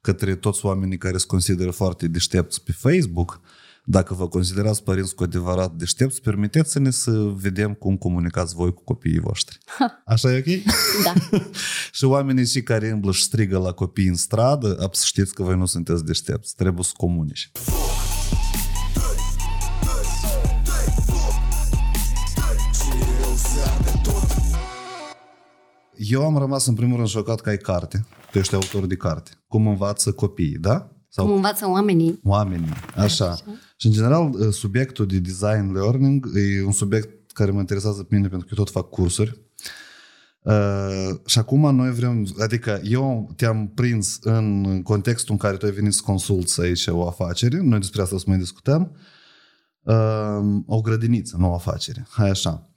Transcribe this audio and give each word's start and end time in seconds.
Către 0.00 0.34
toți 0.34 0.64
oamenii 0.64 0.98
care 0.98 1.16
se 1.16 1.26
consideră 1.26 1.70
foarte 1.70 2.08
deștepți 2.08 2.62
pe 2.62 2.72
Facebook, 2.72 3.40
dacă 3.84 4.14
vă 4.14 4.28
considerați 4.28 4.82
părinți 4.82 5.14
cu 5.14 5.22
adevărat 5.22 5.72
deștepți, 5.72 6.20
permiteți-ne 6.20 6.90
să 6.90 7.10
vedem 7.34 7.74
cum 7.74 7.96
comunicați 7.96 8.54
voi 8.54 8.74
cu 8.74 8.84
copiii 8.84 9.20
voștri. 9.20 9.58
Așa 10.04 10.32
e 10.32 10.38
ok? 10.38 10.62
Da. 11.04 11.38
și 11.92 12.04
oamenii 12.04 12.46
și 12.46 12.62
care 12.62 12.88
îmblă 12.88 13.12
și 13.12 13.22
strigă 13.22 13.58
la 13.58 13.72
copii 13.72 14.06
în 14.06 14.14
stradă, 14.14 14.88
să 14.92 15.04
știți 15.04 15.34
că 15.34 15.42
voi 15.42 15.56
nu 15.56 15.66
sunteți 15.66 16.04
deștepți. 16.04 16.54
Trebuie 16.54 16.84
să 16.84 16.92
comunici. 16.96 17.50
Eu 25.94 26.24
am 26.24 26.38
rămas 26.38 26.66
în 26.66 26.74
primul 26.74 26.96
rând 26.96 27.08
șocat 27.08 27.40
că 27.40 27.48
ai 27.48 27.56
carte. 27.56 28.06
Tu 28.30 28.38
ești 28.38 28.54
autor 28.54 28.86
de 28.86 28.96
carte. 28.96 29.30
Cum 29.48 29.66
învață 29.66 30.12
copiii, 30.12 30.58
da? 30.58 30.92
Sau 31.08 31.24
Cum 31.26 31.34
învață 31.34 31.68
oamenii. 31.68 32.20
Oamenii, 32.24 32.72
așa. 32.96 33.30
așa. 33.30 33.44
Și 33.76 33.86
în 33.86 33.92
general, 33.92 34.50
subiectul 34.50 35.06
de 35.06 35.18
design 35.18 35.72
learning 35.72 36.30
e 36.34 36.64
un 36.64 36.72
subiect 36.72 37.32
care 37.32 37.50
mă 37.50 37.58
interesează 37.58 38.02
pe 38.02 38.14
mine 38.14 38.28
pentru 38.28 38.46
că 38.46 38.54
eu 38.56 38.64
tot 38.64 38.72
fac 38.72 38.88
cursuri. 38.88 39.40
Uh, 40.42 41.10
și 41.26 41.38
acum 41.38 41.74
noi 41.74 41.92
vrem, 41.92 42.26
adică 42.38 42.80
eu 42.84 43.32
te-am 43.36 43.68
prins 43.68 44.18
în 44.22 44.80
contextul 44.82 45.32
în 45.32 45.38
care 45.38 45.56
tu 45.56 45.66
ai 45.66 45.72
venit 45.72 45.92
să 45.92 46.02
consulți 46.04 46.60
aici 46.60 46.86
o 46.86 47.06
afacere, 47.06 47.60
noi 47.60 47.78
despre 47.78 48.02
asta 48.02 48.14
o 48.14 48.18
să 48.18 48.24
mai 48.28 48.38
discutăm, 48.38 48.96
uh, 49.82 50.60
o 50.66 50.80
grădiniță, 50.80 51.36
nu 51.38 51.50
o 51.50 51.54
afacere, 51.54 52.06
hai 52.10 52.30
așa. 52.30 52.70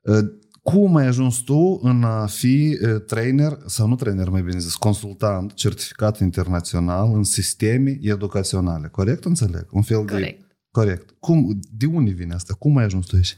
Uh, 0.00 0.24
cum 0.64 0.96
ai 0.96 1.06
ajuns 1.06 1.38
tu 1.38 1.80
în 1.82 2.04
a 2.04 2.26
fi 2.26 2.78
trainer, 3.06 3.58
sau 3.66 3.86
nu 3.86 3.94
trainer, 3.94 4.28
mai 4.28 4.42
bine 4.42 4.58
zis, 4.58 4.74
consultant 4.74 5.52
certificat 5.52 6.20
internațional 6.20 7.14
în 7.14 7.24
sisteme 7.24 7.98
educaționale? 8.02 8.88
Corect 8.88 9.24
înțeleg? 9.24 9.66
Un 9.70 9.82
fel 9.82 10.04
Corect. 10.04 10.38
de... 10.38 10.46
Corect. 10.70 11.14
Cum, 11.18 11.60
de 11.70 11.86
unde 11.86 12.10
vine 12.10 12.34
asta? 12.34 12.54
Cum 12.58 12.76
ai 12.76 12.84
ajuns 12.84 13.06
tu 13.06 13.16
aici? 13.16 13.36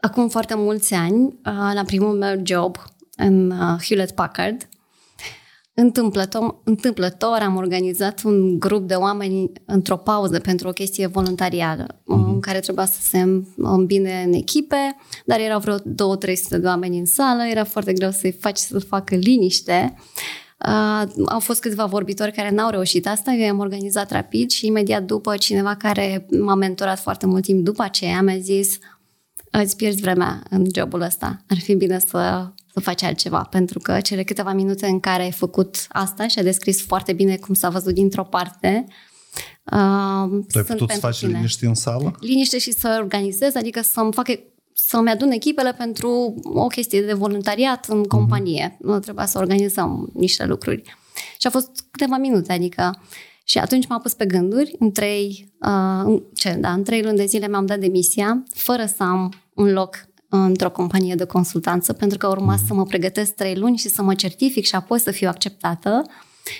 Acum 0.00 0.28
foarte 0.28 0.54
mulți 0.56 0.94
ani, 0.94 1.40
la 1.74 1.82
primul 1.86 2.16
meu 2.16 2.40
job 2.44 2.76
în 3.16 3.52
Hewlett 3.82 4.10
Packard, 4.14 4.68
Întâmplător, 5.76 6.60
întâmplător 6.64 7.38
am 7.40 7.56
organizat 7.56 8.22
un 8.22 8.58
grup 8.58 8.88
de 8.88 8.94
oameni 8.94 9.52
într-o 9.66 9.96
pauză 9.96 10.38
pentru 10.38 10.68
o 10.68 10.72
chestie 10.72 11.06
voluntarială, 11.06 11.86
uh-huh. 11.86 12.26
în 12.26 12.40
care 12.40 12.60
trebuia 12.60 12.86
să 12.86 12.98
se 13.00 13.42
îmbine 13.56 14.22
în 14.26 14.32
echipe, 14.32 14.96
dar 15.24 15.40
erau 15.40 15.60
vreo 15.60 15.78
2-300 15.78 15.82
de 16.48 16.66
oameni 16.66 16.98
în 16.98 17.06
sală, 17.06 17.42
era 17.42 17.64
foarte 17.64 17.92
greu 17.92 18.10
să-i 18.10 18.32
faci 18.32 18.56
să 18.56 18.78
facă 18.78 19.14
liniște. 19.14 19.94
Uh, 20.66 21.12
au 21.26 21.40
fost 21.40 21.60
câțiva 21.60 21.84
vorbitori 21.84 22.32
care 22.32 22.50
n-au 22.50 22.70
reușit 22.70 23.06
asta, 23.06 23.32
eu 23.32 23.50
am 23.50 23.58
organizat 23.58 24.10
rapid 24.10 24.50
și 24.50 24.66
imediat 24.66 25.02
după 25.02 25.36
cineva 25.36 25.74
care 25.74 26.26
m-a 26.40 26.54
mentorat 26.54 26.98
foarte 26.98 27.26
mult 27.26 27.42
timp 27.42 27.64
după 27.64 27.82
aceea 27.82 28.22
mi-a 28.22 28.38
zis 28.38 28.78
îți 29.50 29.76
pierzi 29.76 30.00
vremea 30.00 30.42
în 30.50 30.66
jobul 30.76 31.00
ăsta, 31.00 31.44
ar 31.48 31.58
fi 31.58 31.74
bine 31.74 31.98
să 31.98 32.52
să 32.74 32.80
faci 32.80 33.02
altceva, 33.02 33.42
pentru 33.50 33.78
că 33.78 34.00
cele 34.00 34.22
câteva 34.22 34.52
minute 34.52 34.86
în 34.86 35.00
care 35.00 35.22
ai 35.22 35.32
făcut 35.32 35.86
asta 35.88 36.26
și 36.26 36.38
a 36.38 36.42
descris 36.42 36.82
foarte 36.82 37.12
bine 37.12 37.36
cum 37.36 37.54
s-a 37.54 37.68
văzut 37.68 37.94
dintr-o 37.94 38.24
parte, 38.24 38.86
uh, 39.72 40.44
tu 40.52 40.58
ai 40.58 40.64
putut 40.64 40.90
să 40.90 40.98
faci 40.98 41.18
tine. 41.18 41.32
liniște 41.32 41.66
în 41.66 41.74
sală? 41.74 42.16
Liniște 42.20 42.58
și 42.58 42.72
să 42.72 42.96
organizez, 43.00 43.54
adică 43.54 43.82
să-mi 43.82 44.12
fac 44.12 44.26
să-mi 44.72 45.10
adun 45.10 45.30
echipele 45.30 45.72
pentru 45.72 46.34
o 46.44 46.66
chestie 46.66 47.02
de 47.02 47.12
voluntariat 47.12 47.86
în 47.88 47.98
mhm. 47.98 48.08
companie. 48.08 48.72
Mm-hmm. 48.74 48.80
Nu 48.80 48.98
trebuia 48.98 49.26
să 49.26 49.38
organizăm 49.38 50.10
niște 50.14 50.44
lucruri. 50.44 50.82
Și 51.38 51.46
a 51.46 51.50
fost 51.50 51.70
câteva 51.90 52.16
minute, 52.16 52.52
adică 52.52 53.02
și 53.44 53.58
atunci 53.58 53.86
m-a 53.86 53.98
pus 53.98 54.14
pe 54.14 54.26
gânduri, 54.26 54.76
în 54.78 54.92
trei, 54.92 55.52
uh, 55.60 56.22
ce, 56.34 56.52
da, 56.60 56.72
în 56.72 56.82
trei 56.82 57.02
luni 57.02 57.16
de 57.16 57.24
zile 57.24 57.48
mi-am 57.48 57.66
dat 57.66 57.78
demisia, 57.78 58.42
fără 58.54 58.84
să 58.96 59.02
am 59.02 59.32
un 59.54 59.72
loc 59.72 60.08
într-o 60.36 60.70
companie 60.70 61.14
de 61.14 61.24
consultanță, 61.24 61.92
pentru 61.92 62.18
că 62.18 62.28
urma 62.28 62.56
să 62.66 62.74
mă 62.74 62.84
pregătesc 62.84 63.34
trei 63.34 63.54
luni 63.54 63.76
și 63.76 63.88
să 63.88 64.02
mă 64.02 64.14
certific 64.14 64.64
și 64.64 64.74
apoi 64.74 65.00
să 65.00 65.10
fiu 65.10 65.28
acceptată. 65.28 66.02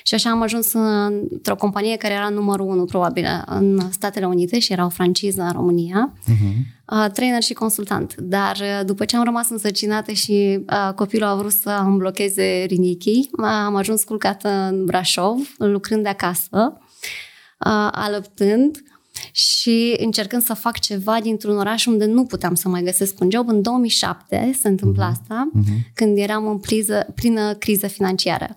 Și 0.02 0.14
așa 0.14 0.30
am 0.30 0.42
ajuns 0.42 0.72
într-o 0.72 1.56
companie 1.56 1.96
care 1.96 2.14
era 2.14 2.28
numărul 2.28 2.66
unu, 2.66 2.84
probabil, 2.84 3.26
în 3.46 3.90
Statele 3.90 4.26
Unite 4.26 4.58
și 4.58 4.72
era 4.72 4.84
o 4.84 4.88
franciză 4.88 5.42
în 5.42 5.52
România, 5.52 6.12
uh-huh. 6.22 7.12
trainer 7.12 7.42
și 7.42 7.52
consultant. 7.52 8.14
Dar 8.18 8.56
uh, 8.60 8.80
după 8.86 9.04
ce 9.04 9.16
am 9.16 9.24
rămas 9.24 9.50
însărcinată 9.50 10.12
și 10.12 10.64
uh, 10.70 10.94
copilul 10.94 11.28
a 11.28 11.34
vrut 11.34 11.52
să 11.52 11.82
îmi 11.84 11.96
blocheze 11.96 12.64
rinichii, 12.68 13.30
am 13.36 13.74
ajuns 13.74 14.04
culcată 14.04 14.48
în 14.48 14.84
Brașov, 14.84 15.54
lucrând 15.58 16.02
de 16.02 16.08
acasă, 16.08 16.78
uh, 17.58 17.88
alăptând, 17.91 18.82
și 19.37 19.95
încercând 19.99 20.43
să 20.43 20.55
fac 20.55 20.78
ceva 20.78 21.21
dintr-un 21.21 21.56
oraș 21.56 21.87
unde 21.87 22.05
nu 22.05 22.25
puteam 22.25 22.55
să 22.55 22.69
mai 22.69 22.83
găsesc 22.83 23.21
un 23.21 23.31
job. 23.31 23.49
În 23.49 23.62
2007 23.62 24.56
se 24.61 24.69
întâmplă 24.69 25.05
uh-huh. 25.05 25.11
asta, 25.11 25.50
uh-huh. 25.50 25.93
când 25.95 26.19
eram 26.19 26.47
în 26.47 26.59
priză, 26.59 27.06
plină 27.15 27.55
criză 27.55 27.87
financiară. 27.87 28.56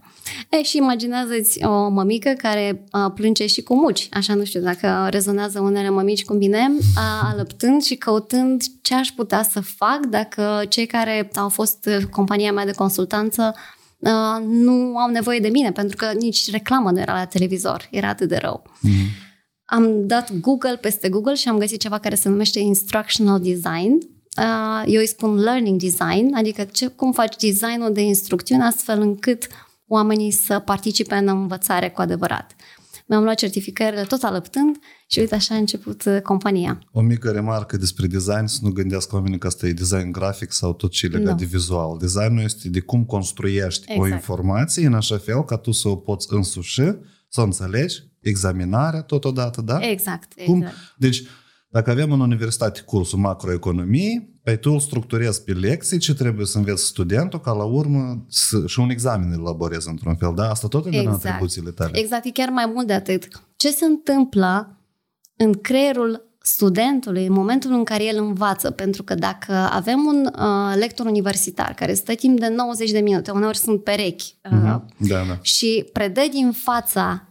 E, 0.50 0.64
și 0.64 0.78
imaginează-ți 0.78 1.64
o 1.64 1.90
mămică 1.90 2.30
care 2.38 2.84
a, 2.90 3.12
plânge 3.12 3.48
și 3.48 3.62
cu 3.62 3.76
muci. 3.76 4.10
Așa 4.12 4.34
nu 4.34 4.44
știu 4.44 4.60
dacă 4.60 5.08
rezonează 5.10 5.60
unele 5.60 5.90
mămici 5.90 6.26
cu 6.26 6.34
mine, 6.34 6.72
a, 6.96 7.30
alăptând 7.32 7.84
și 7.84 7.96
căutând 7.96 8.64
ce 8.82 8.96
aș 8.96 9.08
putea 9.10 9.44
să 9.44 9.60
fac 9.60 10.00
dacă 10.10 10.64
cei 10.70 10.86
care 10.86 11.30
au 11.36 11.50
fost 11.50 11.90
compania 12.12 12.52
mea 12.52 12.66
de 12.66 12.72
consultanță 12.72 13.56
a, 14.04 14.44
nu 14.48 14.98
au 14.98 15.10
nevoie 15.10 15.40
de 15.40 15.50
mine, 15.50 15.72
pentru 15.72 15.96
că 15.96 16.12
nici 16.20 16.52
reclamă 16.52 16.92
nu 16.92 17.00
era 17.00 17.14
la 17.14 17.26
televizor, 17.26 17.88
era 17.92 18.08
atât 18.08 18.28
de 18.28 18.38
rău. 18.38 18.64
Uh-huh. 18.64 19.26
Am 19.70 20.08
dat 20.08 20.34
Google 20.40 20.78
peste 20.82 21.10
Google 21.10 21.34
și 21.34 21.48
am 21.48 21.58
găsit 21.58 21.80
ceva 21.80 21.98
care 22.00 22.16
se 22.16 22.30
numește 22.30 22.60
Instructional 22.60 23.40
Design. 23.40 23.98
Uh, 24.38 24.84
eu 24.86 25.00
îi 25.00 25.08
spun 25.08 25.36
Learning 25.36 25.80
Design, 25.80 26.34
adică 26.36 26.64
ce, 26.64 26.88
cum 26.88 27.12
faci 27.12 27.36
designul 27.36 27.94
de 27.94 28.02
instrucțiune 28.02 28.64
astfel 28.64 29.02
încât 29.02 29.48
oamenii 29.88 30.32
să 30.32 30.60
participe 30.60 31.16
în 31.16 31.28
învățare 31.28 31.90
cu 31.90 32.02
adevărat. 32.02 32.56
Mi-am 33.06 33.24
luat 33.24 33.36
certificările 33.36 34.02
tot 34.02 34.24
alăptând 34.24 34.78
și 35.08 35.20
uite 35.20 35.36
așa 35.36 35.56
a 35.56 35.58
început 35.58 36.04
uh, 36.06 36.22
compania. 36.22 36.80
O 36.92 37.02
mică 37.02 37.32
remarcă 37.32 37.78
despre 37.78 38.08
design, 38.08 38.46
să 38.46 38.60
nu 38.62 38.72
gândească 38.72 39.16
oamenii 39.16 39.38
că 39.38 39.48
asta 39.48 39.68
e 39.68 39.72
design 39.72 40.12
grafic 40.12 40.52
sau 40.52 40.74
tot 40.74 40.92
ce 40.92 41.08
legat 41.08 41.32
no. 41.32 41.38
de 41.38 41.46
vizual. 41.46 41.98
Designul 41.98 42.44
este 42.44 42.70
de 42.70 42.80
cum 42.80 43.06
construiești 43.06 43.92
exact. 43.92 44.02
o 44.02 44.14
informație 44.14 44.86
în 44.86 44.94
așa 44.94 45.18
fel 45.18 45.44
ca 45.44 45.58
tu 45.58 45.72
să 45.72 45.88
o 45.88 45.96
poți 45.96 46.28
însuși, 46.30 46.82
să 47.30 47.42
o 47.42 47.44
înțelegi 47.44 48.04
examinarea 48.28 49.02
totodată, 49.02 49.62
da? 49.62 49.80
Exact, 49.82 50.34
Cum? 50.46 50.56
exact. 50.56 50.76
Deci, 50.98 51.24
dacă 51.70 51.92
avem 51.92 52.12
în 52.12 52.20
universitate 52.20 52.82
cursul 52.82 53.20
macroeconomie, 53.20 54.30
pe 54.44 54.56
tu 54.56 54.72
îl 54.72 54.80
structurezi 54.80 55.44
pe 55.44 55.52
lecții 55.52 55.98
ce 55.98 56.14
trebuie 56.14 56.46
să 56.46 56.58
înveți 56.58 56.86
studentul 56.86 57.40
ca 57.40 57.52
la 57.52 57.64
urmă 57.64 58.26
să, 58.30 58.64
și 58.66 58.80
un 58.80 58.90
examen 58.90 59.32
îl 59.32 59.40
elaborezi 59.40 59.90
într-un 59.90 60.16
fel, 60.16 60.34
da? 60.36 60.50
Asta 60.50 60.68
tot 60.68 60.86
e 60.86 60.88
exact. 60.88 61.06
din 61.06 61.14
atribuțiile 61.14 61.72
tale. 61.72 61.98
Exact, 62.00 62.26
e 62.26 62.32
chiar 62.32 62.50
mai 62.50 62.72
mult 62.74 62.88
de 62.88 62.94
atât. 62.94 63.28
Ce 63.56 63.72
se 63.72 63.86
întâmplă 63.86 64.78
în 65.36 65.54
creierul 65.54 66.28
studentului 66.42 67.26
în 67.26 67.34
momentul 67.34 67.72
în 67.72 67.84
care 67.84 68.04
el 68.04 68.18
învață, 68.18 68.72
pentru 68.72 69.04
că 69.04 69.16
dacă 69.16 69.54
avem 69.54 70.00
un 70.06 70.30
uh, 70.40 70.76
lector 70.76 71.06
universitar 71.06 71.74
care 71.74 71.94
stă 71.94 72.14
timp 72.14 72.40
de 72.40 72.48
90 72.48 72.92
de 72.92 73.00
minute, 73.00 73.32
uneori 73.32 73.58
sunt 73.58 73.84
perechi 73.84 74.36
uh, 74.52 74.58
uh-huh. 74.58 74.98
da, 74.98 75.24
da. 75.28 75.40
și 75.42 75.90
predă 75.94 76.22
din 76.32 76.52
fața 76.52 77.27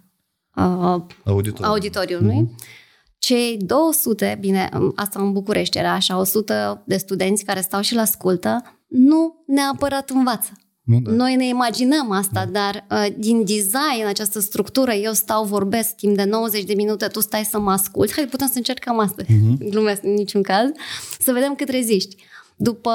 uh, 0.57 1.03
Auditoriu. 1.25 1.71
auditoriului. 1.71 2.43
Mm-hmm. 2.43 2.75
Cei 3.19 3.57
200, 3.57 4.37
bine, 4.41 4.69
asta 4.95 5.21
în 5.21 5.33
București 5.33 5.79
era 5.79 5.93
așa, 5.93 6.19
100 6.19 6.83
de 6.87 6.97
studenți 6.97 7.45
care 7.45 7.61
stau 7.61 7.81
și 7.81 7.95
la 7.95 8.01
ascultă, 8.01 8.63
nu 8.87 9.45
neapărat 9.47 10.11
învață. 10.11 10.51
Nu, 10.87 11.01
da. 11.01 11.11
Noi 11.11 11.35
ne 11.35 11.47
imaginăm 11.47 12.11
asta, 12.11 12.45
da. 12.45 12.51
dar 12.51 12.87
uh, 12.91 13.15
din 13.19 13.45
design, 13.45 14.07
această 14.07 14.41
structură, 14.41 14.93
eu 14.93 15.13
stau, 15.13 15.45
vorbesc 15.45 15.95
timp 15.95 16.17
de 16.17 16.25
90 16.25 16.65
de 16.65 16.75
minute, 16.75 17.07
tu 17.07 17.21
stai 17.21 17.45
să 17.45 17.59
mă 17.59 17.71
asculti, 17.71 18.13
hai, 18.13 18.25
putem 18.25 18.47
să 18.47 18.53
încercăm 18.57 18.99
asta, 18.99 19.23
uh-huh. 19.23 19.69
glumesc 19.71 20.05
în 20.05 20.13
niciun 20.13 20.43
caz, 20.43 20.71
să 21.19 21.33
vedem 21.33 21.55
cât 21.55 21.69
reziști. 21.69 22.17
După 22.57 22.93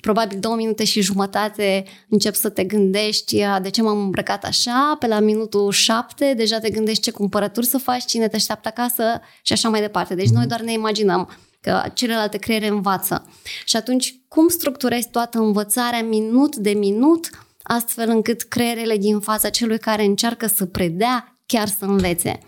probabil 0.00 0.38
două 0.38 0.56
minute 0.56 0.84
și 0.84 1.00
jumătate 1.00 1.84
încep 2.08 2.34
să 2.34 2.48
te 2.48 2.64
gândești 2.64 3.44
de 3.62 3.70
ce 3.70 3.82
m-am 3.82 3.98
îmbrăcat 3.98 4.44
așa, 4.44 4.96
pe 4.98 5.06
la 5.06 5.20
minutul 5.20 5.70
șapte 5.70 6.34
deja 6.36 6.58
te 6.58 6.70
gândești 6.70 7.02
ce 7.02 7.10
cumpărături 7.10 7.66
să 7.66 7.78
faci, 7.78 8.04
cine 8.04 8.28
te 8.28 8.36
așteaptă 8.36 8.68
acasă 8.68 9.20
și 9.42 9.52
așa 9.52 9.68
mai 9.68 9.80
departe. 9.80 10.14
Deci 10.14 10.28
mm-hmm. 10.28 10.32
noi 10.32 10.46
doar 10.46 10.60
ne 10.60 10.72
imaginăm 10.72 11.30
că 11.60 11.82
celelalte 11.94 12.38
creiere 12.38 12.66
învață. 12.66 13.28
Și 13.64 13.76
atunci, 13.76 14.20
cum 14.28 14.48
structurezi 14.48 15.10
toată 15.10 15.38
învățarea 15.38 16.02
minut 16.02 16.56
de 16.56 16.70
minut, 16.70 17.30
astfel 17.62 18.08
încât 18.08 18.42
creierele 18.42 18.96
din 18.96 19.20
fața 19.20 19.48
celui 19.48 19.78
care 19.78 20.04
încearcă 20.04 20.46
să 20.46 20.66
predea 20.66 21.38
chiar 21.46 21.68
să 21.68 21.84
învețe. 21.84 22.38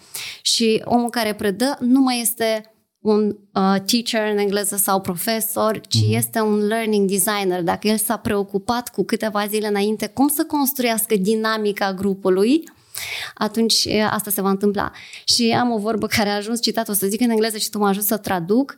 Și 0.43 0.83
omul 0.85 1.11
care 1.11 1.35
predă 1.35 1.77
nu 1.81 2.01
mai 2.01 2.21
este 2.21 2.72
un 3.03 3.37
uh, 3.53 3.77
teacher 3.87 4.31
în 4.31 4.39
engleză 4.39 4.77
sau 4.77 5.01
profesor, 5.01 5.81
ci 5.81 5.97
uh-huh. 5.97 6.17
este 6.17 6.41
un 6.41 6.67
learning 6.67 7.09
designer. 7.09 7.63
Dacă 7.63 7.89
el 7.89 7.97
s-a 7.97 8.17
preocupat 8.17 8.89
cu 8.89 9.05
câteva 9.05 9.47
zile 9.47 9.67
înainte 9.67 10.07
cum 10.07 10.29
să 10.29 10.45
construiască 10.45 11.17
dinamica 11.17 11.93
grupului, 11.93 12.65
atunci 13.35 13.89
asta 14.11 14.31
se 14.31 14.41
va 14.41 14.49
întâmpla. 14.51 14.91
Și 15.25 15.57
am 15.61 15.71
o 15.71 15.79
vorbă 15.79 16.07
care 16.07 16.29
a 16.29 16.35
ajuns 16.37 16.63
citat, 16.63 16.89
o 16.89 16.93
să 16.93 17.07
zic 17.07 17.21
în 17.21 17.31
engleză 17.31 17.57
și 17.57 17.71
tu 17.71 17.79
m-a 17.79 17.89
ajuns 17.89 18.07
să 18.07 18.17
traduc. 18.17 18.75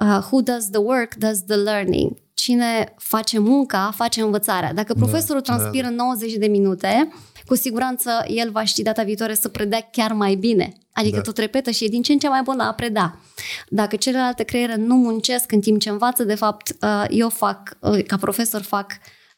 Uh, 0.00 0.18
who 0.30 0.40
does 0.40 0.70
the 0.70 0.80
work, 0.80 1.14
does 1.14 1.44
the 1.44 1.56
learning. 1.56 2.16
Cine 2.34 2.94
face 2.96 3.38
munca, 3.38 3.92
face 3.94 4.20
învățarea. 4.20 4.72
Dacă 4.72 4.92
da, 4.92 4.98
profesorul 5.04 5.42
da, 5.46 5.54
transpiră 5.54 5.86
da. 5.86 6.04
90 6.04 6.32
de 6.32 6.46
minute, 6.46 7.12
cu 7.46 7.54
siguranță 7.54 8.10
el 8.26 8.50
va 8.50 8.64
ști 8.64 8.82
data 8.82 9.02
viitoare 9.02 9.34
să 9.34 9.48
predea 9.48 9.88
chiar 9.92 10.12
mai 10.12 10.34
bine. 10.34 10.72
Adică 10.98 11.16
da. 11.16 11.22
tot 11.22 11.38
repetă 11.38 11.70
și 11.70 11.84
e 11.84 11.88
din 11.88 12.02
ce 12.02 12.12
în 12.12 12.18
ce 12.18 12.28
mai 12.28 12.40
bună 12.44 12.62
a 12.62 12.72
preda. 12.72 13.20
Dacă 13.68 13.96
celelalte 13.96 14.42
creiere 14.42 14.76
nu 14.76 14.94
muncesc 14.94 15.52
în 15.52 15.60
timp 15.60 15.80
ce 15.80 15.88
învață, 15.90 16.24
de 16.24 16.34
fapt, 16.34 16.76
uh, 16.82 17.04
eu 17.08 17.28
fac, 17.28 17.76
uh, 17.80 18.04
ca 18.04 18.16
profesor 18.16 18.60
fac 18.60 18.86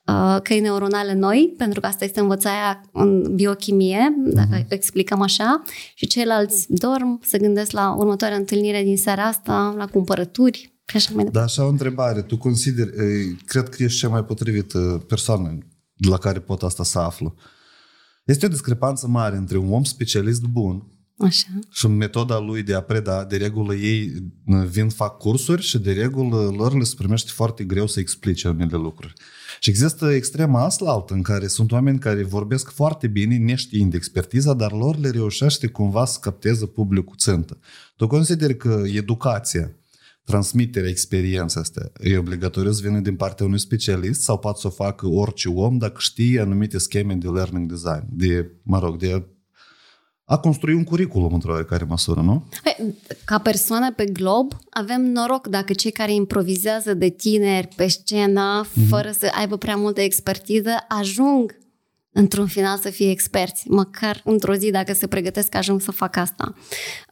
uh, 0.05 0.37
căi 0.43 0.61
neuronale 0.61 1.13
noi, 1.13 1.55
pentru 1.57 1.81
că 1.81 1.87
asta 1.87 2.05
este 2.05 2.21
învățarea 2.21 2.81
în 2.93 3.35
biochimie, 3.35 4.15
dacă 4.25 4.59
uh-huh. 4.59 4.69
explicăm 4.69 5.21
așa, 5.21 5.63
și 5.95 6.07
ceilalți 6.07 6.67
dorm, 6.69 7.21
se 7.23 7.39
gândesc 7.39 7.71
la 7.71 7.95
următoarea 7.95 8.37
întâlnire 8.37 8.83
din 8.83 8.97
seara 8.97 9.23
asta, 9.23 9.75
la 9.77 9.87
cumpărături, 9.87 10.79
și 10.87 10.97
așa 10.97 11.11
mai 11.15 11.25
departe. 11.25 11.39
Da, 11.39 11.45
așa 11.45 11.65
o 11.65 11.71
întrebare. 11.71 12.23
Tu 12.23 12.39
consideri, 12.39 12.91
cred 13.45 13.69
că 13.69 13.83
ești 13.83 13.99
cea 13.99 14.09
mai 14.09 14.25
potrivită 14.25 15.05
persoană 15.09 15.59
la 16.09 16.19
care 16.19 16.39
pot 16.39 16.63
asta 16.63 16.85
să 16.85 16.99
aflu. 16.99 17.35
Este 18.25 18.47
o 18.47 18.49
discrepanță 18.49 19.09
mare 19.09 19.37
între 19.37 19.59
un 19.59 19.73
om 19.73 19.85
specialist 19.85 20.43
bun 20.43 21.00
Așa. 21.21 21.47
și 21.71 21.87
metoda 21.87 22.39
lui 22.39 22.63
de 22.63 22.75
a 22.75 22.81
preda, 22.81 23.25
de 23.25 23.37
regulă 23.37 23.75
ei 23.75 24.13
vin, 24.69 24.89
fac 24.89 25.17
cursuri 25.17 25.63
și 25.63 25.79
de 25.79 25.93
regulă 25.93 26.37
lor 26.57 26.77
le 26.77 26.85
se 26.85 26.95
primește 26.97 27.31
foarte 27.35 27.65
greu 27.65 27.87
să 27.87 28.01
explice 28.01 28.49
unele 28.49 28.77
lucruri. 28.77 29.13
Și 29.61 29.71
există 29.71 30.13
extrema 30.13 30.65
asta 30.65 30.85
altă 30.91 31.15
în 31.15 31.23
care 31.23 31.47
sunt 31.47 31.73
oameni 31.73 31.99
care 31.99 32.23
vorbesc 32.23 32.71
foarte 32.71 33.07
bine, 33.07 33.37
neștiind 33.37 33.95
expertiza, 33.95 34.55
dar 34.55 34.73
lor 34.73 34.99
le 34.99 35.11
reușește 35.11 35.67
cumva 35.67 36.05
să 36.05 36.19
capteze 36.21 36.67
publicul 36.67 37.17
țintă. 37.17 37.59
Tu 37.97 38.07
consideri 38.07 38.57
că 38.57 38.83
educația 38.87 39.75
transmiterea 40.25 40.89
experienței 40.89 41.61
astea 41.61 41.93
e 42.01 42.19
obligatoriu 42.19 42.73
să 42.73 42.81
vină 42.83 43.01
din 43.01 43.17
partea 43.17 43.47
unui 43.47 43.59
specialist 43.59 44.23
sau 44.23 44.39
poate 44.39 44.59
să 44.61 44.67
o 44.67 44.71
facă 44.71 45.07
orice 45.07 45.49
om 45.49 45.79
dacă 45.79 45.97
știe 45.99 46.41
anumite 46.41 46.79
scheme 46.79 47.15
de 47.15 47.29
learning 47.29 47.69
design, 47.71 48.05
de, 48.09 48.51
mă 48.63 48.79
rog, 48.79 48.99
de 48.99 49.23
a 50.31 50.39
construi 50.39 50.75
un 50.75 50.85
curriculum 50.85 51.35
într-o 51.35 51.53
oarecare 51.53 51.85
măsură, 51.89 52.21
nu? 52.21 52.45
Păi, 52.63 52.95
ca 53.25 53.39
persoană 53.39 53.93
pe 53.93 54.05
glob, 54.05 54.53
avem 54.71 55.03
noroc 55.03 55.47
dacă 55.47 55.73
cei 55.73 55.91
care 55.91 56.13
improvizează 56.13 56.95
de 56.95 57.09
tineri 57.09 57.69
pe 57.77 57.87
scenă, 57.87 58.65
mm-hmm. 58.65 58.89
fără 58.89 59.11
să 59.11 59.33
aibă 59.39 59.57
prea 59.57 59.77
multă 59.77 60.01
expertiză, 60.01 60.71
ajung 60.89 61.59
într-un 62.13 62.47
final 62.47 62.79
să 62.79 62.91
fie 62.91 63.11
experți, 63.11 63.69
măcar 63.69 64.21
într-o 64.25 64.55
zi 64.55 64.71
dacă 64.71 64.93
se 64.93 65.07
pregătesc 65.07 65.55
ajung 65.55 65.81
să 65.81 65.91
fac 65.91 66.17
asta. 66.17 66.55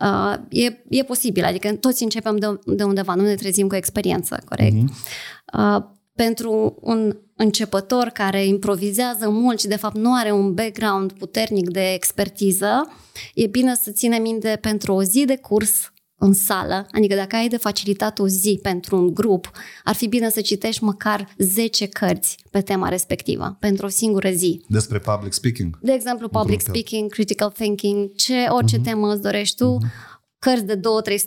Uh, 0.00 0.34
e, 0.48 0.84
e 0.88 1.02
posibil, 1.02 1.44
adică 1.44 1.72
toți 1.72 2.02
începem 2.02 2.36
de, 2.36 2.58
de 2.66 2.82
undeva, 2.82 3.14
nu 3.14 3.22
ne 3.22 3.34
trezim 3.34 3.68
cu 3.68 3.74
experiență, 3.74 4.42
corect? 4.48 4.76
Uh-huh. 4.76 5.76
Uh, 5.76 5.84
pentru 6.24 6.76
un 6.80 7.16
începător 7.36 8.06
care 8.06 8.46
improvizează 8.46 9.28
mult 9.28 9.60
și 9.60 9.66
de 9.66 9.76
fapt 9.76 9.96
nu 9.96 10.14
are 10.14 10.32
un 10.32 10.54
background 10.54 11.12
puternic 11.12 11.70
de 11.70 11.92
expertiză, 11.92 12.88
e 13.34 13.46
bine 13.46 13.74
să 13.74 13.90
ține 13.90 14.18
minte 14.18 14.58
pentru 14.60 14.92
o 14.92 15.02
zi 15.02 15.24
de 15.24 15.36
curs 15.36 15.92
în 16.18 16.32
sală, 16.32 16.86
adică 16.90 17.14
dacă 17.14 17.36
ai 17.36 17.48
de 17.48 17.56
facilitat 17.56 18.18
o 18.18 18.28
zi 18.28 18.58
pentru 18.62 18.96
un 18.96 19.14
grup, 19.14 19.50
ar 19.84 19.94
fi 19.94 20.08
bine 20.08 20.30
să 20.30 20.40
citești 20.40 20.84
măcar 20.84 21.34
10 21.38 21.86
cărți 21.86 22.36
pe 22.50 22.60
tema 22.60 22.88
respectivă, 22.88 23.56
pentru 23.60 23.86
o 23.86 23.88
singură 23.88 24.30
zi. 24.30 24.64
Despre 24.68 24.98
public 24.98 25.32
speaking? 25.32 25.78
De 25.82 25.92
exemplu, 25.92 26.28
public 26.28 26.60
speaking, 26.60 27.10
critical 27.10 27.50
thinking, 27.50 28.14
ce, 28.14 28.46
orice 28.48 28.78
uh-huh. 28.78 28.82
temă 28.82 29.12
îți 29.12 29.22
dorești 29.22 29.56
tu, 29.56 29.76
uh-huh. 29.76 30.18
cărți 30.38 30.64
de 30.64 30.80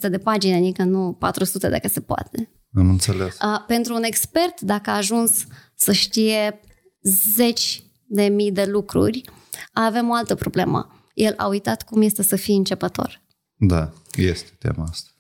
2-300 0.08 0.10
de 0.10 0.18
pagini, 0.18 0.56
adică 0.56 0.84
nu 0.84 1.16
400 1.20 1.70
dacă 1.70 1.88
se 1.88 2.00
poate. 2.00 2.50
Am 2.74 2.90
înțeles. 2.90 3.38
Uh, 3.44 3.64
pentru 3.68 3.96
un 3.96 4.04
expert, 4.04 4.62
dacă 4.62 4.90
a 4.90 4.96
ajuns 4.96 5.46
să 5.76 5.92
știe 5.92 6.60
zeci 7.36 7.84
de 8.06 8.24
mii 8.24 8.52
de 8.52 8.66
lucruri, 8.66 9.22
avem 9.74 10.10
o 10.10 10.14
altă 10.14 10.36
problemă. 10.36 11.10
El 11.14 11.34
a 11.38 11.48
uitat 11.48 11.84
cum 11.84 12.02
este 12.02 12.24
să 12.24 12.36
fii 12.36 12.56
începător. 12.56 13.22
Da, 13.56 13.94
este 14.16 14.50
tema 14.60 14.84
asta. 14.90 15.11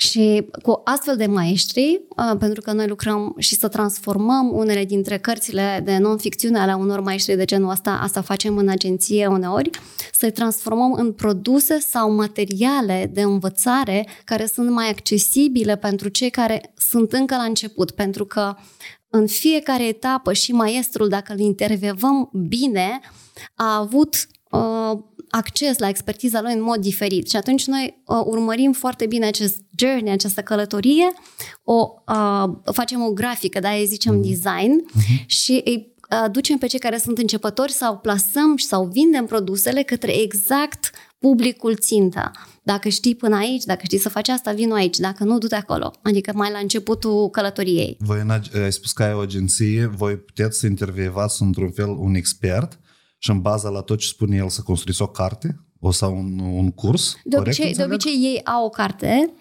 Și 0.00 0.48
cu 0.62 0.80
astfel 0.84 1.16
de 1.16 1.26
maestri, 1.26 2.00
pentru 2.38 2.60
că 2.60 2.72
noi 2.72 2.86
lucrăm 2.86 3.34
și 3.38 3.54
să 3.54 3.68
transformăm 3.68 4.50
unele 4.52 4.84
dintre 4.84 5.18
cărțile 5.18 5.80
de 5.84 5.98
non-ficțiune 5.98 6.58
ale 6.58 6.74
unor 6.74 7.00
maestri 7.00 7.36
de 7.36 7.44
genul 7.44 7.70
ăsta, 7.70 7.98
asta 8.02 8.20
facem 8.20 8.56
în 8.56 8.68
agenție 8.68 9.26
uneori, 9.26 9.70
să-i 10.12 10.32
transformăm 10.32 10.92
în 10.92 11.12
produse 11.12 11.78
sau 11.78 12.12
materiale 12.12 13.10
de 13.12 13.22
învățare 13.22 14.06
care 14.24 14.46
sunt 14.46 14.70
mai 14.70 14.88
accesibile 14.88 15.76
pentru 15.76 16.08
cei 16.08 16.30
care 16.30 16.72
sunt 16.76 17.12
încă 17.12 17.36
la 17.36 17.42
început, 17.42 17.90
pentru 17.90 18.24
că 18.24 18.54
în 19.10 19.26
fiecare 19.26 19.86
etapă 19.86 20.32
și 20.32 20.52
maestrul, 20.52 21.08
dacă 21.08 21.32
îl 21.32 21.38
intervievăm 21.38 22.30
bine, 22.48 23.00
a 23.54 23.76
avut 23.76 24.26
uh, 24.50 24.98
acces 25.30 25.78
la 25.78 25.88
expertiza 25.88 26.40
lui 26.40 26.52
în 26.52 26.62
mod 26.62 26.80
diferit. 26.80 27.30
Și 27.30 27.36
atunci 27.36 27.66
noi 27.66 28.02
uh, 28.06 28.20
urmărim 28.24 28.72
foarte 28.72 29.06
bine 29.06 29.26
acest 29.26 29.56
journey, 29.76 30.12
această 30.12 30.40
călătorie, 30.40 31.12
o 31.64 31.88
uh, 32.08 32.72
facem 32.72 33.02
o 33.02 33.10
grafică, 33.10 33.60
da, 33.60 33.70
îi 33.70 33.86
zicem 33.86 34.14
mm. 34.14 34.22
design 34.22 34.84
uh-huh. 34.84 35.26
și 35.26 35.60
îi 35.64 35.94
uh, 36.10 36.30
ducem 36.30 36.58
pe 36.58 36.66
cei 36.66 36.78
care 36.78 36.98
sunt 36.98 37.18
începători 37.18 37.72
sau 37.72 37.96
plasăm 37.96 38.56
sau 38.56 38.84
vindem 38.84 39.26
produsele 39.26 39.82
către 39.82 40.20
exact 40.20 40.90
publicul 41.18 41.76
țintă. 41.76 42.30
Dacă 42.62 42.88
știi 42.88 43.14
până 43.14 43.36
aici, 43.36 43.64
dacă 43.64 43.80
știi 43.84 43.98
să 43.98 44.08
faci 44.08 44.28
asta, 44.28 44.52
vin 44.52 44.72
aici. 44.72 44.96
Dacă 44.96 45.24
nu, 45.24 45.38
du-te 45.38 45.54
acolo. 45.54 45.92
Adică 46.02 46.32
mai 46.34 46.50
la 46.50 46.58
începutul 46.58 47.30
călătoriei. 47.30 47.96
Voi 47.98 48.24
ai 48.54 48.72
spus 48.72 48.92
că 48.92 49.02
ai 49.02 49.14
o 49.14 49.18
agenție, 49.18 49.86
voi 49.86 50.16
puteți 50.16 50.58
să 50.58 50.66
intervievați 50.66 51.42
într-un 51.42 51.70
fel 51.70 51.88
un 51.88 52.14
expert 52.14 52.78
și 53.18 53.30
în 53.30 53.40
baza 53.40 53.68
la 53.68 53.80
tot 53.80 53.98
ce 53.98 54.06
spune 54.06 54.36
el 54.36 54.48
să 54.48 54.62
construiți 54.62 55.02
o 55.02 55.06
carte 55.06 55.60
o 55.80 55.90
sau 55.90 56.16
un, 56.16 56.38
un 56.38 56.70
curs? 56.70 57.16
De 57.24 57.36
corect, 57.36 57.58
obicei, 57.58 57.74
de 57.74 57.84
obicei 57.84 58.12
ei 58.12 58.44
au 58.44 58.64
o 58.64 58.68
carte 58.68 59.32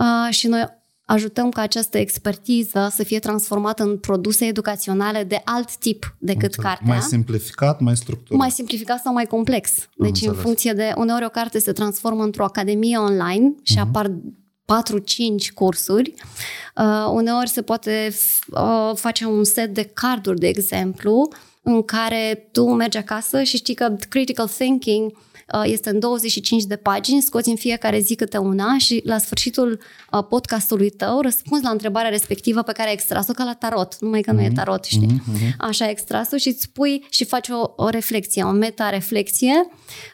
uh, 0.00 0.34
și 0.34 0.46
noi 0.46 0.66
ajutăm 1.06 1.50
ca 1.50 1.60
această 1.60 1.98
expertiză 1.98 2.88
să 2.90 3.02
fie 3.02 3.18
transformată 3.18 3.82
în 3.82 3.98
produse 3.98 4.44
educaționale 4.44 5.24
de 5.24 5.40
alt 5.44 5.76
tip 5.76 6.16
decât 6.18 6.42
Înțeleg. 6.42 6.66
cartea. 6.66 6.86
Mai 6.86 7.00
simplificat, 7.00 7.80
mai 7.80 7.96
structurat. 7.96 8.38
Mai 8.38 8.50
simplificat 8.50 9.00
sau 9.00 9.12
mai 9.12 9.26
complex. 9.26 9.70
Deci 9.96 10.08
Înțeles. 10.08 10.36
în 10.36 10.42
funcție 10.42 10.72
de... 10.72 10.92
Uneori 10.96 11.24
o 11.24 11.28
carte 11.28 11.58
se 11.58 11.72
transformă 11.72 12.22
într-o 12.22 12.44
academie 12.44 12.96
online 12.96 13.54
și 13.62 13.76
uh-huh. 13.76 13.80
apar 13.80 14.10
4-5 14.10 15.52
cursuri. 15.54 16.14
Uh, 16.76 17.10
uneori 17.12 17.48
se 17.48 17.62
poate 17.62 18.14
uh, 18.50 18.90
face 18.94 19.24
un 19.24 19.44
set 19.44 19.74
de 19.74 19.82
carduri, 19.82 20.38
de 20.38 20.46
exemplu, 20.46 21.28
în 21.68 21.82
care 21.82 22.48
tu 22.52 22.64
mergi 22.64 22.96
acasă 22.96 23.42
și 23.42 23.56
știi 23.56 23.74
că 23.74 23.96
critical 24.08 24.48
thinking 24.48 25.12
uh, 25.12 25.62
este 25.64 25.90
în 25.90 25.98
25 25.98 26.64
de 26.64 26.76
pagini, 26.76 27.22
scoți 27.22 27.48
în 27.48 27.56
fiecare 27.56 27.98
zi 27.98 28.14
câte 28.14 28.36
una 28.36 28.78
și 28.78 29.00
la 29.04 29.18
sfârșitul 29.18 29.80
uh, 30.12 30.24
podcastului 30.28 30.90
tău 30.90 31.20
răspunzi 31.20 31.64
la 31.64 31.70
întrebarea 31.70 32.10
respectivă 32.10 32.62
pe 32.62 32.72
care 32.72 32.88
ai 32.88 32.94
extras-o 32.94 33.32
ca 33.32 33.44
la 33.44 33.54
tarot, 33.54 33.96
numai 34.00 34.20
că 34.20 34.30
mm-hmm. 34.30 34.34
nu 34.34 34.40
e 34.42 34.46
mhm. 34.46 34.54
tarot, 34.54 34.84
știi? 34.84 35.06
Mm-hmm. 35.06 35.56
Așa 35.58 35.84
ai 35.84 35.90
extras-o 35.90 36.36
și 36.36 36.48
îți 36.48 36.62
spui 36.62 37.06
și 37.10 37.24
faci 37.24 37.48
o, 37.48 37.72
o 37.76 37.88
reflexie, 37.88 38.42
o 38.42 38.50
meta-reflexie 38.50 39.68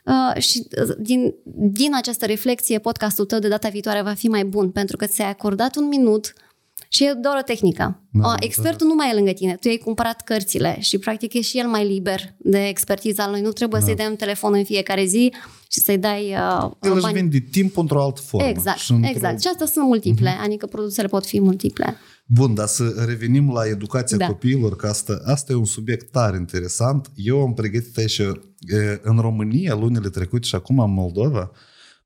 uh, 0.04 0.42
și 0.42 0.66
uh, 0.82 0.94
din, 0.98 1.34
din 1.54 1.94
această 1.94 2.26
reflexie 2.26 2.78
podcastul 2.78 3.24
tău 3.24 3.38
de 3.38 3.48
data 3.48 3.68
viitoare 3.68 4.02
va 4.02 4.14
fi 4.14 4.28
mai 4.28 4.44
bun 4.44 4.70
pentru 4.70 4.96
că 4.96 5.06
ți-ai 5.06 5.28
acordat 5.28 5.76
un 5.76 5.88
minut 5.88 6.32
Și 6.94 7.04
e 7.04 7.12
doar 7.22 7.36
o 7.40 7.42
tehnică. 7.42 8.00
Da, 8.10 8.20
Da, 8.22 8.34
Expertul 8.40 8.86
nu 8.86 8.94
mai 8.94 9.10
e 9.10 9.14
lângă 9.14 9.30
tine. 9.32 9.56
Tu 9.60 9.68
ai 9.68 9.76
cumpărat 9.76 10.20
cărțile 10.22 10.76
și 10.80 10.98
practic 10.98 11.32
e 11.34 11.40
și 11.40 11.58
el 11.58 11.66
mai 11.66 11.86
liber 11.86 12.20
de 12.38 12.66
expertiza 12.66 13.30
lui. 13.30 13.40
Nu 13.40 13.50
trebuie 13.52 13.80
da. 13.80 13.86
să-i 13.86 13.94
dăm 13.96 14.16
telefon 14.16 14.54
în 14.54 14.64
fiecare 14.64 15.04
zi 15.04 15.32
și 15.70 15.80
să-i 15.80 15.98
dai 15.98 16.22
uh, 16.22 16.70
El 16.82 16.92
își 16.92 17.00
bani. 17.00 17.14
vinde 17.14 17.38
timp 17.50 17.76
într-o 17.76 18.02
altă 18.02 18.20
formă. 18.20 18.46
Exact, 18.48 18.78
Și 18.78 18.92
într-o- 18.92 19.08
exact. 19.10 19.40
Și 19.40 19.48
astea 19.48 19.66
sunt 19.66 19.84
multiple, 19.84 20.30
uh-huh. 20.30 20.44
adică 20.44 20.66
produsele 20.66 21.08
pot 21.08 21.26
fi 21.26 21.40
multiple. 21.40 21.96
Bun, 22.26 22.54
dar 22.54 22.66
să 22.66 23.04
revenim 23.06 23.52
la 23.52 23.66
educația 23.66 24.16
Da. 24.16 24.26
copiilor, 24.26 24.76
că 24.76 24.86
asta, 24.86 25.20
asta 25.24 25.52
e 25.52 25.56
un 25.56 25.64
subiect 25.64 26.10
tare 26.10 26.36
interesant. 26.36 27.10
Eu 27.16 27.40
am 27.40 27.54
pregătit 27.54 27.96
aici, 27.98 28.18
e, 28.18 28.32
în 29.02 29.18
România, 29.18 29.74
lunile 29.74 30.08
trecute 30.08 30.46
și 30.46 30.54
acum 30.54 30.78
în 30.78 30.92
Moldova, 30.92 31.50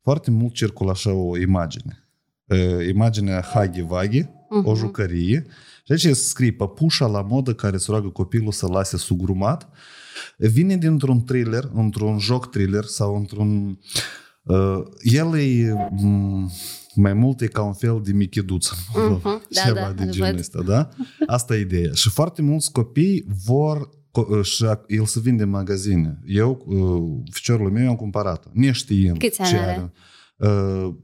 foarte 0.03 0.31
mult 0.31 0.55
circulă 0.55 0.91
așa 0.91 1.13
o 1.13 1.39
imagine. 1.39 2.01
E, 2.47 2.89
Imaginea 2.89 3.41
Hagi 3.41 3.81
Vagi, 3.83 4.25
o 4.63 4.75
jucărie, 4.75 5.47
și 5.85 5.93
aici 5.93 6.17
scrie 6.17 6.53
păpușa 6.53 7.07
la 7.07 7.23
modă 7.23 7.55
care 7.55 7.77
se 7.77 7.87
roagă 7.91 8.09
copilul 8.09 8.53
să 8.53 8.67
lase 8.67 8.97
sugrumat. 8.97 9.69
Vine 10.37 10.77
dintr-un 10.77 11.25
thriller, 11.25 11.71
într-un 11.75 12.19
joc 12.19 12.51
thriller 12.51 12.85
sau 12.85 13.17
într-un... 13.17 13.79
Uh, 14.43 14.79
el 15.03 15.39
e 15.39 15.73
m, 15.91 16.51
mai 16.95 17.13
mult 17.13 17.41
e 17.41 17.47
ca 17.47 17.63
un 17.63 17.73
fel 17.73 18.01
de 18.05 18.13
michiduță. 18.13 18.75
Mhm, 18.95 19.21
da, 19.51 19.61
Ceva 19.65 19.81
da, 19.81 19.93
de 19.93 20.03
îl 20.03 20.11
genul 20.11 20.31
văd. 20.31 20.39
ăsta, 20.39 20.63
da? 20.63 20.89
Asta 21.27 21.57
e 21.57 21.61
ideea. 21.61 21.93
Și 21.93 22.11
foarte 22.11 22.43
mulți 22.43 22.73
copii 22.73 23.27
vor 23.45 23.89
co- 23.89 24.43
și 24.43 24.65
ac- 24.77 24.87
el 24.87 25.05
se 25.05 25.21
vinde 25.21 25.43
în 25.43 25.49
magazine. 25.49 26.19
Eu, 26.27 26.65
uh, 26.67 27.31
ficiorul 27.33 27.71
meu, 27.71 27.89
am 27.89 27.97
cumpărat 27.97 28.47
neștiind 28.53 29.19
Câți 29.19 29.41
ani 29.41 29.51
ce 29.51 29.57
are? 29.59 29.93
Uh, 30.37 30.95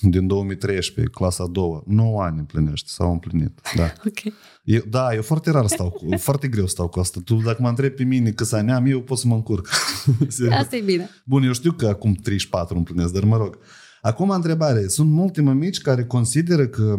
din 0.00 0.26
2013, 0.26 1.12
clasa 1.12 1.44
a 1.44 1.46
doua. 1.46 1.82
9 1.86 2.22
ani 2.22 2.38
împlinește, 2.38 2.88
s-au 2.90 3.12
împlinit. 3.12 3.60
Da. 3.76 3.92
Ok. 4.06 4.34
Eu, 4.64 4.82
da, 4.88 5.14
eu 5.14 5.22
foarte 5.22 5.50
rar 5.50 5.66
stau 5.66 5.90
cu, 5.90 6.16
foarte 6.16 6.48
greu 6.48 6.66
stau 6.66 6.88
cu 6.88 7.00
asta. 7.00 7.20
Tu 7.24 7.34
dacă 7.34 7.62
mă 7.62 7.68
întrebi 7.68 7.94
pe 7.94 8.04
mine 8.04 8.30
câți 8.30 8.54
ani 8.54 8.72
am, 8.72 8.86
eu 8.86 9.00
pot 9.00 9.18
să 9.18 9.26
mă 9.26 9.34
încurc. 9.34 9.68
Serios. 10.28 10.58
Asta 10.62 10.76
e 10.76 10.80
bine. 10.80 11.08
Bun, 11.24 11.42
eu 11.42 11.52
știu 11.52 11.72
că 11.72 11.86
acum 11.86 12.12
34 12.12 12.76
împlinesc, 12.76 13.12
dar 13.12 13.24
mă 13.24 13.36
rog. 13.36 13.58
Acum 14.00 14.30
întrebare. 14.30 14.86
Sunt 14.86 15.10
multe 15.10 15.42
mămici 15.42 15.80
care 15.80 16.04
consideră 16.04 16.66
că 16.66 16.96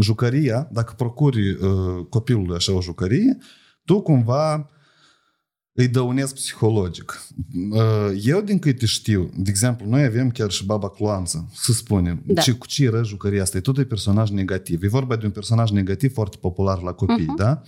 jucăria, 0.00 0.68
dacă 0.72 0.92
procuri 0.96 1.50
uh, 1.50 2.06
copilului 2.08 2.56
așa 2.56 2.72
o 2.72 2.82
jucărie, 2.82 3.38
tu 3.84 4.00
cumva 4.00 4.70
îi 5.80 5.88
dăunezi 5.88 6.34
psihologic. 6.34 7.22
Uh, 7.70 8.20
Eu, 8.24 8.40
din 8.40 8.58
câte 8.58 8.86
știu, 8.86 9.30
de 9.36 9.50
exemplu, 9.50 9.88
noi 9.88 10.04
avem 10.04 10.30
chiar 10.30 10.50
și 10.50 10.64
Baba 10.64 10.90
Cloanță, 10.90 11.50
să 11.54 11.72
spunem, 11.72 12.22
Da. 12.26 12.40
ce, 12.40 12.52
cu 12.52 12.66
ce 12.66 12.84
era 12.84 13.02
jucăria 13.02 13.42
asta? 13.42 13.56
E 13.56 13.60
tot 13.60 13.78
e 13.78 13.84
personaj 13.84 14.30
negativ. 14.30 14.82
E 14.82 14.88
vorba 14.88 15.16
de 15.16 15.24
un 15.26 15.30
personaj 15.32 15.70
negativ 15.70 16.12
foarte 16.12 16.36
popular 16.40 16.82
la 16.82 16.92
copii, 16.92 17.24
Mhm. 17.26 17.36
da? 17.36 17.62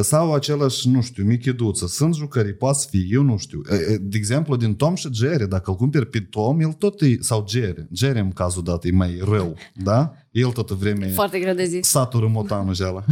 Sau 0.00 0.34
același, 0.34 0.88
nu 0.88 1.00
știu, 1.02 1.24
Michiduță. 1.24 1.86
Sunt 1.86 2.14
jucării, 2.14 2.52
poate 2.54 2.78
să 2.78 2.86
fie, 2.90 3.06
eu 3.10 3.22
nu 3.22 3.36
știu. 3.36 3.60
De 4.00 4.16
exemplu, 4.16 4.56
din 4.56 4.74
Tom 4.74 4.94
și 4.94 5.08
Jerry, 5.12 5.48
dacă 5.48 5.70
îl 5.70 5.76
cumperi 5.76 6.06
pe 6.06 6.20
Tom, 6.20 6.60
el 6.60 6.72
tot 6.72 7.00
e, 7.00 7.16
sau 7.20 7.44
Jerry, 7.48 7.86
Jerry 7.92 8.18
în 8.18 8.30
cazul 8.30 8.62
dat 8.62 8.84
e 8.84 8.90
mai 8.92 9.18
rău, 9.30 9.56
da? 9.74 10.12
El 10.30 10.50
toată 10.50 10.74
vremea 10.74 11.08
e 11.08 11.12
Foarte 11.12 11.38
greu 11.38 11.54
de 11.54 11.64
zis. 11.64 11.88
satură 11.88 12.26
motanul 12.26 12.74
jala. 12.74 13.04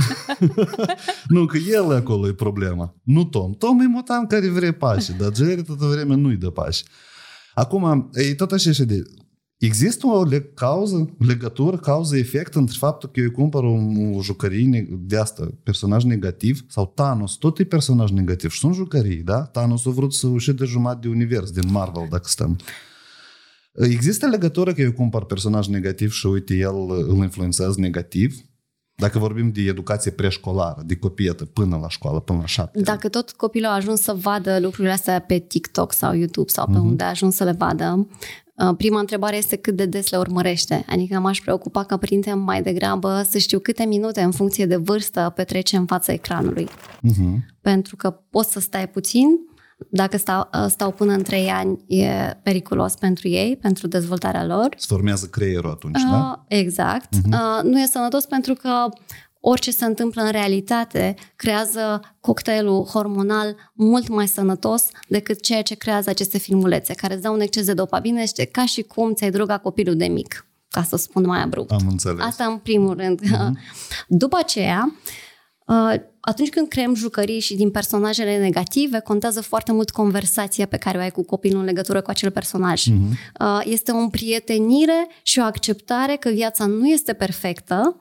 nu, 1.28 1.46
că 1.46 1.58
el 1.70 1.92
acolo 1.92 2.28
e 2.28 2.32
problema. 2.32 2.94
Nu 3.02 3.24
Tom. 3.24 3.52
Tom 3.52 3.80
e 3.80 3.86
motan 3.86 4.26
care 4.26 4.48
vrea 4.48 4.72
pași, 4.72 5.12
dar 5.12 5.34
Jerry 5.34 5.62
toată 5.62 5.84
vremea 5.84 6.16
nu-i 6.16 6.36
dă 6.36 6.50
pași. 6.50 6.84
Acum, 7.54 8.10
e 8.12 8.34
tot 8.34 8.52
așa 8.52 8.72
și 8.72 8.84
de... 8.84 9.02
Există 9.60 10.06
o 10.06 10.22
le- 10.24 10.50
cauză, 10.54 11.14
legătură, 11.18 11.76
cauză-efect 11.76 12.54
între 12.54 12.74
faptul 12.78 13.08
că 13.12 13.20
eu 13.20 13.26
îi 13.26 13.32
cumpăr 13.32 13.62
o, 13.64 13.76
o 14.14 14.22
jucărie 14.22 14.66
ne- 14.66 14.86
de 15.00 15.16
asta, 15.16 15.48
personaj 15.62 16.04
negativ, 16.04 16.64
sau 16.68 16.92
Thanos, 16.94 17.32
tot 17.34 17.58
e 17.58 17.64
personaj 17.64 18.10
negativ 18.10 18.50
și 18.50 18.58
sunt 18.58 18.74
jucării, 18.74 19.16
da? 19.22 19.42
Thanos 19.42 19.86
a 19.86 19.90
vrut 19.90 20.14
să 20.14 20.26
uși 20.26 20.52
de 20.52 20.64
jumătate 20.64 21.00
de 21.00 21.08
univers 21.14 21.50
din 21.50 21.70
Marvel, 21.70 22.06
dacă 22.10 22.28
stăm. 22.28 22.58
Există 23.74 24.26
legătură 24.26 24.72
că 24.72 24.80
eu 24.80 24.92
cumpăr 24.92 25.24
personaj 25.24 25.66
negativ 25.66 26.12
și 26.12 26.26
uite, 26.26 26.54
el 26.54 26.74
îl 27.08 27.16
influențează 27.16 27.74
negativ? 27.80 28.34
Dacă 28.94 29.18
vorbim 29.18 29.50
de 29.52 29.60
educație 29.60 30.10
preșcolară, 30.10 30.82
de 30.86 30.96
copietă 30.96 31.44
până 31.44 31.76
la 31.76 31.88
școală, 31.88 32.20
până 32.20 32.38
la 32.38 32.46
șapte 32.46 32.76
ani. 32.76 32.86
Dacă 32.86 33.08
tot 33.08 33.30
copilul 33.30 33.68
a 33.68 33.74
ajuns 33.74 34.00
să 34.00 34.12
vadă 34.20 34.58
lucrurile 34.60 34.92
astea 34.92 35.18
pe 35.20 35.38
TikTok 35.38 35.92
sau 35.92 36.14
YouTube 36.14 36.50
sau 36.50 36.66
pe 36.66 36.78
Mhm. 36.78 36.86
unde 36.86 37.02
a 37.04 37.08
ajuns 37.08 37.34
să 37.34 37.44
le 37.44 37.52
vadă, 37.58 37.94
uh, 37.98 38.06
prima 38.76 39.00
întrebare 39.00 39.36
este 39.36 39.56
cât 39.56 39.76
de 39.76 39.86
des 39.86 40.10
le 40.10 40.18
urmărește. 40.18 40.84
Adică 40.88 41.18
m-aș 41.18 41.40
preocupa 41.40 41.84
ca 41.84 41.96
părinte 41.96 42.32
mai 42.32 42.62
degrabă 42.62 43.26
să 43.30 43.38
știu 43.38 43.58
câte 43.58 43.84
minute 43.84 44.20
în 44.20 44.30
funcție 44.30 44.66
de 44.66 44.76
vârstă 44.76 45.32
petrece 45.34 45.76
în 45.76 45.86
fața 45.86 46.12
ecranului. 46.12 46.68
Mhm. 47.00 47.44
Pentru 47.60 47.96
că 47.96 48.10
poți 48.10 48.52
să 48.52 48.60
stai 48.60 48.88
puțin, 48.88 49.26
dacă 49.88 50.16
stau, 50.16 50.48
uh, 50.54 50.66
stau 50.68 50.90
până 50.90 51.12
în 51.12 51.22
3 51.22 51.48
ani 51.48 51.84
e 51.86 52.36
periculos 52.42 52.94
pentru 52.94 53.28
ei, 53.28 53.56
pentru 53.56 53.86
dezvoltarea 53.86 54.44
lor. 54.44 54.68
Se 54.76 54.86
formează 54.88 55.26
creierul 55.26 55.70
atunci, 55.70 56.02
da? 56.10 56.16
Uh, 56.16 56.44
exact. 56.58 57.14
Uh, 57.14 57.62
nu 57.62 57.80
e 57.80 57.86
sănătos 57.86 58.24
pentru 58.24 58.54
că 58.54 58.88
orice 59.40 59.70
se 59.70 59.84
întâmplă 59.84 60.22
în 60.22 60.30
realitate 60.30 61.14
creează 61.36 62.00
cocktailul 62.20 62.84
hormonal 62.84 63.56
mult 63.72 64.08
mai 64.08 64.28
sănătos 64.28 64.86
decât 65.08 65.42
ceea 65.42 65.62
ce 65.62 65.74
creează 65.74 66.10
aceste 66.10 66.38
filmulețe, 66.38 66.94
care 66.94 67.12
îți 67.12 67.22
dau 67.22 67.34
un 67.34 67.40
exces 67.40 67.66
de 67.66 67.74
dopamine 67.74 68.24
și 68.26 68.48
ca 68.50 68.66
și 68.66 68.82
cum 68.82 69.14
ți-ai 69.14 69.30
droga 69.30 69.58
copilul 69.58 69.96
de 69.96 70.06
mic, 70.06 70.46
ca 70.68 70.82
să 70.82 70.96
spun 70.96 71.26
mai 71.26 71.42
abrupt. 71.42 71.70
Am 71.70 71.86
înțeles. 71.88 72.24
Asta 72.24 72.44
în 72.44 72.56
primul 72.56 72.96
rând. 72.96 73.20
După 74.08 74.36
aceea, 74.36 74.94
uh, 75.66 75.94
atunci 76.20 76.48
când 76.48 76.68
creăm 76.68 76.94
jucării 76.94 77.40
și 77.40 77.54
din 77.54 77.70
personajele 77.70 78.38
negative, 78.38 79.00
contează 79.00 79.40
foarte 79.40 79.72
mult 79.72 79.90
conversația 79.90 80.66
pe 80.66 80.76
care 80.76 80.98
o 80.98 81.00
ai 81.00 81.10
cu 81.10 81.24
copilul 81.24 81.60
în 81.60 81.66
legătură 81.66 82.00
cu 82.00 82.10
acel 82.10 82.30
personaj. 82.30 82.86
Uh, 82.86 83.60
Este 83.64 83.90
o 83.92 83.96
împrietenire 83.96 85.08
și 85.22 85.38
o 85.38 85.42
acceptare 85.42 86.16
că 86.16 86.28
viața 86.28 86.66
nu 86.66 86.88
este 86.88 87.12
perfectă, 87.12 87.96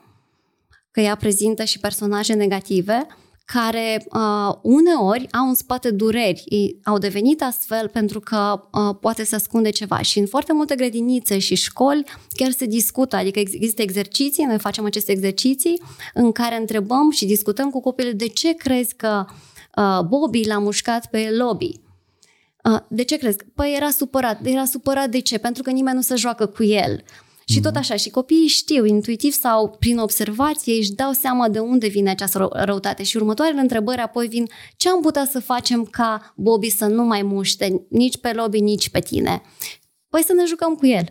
că 0.91 0.99
ea 0.99 1.15
prezintă 1.15 1.63
și 1.63 1.79
personaje 1.79 2.33
negative, 2.33 3.07
care 3.53 4.05
uh, 4.13 4.55
uneori 4.61 5.31
au 5.31 5.47
în 5.47 5.53
spate 5.53 5.91
dureri, 5.91 6.43
Ei 6.45 6.79
au 6.83 6.97
devenit 6.97 7.41
astfel 7.41 7.87
pentru 7.87 8.19
că 8.19 8.63
uh, 8.71 8.95
poate 9.01 9.23
să 9.23 9.35
ascunde 9.35 9.69
ceva. 9.69 10.01
Și 10.01 10.19
în 10.19 10.25
foarte 10.25 10.53
multe 10.53 10.75
grădinițe 10.75 11.39
și 11.39 11.55
școli 11.55 12.03
chiar 12.33 12.51
se 12.51 12.65
discută, 12.65 13.15
adică 13.15 13.39
ex- 13.39 13.53
există 13.53 13.81
exerciții, 13.81 14.43
noi 14.43 14.59
facem 14.59 14.85
aceste 14.85 15.11
exerciții 15.11 15.81
în 16.13 16.31
care 16.31 16.57
întrebăm 16.57 17.11
și 17.11 17.25
discutăm 17.25 17.69
cu 17.69 17.81
copilul 17.81 18.13
de 18.15 18.27
ce 18.27 18.53
crezi 18.53 18.95
că 18.95 19.25
uh, 19.75 19.99
Bobby 20.07 20.47
l-a 20.47 20.57
mușcat 20.57 21.09
pe 21.09 21.29
Lobby. 21.37 21.71
Uh, 22.63 22.79
de 22.87 23.03
ce 23.03 23.17
crezi? 23.17 23.37
Păi 23.55 23.73
era 23.75 23.89
supărat. 23.89 24.39
Era 24.43 24.65
supărat 24.65 25.09
de 25.09 25.19
ce? 25.19 25.37
Pentru 25.37 25.63
că 25.63 25.69
nimeni 25.69 25.95
nu 25.95 26.01
se 26.01 26.15
joacă 26.15 26.45
cu 26.45 26.63
el. 26.63 27.03
Și 27.51 27.59
tot 27.59 27.75
așa, 27.75 27.95
și 27.95 28.09
copiii 28.09 28.47
știu, 28.47 28.85
intuitiv 28.85 29.33
sau 29.33 29.75
prin 29.79 29.97
observație, 29.97 30.77
își 30.77 30.91
dau 30.91 31.11
seama 31.11 31.49
de 31.49 31.59
unde 31.59 31.87
vine 31.87 32.09
această 32.09 32.37
rău- 32.37 32.51
răutate. 32.53 33.03
Și 33.03 33.17
următoarele 33.17 33.59
întrebări 33.61 34.01
apoi 34.01 34.27
vin, 34.27 34.47
ce 34.77 34.89
am 34.89 35.01
putea 35.01 35.25
să 35.31 35.39
facem 35.39 35.83
ca 35.83 36.33
Bobby 36.35 36.69
să 36.69 36.85
nu 36.85 37.03
mai 37.03 37.21
muște 37.21 37.85
nici 37.89 38.17
pe 38.17 38.31
Lobby, 38.33 38.59
nici 38.59 38.89
pe 38.89 38.99
tine? 38.99 39.41
Păi 40.09 40.23
să 40.23 40.33
ne 40.33 40.43
jucăm 40.45 40.75
cu 40.75 40.85
el. 40.85 41.09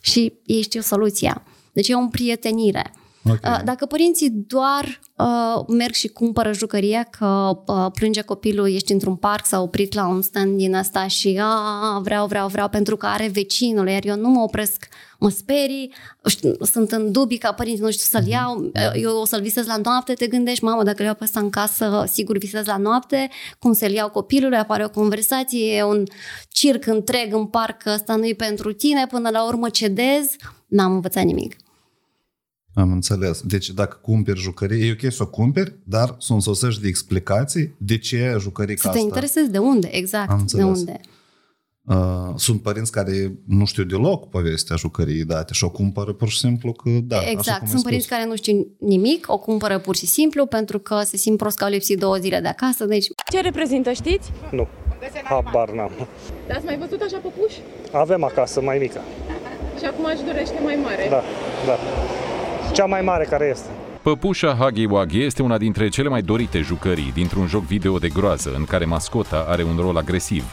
Și 0.00 0.32
ei 0.44 0.62
știu 0.62 0.80
soluția. 0.80 1.42
Deci 1.72 1.88
e 1.88 1.94
o 1.94 1.98
împrietenire. 1.98 2.92
Ok. 3.24 3.38
Uh, 3.44 3.60
Dacă 3.64 3.86
părinții 3.86 4.30
doar 4.30 5.00
uh, 5.16 5.64
merg 5.68 5.92
și 5.92 6.08
cumpără 6.08 6.52
jucăria 6.52 7.02
că 7.02 7.58
uh, 7.66 7.86
plânge 7.94 8.20
copilul, 8.20 8.74
ești 8.74 8.92
într-un 8.92 9.16
parc 9.16 9.46
sau 9.46 9.62
oprit 9.62 9.94
la 9.94 10.06
un 10.06 10.22
stand 10.22 10.56
din 10.56 10.74
asta 10.74 11.06
și 11.06 11.40
a, 11.42 11.98
vreau, 12.02 12.26
vreau, 12.26 12.48
vreau 12.48 12.68
pentru 12.68 12.96
că 12.96 13.06
are 13.06 13.28
vecinul, 13.28 13.88
iar 13.88 14.04
eu 14.04 14.16
nu 14.16 14.28
mă 14.28 14.40
opresc, 14.40 14.88
mă 15.22 15.28
sperii, 15.28 15.92
știu, 16.26 16.54
sunt 16.60 16.92
în 16.92 17.12
dubii 17.12 17.38
ca 17.38 17.52
părinți, 17.52 17.80
nu 17.80 17.90
știu 17.90 18.18
să-l 18.18 18.26
iau, 18.28 18.60
uh, 18.64 18.90
eu 18.94 19.16
o 19.16 19.24
să-l 19.24 19.40
visez 19.40 19.66
la 19.66 19.76
noapte, 19.82 20.12
te 20.12 20.26
gândești, 20.26 20.64
mamă, 20.64 20.82
dacă 20.82 20.96
îl 20.98 21.04
iau 21.04 21.14
pe 21.14 21.24
ăsta 21.24 21.40
în 21.40 21.50
casă, 21.50 22.04
sigur 22.08 22.38
visez 22.38 22.66
la 22.66 22.76
noapte, 22.76 23.28
cum 23.58 23.72
să-l 23.72 23.90
iau 23.90 24.10
copilului, 24.10 24.56
apare 24.58 24.84
o 24.84 24.88
conversație, 24.90 25.76
e 25.76 25.82
un 25.84 26.04
circ 26.48 26.86
întreg 26.86 27.34
în 27.34 27.46
parc, 27.46 27.82
că 27.82 27.90
ăsta 27.94 28.16
nu 28.16 28.26
e 28.26 28.34
pentru 28.34 28.72
tine, 28.72 29.06
până 29.06 29.28
la 29.30 29.46
urmă 29.46 29.68
cedez, 29.68 30.26
n-am 30.66 30.92
învățat 30.92 31.24
nimic. 31.24 31.56
Am 32.74 32.92
înțeles. 32.92 33.40
Deci 33.40 33.70
dacă 33.70 33.98
cumperi 34.02 34.40
jucărie, 34.40 34.86
e 34.86 34.96
ok 35.02 35.12
să 35.12 35.22
o 35.22 35.26
cumperi, 35.26 35.76
dar 35.84 36.16
să 36.18 36.32
însoțești 36.32 36.80
de 36.80 36.88
explicații 36.88 37.74
de 37.78 37.98
ce 37.98 38.36
jucării 38.38 38.76
Să 38.78 38.82
ca 38.82 38.90
te 38.90 38.96
asta. 38.96 39.08
interesezi 39.08 39.50
de 39.50 39.58
unde, 39.58 39.86
Am 39.86 39.92
exact, 39.94 40.28
de 40.28 40.40
înțeles. 40.40 40.78
unde. 40.78 41.00
Uh, 41.86 41.96
sunt 42.36 42.62
părinți 42.62 42.92
care 42.92 43.32
nu 43.46 43.64
știu 43.64 43.82
deloc 43.84 44.28
povestea 44.28 44.76
jucăriei 44.76 45.24
date 45.24 45.52
și 45.52 45.64
o 45.64 45.70
cumpără 45.70 46.12
pur 46.12 46.28
și 46.28 46.38
simplu 46.38 46.72
că 46.72 46.90
da, 46.90 47.18
așa 47.18 47.30
exact, 47.30 47.58
cum 47.58 47.66
ai 47.66 47.70
sunt 47.70 47.82
părinți 47.82 48.04
spus. 48.04 48.16
care 48.16 48.28
nu 48.28 48.36
știu 48.36 48.66
nimic, 48.78 49.24
o 49.28 49.38
cumpără 49.38 49.78
pur 49.78 49.96
și 49.96 50.06
simplu 50.06 50.46
pentru 50.46 50.78
că 50.78 51.00
se 51.04 51.16
simt 51.16 51.36
prost 51.36 51.56
că 51.56 51.64
au 51.64 51.70
lipsit 51.70 51.98
două 51.98 52.16
zile 52.16 52.40
de 52.40 52.48
acasă, 52.48 52.84
deci 52.84 53.06
Ce 53.30 53.40
reprezintă, 53.40 53.92
știți? 53.92 54.30
Nu, 54.50 54.68
habar 55.22 55.70
n-am. 55.70 55.90
Ați 56.50 56.64
mai 56.64 56.78
văzut 56.78 57.00
așa 57.00 57.16
păpuși? 57.16 57.60
Avem 57.92 58.24
acasă 58.24 58.60
mai 58.60 58.78
mică. 58.78 59.00
Și 59.78 59.84
acum 59.84 60.04
își 60.04 60.24
dorește 60.24 60.60
mai 60.64 60.78
mare. 60.82 61.06
Da, 61.10 61.22
da. 61.66 61.78
Cea 62.72 62.84
mai 62.84 63.02
mare 63.02 63.24
care 63.24 63.48
este. 63.50 63.68
Păpușa 64.02 64.54
Huggy 64.54 64.84
Wuggy 64.84 65.22
este 65.22 65.42
una 65.42 65.58
dintre 65.58 65.88
cele 65.88 66.08
mai 66.08 66.22
dorite 66.22 66.58
jucării 66.60 67.12
dintr-un 67.14 67.46
joc 67.46 67.62
video 67.62 67.98
de 67.98 68.08
groază 68.08 68.52
în 68.56 68.64
care 68.64 68.84
mascota 68.84 69.44
are 69.48 69.62
un 69.62 69.76
rol 69.76 69.96
agresiv. 69.96 70.44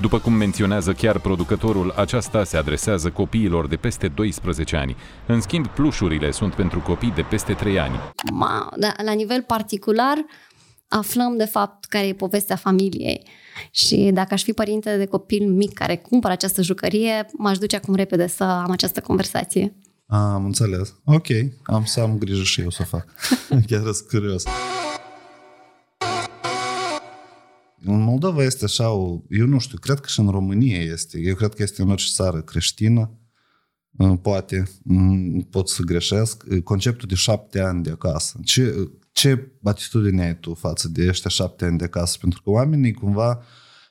După 0.00 0.18
cum 0.18 0.32
menționează 0.32 0.92
chiar 0.92 1.18
producătorul, 1.18 1.90
aceasta 1.96 2.44
se 2.44 2.56
adresează 2.56 3.10
copiilor 3.10 3.66
de 3.66 3.76
peste 3.76 4.08
12 4.08 4.76
ani. 4.76 4.96
În 5.26 5.40
schimb, 5.40 5.66
plușurile 5.66 6.30
sunt 6.30 6.54
pentru 6.54 6.80
copii 6.80 7.10
de 7.10 7.22
peste 7.22 7.52
3 7.52 7.78
ani. 7.78 7.94
Ma, 8.32 8.68
da, 8.76 8.94
la 9.04 9.12
nivel 9.12 9.42
particular, 9.42 10.24
aflăm 10.88 11.36
de 11.36 11.44
fapt 11.44 11.84
care 11.84 12.06
e 12.06 12.14
povestea 12.14 12.56
familiei. 12.56 13.26
Și 13.70 14.10
dacă 14.12 14.34
aș 14.34 14.42
fi 14.42 14.52
părinte 14.52 14.96
de 14.96 15.06
copil 15.06 15.48
mic 15.48 15.72
care 15.72 15.96
cumpără 15.96 16.32
această 16.32 16.62
jucărie, 16.62 17.26
m-aș 17.32 17.58
duce 17.58 17.76
acum 17.76 17.94
repede 17.94 18.26
să 18.26 18.44
am 18.44 18.70
această 18.70 19.00
conversație. 19.00 19.76
Am 20.06 20.44
înțeles. 20.44 20.94
Ok, 21.04 21.26
am 21.62 21.84
să 21.84 22.00
am 22.00 22.18
grijă 22.18 22.42
și 22.42 22.60
eu 22.60 22.70
să 22.70 22.78
o 22.82 22.84
fac. 22.84 23.06
Chiar 23.68 23.82
sunt 23.82 24.08
curios. 24.08 24.44
În 27.84 28.00
Moldova 28.00 28.42
este 28.42 28.64
așa, 28.64 28.90
o, 28.90 29.22
eu 29.28 29.46
nu 29.46 29.58
știu, 29.58 29.78
cred 29.78 30.00
că 30.00 30.08
și 30.08 30.20
în 30.20 30.28
România 30.28 30.78
este. 30.78 31.18
Eu 31.20 31.34
cred 31.34 31.54
că 31.54 31.62
este 31.62 31.82
în 31.82 31.90
orice 31.90 32.12
țară 32.12 32.40
creștină, 32.40 33.10
poate, 34.22 34.62
pot 35.50 35.68
să 35.68 35.82
greșesc, 35.82 36.60
conceptul 36.64 37.08
de 37.08 37.14
șapte 37.14 37.60
ani 37.60 37.82
de 37.82 37.90
acasă. 37.90 38.38
Ce, 38.44 38.90
ce 39.12 39.52
atitudine 39.62 40.24
ai 40.24 40.38
tu 40.38 40.54
față 40.54 40.88
de 40.88 41.08
ăștia 41.08 41.30
șapte 41.30 41.64
ani 41.64 41.78
de 41.78 41.84
acasă? 41.84 42.16
Pentru 42.20 42.42
că 42.42 42.50
oamenii 42.50 42.92
cumva 42.92 43.42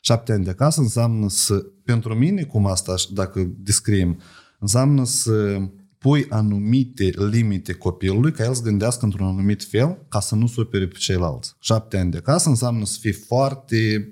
șapte 0.02 0.32
ani 0.32 0.44
de 0.44 0.50
acasă 0.50 0.82
înseamnă 0.82 1.30
să, 1.30 1.66
pentru 1.84 2.16
mine, 2.16 2.44
cum 2.44 2.66
asta, 2.66 2.96
dacă 3.14 3.54
descriem, 3.58 4.20
înseamnă 4.60 5.06
să 5.06 5.58
pui 6.06 6.26
anumite 6.30 7.10
limite 7.16 7.74
copilului 7.74 8.32
ca 8.32 8.44
el 8.44 8.54
să 8.54 8.62
gândească 8.62 9.06
într-un 9.06 9.26
anumit 9.26 9.64
fel 9.64 10.06
ca 10.10 10.20
să 10.20 10.36
nu 10.36 10.48
supere 10.48 10.88
pe 10.88 10.96
ceilalți. 10.98 11.54
Șapte 11.60 11.98
ani 11.98 12.12
de 12.12 12.18
casă 12.18 12.50
înseamnă 12.50 12.86
să 12.86 12.98
fii 13.02 13.12
foarte 13.12 14.10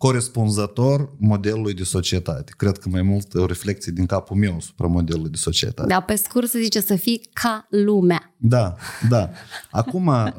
corespunzător 0.00 1.12
modelului 1.18 1.74
de 1.74 1.82
societate. 1.82 2.52
Cred 2.56 2.78
că 2.78 2.88
mai 2.88 3.02
mult 3.02 3.34
o 3.34 3.46
reflexie 3.46 3.92
din 3.92 4.06
capul 4.06 4.36
meu 4.36 4.56
asupra 4.56 4.86
modelului 4.86 5.30
de 5.30 5.36
societate. 5.36 5.88
Da, 5.88 6.00
pe 6.00 6.14
scurt 6.14 6.48
se 6.48 6.60
zice 6.60 6.80
să 6.80 6.96
fii 6.96 7.28
ca 7.32 7.66
lumea. 7.70 8.34
Da, 8.36 8.76
da. 9.08 9.30
Acum, 9.70 10.06
uh, 10.12 10.32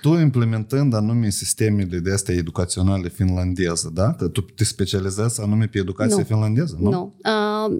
tu 0.00 0.08
implementând 0.08 0.94
anume 0.94 1.30
sistemele 1.30 1.98
de 1.98 2.12
astea 2.12 2.34
educaționale 2.34 3.08
finlandeză, 3.08 3.90
da? 3.94 4.12
Că 4.12 4.28
tu 4.28 4.40
te 4.40 4.64
specializezi 4.64 5.40
anume 5.40 5.66
pe 5.66 5.78
educație 5.78 6.16
nu. 6.16 6.24
finlandeză, 6.24 6.76
nu? 6.80 6.90
Nu. 6.90 7.14
Uh, 7.24 7.76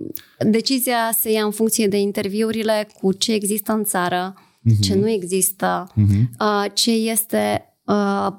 decizia 0.50 1.10
se 1.18 1.32
ia 1.32 1.44
în 1.44 1.50
funcție 1.50 1.87
de 1.87 1.98
interviurile 1.98 2.88
cu 3.00 3.12
ce 3.12 3.32
există 3.32 3.72
în 3.72 3.84
țară, 3.84 4.34
uh-huh. 4.34 4.80
ce 4.80 4.94
nu 4.94 5.08
există, 5.08 5.87
uh-huh. 5.90 6.22
uh, 6.40 6.64
ce 6.72 6.90
este 6.90 7.62
Uh, 7.77 7.77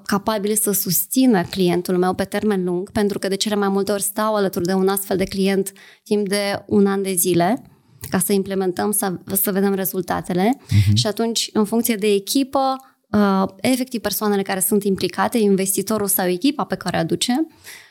capabili 0.06 0.56
să 0.56 0.72
susțină 0.72 1.44
clientul 1.44 1.98
meu 1.98 2.14
pe 2.14 2.24
termen 2.24 2.64
lung, 2.64 2.92
pentru 2.92 3.20
că 3.20 3.28
de 3.28 3.36
cele 3.36 3.56
mai 3.56 3.70
multe 3.70 3.92
ori 3.92 4.02
stau 4.02 4.36
alături 4.36 4.66
de 4.66 4.74
un 4.74 4.88
astfel 4.88 5.18
de 5.18 5.24
client 5.24 5.72
timp 6.04 6.28
de 6.28 6.64
un 6.68 6.86
an 6.88 7.02
de 7.02 7.14
zile 7.14 7.64
ca 8.10 8.20
să 8.20 8.34
implementăm, 8.34 8.92
să, 8.92 9.14
să 9.42 9.52
vedem 9.52 9.74
rezultatele 9.74 10.58
uh-huh. 10.58 10.94
și 10.94 11.08
atunci, 11.08 11.50
în 11.54 11.66
funcție 11.66 11.96
de 11.96 12.08
echipă, 12.08 12.76
uh, 13.10 13.44
efectiv 13.58 14.02
persoanele 14.02 14.42
care 14.42 14.60
sunt 14.60 14.84
implicate, 14.84 15.38
investitorul 15.38 16.08
sau 16.08 16.28
echipa 16.28 16.64
pe 16.64 16.76
care 16.76 16.98
o 16.98 17.00
aduce, 17.00 17.48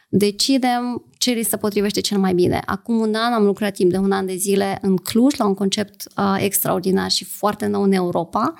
decidem 0.09 1.08
ce 1.19 1.31
li 1.31 1.43
se 1.43 1.57
potrivește 1.57 2.01
cel 2.01 2.19
mai 2.19 2.35
bine. 2.35 2.63
Acum 2.67 2.99
un 2.99 3.15
an 3.15 3.33
am 3.33 3.45
lucrat 3.45 3.75
timp 3.75 3.91
de 3.91 3.97
un 3.97 4.13
an 4.13 4.27
de 4.27 4.35
zile 4.35 4.79
în 4.83 4.97
Cluj 4.97 5.35
la 5.37 5.47
un 5.47 5.55
concept 5.55 6.09
uh, 6.17 6.37
extraordinar 6.39 7.11
și 7.11 7.25
foarte 7.25 7.67
nou 7.67 7.83
în 7.83 7.93
Europa. 7.93 8.55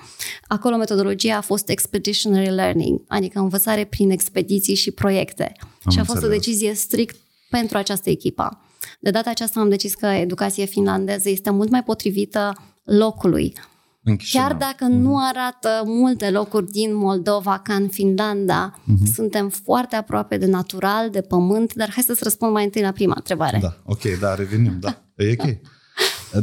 Acolo 0.47 0.77
metodologia 0.77 1.37
a 1.37 1.41
fost 1.41 1.69
expeditionary 1.69 2.49
learning, 2.49 3.01
adică 3.07 3.39
învățare 3.39 3.85
prin 3.85 4.11
expediții 4.11 4.75
și 4.75 4.91
proiecte. 4.91 5.51
Am 5.83 5.91
și 5.91 5.99
a 5.99 6.03
fost 6.03 6.15
înțeles. 6.15 6.35
o 6.35 6.39
decizie 6.39 6.73
strict 6.73 7.15
pentru 7.49 7.77
această 7.77 8.09
echipă. 8.09 8.61
De 8.99 9.09
data 9.09 9.29
aceasta 9.29 9.59
am 9.59 9.69
decis 9.69 9.93
că 9.93 10.05
educația 10.05 10.65
finlandeză 10.65 11.29
este 11.29 11.49
mult 11.49 11.69
mai 11.69 11.83
potrivită 11.83 12.53
locului 12.83 13.53
în 14.03 14.17
Chiar 14.31 14.53
dacă 14.53 14.85
mm-hmm. 14.85 15.01
nu 15.01 15.17
arată 15.17 15.83
multe 15.85 16.29
locuri 16.29 16.71
din 16.71 16.95
Moldova 16.95 17.59
ca 17.59 17.73
în 17.73 17.87
Finlanda, 17.87 18.73
mm-hmm. 18.73 19.13
suntem 19.13 19.49
foarte 19.49 19.95
aproape 19.95 20.37
de 20.37 20.45
natural, 20.45 21.09
de 21.09 21.21
pământ, 21.21 21.73
dar 21.73 21.89
hai 21.91 22.03
să-ți 22.03 22.23
răspund 22.23 22.51
mai 22.51 22.63
întâi 22.63 22.81
la 22.81 22.91
prima 22.91 23.13
întrebare. 23.15 23.59
Da, 23.61 23.77
ok, 23.83 24.01
da, 24.19 24.35
revenim, 24.35 24.77
da, 24.79 25.03
e 25.15 25.35
ok. 25.39 25.47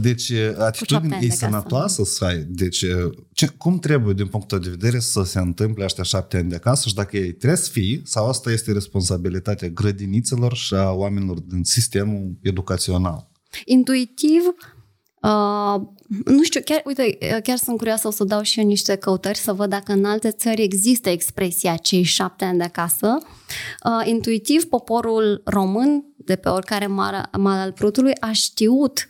Deci, 0.00 0.32
atitudinea 0.58 1.18
e 1.20 1.30
sănătoasă 1.30 2.04
să 2.04 2.24
ai. 2.24 2.44
Deci, 2.48 2.84
ce, 3.32 3.46
cum 3.46 3.78
trebuie, 3.78 4.14
din 4.14 4.26
punctul 4.26 4.58
de 4.58 4.68
vedere, 4.68 4.98
să 4.98 5.22
se 5.22 5.38
întâmple 5.38 5.84
ăștia 5.84 6.04
șapte 6.04 6.36
ani 6.36 6.48
de 6.48 6.54
acasă 6.54 6.88
și 6.88 6.94
dacă 6.94 7.16
ei 7.16 7.32
trebuie 7.32 7.58
să 7.58 7.70
fie, 7.70 8.00
sau 8.04 8.28
asta 8.28 8.50
este 8.50 8.72
responsabilitatea 8.72 9.68
grădinițelor 9.68 10.54
și 10.54 10.74
a 10.74 10.90
oamenilor 10.90 11.40
din 11.40 11.64
sistemul 11.64 12.38
educațional? 12.42 13.30
Intuitiv, 13.64 14.42
Uh, 15.26 15.80
nu 16.24 16.42
știu, 16.42 16.60
chiar, 16.64 16.82
uite, 16.84 17.18
chiar 17.42 17.56
sunt 17.56 17.76
curioasă, 17.76 18.08
o 18.08 18.10
să 18.10 18.24
dau 18.24 18.42
și 18.42 18.60
eu 18.60 18.66
niște 18.66 18.96
căutări 18.96 19.38
să 19.38 19.52
văd 19.52 19.68
dacă 19.68 19.92
în 19.92 20.04
alte 20.04 20.30
țări 20.30 20.62
există 20.62 21.08
expresia 21.08 21.76
cei 21.76 22.02
șapte 22.02 22.44
ani 22.44 22.58
de 22.58 22.64
acasă. 22.64 23.18
Uh, 23.84 24.06
intuitiv, 24.06 24.64
poporul 24.64 25.42
român, 25.44 26.04
de 26.16 26.36
pe 26.36 26.48
oricare 26.48 26.86
mal 26.86 27.28
al 27.44 27.72
Prutului, 27.72 28.12
a 28.20 28.32
știut 28.32 29.06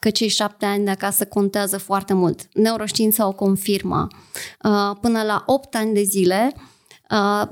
că 0.00 0.10
cei 0.10 0.28
șapte 0.28 0.64
ani 0.64 0.84
de 0.84 0.90
acasă 0.90 1.24
contează 1.24 1.78
foarte 1.78 2.12
mult. 2.12 2.48
Neuroștiința 2.52 3.26
o 3.26 3.32
confirmă. 3.32 4.06
Uh, 4.62 4.96
până 5.00 5.22
la 5.22 5.42
opt 5.46 5.74
ani 5.74 5.94
de 5.94 6.02
zile, 6.02 6.54
Uh, 6.54 6.62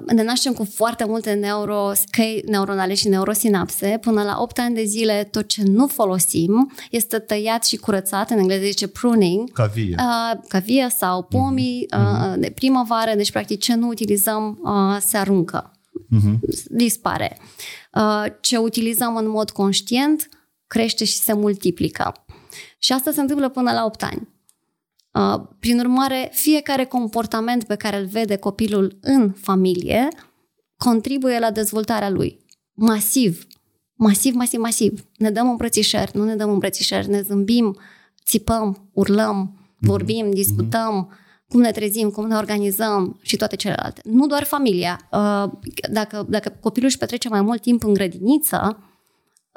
ne 0.06 0.22
naștem 0.22 0.52
cu 0.52 0.64
foarte 0.64 1.04
multe 1.04 1.32
neuro, 1.32 1.90
căi 2.10 2.42
neuronale 2.46 2.94
și 2.94 3.08
neurosinapse. 3.08 3.98
Până 4.00 4.22
la 4.22 4.36
8 4.40 4.58
ani 4.58 4.74
de 4.74 4.84
zile, 4.84 5.28
tot 5.30 5.48
ce 5.48 5.62
nu 5.62 5.86
folosim 5.86 6.72
este 6.90 7.18
tăiat 7.18 7.64
și 7.64 7.76
curățat, 7.76 8.30
în 8.30 8.38
engleză 8.38 8.64
zice 8.64 8.88
pruning. 8.88 9.52
Ca 9.52 9.66
vie. 9.66 9.94
Uh, 9.98 10.40
ca 10.48 10.58
vie 10.58 10.88
sau 10.96 11.22
pomii 11.22 11.86
uh-huh. 11.94 12.32
uh, 12.32 12.34
de 12.38 12.52
primăvară, 12.54 13.14
deci 13.16 13.32
practic 13.32 13.60
ce 13.60 13.74
nu 13.74 13.88
utilizăm 13.88 14.58
uh, 14.62 15.00
se 15.00 15.16
aruncă, 15.16 15.72
uh-huh. 15.92 16.38
dispare. 16.68 17.38
Uh, 17.94 18.24
ce 18.40 18.56
utilizăm 18.56 19.16
în 19.16 19.28
mod 19.28 19.50
conștient 19.50 20.28
crește 20.66 21.04
și 21.04 21.16
se 21.16 21.32
multiplică. 21.32 22.12
Și 22.78 22.92
asta 22.92 23.10
se 23.12 23.20
întâmplă 23.20 23.48
până 23.48 23.72
la 23.72 23.84
8 23.84 24.02
ani. 24.02 24.33
Uh, 25.14 25.40
prin 25.58 25.78
urmare, 25.78 26.30
fiecare 26.32 26.84
comportament 26.84 27.64
pe 27.64 27.74
care 27.74 27.96
îl 27.96 28.06
vede 28.06 28.36
copilul 28.36 28.98
în 29.00 29.32
familie 29.32 30.08
contribuie 30.76 31.38
la 31.38 31.50
dezvoltarea 31.50 32.10
lui. 32.10 32.38
Masiv. 32.72 33.46
Masiv, 33.94 34.34
masiv, 34.34 34.60
masiv. 34.60 35.06
Ne 35.16 35.30
dăm 35.30 35.50
îmbrățișări, 35.50 36.10
nu 36.14 36.24
ne 36.24 36.34
dăm 36.34 36.50
îmbrățișări, 36.50 37.08
ne 37.08 37.20
zâmbim, 37.20 37.76
țipăm, 38.24 38.90
urlăm, 38.92 39.36
mhm. 39.36 39.90
vorbim, 39.90 40.30
discutăm, 40.30 41.12
cum 41.48 41.60
ne 41.60 41.70
trezim, 41.70 42.10
cum 42.10 42.26
ne 42.26 42.36
organizăm 42.36 43.18
și 43.22 43.36
toate 43.36 43.56
celelalte. 43.56 44.00
Nu 44.04 44.26
doar 44.26 44.44
familia. 44.44 45.08
Uh, 45.12 45.50
dacă, 45.90 46.26
dacă 46.28 46.56
copilul 46.60 46.88
își 46.88 46.98
petrece 46.98 47.28
mai 47.28 47.40
mult 47.40 47.60
timp 47.60 47.84
în 47.84 47.92
grădiniță, 47.92 48.78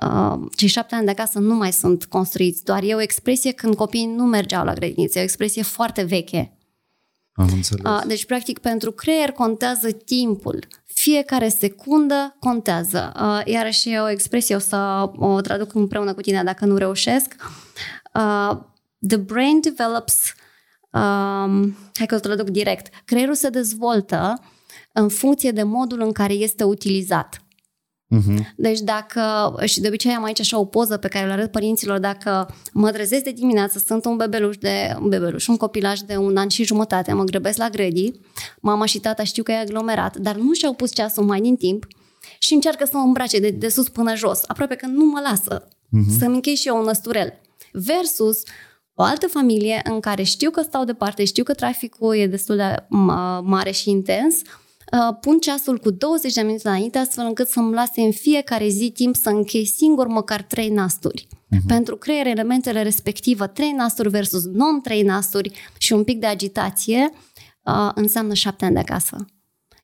Uh, 0.05 0.39
cei 0.55 0.67
șapte 0.67 0.95
ani 0.95 1.05
de 1.05 1.11
acasă 1.11 1.39
nu 1.39 1.55
mai 1.55 1.73
sunt 1.73 2.05
construiți, 2.05 2.63
doar 2.63 2.83
e 2.83 2.95
o 2.95 3.01
expresie 3.01 3.51
când 3.51 3.75
copiii 3.75 4.05
nu 4.05 4.23
mergeau 4.23 4.65
la 4.65 4.73
grădiniță, 4.73 5.17
e 5.17 5.21
o 5.21 5.23
expresie 5.23 5.61
foarte 5.61 6.03
veche. 6.03 6.57
Am 7.33 7.49
înțeles. 7.53 7.85
Uh, 7.85 8.03
deci, 8.07 8.25
practic, 8.25 8.59
pentru 8.59 8.91
creier 8.91 9.31
contează 9.31 9.91
timpul. 9.91 10.67
Fiecare 10.85 11.47
secundă 11.47 12.35
contează. 12.39 13.11
Uh, 13.15 13.41
iarăși 13.45 13.89
e 13.89 13.99
o 13.99 14.09
expresie, 14.09 14.55
o 14.55 14.59
să 14.59 15.09
o 15.15 15.41
traduc 15.41 15.73
împreună 15.73 16.13
cu 16.13 16.21
tine 16.21 16.43
dacă 16.43 16.65
nu 16.65 16.75
reușesc. 16.75 17.35
Uh, 18.13 18.57
the 19.07 19.17
brain 19.17 19.59
develops, 19.61 20.33
um, 20.91 21.77
hai 21.93 22.05
că 22.07 22.15
o 22.15 22.19
traduc 22.19 22.49
direct, 22.49 23.03
creierul 23.05 23.35
se 23.35 23.49
dezvoltă 23.49 24.41
în 24.91 25.09
funcție 25.09 25.51
de 25.51 25.63
modul 25.63 26.01
în 26.01 26.11
care 26.11 26.33
este 26.33 26.63
utilizat. 26.63 27.41
Uh-huh. 28.15 28.53
Deci 28.55 28.79
dacă, 28.79 29.53
și 29.65 29.79
de 29.79 29.87
obicei 29.87 30.11
am 30.11 30.23
aici 30.23 30.39
așa 30.39 30.59
o 30.59 30.65
poză 30.65 30.97
pe 30.97 31.07
care 31.07 31.25
le 31.25 31.31
arăt 31.31 31.51
părinților, 31.51 31.99
dacă 31.99 32.55
mă 32.73 32.91
trezesc 32.91 33.23
de 33.23 33.31
dimineață, 33.31 33.79
sunt 33.85 34.05
un 34.05 34.15
bebeluș, 34.15 34.57
de, 34.57 34.95
un 35.01 35.09
bebeluș, 35.09 35.47
un 35.47 35.57
copilaj 35.57 35.99
de 35.99 36.17
un 36.17 36.37
an 36.37 36.47
și 36.47 36.63
jumătate, 36.63 37.13
mă 37.13 37.23
grăbesc 37.23 37.57
la 37.57 37.69
grădii, 37.69 38.21
mama 38.59 38.85
și 38.85 38.99
tata 38.99 39.23
știu 39.23 39.43
că 39.43 39.51
e 39.51 39.57
aglomerat, 39.57 40.17
dar 40.17 40.35
nu 40.35 40.53
și-au 40.53 40.73
pus 40.73 40.93
ceasul 40.93 41.23
mai 41.23 41.41
din 41.41 41.55
timp 41.55 41.87
și 42.39 42.53
încearcă 42.53 42.85
să 42.85 42.91
mă 42.93 43.03
îmbrace 43.03 43.39
de, 43.39 43.49
de 43.49 43.69
sus 43.69 43.89
până 43.89 44.15
jos, 44.15 44.41
aproape 44.47 44.75
că 44.75 44.85
nu 44.85 45.05
mă 45.05 45.19
lasă 45.29 45.67
uh-huh. 45.67 46.17
să-mi 46.19 46.33
închei 46.33 46.55
și 46.55 46.67
eu 46.67 46.77
un 46.77 46.83
năsturel. 46.83 47.41
Versus 47.71 48.41
o 48.93 49.03
altă 49.03 49.27
familie 49.27 49.81
în 49.83 49.99
care 49.99 50.23
știu 50.23 50.49
că 50.49 50.61
stau 50.61 50.83
departe, 50.83 51.25
știu 51.25 51.43
că 51.43 51.53
traficul 51.53 52.15
e 52.15 52.27
destul 52.27 52.55
de 52.55 52.85
mare 53.43 53.71
și 53.71 53.89
intens, 53.89 54.35
Uh, 54.35 54.66
pun 55.21 55.39
ceasul 55.39 55.77
cu 55.77 55.91
20 55.91 56.33
de 56.33 56.41
minute 56.41 56.67
înainte, 56.67 56.97
astfel 56.97 57.25
încât 57.25 57.47
să-mi 57.47 57.73
lase 57.73 58.01
în 58.01 58.11
fiecare 58.11 58.67
zi 58.67 58.91
timp 58.91 59.15
să 59.15 59.29
închei 59.29 59.65
singur 59.65 60.07
măcar 60.07 60.41
3 60.41 60.69
nasturi. 60.69 61.27
Uh-huh. 61.27 61.65
Pentru 61.67 61.97
creier 61.97 62.27
elementele 62.27 62.83
respectivă, 62.83 63.47
3 63.47 63.71
nasturi 63.71 64.09
versus 64.09 64.43
non-3 64.47 65.03
nasturi 65.03 65.51
și 65.77 65.93
un 65.93 66.03
pic 66.03 66.19
de 66.19 66.25
agitație, 66.25 67.09
uh, 67.61 67.91
înseamnă 67.95 68.33
șapte 68.33 68.65
ani 68.65 68.73
de 68.73 68.79
acasă. 68.79 69.25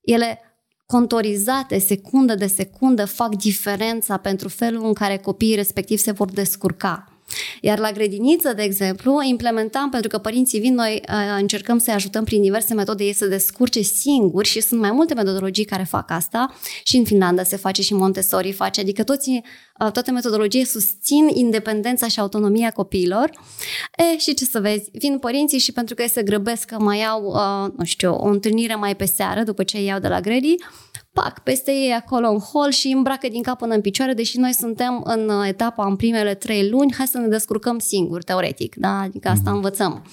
Ele 0.01 0.39
contorizate, 0.85 1.77
secundă 1.79 2.35
de 2.35 2.47
secundă, 2.47 3.05
fac 3.05 3.35
diferența 3.35 4.17
pentru 4.17 4.49
felul 4.49 4.85
în 4.85 4.93
care 4.93 5.17
copiii 5.17 5.55
respectiv 5.55 5.97
se 5.97 6.11
vor 6.11 6.31
descurca. 6.31 7.12
Iar 7.62 7.80
la 7.80 7.91
grădiniță, 7.91 8.54
de 8.54 8.62
exemplu, 8.62 9.22
implementam, 9.24 9.89
pentru 9.89 10.10
că 10.10 10.17
părinții 10.17 10.60
vin, 10.60 10.74
noi 10.74 11.02
uh, 11.10 11.15
încercăm 11.39 11.78
să-i 11.78 11.93
ajutăm 11.93 12.24
prin 12.24 12.41
diverse 12.41 12.74
metode 12.74 13.04
ei 13.04 13.13
să 13.13 13.26
descurce 13.26 13.82
singuri 13.82 14.48
și 14.48 14.62
sunt 14.62 14.80
mai 14.80 14.91
multe 14.91 15.13
metodologii 15.13 15.65
care 15.65 15.84
fac 15.84 16.12
asta 16.12 16.56
și 16.84 16.98
în 16.98 17.06
Finlanda 17.06 17.43
se 17.43 17.56
face 17.56 17.82
și 17.82 17.93
Montessori 17.93 18.52
face, 18.52 18.82
adică 18.82 19.04
toți, 19.04 19.30
uh, 19.30 19.91
toate 19.91 20.12
metodologiile 20.12 20.65
susțin 20.65 21.28
independența 21.34 22.08
și 22.08 22.19
autonomia 22.19 22.72
copiilor. 22.72 23.30
E, 23.98 24.17
și 24.17 24.34
ce 24.34 24.46
să 24.46 24.60
vezi, 24.60 24.89
vin 24.91 25.19
părinții 25.19 25.60
și 25.60 25.72
pentru 25.72 25.96
că 25.96 26.02
ei 26.02 26.10
se 26.10 26.24
grăbesc 26.24 26.65
că 26.65 26.80
mai 26.80 27.04
au, 27.04 27.24
uh, 27.24 27.72
nu 27.78 27.84
știu, 27.84 28.13
o 28.13 28.28
întâlnire 28.28 28.76
mai 28.76 28.96
pe 28.96 29.06
seară 29.06 29.43
după 29.43 29.63
ce 29.63 29.82
iau 29.82 30.00
de 30.00 30.08
la 30.08 30.22
grădii, 30.22 30.63
pac, 31.13 31.39
peste 31.39 31.71
ei 31.71 31.91
acolo 31.91 32.30
în 32.30 32.39
hol 32.39 32.69
și 32.69 32.88
îmbracă 32.88 33.28
din 33.28 33.41
cap 33.41 33.58
până 33.58 33.73
în 33.73 33.82
picioare, 33.82 34.13
deși 34.13 34.38
noi 34.38 34.54
suntem 34.54 35.02
în 35.04 35.30
etapa 35.45 35.86
în 35.86 35.95
primele 35.95 36.34
trei 36.36 36.69
luni, 36.69 36.93
hai 36.93 37.08
să 37.08 37.17
ne 37.17 37.28
descurcăm 37.28 37.80
singuri, 37.80 38.23
teoretic, 38.23 38.76
da? 38.76 38.99
Adică 38.99 39.28
asta 39.28 39.52
mm-hmm. 39.52 39.56
învățăm. 39.56 40.06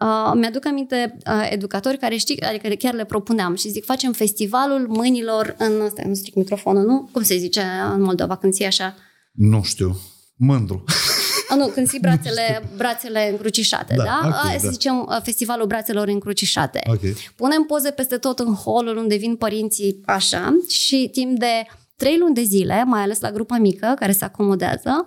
Uh, 0.00 0.32
mi-aduc 0.34 0.66
aminte 0.66 1.16
uh, 1.26 1.48
educatori 1.50 1.98
care 1.98 2.16
știi, 2.16 2.40
adică 2.40 2.68
chiar 2.68 2.94
le 2.94 3.04
propuneam 3.04 3.54
și 3.54 3.68
zic, 3.68 3.84
facem 3.84 4.12
festivalul 4.12 4.86
mâinilor 4.88 5.54
în, 5.58 5.88
stai, 5.88 6.04
nu 6.06 6.14
stric 6.14 6.34
microfonul, 6.34 6.84
nu? 6.84 7.08
Cum 7.12 7.22
se 7.22 7.36
zice 7.36 7.62
în 7.94 8.02
Moldova 8.02 8.36
când 8.36 8.52
ții 8.52 8.66
așa? 8.66 8.94
Nu 9.32 9.62
știu. 9.62 9.96
Mândru. 10.36 10.84
A, 11.48 11.54
nu, 11.54 11.66
când 11.66 11.88
ții 11.88 11.98
brațele, 12.00 12.70
brațele 12.76 13.28
încrucișate, 13.30 13.94
da? 13.96 14.02
da? 14.02 14.20
Okay, 14.24 14.54
A, 14.54 14.58
să 14.58 14.66
da. 14.66 14.70
zicem 14.70 15.06
uh, 15.08 15.16
festivalul 15.22 15.66
brațelor 15.66 16.08
încrucișate. 16.08 16.80
Okay. 16.86 17.14
Punem 17.36 17.62
poze 17.62 17.90
peste 17.90 18.16
tot 18.16 18.38
în 18.38 18.54
holul 18.54 18.96
unde 18.96 19.16
vin 19.16 19.36
părinții 19.36 20.00
așa 20.04 20.56
și 20.68 21.08
timp 21.12 21.38
de 21.38 21.66
trei 21.96 22.18
luni 22.18 22.34
de 22.34 22.42
zile, 22.42 22.84
mai 22.84 23.02
ales 23.02 23.20
la 23.20 23.30
grupa 23.30 23.56
mică 23.56 23.94
care 23.98 24.12
se 24.12 24.24
acomodează, 24.24 25.04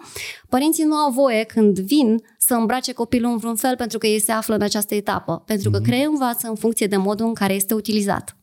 părinții 0.50 0.84
nu 0.84 0.96
au 0.96 1.12
voie 1.12 1.44
când 1.44 1.80
vin 1.80 2.24
să 2.38 2.54
îmbrace 2.54 2.94
copilul 2.94 3.32
în 3.32 3.38
vreun 3.38 3.56
fel 3.56 3.76
pentru 3.76 3.98
că 3.98 4.08
ei 4.08 4.20
se 4.20 4.32
află 4.32 4.56
în 4.56 4.62
această 4.62 4.96
etapă. 4.96 5.44
Pentru 5.46 5.70
că 5.70 5.80
mm-hmm. 5.80 5.84
creie 5.84 6.06
învață 6.06 6.48
în 6.48 6.56
funcție 6.56 6.88
de 6.88 6.98
modul 6.98 7.26
în 7.26 7.34
care 7.34 7.54
este 7.54 7.74
utilizat. 7.74 8.36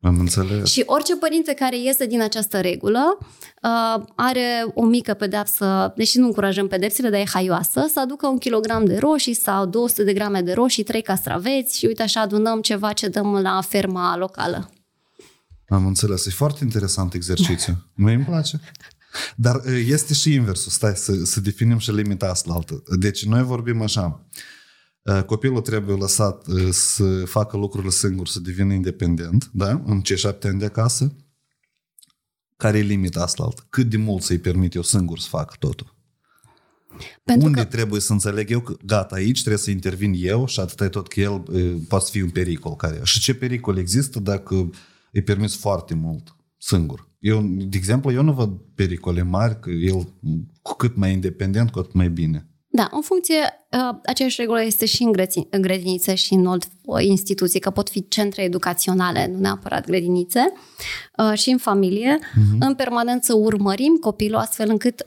Am 0.00 0.18
înțeles. 0.18 0.70
Și 0.70 0.82
orice 0.86 1.16
părinte 1.16 1.54
care 1.54 1.78
iese 1.78 2.06
din 2.06 2.22
această 2.22 2.60
regulă 2.60 3.18
uh, 3.20 4.04
are 4.16 4.66
o 4.74 4.84
mică 4.84 5.14
pedepsă, 5.14 5.92
deși 5.96 6.18
nu 6.18 6.26
încurajăm 6.26 6.68
pedepsele, 6.68 7.10
dar 7.10 7.20
e 7.20 7.24
haioasă, 7.32 7.86
să 7.92 8.00
aducă 8.00 8.26
un 8.26 8.38
kilogram 8.38 8.84
de 8.84 8.96
roșii 8.98 9.34
sau 9.34 9.66
200 9.66 10.04
de 10.04 10.12
grame 10.12 10.42
de 10.42 10.52
roșii, 10.52 10.82
trei 10.82 11.02
castraveți 11.02 11.78
și 11.78 11.86
uite 11.86 12.02
așa 12.02 12.20
adunăm 12.20 12.60
ceva 12.60 12.92
ce 12.92 13.08
dăm 13.08 13.32
la 13.32 13.60
ferma 13.60 14.16
locală. 14.16 14.70
Am 15.68 15.86
înțeles. 15.86 16.26
E 16.26 16.30
foarte 16.30 16.64
interesant 16.64 17.14
exercițiu. 17.14 17.84
Mie 17.94 18.14
îmi 18.14 18.24
place. 18.24 18.60
Dar 19.36 19.54
uh, 19.54 19.84
este 19.86 20.14
și 20.14 20.32
inversul. 20.32 20.70
Stai 20.70 20.92
să, 20.94 21.12
să 21.24 21.40
definim 21.40 21.78
și 21.78 21.92
limita 21.92 22.26
asta 22.26 22.52
altă. 22.52 22.82
Deci 22.98 23.24
noi 23.24 23.42
vorbim 23.42 23.82
așa. 23.82 24.20
Uh, 24.22 24.38
copilul 25.26 25.60
trebuie 25.60 25.96
lăsat 25.96 26.46
uh, 26.46 26.68
să 26.70 27.24
facă 27.24 27.56
lucrurile 27.56 27.90
singur, 27.90 28.28
să 28.28 28.40
devină 28.40 28.72
independent, 28.72 29.50
da? 29.52 29.82
În 29.84 30.00
cei 30.00 30.16
șapte 30.16 30.48
ani 30.48 30.58
de 30.58 30.64
acasă. 30.64 31.16
Care 32.56 32.78
e 32.78 32.82
limita 32.82 33.22
asta 33.22 33.42
altă? 33.42 33.66
Cât 33.68 33.88
de 33.88 33.96
mult 33.96 34.22
să-i 34.22 34.38
permit 34.38 34.74
eu 34.74 34.82
singur 34.82 35.18
să 35.18 35.28
fac 35.28 35.56
totul? 35.58 35.96
Pentru 37.24 37.46
Unde 37.46 37.60
că... 37.60 37.66
trebuie 37.66 38.00
să 38.00 38.12
înțeleg 38.12 38.50
eu 38.50 38.60
că 38.60 38.76
gata, 38.84 39.14
aici 39.14 39.38
trebuie 39.38 39.62
să 39.62 39.70
intervin 39.70 40.12
eu 40.16 40.46
și 40.46 40.60
atâta 40.60 40.84
e 40.84 40.88
tot 40.88 41.08
că 41.08 41.20
el 41.20 41.42
poate 41.88 42.06
fi 42.10 42.20
un 42.20 42.30
pericol. 42.30 42.76
Care... 42.76 43.00
Și 43.02 43.20
ce 43.20 43.34
pericol 43.34 43.78
există 43.78 44.20
dacă 44.20 44.70
îi 45.12 45.22
permis 45.22 45.56
foarte 45.56 45.94
mult 45.94 46.36
singur? 46.58 47.08
Eu, 47.18 47.42
de 47.42 47.76
exemplu, 47.76 48.12
eu 48.12 48.22
nu 48.22 48.32
văd 48.32 48.50
pericole 48.74 49.22
mari 49.22 49.60
că 49.60 49.70
el 49.70 50.12
cu 50.62 50.74
cât 50.76 50.96
mai 50.96 51.12
independent, 51.12 51.70
cu 51.70 51.78
atât 51.78 51.92
mai 51.92 52.10
bine. 52.10 52.48
Da, 52.78 52.88
în 52.90 53.00
funcție, 53.00 53.36
uh, 53.70 53.98
aceeași 54.04 54.40
regulă 54.40 54.62
este 54.62 54.86
și 54.86 55.02
în, 55.02 55.12
grădini, 55.12 55.46
în 55.50 55.60
grădinițe 55.60 56.14
și 56.14 56.34
în 56.34 56.46
alte 56.46 56.66
uh, 56.84 57.04
instituții, 57.04 57.60
că 57.60 57.70
pot 57.70 57.90
fi 57.90 58.08
centre 58.08 58.42
educaționale, 58.42 59.26
nu 59.26 59.38
neapărat 59.38 59.86
grădinițe, 59.86 60.52
uh, 61.16 61.38
și 61.38 61.50
în 61.50 61.58
familie. 61.58 62.18
Uh-huh. 62.18 62.58
În 62.58 62.74
permanență 62.74 63.34
urmărim 63.34 63.96
copilul 64.00 64.38
astfel 64.38 64.68
încât 64.68 65.06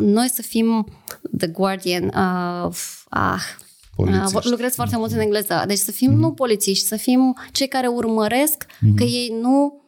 noi 0.00 0.28
să 0.28 0.42
fim 0.42 0.86
the 1.38 1.46
guardian 1.46 2.12
of... 2.64 3.04
Ah, 3.08 3.42
Polițiști. 3.96 4.48
Lucrez 4.48 4.74
foarte 4.74 4.96
mult 4.96 5.12
în 5.12 5.18
engleză. 5.18 5.64
Deci 5.66 5.78
să 5.78 5.92
fim 5.92 6.10
uh-huh. 6.10 6.18
nu 6.18 6.32
polițiști, 6.32 6.86
să 6.86 6.96
fim 6.96 7.36
cei 7.52 7.68
care 7.68 7.86
urmăresc 7.86 8.64
uh-huh. 8.64 8.94
că 8.96 9.02
ei 9.02 9.34
nu 9.40 9.82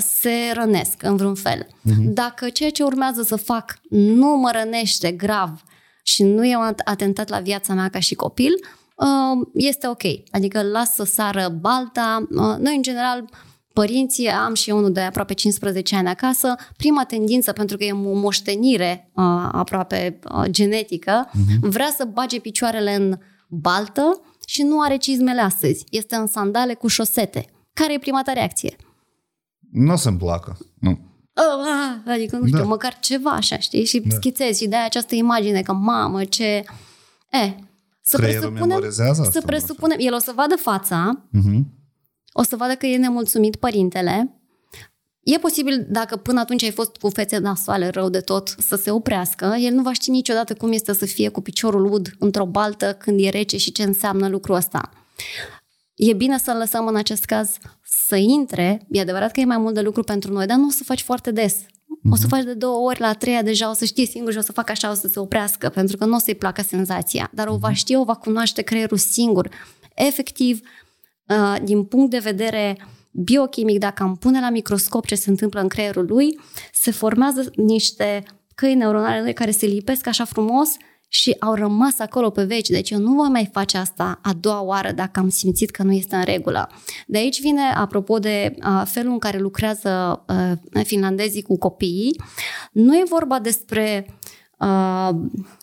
se 0.00 0.52
rănesc 0.52 1.02
în 1.02 1.16
vreun 1.16 1.34
fel. 1.34 1.66
Uh-huh. 1.66 2.04
Dacă 2.04 2.48
ceea 2.48 2.70
ce 2.70 2.82
urmează 2.82 3.22
să 3.22 3.36
fac 3.36 3.78
nu 3.88 4.26
mă 4.26 4.50
rănește 4.52 5.12
grav 5.12 5.62
și 6.06 6.22
nu 6.22 6.44
e 6.44 6.56
un 6.56 6.74
atentat 6.84 7.28
la 7.28 7.38
viața 7.38 7.74
mea 7.74 7.88
ca 7.88 7.98
și 7.98 8.14
copil, 8.14 8.52
uh, 8.96 9.46
este 9.54 9.88
ok. 9.88 10.02
Adică 10.30 10.62
las 10.62 10.94
să 10.94 11.04
sară 11.04 11.48
balta. 11.60 12.26
Uh, 12.30 12.56
noi, 12.58 12.76
în 12.76 12.82
general, 12.82 13.24
părinții, 13.72 14.28
am 14.28 14.54
și 14.54 14.70
eu 14.70 14.76
unul 14.76 14.92
de 14.92 15.00
aproape 15.00 15.34
15 15.34 15.96
ani 15.96 16.08
acasă, 16.08 16.54
prima 16.76 17.04
tendință, 17.04 17.52
pentru 17.52 17.76
că 17.76 17.84
e 17.84 17.92
o 17.92 18.14
moștenire 18.14 19.10
uh, 19.14 19.24
aproape 19.52 20.18
genetică, 20.44 21.30
uh-huh. 21.30 21.60
vrea 21.60 21.92
să 21.96 22.04
bage 22.04 22.40
picioarele 22.40 22.94
în 22.94 23.18
baltă 23.48 24.20
și 24.46 24.62
nu 24.62 24.80
are 24.80 24.96
cizmele 24.96 25.40
astăzi. 25.40 25.84
Este 25.90 26.16
în 26.16 26.26
sandale 26.26 26.74
cu 26.74 26.86
șosete. 26.86 27.46
Care 27.72 27.92
e 27.92 27.98
prima 27.98 28.22
ta 28.22 28.32
reacție? 28.32 28.76
Nu 29.70 29.92
o 29.92 29.96
să-mi 29.96 30.18
placă. 30.18 30.56
Nu. 30.78 30.98
Oh, 31.34 31.64
ah, 31.66 32.12
adică, 32.12 32.36
nu 32.36 32.46
știu, 32.46 32.58
da. 32.58 32.64
măcar 32.64 32.98
ceva 33.00 33.30
așa, 33.30 33.58
știi? 33.58 33.84
Și 33.84 34.00
da. 34.00 34.14
schițezi 34.14 34.62
și 34.62 34.68
dai 34.68 34.84
această 34.84 35.14
imagine 35.14 35.62
că, 35.62 35.72
mamă, 35.72 36.24
ce... 36.24 36.64
E, 37.30 37.54
să 38.00 38.16
Creierul 38.16 38.50
presupunem, 38.50 38.90
să 39.30 39.42
presupunem, 39.46 39.96
el 40.00 40.14
o 40.14 40.18
să 40.18 40.32
vadă 40.34 40.56
fața, 40.56 41.24
uh-huh. 41.28 41.60
o 42.32 42.42
să 42.42 42.56
vadă 42.56 42.74
că 42.74 42.86
e 42.86 42.96
nemulțumit 42.96 43.56
părintele, 43.56 44.38
E 45.24 45.38
posibil, 45.38 45.86
dacă 45.88 46.16
până 46.16 46.40
atunci 46.40 46.62
ai 46.62 46.70
fost 46.70 46.96
cu 46.96 47.08
fețe 47.08 47.38
nasoale 47.38 47.88
rău 47.88 48.08
de 48.08 48.20
tot, 48.20 48.54
să 48.58 48.76
se 48.76 48.90
oprească. 48.90 49.56
El 49.60 49.72
nu 49.72 49.82
va 49.82 49.92
ști 49.92 50.10
niciodată 50.10 50.54
cum 50.54 50.72
este 50.72 50.92
să 50.92 51.06
fie 51.06 51.28
cu 51.28 51.40
piciorul 51.40 51.92
ud 51.92 52.14
într-o 52.18 52.46
baltă 52.46 52.96
când 52.98 53.20
e 53.20 53.28
rece 53.28 53.56
și 53.56 53.72
ce 53.72 53.82
înseamnă 53.82 54.28
lucrul 54.28 54.54
ăsta. 54.54 54.90
E 55.94 56.12
bine 56.12 56.38
să-l 56.38 56.56
lăsăm 56.56 56.86
în 56.86 56.96
acest 56.96 57.24
caz 57.24 57.56
să 57.82 58.16
intre, 58.16 58.86
e 58.90 59.00
adevărat 59.00 59.32
că 59.32 59.40
e 59.40 59.44
mai 59.44 59.58
mult 59.58 59.74
de 59.74 59.80
lucru 59.80 60.02
pentru 60.02 60.32
noi, 60.32 60.46
dar 60.46 60.56
nu 60.56 60.66
o 60.66 60.70
să 60.70 60.84
faci 60.84 61.02
foarte 61.02 61.30
des. 61.30 61.54
Uh-huh. 61.54 62.10
O 62.10 62.14
să 62.14 62.26
mhm. 62.26 62.34
faci 62.34 62.44
de 62.44 62.54
două 62.54 62.88
ori, 62.88 63.00
la 63.00 63.06
a 63.06 63.12
treia 63.12 63.42
deja 63.42 63.70
o 63.70 63.72
să 63.72 63.84
știi 63.84 64.06
singur 64.06 64.32
și 64.32 64.38
o 64.38 64.40
să 64.40 64.52
fac 64.52 64.70
așa, 64.70 64.90
o 64.90 64.94
să 64.94 65.08
se 65.08 65.18
oprească, 65.18 65.68
pentru 65.68 65.96
că 65.96 66.04
nu 66.04 66.14
o 66.14 66.18
să-i 66.18 66.34
placă 66.34 66.62
senzația. 66.62 67.30
Dar 67.32 67.46
o 67.46 67.56
va 67.56 67.68
mhm. 67.68 67.76
ști, 67.76 67.94
o 67.94 68.04
va 68.04 68.14
cunoaște 68.14 68.62
creierul 68.62 68.96
singur. 68.96 69.48
Efectiv, 69.94 70.60
uh, 71.28 71.56
din 71.62 71.84
punct 71.84 72.10
de 72.10 72.18
vedere 72.18 72.76
biochimic, 73.10 73.78
dacă 73.78 74.02
am 74.02 74.16
pune 74.16 74.40
la 74.40 74.50
microscop 74.50 75.06
ce 75.06 75.14
se 75.14 75.30
întâmplă 75.30 75.60
în 75.60 75.68
creierul 75.68 76.06
lui, 76.06 76.40
se 76.72 76.90
formează 76.90 77.50
niște 77.56 78.22
căi 78.54 78.74
neuronale 78.74 79.32
care 79.32 79.50
se 79.50 79.66
lipesc 79.66 80.06
așa 80.06 80.24
frumos 80.24 80.68
și 81.14 81.36
au 81.38 81.54
rămas 81.54 81.98
acolo 81.98 82.30
pe 82.30 82.44
veci. 82.44 82.68
Deci 82.68 82.90
eu 82.90 82.98
nu 82.98 83.12
voi 83.12 83.28
mai 83.28 83.48
face 83.52 83.76
asta 83.76 84.18
a 84.22 84.32
doua 84.40 84.62
oară 84.62 84.92
dacă 84.92 85.20
am 85.20 85.28
simțit 85.28 85.70
că 85.70 85.82
nu 85.82 85.92
este 85.92 86.16
în 86.16 86.24
regulă. 86.24 86.70
De 87.06 87.18
aici 87.18 87.40
vine, 87.40 87.62
apropo 87.74 88.18
de 88.18 88.54
uh, 88.58 88.82
felul 88.84 89.12
în 89.12 89.18
care 89.18 89.38
lucrează 89.38 90.24
uh, 90.72 90.82
finlandezii 90.84 91.42
cu 91.42 91.58
copiii, 91.58 92.20
nu 92.72 92.96
e 92.96 93.02
vorba 93.08 93.38
despre 93.38 94.06
uh, 94.58 95.10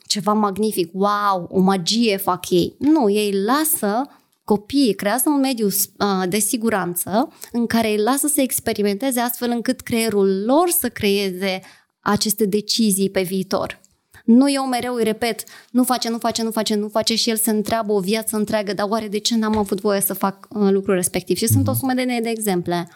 ceva 0.07 0.33
magnific, 0.33 0.89
wow, 0.93 1.47
o 1.49 1.59
magie 1.59 2.17
fac 2.17 2.49
ei. 2.49 2.75
Nu, 2.79 3.09
ei 3.09 3.33
lasă 3.45 4.09
copiii, 4.43 4.93
creează 4.93 5.29
un 5.29 5.39
mediu 5.39 5.65
uh, 5.65 6.29
de 6.29 6.39
siguranță 6.39 7.33
în 7.51 7.65
care 7.65 7.89
îi 7.89 8.03
lasă 8.03 8.27
să 8.27 8.41
experimenteze 8.41 9.19
astfel 9.19 9.49
încât 9.49 9.81
creierul 9.81 10.43
lor 10.45 10.69
să 10.69 10.89
creeze 10.89 11.61
aceste 11.99 12.45
decizii 12.45 13.09
pe 13.09 13.21
viitor. 13.21 13.80
Nu 14.25 14.51
eu 14.51 14.63
mereu 14.63 14.93
îi 14.93 15.03
repet, 15.03 15.43
nu 15.71 15.83
face, 15.83 16.09
nu 16.09 16.17
face, 16.17 16.43
nu 16.43 16.51
face, 16.51 16.75
nu 16.75 16.87
face 16.87 17.15
și 17.15 17.29
el 17.29 17.35
se 17.35 17.49
întreabă 17.49 17.91
o 17.91 17.99
viață 17.99 18.37
întreagă, 18.37 18.73
dar 18.73 18.87
oare 18.89 19.07
de 19.07 19.17
ce 19.17 19.37
n-am 19.37 19.57
avut 19.57 19.81
voie 19.81 20.01
să 20.01 20.13
fac 20.13 20.47
uh, 20.49 20.69
lucrul 20.71 20.95
respectiv? 20.95 21.37
Și 21.37 21.45
mm-hmm. 21.45 21.53
sunt 21.53 21.67
o 21.67 21.71
mhm. 21.71 21.79
sumedenie 21.79 22.19
de 22.19 22.29
exemple. 22.29 22.87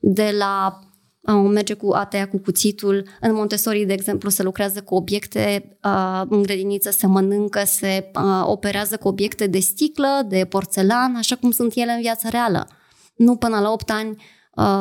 De 0.00 0.34
la 0.38 0.78
uh, 1.20 1.50
merge 1.52 1.74
cu 1.74 1.92
a 1.92 2.04
tăia 2.04 2.28
cu 2.28 2.38
cuțitul. 2.38 3.06
În 3.20 3.34
Montessori, 3.34 3.84
de 3.84 3.92
exemplu, 3.92 4.30
se 4.30 4.42
lucrează 4.42 4.82
cu 4.82 4.94
obiecte 4.94 5.76
uh, 5.84 6.22
în 6.28 6.42
grădiniță, 6.42 6.90
se 6.90 7.06
mănâncă, 7.06 7.62
se 7.64 8.10
uh, 8.14 8.42
operează 8.44 8.96
cu 8.96 9.08
obiecte 9.08 9.46
de 9.46 9.58
sticlă, 9.58 10.26
de 10.28 10.44
porțelan, 10.44 11.14
așa 11.16 11.36
cum 11.36 11.50
sunt 11.50 11.72
ele 11.74 11.92
în 11.92 12.00
viața 12.00 12.28
reală. 12.28 12.68
Nu 13.16 13.36
până 13.36 13.58
la 13.58 13.70
8 13.70 13.90
ani 13.90 14.10
uh, 14.10 14.16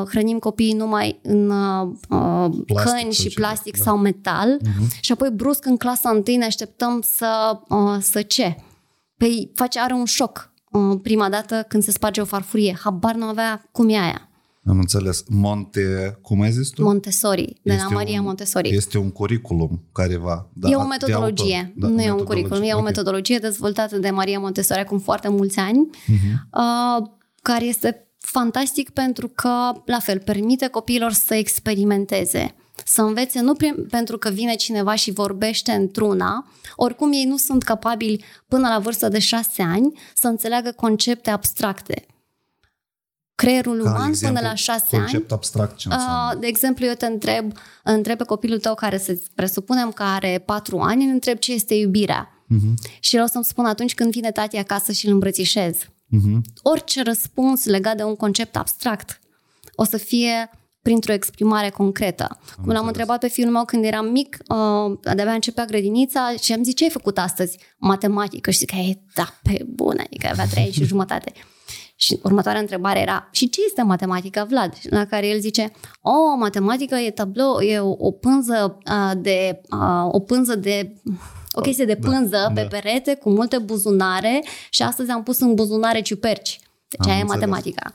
hrănim 0.08 0.40
copiii 0.40 0.74
numai 0.74 1.20
în 1.24 1.50
uh, 1.50 1.88
uh 2.10 2.50
plastic, 2.66 2.94
căni 3.00 3.14
și 3.14 3.30
plastic 3.30 3.78
da. 3.78 3.84
sau 3.84 3.98
metal 3.98 4.60
uh-huh. 4.62 5.00
și 5.02 5.12
apoi 5.12 5.30
brusc 5.30 5.66
în 5.66 5.78
clasa 5.78 6.10
întâi 6.10 6.36
ne 6.36 6.46
așteptăm 6.46 7.02
să, 7.16 7.60
uh, 7.70 7.98
să 8.02 8.22
ce? 8.22 8.56
Păi 9.18 9.52
face, 9.56 9.80
are 9.80 9.94
un 9.94 10.06
șoc 10.06 10.52
uh, 10.72 11.00
prima 11.02 11.30
dată 11.30 11.66
când 11.68 11.84
se 11.84 11.92
sparge 11.92 12.22
o 12.22 12.26
farfurie. 12.26 12.78
Habar 12.84 13.16
nu 13.16 13.26
avea 13.26 13.70
cum 13.72 13.90
e 13.90 13.98
aia. 13.98 14.28
Am 14.66 14.78
înțeles. 14.80 15.24
Monte, 15.28 16.18
cum 16.22 16.42
ai 16.42 16.52
zis 16.52 16.70
tu? 16.70 16.84
Montessori, 16.84 17.46
de 17.46 17.72
la 17.72 17.74
Este 17.74 17.94
Maria 17.94 18.20
un- 18.20 18.26
Montessori. 18.26 18.70
Este 18.70 18.98
un 18.98 19.12
curriculum 19.12 19.84
care 19.92 20.18
va... 20.18 20.50
Da, 20.54 20.70
e 20.70 20.76
o 20.76 20.80
de 20.80 20.86
metodologie, 20.90 21.56
autor. 21.56 21.74
Da, 21.76 21.88
nu 21.88 21.94
e 22.02 22.12
un 22.12 22.16
metodologie. 22.16 22.26
curriculum, 22.26 22.64
e 22.64 22.74
o 22.74 22.78
Ok. 22.78 22.84
metodologie 22.84 23.38
dezvoltată 23.38 23.98
de 23.98 24.10
Maria 24.10 24.40
Montessori 24.40 24.80
acum 24.80 25.00
foarte 25.00 25.30
mulți 25.30 25.60
ani, 25.60 25.90
Mhm. 26.08 26.48
uh, 26.54 27.08
care 27.42 27.66
este 27.66 28.08
fantastic 28.26 28.90
pentru 28.90 29.28
că, 29.28 29.72
la 29.86 30.00
fel, 30.00 30.20
permite 30.20 30.68
copiilor 30.68 31.12
să 31.12 31.34
experimenteze, 31.36 32.56
să 32.86 33.02
învețe 33.02 33.42
nu 33.42 33.54
prin, 33.54 33.86
pentru 33.90 34.18
că 34.18 34.30
vine 34.30 34.56
cineva 34.56 34.96
și 34.96 35.12
vorbește 35.12 35.72
într-una, 35.72 36.48
oricum 36.76 37.12
ei 37.12 37.26
nu 37.26 37.38
sunt 37.38 37.64
capabili 37.64 38.24
până 38.48 38.68
la 38.68 38.80
vârsta 38.80 39.10
de 39.10 39.20
șase 39.20 39.62
ani 39.62 40.00
să 40.14 40.28
înțeleagă 40.28 40.72
concepte 40.72 41.30
abstracte. 41.30 42.06
Creierul 43.36 43.84
Ca 43.84 43.90
uman 43.90 44.10
exemplu, 44.10 44.38
până 44.38 44.50
la 44.50 44.56
șase 44.56 44.96
ani 44.96 45.04
Concept 45.04 45.32
abstract 45.32 45.78
ce 45.78 45.88
înseamnă? 45.92 46.32
Uh, 46.34 46.40
de 46.40 46.48
exemplu, 46.48 46.86
eu 46.86 46.94
te 46.94 47.06
întreb, 47.06 47.52
întreb 47.84 48.18
pe 48.18 48.24
copilul 48.24 48.60
tău 48.60 48.76
care 48.76 48.98
să 48.98 49.20
presupunem 49.36 49.92
că 49.92 50.04
are 50.04 50.44
patru 50.46 50.80
ani, 50.80 51.04
îl 51.04 51.12
întreb 51.12 51.38
ce 51.38 51.54
este 51.54 51.74
iubirea. 51.74 52.44
Mhm. 52.48 52.74
Și 53.00 53.16
el 53.16 53.24
o 53.24 53.28
să-mi 53.28 53.44
spun 53.44 53.66
atunci 53.66 53.94
când 53.94 54.12
vine 54.12 54.32
tati 54.32 54.58
acasă 54.58 54.92
și 54.92 55.06
îl 55.06 55.14
îmbrățișez. 55.14 55.76
Mhm. 56.16 56.42
Orice 56.62 57.02
răspuns 57.02 57.66
legat 57.66 57.98
de 57.98 58.04
un 58.04 58.16
concept 58.16 58.56
abstract 58.56 59.20
o 59.76 59.84
să 59.84 59.98
fie 59.98 60.50
printr-o 60.82 61.14
exprimare 61.14 61.70
concretă. 61.70 62.40
Cum 62.62 62.72
l-am 62.72 62.88
întrebat 62.88 63.20
pe 63.20 63.28
fiul 63.28 63.52
meu 63.52 63.66
când 63.66 63.84
eram 63.84 64.06
mic, 64.06 64.38
uh, 64.48 64.98
de-abia 65.02 65.34
începea 65.34 65.66
grădinița 65.66 66.34
și 66.42 66.54
am 66.54 66.64
zis, 66.64 66.76
ce 66.76 66.84
ai 66.84 66.90
făcut 66.90 67.18
astăzi? 67.18 67.58
Matematică. 67.78 68.52
Și 68.52 68.58
zic, 68.58 68.72
e, 68.72 69.00
da, 69.16 69.40
pe 69.44 69.66
bune, 69.68 70.04
adică 70.06 70.28
avea 70.32 70.48
trei 70.48 70.64
ani 70.64 70.72
și 70.72 70.84
jumătate. 70.94 71.32
Și 71.96 72.20
următoarea 72.24 72.62
întrebare 72.62 73.00
era, 73.00 73.30
și 73.32 73.50
ce 73.50 73.60
este 73.66 73.82
matematica, 73.82 74.44
Vlad? 74.44 74.74
La 74.90 75.06
care 75.06 75.28
el 75.28 75.40
zice, 75.40 75.72
o, 76.02 76.36
matematica 76.36 77.02
e 77.02 77.12
tablou, 77.12 77.60
e 77.60 77.80
o, 77.80 77.96
o 77.98 78.12
pânză 78.12 78.78
uh, 78.86 79.12
de, 79.18 79.62
uh, 79.72 80.08
o 80.12 80.20
pânză 80.20 80.56
de, 80.56 81.02
o 81.54 81.62
chestie 81.62 81.86
de 81.86 81.96
pânză 81.96 82.52
da. 82.54 82.62
pe 82.62 82.68
perete 82.70 83.16
cu 83.16 83.30
multe 83.30 83.58
buzunare 83.58 84.44
și 84.70 84.82
astăzi 84.82 85.12
am 85.12 85.24
pus 85.24 85.40
în 85.40 85.54
buzunare 85.54 86.02
ciuperci. 86.02 86.60
Deci 86.88 87.00
Am 87.08 87.10
aia 87.12 87.18
e 87.18 87.22
înțeles. 87.22 87.42
matematica. 87.42 87.94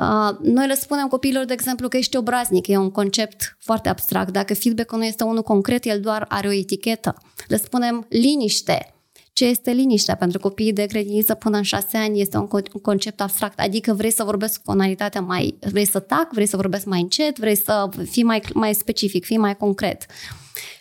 Uh, 0.00 0.36
noi 0.54 0.66
le 0.66 0.74
spunem 0.74 1.06
copiilor, 1.08 1.44
de 1.44 1.52
exemplu, 1.52 1.88
că 1.88 1.96
ești 1.96 2.16
obraznic. 2.16 2.66
E 2.66 2.76
un 2.76 2.90
concept 2.90 3.56
foarte 3.58 3.88
abstract. 3.88 4.32
Dacă 4.32 4.54
feedback-ul 4.54 4.98
nu 4.98 5.04
este 5.04 5.24
unul 5.24 5.42
concret, 5.42 5.84
el 5.84 6.00
doar 6.00 6.24
are 6.28 6.48
o 6.48 6.52
etichetă. 6.52 7.14
Le 7.46 7.56
spunem 7.56 8.06
liniște. 8.08 8.94
Ce 9.32 9.44
este 9.44 9.70
liniștea? 9.70 10.16
Pentru 10.16 10.38
copiii 10.38 10.72
de 10.72 10.86
grădiniță 10.86 11.34
până 11.34 11.56
în 11.56 11.62
șase 11.62 11.96
ani 11.96 12.20
este 12.20 12.36
un 12.36 12.46
co- 12.46 12.72
un 12.72 12.80
concept 12.82 13.20
abstract. 13.20 13.60
Adică 13.60 13.92
vrei 13.94 14.12
să 14.12 14.24
vorbesc 14.24 14.56
cu 14.62 14.72
tonalitatea 14.72 15.20
mai... 15.20 15.58
Vrei 15.70 15.86
să 15.86 15.98
tac, 15.98 16.32
vrei 16.32 16.46
să 16.46 16.56
vorbesc 16.56 16.84
mai 16.84 17.00
încet, 17.00 17.38
vrei 17.38 17.56
să 17.56 17.88
fii 18.10 18.22
mai, 18.22 18.42
mai 18.54 18.74
specific, 18.74 19.24
fii 19.24 19.36
mai 19.38 19.56
concret. 19.56 20.06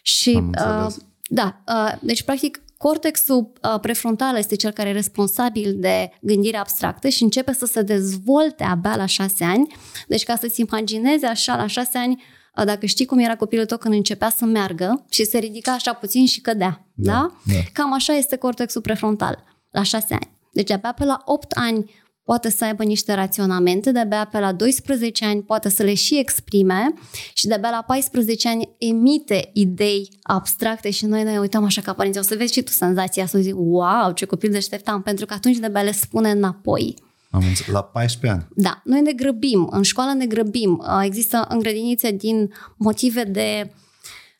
Și 0.01 0.33
Am 0.35 0.45
înțeles. 0.45 0.95
uh, 0.95 1.01
da, 1.33 1.61
uh, 1.67 1.93
deci 2.01 2.23
practic 2.23 2.61
cortexul 2.77 3.51
uh, 3.61 3.79
prefrontal 3.79 4.37
este 4.37 4.55
cel 4.55 4.71
care 4.71 4.89
e 4.89 4.91
responsabil 4.91 5.75
de 5.77 6.11
gândire 6.21 6.57
abstractă 6.57 7.07
și 7.07 7.23
începe 7.23 7.53
să 7.53 7.65
se 7.65 7.81
dezvolte 7.81 8.63
abia 8.63 8.95
la 8.95 9.05
șase 9.05 9.43
ani. 9.43 9.75
Deci 10.07 10.23
ca 10.23 10.35
să-ți 10.35 10.61
imaginezi 10.61 11.25
așa 11.25 11.55
la 11.55 11.67
șase 11.67 11.97
ani, 11.97 12.23
uh, 12.57 12.65
dacă 12.65 12.85
știi 12.85 13.05
cum 13.05 13.19
era 13.19 13.35
copilul 13.35 13.65
tău 13.65 13.77
când 13.77 13.93
începea 13.93 14.29
să 14.29 14.45
meargă 14.45 15.05
și 15.09 15.23
se 15.23 15.37
ridica 15.37 15.71
așa 15.71 15.93
puțin 15.93 16.25
și 16.25 16.41
cădea, 16.41 16.87
da? 16.93 17.11
da? 17.11 17.53
da. 17.53 17.59
Cam 17.73 17.93
așa 17.93 18.13
este 18.13 18.35
cortexul 18.35 18.81
prefrontal 18.81 19.43
la 19.69 19.83
șase 19.83 20.13
ani. 20.13 20.37
Deci 20.53 20.71
abia 20.71 20.91
pe 20.91 21.05
la 21.05 21.21
8 21.25 21.51
ani 21.51 21.91
poate 22.31 22.49
să 22.49 22.65
aibă 22.65 22.83
niște 22.83 23.13
raționamente, 23.13 23.91
de-abia 23.91 24.25
pe 24.31 24.39
la 24.39 24.51
12 24.51 25.25
ani 25.25 25.41
poate 25.41 25.69
să 25.69 25.83
le 25.83 25.93
și 25.93 26.19
exprime 26.19 26.93
și 27.33 27.47
de-abia 27.47 27.69
la 27.69 27.83
14 27.87 28.49
ani 28.49 28.69
emite 28.77 29.49
idei 29.53 30.09
abstracte 30.21 30.89
și 30.89 31.05
noi 31.05 31.23
ne 31.23 31.39
uităm 31.39 31.63
așa 31.63 31.81
ca 31.81 31.93
părinți. 31.93 32.19
O 32.19 32.21
să 32.21 32.35
vezi 32.35 32.53
și 32.53 32.61
tu 32.61 32.71
senzația 32.71 33.25
să 33.25 33.39
zici, 33.39 33.53
wow, 33.55 34.11
ce 34.11 34.25
copil 34.25 34.51
deștept 34.51 34.87
am, 34.87 35.01
pentru 35.01 35.25
că 35.25 35.33
atunci 35.33 35.57
de-abia 35.57 35.81
le 35.81 35.91
spune 35.91 36.29
înapoi. 36.31 36.95
Am 37.31 37.43
înțeles. 37.47 37.73
La 37.73 37.81
14 37.81 38.39
ani. 38.39 38.47
Da, 38.55 38.81
noi 38.83 39.01
ne 39.01 39.11
grăbim, 39.11 39.67
în 39.71 39.81
școală 39.81 40.13
ne 40.13 40.25
grăbim. 40.25 40.83
Uh, 40.87 41.01
Există 41.03 41.45
în 41.49 41.59
grădinițe 41.59 42.11
din 42.11 42.53
motive 42.77 43.23
de 43.23 43.73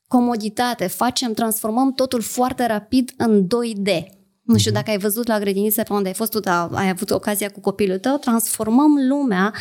comoditate, 0.08 0.88
facem, 0.88 1.34
transformăm 1.34 1.94
totul 1.94 2.22
foarte 2.22 2.66
rapid 2.66 3.12
în 3.18 3.48
2D. 3.48 4.21
Nu 4.42 4.58
știu 4.58 4.72
dacă 4.72 4.90
ai 4.90 4.98
văzut 4.98 5.28
la 5.28 5.40
grădinițe 5.40 5.84
pe 5.84 5.94
unde 5.94 6.08
ai 6.08 6.14
fost 6.14 6.32
tu, 6.32 6.40
dar 6.40 6.70
ai 6.74 6.90
avut 6.90 7.10
ocazia 7.10 7.50
cu 7.50 7.60
copilul 7.60 8.00
tău, 8.00 8.18
transformăm 8.18 9.08
lumea 9.08 9.54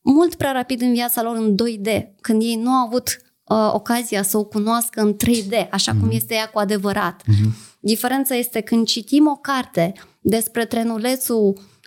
mult 0.00 0.34
prea 0.34 0.52
rapid 0.52 0.80
în 0.80 0.92
viața 0.92 1.22
lor 1.22 1.36
în 1.36 1.54
2D, 1.54 2.02
când 2.20 2.42
ei 2.42 2.54
nu 2.54 2.70
au 2.70 2.86
avut 2.86 3.08
uh, 3.44 3.70
ocazia 3.72 4.22
să 4.22 4.38
o 4.38 4.44
cunoască 4.44 5.00
în 5.00 5.16
3D, 5.24 5.68
așa 5.70 5.92
cum 6.00 6.10
este 6.10 6.34
ea 6.34 6.48
cu 6.48 6.58
adevărat. 6.58 7.22
Diferența 7.80 8.34
este 8.34 8.60
când 8.60 8.86
citim 8.86 9.26
o 9.26 9.36
carte 9.36 9.92
despre 10.20 10.64
trenulețul 10.64 11.46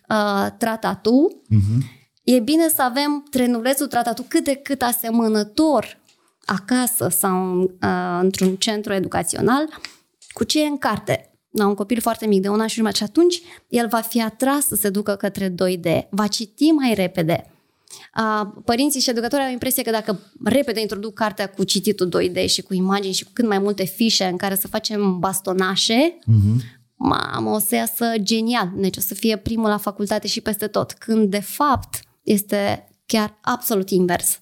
uh, 0.09 0.47
Tratatu, 0.57 1.41
e 2.23 2.39
bine 2.39 2.67
să 2.67 2.81
avem 2.81 3.27
trenulețul 3.29 3.87
Tratatu 3.87 4.25
cât 4.27 4.43
de 4.43 4.55
cât 4.55 4.81
asemănător 4.81 5.99
acasă 6.45 7.07
sau 7.09 7.59
uh, 7.61 8.19
într-un 8.21 8.55
centru 8.55 8.93
educațional 8.93 9.69
cu 10.33 10.43
ce 10.43 10.63
e 10.63 10.67
în 10.67 10.77
carte. 10.77 11.30
La 11.51 11.67
un 11.67 11.73
copil 11.73 12.01
foarte 12.01 12.27
mic 12.27 12.41
de 12.41 12.49
un 12.49 12.59
an 12.59 12.67
și 12.67 12.75
jumătate 12.75 12.97
și 12.97 13.09
atunci 13.09 13.41
el 13.67 13.87
va 13.87 14.01
fi 14.01 14.21
atras 14.21 14.67
să 14.67 14.75
se 14.75 14.89
ducă 14.89 15.15
către 15.15 15.49
2D, 15.49 16.09
va 16.09 16.27
citi 16.27 16.69
mai 16.69 16.93
repede. 16.93 17.51
Uh, 18.17 18.47
Părinții 18.65 19.01
și 19.01 19.09
educatorii 19.09 19.45
au 19.45 19.51
impresia 19.51 19.83
că 19.83 19.91
dacă 19.91 20.19
repede 20.43 20.79
introduc 20.79 21.13
cartea 21.13 21.49
cu 21.49 21.63
cititul 21.63 22.09
2D 22.19 22.45
și 22.45 22.61
cu 22.61 22.73
imagini 22.73 23.13
și 23.13 23.23
cu 23.23 23.29
cât 23.33 23.47
mai 23.47 23.59
multe 23.59 23.83
fișe 23.83 24.25
în 24.25 24.37
care 24.37 24.55
să 24.55 24.67
facem 24.67 25.19
bastonașe, 25.19 26.19
mamă, 26.95 27.49
o 27.49 27.59
să 27.59 27.75
iasă 27.75 28.05
genial. 28.21 28.71
Deci 28.75 28.97
o 28.97 29.01
să 29.01 29.13
fie 29.13 29.37
primul 29.37 29.69
la 29.69 29.77
facultate 29.77 30.27
și 30.27 30.41
peste 30.41 30.67
tot. 30.67 30.91
Când, 30.91 31.29
de 31.29 31.39
fapt, 31.39 31.99
este 32.23 32.89
chiar 33.05 33.37
absolut 33.41 33.89
invers. 33.89 34.39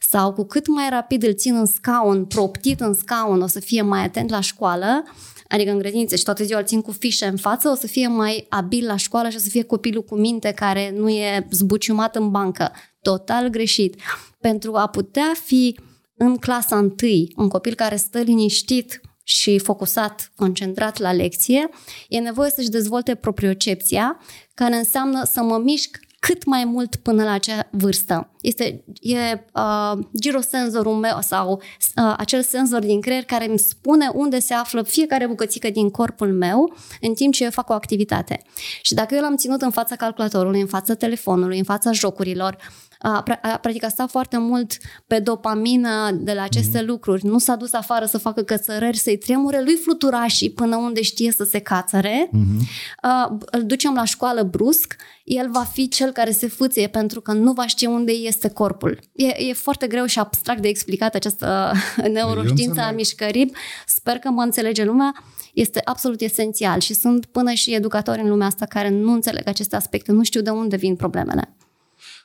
Sau 0.00 0.32
cu 0.32 0.44
cât 0.44 0.66
mai 0.66 0.88
rapid 0.90 1.22
îl 1.22 1.34
țin 1.34 1.54
în 1.54 1.66
scaun, 1.66 2.24
proptit 2.24 2.80
în 2.80 2.94
scaun, 2.94 3.40
o 3.40 3.46
să 3.46 3.60
fie 3.60 3.82
mai 3.82 4.04
atent 4.04 4.30
la 4.30 4.40
școală, 4.40 5.04
adică 5.48 5.70
în 5.70 5.78
grădiniță 5.78 6.16
și 6.16 6.24
toată 6.24 6.44
ziua 6.44 6.58
îl 6.58 6.64
țin 6.64 6.80
cu 6.80 6.92
fișe 6.92 7.26
în 7.26 7.36
față, 7.36 7.68
o 7.68 7.74
să 7.74 7.86
fie 7.86 8.08
mai 8.08 8.46
abil 8.48 8.86
la 8.86 8.96
școală 8.96 9.28
și 9.28 9.36
o 9.36 9.40
să 9.40 9.48
fie 9.48 9.62
copilul 9.62 10.04
cu 10.04 10.14
minte 10.14 10.52
care 10.52 10.92
nu 10.96 11.08
e 11.08 11.46
zbuciumat 11.50 12.16
în 12.16 12.30
bancă. 12.30 12.72
Total 13.02 13.48
greșit. 13.48 14.00
Pentru 14.40 14.74
a 14.74 14.86
putea 14.86 15.32
fi 15.44 15.78
în 16.16 16.36
clasa 16.36 16.78
întâi 16.78 17.32
un 17.36 17.48
copil 17.48 17.74
care 17.74 17.96
stă 17.96 18.18
liniștit 18.18 19.00
și 19.22 19.58
focusat, 19.58 20.32
concentrat 20.36 20.98
la 20.98 21.12
lecție, 21.12 21.68
e 22.08 22.18
nevoie 22.18 22.50
să-și 22.50 22.68
dezvolte 22.68 23.14
propriocepția, 23.14 24.20
care 24.54 24.74
înseamnă 24.74 25.24
să 25.24 25.42
mă 25.42 25.58
mișc 25.58 25.98
cât 26.20 26.44
mai 26.44 26.64
mult 26.64 26.96
până 26.96 27.24
la 27.24 27.32
acea 27.32 27.68
vârstă. 27.70 28.30
Este 28.40 28.84
e, 29.00 29.16
uh, 29.54 29.98
girosenzorul 30.20 30.94
meu 30.94 31.16
sau 31.20 31.52
uh, 31.52 32.14
acel 32.16 32.42
senzor 32.42 32.80
din 32.80 33.00
creier 33.00 33.24
care 33.24 33.48
îmi 33.48 33.58
spune 33.58 34.10
unde 34.14 34.38
se 34.38 34.54
află 34.54 34.82
fiecare 34.82 35.26
bucățică 35.26 35.70
din 35.70 35.90
corpul 35.90 36.32
meu 36.32 36.76
în 37.00 37.14
timp 37.14 37.34
ce 37.34 37.44
eu 37.44 37.50
fac 37.50 37.68
o 37.68 37.72
activitate. 37.72 38.42
Și 38.82 38.94
dacă 38.94 39.14
eu 39.14 39.20
l-am 39.20 39.36
ținut 39.36 39.62
în 39.62 39.70
fața 39.70 39.96
calculatorului, 39.96 40.60
în 40.60 40.66
fața 40.66 40.94
telefonului, 40.94 41.58
în 41.58 41.64
fața 41.64 41.92
jocurilor, 41.92 42.56
a, 43.02 43.22
pra- 43.22 43.40
a, 43.42 43.56
practic 43.56 43.84
a 43.84 43.88
stat 43.88 44.10
foarte 44.10 44.38
mult 44.38 44.76
pe 45.06 45.18
dopamină 45.18 46.10
de 46.12 46.32
la 46.32 46.42
aceste 46.42 46.82
mm-hmm. 46.82 46.86
lucruri. 46.86 47.26
Nu 47.26 47.38
s-a 47.38 47.56
dus 47.56 47.72
afară 47.72 48.04
să 48.04 48.18
facă 48.18 48.42
cățărări, 48.42 48.96
să-i 48.96 49.18
tremure 49.18 49.62
lui 49.62 49.74
fluturașii 49.74 50.50
până 50.50 50.76
unde 50.76 51.02
știe 51.02 51.32
să 51.32 51.44
se 51.44 51.58
cațăre. 51.58 52.30
Mm-hmm. 52.32 52.66
A, 52.96 53.38
îl 53.50 53.64
ducem 53.64 53.94
la 53.94 54.04
școală 54.04 54.42
brusc, 54.42 54.96
el 55.24 55.50
va 55.50 55.62
fi 55.62 55.88
cel 55.88 56.10
care 56.10 56.30
se 56.30 56.48
fâție 56.48 56.86
pentru 56.86 57.20
că 57.20 57.32
nu 57.32 57.52
va 57.52 57.66
ști 57.66 57.86
unde 57.86 58.12
este 58.12 58.48
corpul. 58.48 58.98
E, 59.12 59.42
e 59.48 59.52
foarte 59.52 59.86
greu 59.86 60.04
și 60.04 60.18
abstract 60.18 60.60
de 60.62 60.68
explicat 60.68 61.14
această 61.14 61.72
neuroștiință 62.12 62.80
a 62.80 62.88
înțeleg. 62.88 62.96
mișcării. 62.96 63.52
Sper 63.86 64.18
că 64.18 64.30
mă 64.30 64.42
înțelege 64.42 64.84
lumea. 64.84 65.24
Este 65.54 65.80
absolut 65.84 66.20
esențial 66.20 66.80
și 66.80 66.94
sunt 66.94 67.26
până 67.26 67.52
și 67.52 67.74
educatori 67.74 68.20
în 68.20 68.28
lumea 68.28 68.46
asta 68.46 68.66
care 68.66 68.88
nu 68.88 69.12
înțeleg 69.12 69.48
aceste 69.48 69.76
aspecte, 69.76 70.12
nu 70.12 70.22
știu 70.22 70.40
de 70.40 70.50
unde 70.50 70.76
vin 70.76 70.96
problemele. 70.96 71.54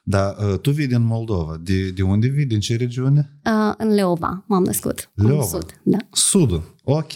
Dar 0.08 0.36
uh, 0.52 0.60
tu 0.60 0.72
vii 0.72 0.88
din 0.88 1.02
Moldova. 1.02 1.58
De, 1.62 1.90
de 1.90 2.02
unde 2.02 2.28
vii? 2.28 2.46
Din 2.46 2.60
ce 2.60 2.76
regiune? 2.76 3.40
Uh, 3.46 3.74
în 3.78 3.94
Leova 3.94 4.44
m-am 4.48 4.64
născut. 4.64 5.12
în 5.16 5.26
Leova. 5.26 5.44
Sud, 5.44 5.80
da. 5.84 5.98
Sudul. 6.12 6.76
Ok. 6.84 7.12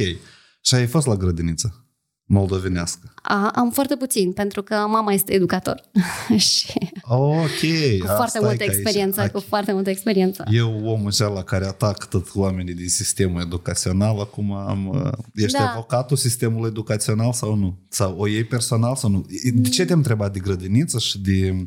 Și 0.62 0.76
ai 0.76 0.88
fost 0.88 1.06
la 1.08 1.16
grădiniță? 1.16 1.84
moldovenească. 2.32 3.14
A, 3.22 3.48
am 3.56 3.72
foarte 3.72 3.96
puțin, 3.96 4.32
pentru 4.32 4.64
că 4.64 4.74
mama 4.76 5.12
este 5.14 5.34
educator 5.34 5.82
și 6.38 6.74
Ok. 7.04 8.00
cu 8.00 8.06
foarte 8.06 8.40
multă 8.42 8.64
experiență, 8.64 9.22
Aici. 9.22 9.32
cu 9.32 9.40
foarte 9.40 9.72
multă 9.72 9.90
experiență. 9.90 10.44
Eu, 10.52 10.86
omul 10.86 11.12
la 11.18 11.44
care 11.44 11.66
atac 11.66 12.08
tot 12.10 12.28
oamenii 12.34 12.74
din 12.74 12.90
sistemul 12.90 13.42
educațional, 13.42 14.20
acum 14.20 14.52
am... 14.54 14.88
uh, 14.88 15.12
Ești 15.34 15.58
Da. 15.58 15.70
avocatul 15.72 16.18
sistemului 16.18 16.70
educațional 16.70 17.34
sau 17.34 17.56
nu? 17.56 17.80
Sau 17.90 18.16
o 18.18 18.28
iei 18.28 18.44
personal 18.44 18.96
sau 18.96 19.10
nu? 19.10 19.26
De 19.54 19.70
ce 19.70 19.86
te-am 19.86 19.98
întrebat 19.98 20.34
de 20.34 20.40
grădiniță 20.40 21.00
și 21.00 21.20
de 21.20 21.66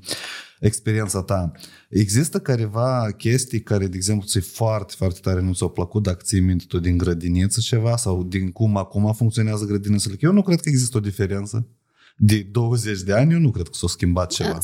experiența 0.62 1.22
ta? 1.22 1.50
Există 1.88 2.38
careva 2.38 3.08
chestii 3.16 3.62
care, 3.62 3.86
de 3.86 3.96
exemplu, 3.96 4.26
ți 4.26 4.38
foarte, 4.38 4.94
foarte 4.96 5.20
tare 5.22 5.40
nu 5.40 5.54
ți-au 5.54 5.70
plăcut 5.70 6.02
dacă 6.02 6.20
ții 6.22 6.40
minte 6.40 6.64
tu 6.68 6.78
din 6.78 6.96
grădiniță 6.96 7.60
ceva 7.60 7.96
sau 7.96 8.22
din 8.22 8.50
cum 8.50 8.76
acum 8.76 9.12
funcționează 9.12 9.64
grădinițele? 9.64 10.14
Că 10.14 10.24
eu 10.26 10.32
nu 10.32 10.42
cred 10.42 10.60
că 10.60 10.68
există 10.68 10.96
o 10.96 11.00
diferență. 11.00 11.66
De 12.16 12.48
20 12.50 13.00
de 13.00 13.12
ani 13.12 13.32
eu 13.32 13.38
nu 13.38 13.50
cred 13.50 13.66
că 13.66 13.74
s-a 13.74 13.86
schimbat 13.86 14.30
ceva. 14.30 14.58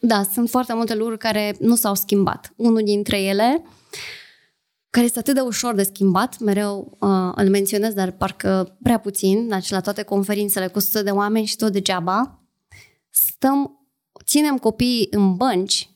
Da, 0.00 0.22
sunt 0.32 0.50
foarte 0.50 0.74
multe 0.74 0.94
lucruri 0.94 1.18
care 1.18 1.56
nu 1.60 1.76
s-au 1.76 1.94
schimbat. 1.94 2.52
Unul 2.56 2.82
dintre 2.84 3.20
ele, 3.20 3.64
care 4.90 5.06
este 5.06 5.18
atât 5.18 5.34
de 5.34 5.40
ușor 5.40 5.74
de 5.74 5.82
schimbat, 5.82 6.38
mereu 6.38 6.96
uh, 7.00 7.32
îl 7.34 7.48
menționez, 7.48 7.92
dar 7.92 8.10
parcă 8.10 8.76
prea 8.82 8.98
puțin, 8.98 9.48
deci 9.48 9.70
la 9.70 9.80
toate 9.80 10.02
conferințele 10.02 10.66
cu 10.66 10.78
100 10.78 11.02
de 11.02 11.10
oameni 11.10 11.46
și 11.46 11.56
tot 11.56 11.72
degeaba, 11.72 12.42
stăm, 13.10 13.83
ținem 14.26 14.58
copiii 14.58 15.06
în 15.10 15.36
bănci, 15.36 15.88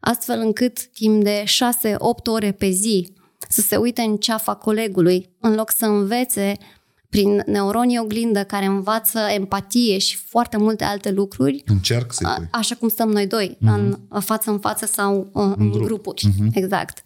astfel 0.00 0.40
încât 0.40 0.86
timp 0.86 1.22
de 1.22 1.44
6-8 1.46 1.96
ore 2.26 2.52
pe 2.52 2.68
zi 2.70 3.12
să 3.48 3.60
se 3.60 3.76
uite 3.76 4.02
în 4.02 4.16
ceafa 4.16 4.54
colegului, 4.54 5.30
în 5.40 5.54
loc 5.54 5.70
să 5.70 5.86
învețe 5.86 6.56
prin 7.08 7.42
neuronii 7.46 7.98
oglindă 7.98 8.44
care 8.44 8.64
învață 8.64 9.18
empatie 9.18 9.98
și 9.98 10.16
foarte 10.16 10.56
multe 10.56 10.84
alte 10.84 11.10
lucruri, 11.10 11.62
Încerc 11.66 12.12
să-i 12.12 12.26
a- 12.26 12.34
pui. 12.34 12.48
așa 12.50 12.74
cum 12.74 12.88
stăm 12.88 13.10
noi 13.10 13.26
doi, 13.26 13.56
în 13.60 13.98
față 14.20 14.50
în 14.50 14.58
față 14.60 14.86
sau 14.86 15.30
uh, 15.32 15.52
în 15.56 15.70
grup. 15.70 15.84
grupuri. 15.84 16.28
Exact. 16.52 17.02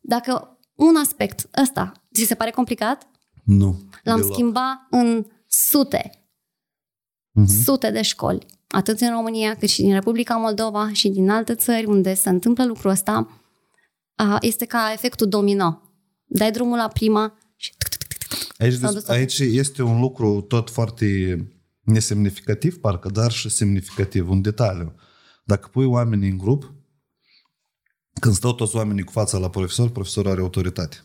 Dacă 0.00 0.58
un 0.74 0.96
aspect 0.96 1.48
ăsta 1.62 1.92
ți 2.14 2.24
se 2.24 2.34
pare 2.34 2.50
complicat, 2.50 3.06
Nu. 3.44 3.78
l-am 4.02 4.16
deloc. 4.20 4.32
schimba 4.32 4.86
în 4.90 5.26
sute, 5.46 6.10
sute 7.64 7.90
de 7.90 8.02
școli, 8.02 8.46
atât 8.70 9.00
în 9.00 9.10
România 9.10 9.54
cât 9.56 9.68
și 9.68 9.82
din 9.82 9.92
Republica 9.92 10.36
Moldova 10.36 10.92
și 10.92 11.08
din 11.08 11.30
alte 11.30 11.54
țări 11.54 11.84
unde 11.84 12.14
se 12.14 12.28
întâmplă 12.28 12.66
lucrul 12.66 12.90
ăsta, 12.90 13.40
a, 14.14 14.38
este 14.40 14.64
ca 14.64 14.90
efectul 14.92 15.28
domino. 15.28 15.82
Dai 16.24 16.50
drumul 16.50 16.76
la 16.76 16.88
prima 16.88 17.38
și 17.56 17.74
tuc, 17.78 17.88
tuc, 17.88 17.98
tuc, 17.98 18.18
tuc, 18.28 18.38
tuc. 18.38 18.54
Aici, 18.58 18.72
S-au 18.72 18.80
des- 18.80 18.92
dus 18.92 19.04
toate. 19.04 19.20
aici 19.20 19.38
este 19.38 19.82
un 19.82 20.00
lucru 20.00 20.40
tot 20.40 20.70
foarte 20.70 21.36
nesemnificativ, 21.80 22.80
parcă, 22.80 23.08
dar 23.08 23.30
și 23.30 23.48
semnificativ, 23.48 24.30
un 24.30 24.42
detaliu. 24.42 24.94
Dacă 25.44 25.68
pui 25.72 25.84
oamenii 25.84 26.30
în 26.30 26.38
grup, 26.38 26.74
când 28.20 28.34
stau 28.34 28.52
toți 28.54 28.76
oamenii 28.76 29.04
cu 29.04 29.12
fața 29.12 29.38
la 29.38 29.50
profesor, 29.50 29.90
profesorul 29.90 30.30
are 30.30 30.40
autoritate. 30.40 30.96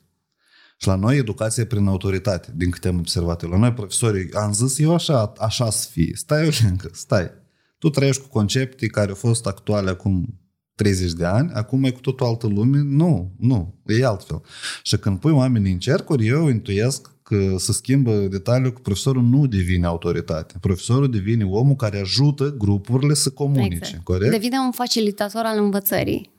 Și 0.78 0.88
la 0.88 0.95
noi 0.95 1.17
educația 1.17 1.63
e 1.63 1.65
prin 1.65 1.88
autoritate, 1.88 2.54
din 2.56 2.69
câte 2.69 2.88
am 2.88 2.99
observat 2.99 3.41
eu. 3.43 3.49
La 3.49 3.58
noi 3.58 3.73
profesorii, 3.73 4.34
am 4.34 4.54
zis 4.54 4.80
eu 4.80 4.93
așa, 4.93 5.34
așa 5.38 5.69
să 5.69 5.88
fie. 5.91 6.12
Stai, 6.15 6.39
Eulencă, 6.43 6.89
stai. 6.93 7.32
Tu 7.77 7.89
trăiești 7.89 8.21
cu 8.21 8.27
concepte 8.27 8.88
care 8.88 9.09
au 9.09 9.15
fost 9.15 9.45
actuale 9.45 9.89
acum 9.89 10.39
30 10.75 11.11
de 11.11 11.25
ani, 11.25 11.51
acum 11.53 11.83
e 11.83 11.91
cu 11.91 11.99
totul 11.99 12.25
altă 12.25 12.47
lume. 12.47 12.81
Nu, 12.83 13.31
nu, 13.39 13.75
e 13.85 14.05
altfel. 14.05 14.41
Și 14.83 14.97
când 14.97 15.19
pui 15.19 15.31
oamenii 15.31 15.71
în 15.71 15.79
cercuri, 15.79 16.27
eu 16.27 16.47
intuiesc 16.47 17.13
că 17.23 17.55
se 17.57 17.71
schimbă 17.71 18.11
detaliul 18.11 18.73
că 18.73 18.79
profesorul 18.81 19.23
nu 19.23 19.47
devine 19.47 19.85
autoritate. 19.85 20.55
Profesorul 20.61 21.11
devine 21.11 21.43
omul 21.43 21.75
care 21.75 21.99
ajută 21.99 22.55
grupurile 22.57 23.13
să 23.13 23.29
comunice, 23.29 23.75
Exact. 23.75 24.03
corect? 24.03 24.31
Devine 24.31 24.57
un 24.57 24.71
facilitator 24.71 25.41
al 25.45 25.63
învățării. 25.63 26.33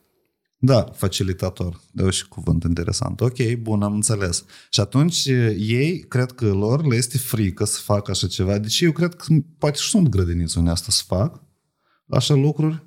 Da, 0.58 0.82
facilitator. 0.82 1.80
De 1.90 2.10
și 2.10 2.28
cuvânt 2.28 2.64
interesant. 2.64 3.20
Ok, 3.20 3.54
bun, 3.60 3.82
am 3.82 3.94
înțeles. 3.94 4.44
Și 4.70 4.80
atunci 4.80 5.24
ei, 5.56 6.04
cred 6.08 6.32
că 6.32 6.46
lor 6.46 6.86
le 6.86 6.96
este 6.96 7.18
frică 7.18 7.64
să 7.64 7.80
facă 7.80 8.10
așa 8.10 8.26
ceva. 8.26 8.58
Deci 8.58 8.80
eu 8.80 8.92
cred 8.92 9.14
că 9.14 9.34
poate 9.58 9.78
și 9.78 9.88
sunt 9.88 10.08
grădiniți 10.08 10.58
unde 10.58 10.70
asta 10.70 10.90
să 10.90 11.02
fac 11.06 11.42
așa 12.08 12.34
lucruri. 12.34 12.84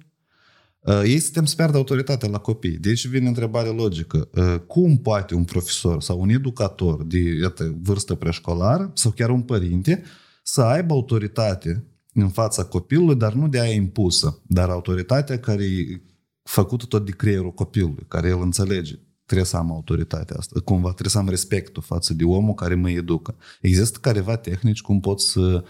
Uh, 0.80 1.02
ei 1.04 1.20
se 1.20 1.30
tem 1.32 1.46
să 1.46 1.56
pierdă 1.56 1.78
autoritatea 1.78 2.30
la 2.30 2.38
copii. 2.38 2.78
Deci 2.78 3.08
vine 3.08 3.28
întrebarea 3.28 3.72
logică. 3.72 4.30
Uh, 4.34 4.60
cum 4.68 4.98
poate 4.98 5.36
un 5.36 5.44
profesor 5.44 6.02
sau 6.02 6.20
un 6.22 6.30
educator 6.30 7.04
de 7.04 7.20
iată, 7.20 7.78
vârstă 7.82 8.16
preșcolară 8.16 8.92
sau 8.96 9.12
chiar 9.12 9.30
un 9.30 9.42
părinte 9.42 10.04
să 10.44 10.62
aibă 10.62 10.94
autoritate 10.94 11.84
în 12.14 12.30
fața 12.30 12.64
copilului, 12.64 13.16
dar 13.16 13.34
nu 13.34 13.48
de 13.48 13.60
aia 13.60 13.74
impusă, 13.74 14.42
dar 14.48 14.70
autoritatea 14.70 15.40
care 15.40 15.64
e 15.64 16.02
făcută 16.49 16.85
tot 16.87 17.05
de 17.05 17.11
creierul 17.11 17.53
copilului, 17.53 18.05
care 18.09 18.29
el 18.29 18.41
înțelege. 18.41 18.95
Trebuie 19.27 19.47
să 19.47 19.57
am 19.57 19.71
autoritatea 19.73 20.37
asta, 20.39 20.61
cumva, 20.65 20.89
trebuie 20.89 21.11
să 21.11 21.19
am 21.19 21.29
respectul 21.29 21.83
față 21.83 22.15
de 22.15 22.25
omul 22.25 22.55
care 22.55 22.75
mă 22.75 22.91
educă. 22.91 23.37
Există 23.61 23.99
careva 24.01 24.37
tehnici 24.37 24.81
cum 24.81 25.01
pot 25.01 25.21
să 25.21 25.65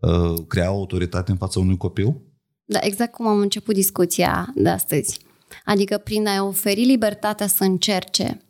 uh, 0.00 0.34
crea 0.48 0.66
autoritate 0.66 1.30
în 1.30 1.36
fața 1.36 1.60
unui 1.60 1.76
copil? 1.76 2.16
Da, 2.64 2.78
exact 2.82 3.12
cum 3.12 3.26
am 3.26 3.38
început 3.38 3.74
discuția 3.74 4.52
de 4.54 4.68
astăzi. 4.68 5.20
Adică 5.64 5.98
prin 5.98 6.26
a 6.26 6.42
oferi 6.44 6.84
libertatea 6.84 7.46
să 7.46 7.64
încerce. 7.64 8.42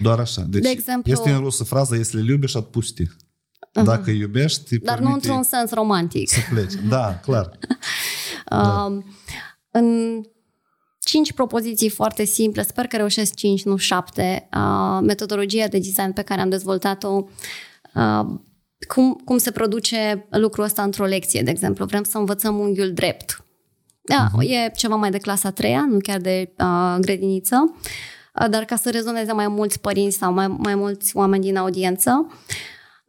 Doar 0.00 0.18
așa. 0.18 0.42
Deci 0.42 0.62
De 0.62 0.68
exemplu- 0.68 1.12
este 1.12 1.30
în 1.30 1.40
rusă 1.40 1.64
fraza, 1.64 1.96
если 1.96 2.20
любишь, 2.22 2.54
отпусти. 2.54 3.06
Dacă 3.84 4.10
iubești, 4.10 4.78
Dar 4.78 4.98
nu 4.98 5.04
permite 5.04 5.26
într-un 5.28 5.42
sens 5.42 5.70
romantic. 5.72 6.28
să 6.28 6.38
pleci. 6.50 6.72
Da, 6.88 7.18
clar. 7.22 7.58
Uh, 8.50 9.02
în 9.70 10.20
cinci 11.09 11.33
propoziții 11.33 11.89
foarte 11.89 12.23
simple, 12.23 12.63
sper 12.63 12.87
că 12.87 12.97
reușesc 12.97 13.33
cinci, 13.33 13.63
nu 13.63 13.77
șapte, 13.77 14.49
uh, 14.53 14.99
metodologia 15.01 15.67
de 15.67 15.77
design 15.77 16.11
pe 16.13 16.21
care 16.21 16.41
am 16.41 16.49
dezvoltat-o, 16.49 17.23
uh, 17.95 18.25
cum, 18.87 19.21
cum 19.25 19.37
se 19.37 19.51
produce 19.51 20.27
lucrul 20.29 20.63
ăsta 20.63 20.83
într-o 20.83 21.05
lecție, 21.05 21.41
de 21.41 21.49
exemplu. 21.49 21.85
Vrem 21.85 22.03
să 22.03 22.17
învățăm 22.17 22.59
unghiul 22.59 22.93
drept. 22.93 23.43
Da, 24.01 24.27
uh-huh. 24.27 24.49
e 24.49 24.71
ceva 24.75 24.95
mai 24.95 25.11
de 25.11 25.17
clasa 25.17 25.47
a 25.47 25.51
treia, 25.51 25.85
nu 25.89 25.97
chiar 25.99 26.19
de 26.19 26.53
uh, 26.59 26.95
grădiniță, 26.99 27.75
uh, 28.41 28.49
dar 28.49 28.65
ca 28.65 28.75
să 28.75 28.89
rezoneze 28.89 29.31
mai 29.31 29.47
mulți 29.47 29.79
părinți 29.79 30.17
sau 30.17 30.33
mai, 30.33 30.47
mai 30.47 30.75
mulți 30.75 31.15
oameni 31.15 31.43
din 31.43 31.57
audiență, 31.57 32.27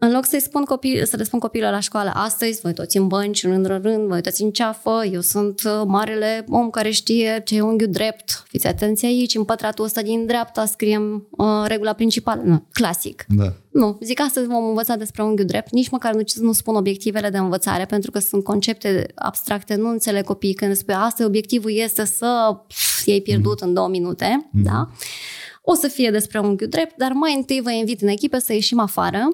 în 0.03 0.13
loc 0.13 0.25
să-i 0.25 0.41
spun 0.41 0.65
copil, 0.65 1.05
să 1.05 1.17
le 1.17 1.25
spun 1.25 1.39
copilul 1.39 1.71
la 1.71 1.81
școală, 1.81 2.11
astăzi 2.15 2.61
voi 2.61 2.73
toți 2.73 2.97
în 2.97 3.07
bănci, 3.07 3.47
rând 3.47 3.67
în 3.67 3.81
rând, 3.83 4.09
voi 4.09 4.21
toți 4.21 4.43
în 4.43 4.51
ceafă, 4.51 5.03
eu 5.13 5.21
sunt 5.21 5.63
uh, 5.65 5.83
marele 5.87 6.45
om 6.49 6.71
care 6.71 6.91
știe 6.91 7.43
ce 7.45 7.57
e 7.57 7.61
unghiul 7.61 7.91
drept, 7.91 8.45
fiți 8.49 8.67
atenți 8.67 9.05
aici, 9.05 9.35
în 9.35 9.45
pătratul 9.45 9.85
ăsta 9.85 10.03
din 10.03 10.27
dreapta 10.27 10.65
scriem 10.65 11.29
uh, 11.31 11.47
regula 11.67 11.93
principală, 11.93 12.43
nu, 12.45 12.67
clasic. 12.73 13.25
Da. 13.29 13.53
Nu, 13.73 13.99
zic 14.03 14.21
astăzi 14.21 14.47
vom 14.47 14.65
învăța 14.65 14.97
despre 14.97 15.23
unghiul 15.23 15.47
drept, 15.47 15.71
nici 15.71 15.91
măcar 15.91 16.15
nu, 16.15 16.23
nu 16.41 16.53
spun 16.53 16.75
obiectivele 16.75 17.31
de 17.31 17.39
învățare, 17.39 17.85
pentru 17.85 18.11
că 18.11 18.19
sunt 18.19 18.45
concepte 18.45 19.07
abstracte, 19.15 19.75
nu 19.75 19.89
înțeleg 19.89 20.25
copiii 20.25 20.55
când 20.55 20.75
spui 20.77 20.95
astăzi 20.95 21.29
obiectivul 21.29 21.73
este 21.73 22.05
să 22.05 22.57
pf, 22.67 23.07
iei 23.07 23.23
pierdut 23.23 23.61
mm. 23.61 23.69
în 23.69 23.75
două 23.75 23.89
minute, 23.89 24.49
mm. 24.51 24.63
da? 24.63 24.89
O 25.63 25.75
să 25.75 25.89
fie 25.89 26.11
despre 26.11 26.39
unghiul 26.39 26.69
drept, 26.69 26.97
dar 26.97 27.13
mai 27.13 27.35
întâi 27.35 27.61
vă 27.61 27.71
invit 27.71 28.01
în 28.01 28.09
echipe 28.09 28.39
să 28.39 28.53
ieșim 28.53 28.79
afară, 28.79 29.29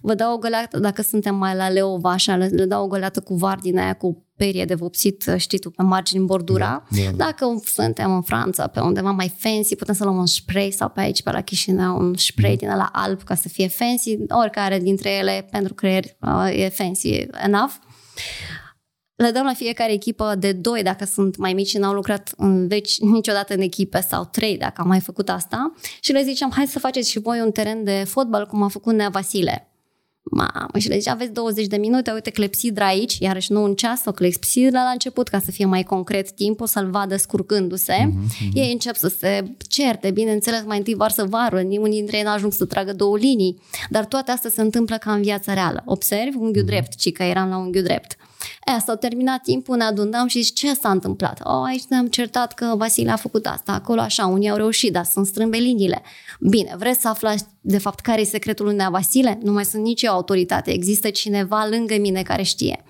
vă 0.00 0.14
dau 0.14 0.34
o 0.34 0.38
găleată, 0.38 0.78
dacă 0.78 1.02
suntem 1.02 1.34
mai 1.34 1.54
la 1.54 1.68
Leova, 1.68 2.10
așa, 2.10 2.36
le, 2.36 2.46
le 2.46 2.64
dau 2.64 2.84
o 2.84 2.86
găleată 2.86 3.20
cu 3.20 3.34
var 3.34 3.58
din 3.58 3.78
aia 3.78 3.94
cu 3.94 4.24
perie 4.36 4.64
de 4.64 4.74
vopsit, 4.74 5.34
știi 5.36 5.58
tu, 5.58 5.70
pe 5.70 5.82
margini 5.82 6.24
bordura. 6.24 6.84
Da, 6.90 7.02
da, 7.02 7.10
da. 7.10 7.24
Dacă 7.24 7.60
suntem 7.64 8.14
în 8.14 8.22
Franța, 8.22 8.66
pe 8.66 8.80
undeva 8.80 9.10
mai 9.10 9.32
fancy, 9.36 9.76
putem 9.76 9.94
să 9.94 10.04
luăm 10.04 10.16
un 10.16 10.26
spray 10.26 10.70
sau 10.70 10.88
pe 10.88 11.00
aici, 11.00 11.22
pe 11.22 11.30
la 11.30 11.40
Chișinău, 11.40 11.98
un 11.98 12.14
spray 12.16 12.56
din 12.56 12.68
la 12.68 12.88
alb 12.92 13.22
ca 13.22 13.34
să 13.34 13.48
fie 13.48 13.68
fancy, 13.68 14.18
oricare 14.28 14.78
dintre 14.78 15.10
ele 15.10 15.48
pentru 15.50 15.74
creier 15.74 16.04
uh, 16.20 16.64
e 16.64 16.68
fancy 16.68 17.26
enough. 17.44 17.72
Le 19.14 19.30
dăm 19.30 19.44
la 19.44 19.54
fiecare 19.54 19.92
echipă 19.92 20.34
de 20.38 20.52
doi 20.52 20.82
dacă 20.82 21.04
sunt 21.04 21.36
mai 21.36 21.52
mici 21.52 21.68
și 21.68 21.78
n-au 21.78 21.92
lucrat 21.92 22.32
în 22.36 22.68
veci 22.68 23.00
niciodată 23.00 23.54
în 23.54 23.60
echipe 23.60 24.00
sau 24.00 24.24
trei 24.24 24.56
dacă 24.56 24.80
am 24.80 24.88
mai 24.88 25.00
făcut 25.00 25.28
asta 25.28 25.72
și 26.00 26.12
le 26.12 26.22
zicem 26.22 26.50
hai 26.54 26.66
să 26.66 26.78
faceți 26.78 27.10
și 27.10 27.18
voi 27.18 27.40
un 27.40 27.50
teren 27.50 27.84
de 27.84 28.04
fotbal 28.06 28.46
cum 28.46 28.62
a 28.62 28.68
făcut 28.68 28.92
Nea 28.94 29.08
Vasile. 29.08 29.69
Mamă, 30.32 30.78
și 30.78 30.88
le 30.88 30.98
zice, 30.98 31.10
aveți 31.10 31.32
20 31.32 31.66
de 31.66 31.76
minute, 31.76 32.10
uite 32.10 32.30
clepsidra 32.30 32.86
aici, 32.86 33.18
iarăși 33.18 33.52
nu 33.52 33.62
un 33.62 33.74
ceas, 33.74 34.00
o 34.04 34.12
clepsidra 34.12 34.82
la 34.82 34.90
început, 34.90 35.28
ca 35.28 35.38
să 35.38 35.50
fie 35.50 35.64
mai 35.64 35.82
concret 35.82 36.30
timpul, 36.30 36.66
să-l 36.66 36.90
vadă 36.90 37.16
scurgându-se. 37.16 37.94
Mm-hmm. 37.94 38.52
Ei 38.52 38.72
încep 38.72 38.96
să 38.96 39.08
se 39.08 39.44
certe, 39.68 40.10
bineînțeles, 40.10 40.62
mai 40.66 40.76
întâi 40.76 40.94
varsă 40.94 41.24
varul, 41.24 41.58
unii 41.58 41.98
dintre 41.98 42.16
ei 42.16 42.22
n-ajung 42.22 42.52
să 42.52 42.64
tragă 42.64 42.92
două 42.92 43.16
linii, 43.16 43.62
dar 43.90 44.04
toate 44.04 44.30
astea 44.30 44.50
se 44.50 44.60
întâmplă 44.60 44.96
ca 44.96 45.12
în 45.12 45.22
viața 45.22 45.54
reală. 45.54 45.82
Observi 45.84 46.36
unghiul 46.36 46.64
mm-hmm. 46.64 46.66
drept, 46.66 46.94
ci 46.94 47.12
că 47.12 47.22
eram 47.22 47.48
la 47.48 47.56
unghiul 47.56 47.84
drept. 47.84 48.16
E, 48.76 48.80
s-a 48.80 48.96
terminat 48.96 49.42
timpul, 49.42 49.76
ne 49.76 49.84
adunăm 49.84 50.26
și 50.26 50.42
zici, 50.42 50.58
ce 50.58 50.74
s-a 50.74 50.90
întâmplat? 50.90 51.40
O, 51.42 51.62
aici 51.62 51.84
ne-am 51.88 52.06
certat 52.06 52.54
că 52.54 52.74
Vasile 52.76 53.10
a 53.10 53.16
făcut 53.16 53.46
asta, 53.46 53.72
acolo 53.72 54.00
așa, 54.00 54.26
unii 54.26 54.50
au 54.50 54.56
reușit, 54.56 54.92
dar 54.92 55.04
sunt 55.04 55.26
strâmbe 55.26 55.56
liniile. 55.56 56.02
Bine, 56.40 56.74
vreți 56.78 57.00
să 57.00 57.08
aflați 57.08 57.44
de 57.60 57.78
fapt 57.78 58.00
care 58.00 58.20
e 58.20 58.24
secretul 58.24 58.64
lui 58.64 58.74
Nea 58.74 58.90
Vasile? 58.90 59.38
Nu 59.42 59.52
mai 59.52 59.64
sunt 59.64 59.82
nici 59.82 60.02
eu 60.02 60.12
autoritate, 60.12 60.72
există 60.72 61.10
cineva 61.10 61.66
lângă 61.70 61.96
mine 61.98 62.22
care 62.22 62.42
știe. 62.42 62.84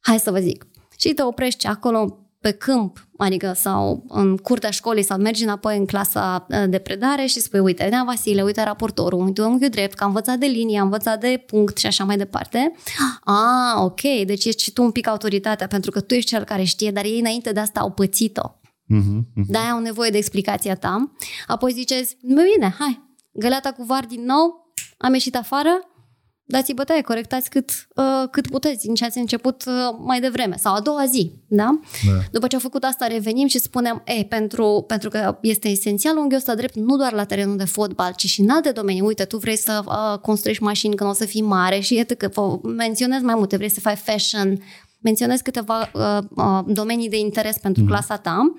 Hai 0.00 0.18
să 0.18 0.30
vă 0.30 0.38
zic. 0.38 0.66
Și 0.98 1.12
te 1.12 1.22
oprești 1.22 1.66
acolo 1.66 2.29
pe 2.40 2.50
câmp, 2.50 3.08
adică 3.16 3.52
sau 3.56 4.04
în 4.08 4.36
curtea 4.36 4.70
școlii 4.70 5.02
sau 5.02 5.18
mergi 5.18 5.42
înapoi 5.42 5.76
în 5.76 5.86
clasa 5.86 6.46
uh, 6.48 6.64
de 6.68 6.78
predare 6.78 7.26
și 7.26 7.40
spui, 7.40 7.58
uite, 7.58 7.84
Nea 7.84 8.02
Vasile, 8.06 8.42
uite 8.42 8.62
raportorul, 8.62 9.24
uite 9.24 9.42
unghiul 9.42 9.70
drept, 9.70 9.94
că 9.94 10.02
am 10.02 10.08
învățat 10.08 10.38
de 10.38 10.46
linie, 10.46 10.78
am 10.78 10.84
învățat 10.84 11.20
de 11.20 11.42
punct 11.46 11.76
și 11.76 11.86
așa 11.86 12.04
mai 12.04 12.16
departe. 12.16 12.72
Ah, 13.24 13.82
ok, 13.82 14.00
deci 14.00 14.44
ești 14.44 14.62
și 14.62 14.72
tu 14.72 14.82
un 14.82 14.90
pic 14.90 15.06
autoritatea, 15.08 15.66
pentru 15.66 15.90
că 15.90 16.00
tu 16.00 16.14
ești 16.14 16.28
cel 16.28 16.44
care 16.44 16.62
știe, 16.62 16.90
dar 16.90 17.04
ei 17.04 17.18
înainte 17.18 17.52
de 17.52 17.60
asta 17.60 17.80
au 17.80 17.90
pățit-o. 17.90 18.60
Mhm, 18.86 19.28
mhm. 19.34 19.46
De-aia 19.50 19.70
au 19.70 19.80
nevoie 19.80 20.10
de 20.10 20.16
explicația 20.16 20.74
ta. 20.74 21.12
Apoi 21.46 21.72
ziceți, 21.72 22.16
bine, 22.22 22.74
hai, 22.78 23.16
găleata 23.32 23.72
cu 23.72 23.84
var 23.84 24.04
din 24.04 24.24
nou, 24.24 24.72
am 24.98 25.12
ieșit 25.12 25.36
afară, 25.36 25.89
dați-i 26.50 26.74
bătaie, 26.74 27.00
corectați 27.00 27.50
cât, 27.50 27.88
uh, 27.94 28.28
cât 28.30 28.50
puteți 28.50 28.84
din 28.84 28.94
ce 28.94 29.04
ați 29.04 29.18
început 29.18 29.64
uh, 29.66 29.72
mai 29.98 30.20
devreme 30.20 30.56
sau 30.56 30.74
a 30.74 30.80
doua 30.80 31.04
zi, 31.06 31.30
da? 31.46 31.80
Da. 32.06 32.12
După 32.30 32.46
ce 32.46 32.54
au 32.54 32.60
făcut 32.60 32.84
asta, 32.84 33.06
revenim 33.06 33.46
și 33.46 33.58
spunem, 33.58 34.02
e, 34.04 34.24
pentru, 34.24 34.84
pentru 34.86 35.08
că 35.08 35.38
este 35.42 35.68
esențial 35.68 36.16
unghiul 36.16 36.38
ăsta 36.38 36.54
drept 36.54 36.74
nu 36.74 36.96
doar 36.96 37.12
la 37.12 37.24
terenul 37.24 37.56
de 37.56 37.64
fotbal, 37.64 38.12
ci 38.16 38.26
și 38.26 38.40
în 38.40 38.50
alte 38.50 38.70
domenii. 38.70 39.00
Uite, 39.00 39.24
tu 39.24 39.36
vrei 39.36 39.56
să 39.56 39.82
uh, 39.86 40.18
construiești 40.18 40.62
mașini 40.62 40.94
când 40.94 41.10
o 41.10 41.12
să 41.12 41.24
fii 41.24 41.42
mare 41.42 41.80
și 41.80 41.94
iată 41.94 42.14
că 42.14 42.28
vă 42.32 42.58
menționez 42.62 43.22
mai 43.22 43.34
multe, 43.34 43.56
vrei 43.56 43.70
să 43.70 43.80
faci 43.80 43.98
fashion, 43.98 44.62
menționez 45.00 45.40
câteva 45.40 45.90
uh, 45.94 46.18
uh, 46.36 46.60
domenii 46.66 47.08
de 47.08 47.18
interes 47.18 47.58
pentru 47.58 47.84
clasa 47.84 48.16
ta 48.16 48.52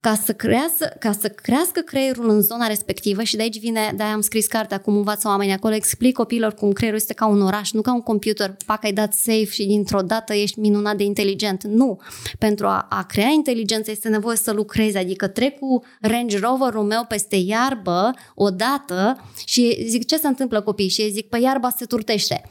ca 0.00 0.14
să, 0.24 0.32
crească, 0.32 0.96
ca 0.98 1.12
să 1.12 1.28
crească 1.28 1.80
creierul 1.80 2.28
în 2.28 2.40
zona 2.40 2.66
respectivă 2.66 3.22
și 3.22 3.36
de 3.36 3.42
aici 3.42 3.58
vine, 3.58 3.92
de-aia 3.96 4.12
am 4.12 4.20
scris 4.20 4.46
cartea 4.46 4.80
cum 4.80 4.96
învață 4.96 5.28
oamenii 5.28 5.52
acolo, 5.52 5.74
explic 5.74 6.14
copiilor 6.14 6.54
cum 6.54 6.72
creierul 6.72 7.00
este 7.00 7.14
ca 7.14 7.26
un 7.26 7.42
oraș, 7.42 7.72
nu 7.72 7.80
ca 7.80 7.94
un 7.94 8.00
computer, 8.00 8.56
pac 8.66 8.84
ai 8.84 8.92
dat 8.92 9.12
safe 9.12 9.44
și 9.44 9.66
dintr-o 9.66 10.00
dată 10.00 10.34
ești 10.34 10.60
minunat 10.60 10.96
de 10.96 11.04
inteligent. 11.04 11.64
Nu. 11.64 12.00
Pentru 12.38 12.66
a, 12.66 12.86
a 12.90 13.04
crea 13.04 13.28
inteligență 13.28 13.90
este 13.90 14.08
nevoie 14.08 14.36
să 14.36 14.52
lucrezi, 14.52 14.96
adică 14.96 15.26
trec 15.26 15.58
cu 15.58 15.84
Range 16.00 16.38
Rover-ul 16.38 16.84
meu 16.84 17.04
peste 17.08 17.36
iarbă 17.36 18.10
odată 18.34 19.28
și 19.44 19.86
zic 19.88 20.06
ce 20.06 20.16
se 20.16 20.26
întâmplă 20.26 20.60
copii 20.60 20.88
și 20.88 21.00
ei 21.00 21.10
zic, 21.10 21.28
pe 21.28 21.38
iarba 21.38 21.70
se 21.76 21.84
turtește. 21.84 22.42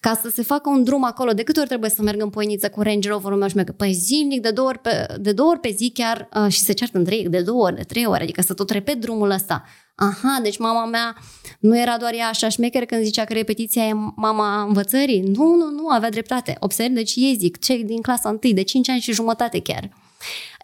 Ca 0.00 0.20
să 0.22 0.28
se 0.28 0.42
facă 0.42 0.68
un 0.68 0.84
drum 0.84 1.04
acolo, 1.04 1.32
de 1.32 1.42
câte 1.42 1.58
ori 1.58 1.68
trebuie 1.68 1.90
să 1.90 2.02
merg 2.02 2.22
în 2.22 2.30
Poiniță 2.30 2.68
cu 2.68 2.82
Range 2.82 3.08
Rover-ul 3.08 3.38
meu 3.38 3.48
și 3.48 3.56
merg? 3.56 3.70
Păi 3.70 3.92
zilnic, 3.92 4.40
de 4.40 4.50
două 4.50 4.68
ori 4.68 4.78
pe, 4.78 5.06
de 5.20 5.32
două 5.32 5.50
ori 5.50 5.60
pe 5.60 5.74
zi 5.76 5.90
chiar 5.94 6.28
uh, 6.34 6.52
și 6.52 6.58
se 6.58 6.72
ceartă 6.72 6.98
între 6.98 7.14
ei 7.14 7.28
de 7.28 7.40
două 7.40 7.62
ori, 7.62 7.74
de 7.74 7.82
trei 7.82 8.06
ori, 8.06 8.22
adică 8.22 8.42
să 8.42 8.54
tot 8.54 8.70
repet 8.70 9.00
drumul 9.00 9.30
ăsta. 9.30 9.64
Aha, 9.94 10.38
deci 10.42 10.58
mama 10.58 10.84
mea 10.84 11.16
nu 11.60 11.78
era 11.78 11.96
doar 11.96 12.14
ea 12.14 12.28
așa 12.28 12.48
șmecher 12.48 12.84
când 12.84 13.04
zicea 13.04 13.24
că 13.24 13.32
repetiția 13.32 13.86
e 13.86 13.92
mama 14.16 14.62
învățării. 14.62 15.20
Nu, 15.20 15.54
nu, 15.54 15.70
nu, 15.70 15.88
avea 15.88 16.10
dreptate. 16.10 16.56
Observ, 16.60 16.92
deci 16.92 17.12
ei 17.16 17.36
zic, 17.38 17.58
cei 17.58 17.84
din 17.84 18.00
clasa 18.00 18.28
1, 18.28 18.52
de 18.52 18.62
5 18.62 18.88
ani 18.88 19.00
și 19.00 19.12
jumătate 19.12 19.60
chiar. 19.60 19.90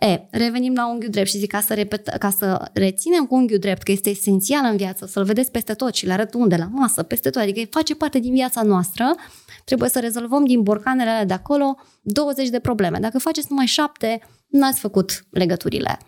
E, 0.01 0.27
revenim 0.31 0.75
la 0.75 0.89
unghiul 0.89 1.11
drept 1.11 1.29
și 1.29 1.39
zic 1.39 1.51
ca 1.51 1.61
să, 1.61 1.75
repet, 1.75 2.09
ca 2.09 2.31
să 2.31 2.71
reținem 2.73 3.27
cu 3.27 3.35
unghiul 3.35 3.59
drept, 3.59 3.83
că 3.83 3.93
este 3.93 4.11
esențial 4.11 4.65
în 4.71 4.77
viață, 4.77 5.07
să-l 5.07 5.25
vedeți 5.25 5.51
peste 5.51 5.75
tot 5.75 5.95
și 5.95 6.07
le 6.07 6.13
arăt 6.13 6.35
unde, 6.35 6.57
la 6.57 6.69
masă, 6.71 7.03
peste 7.03 7.31
tot, 7.31 7.43
adică 7.43 7.61
face 7.71 7.95
parte 7.95 8.19
din 8.19 8.33
viața 8.33 8.63
noastră, 8.63 9.15
trebuie 9.65 9.89
să 9.89 10.01
rezolvăm 10.01 10.45
din 10.45 10.63
borcanele 10.63 11.11
alea 11.11 11.25
de 11.25 11.33
acolo 11.33 11.77
20 12.03 12.49
de 12.49 12.59
probleme. 12.59 12.99
Dacă 12.99 13.19
faceți 13.19 13.47
numai 13.51 13.67
7, 13.67 14.21
n-ați 14.47 14.81
făcut 14.81 15.25
legăturile. 15.31 15.99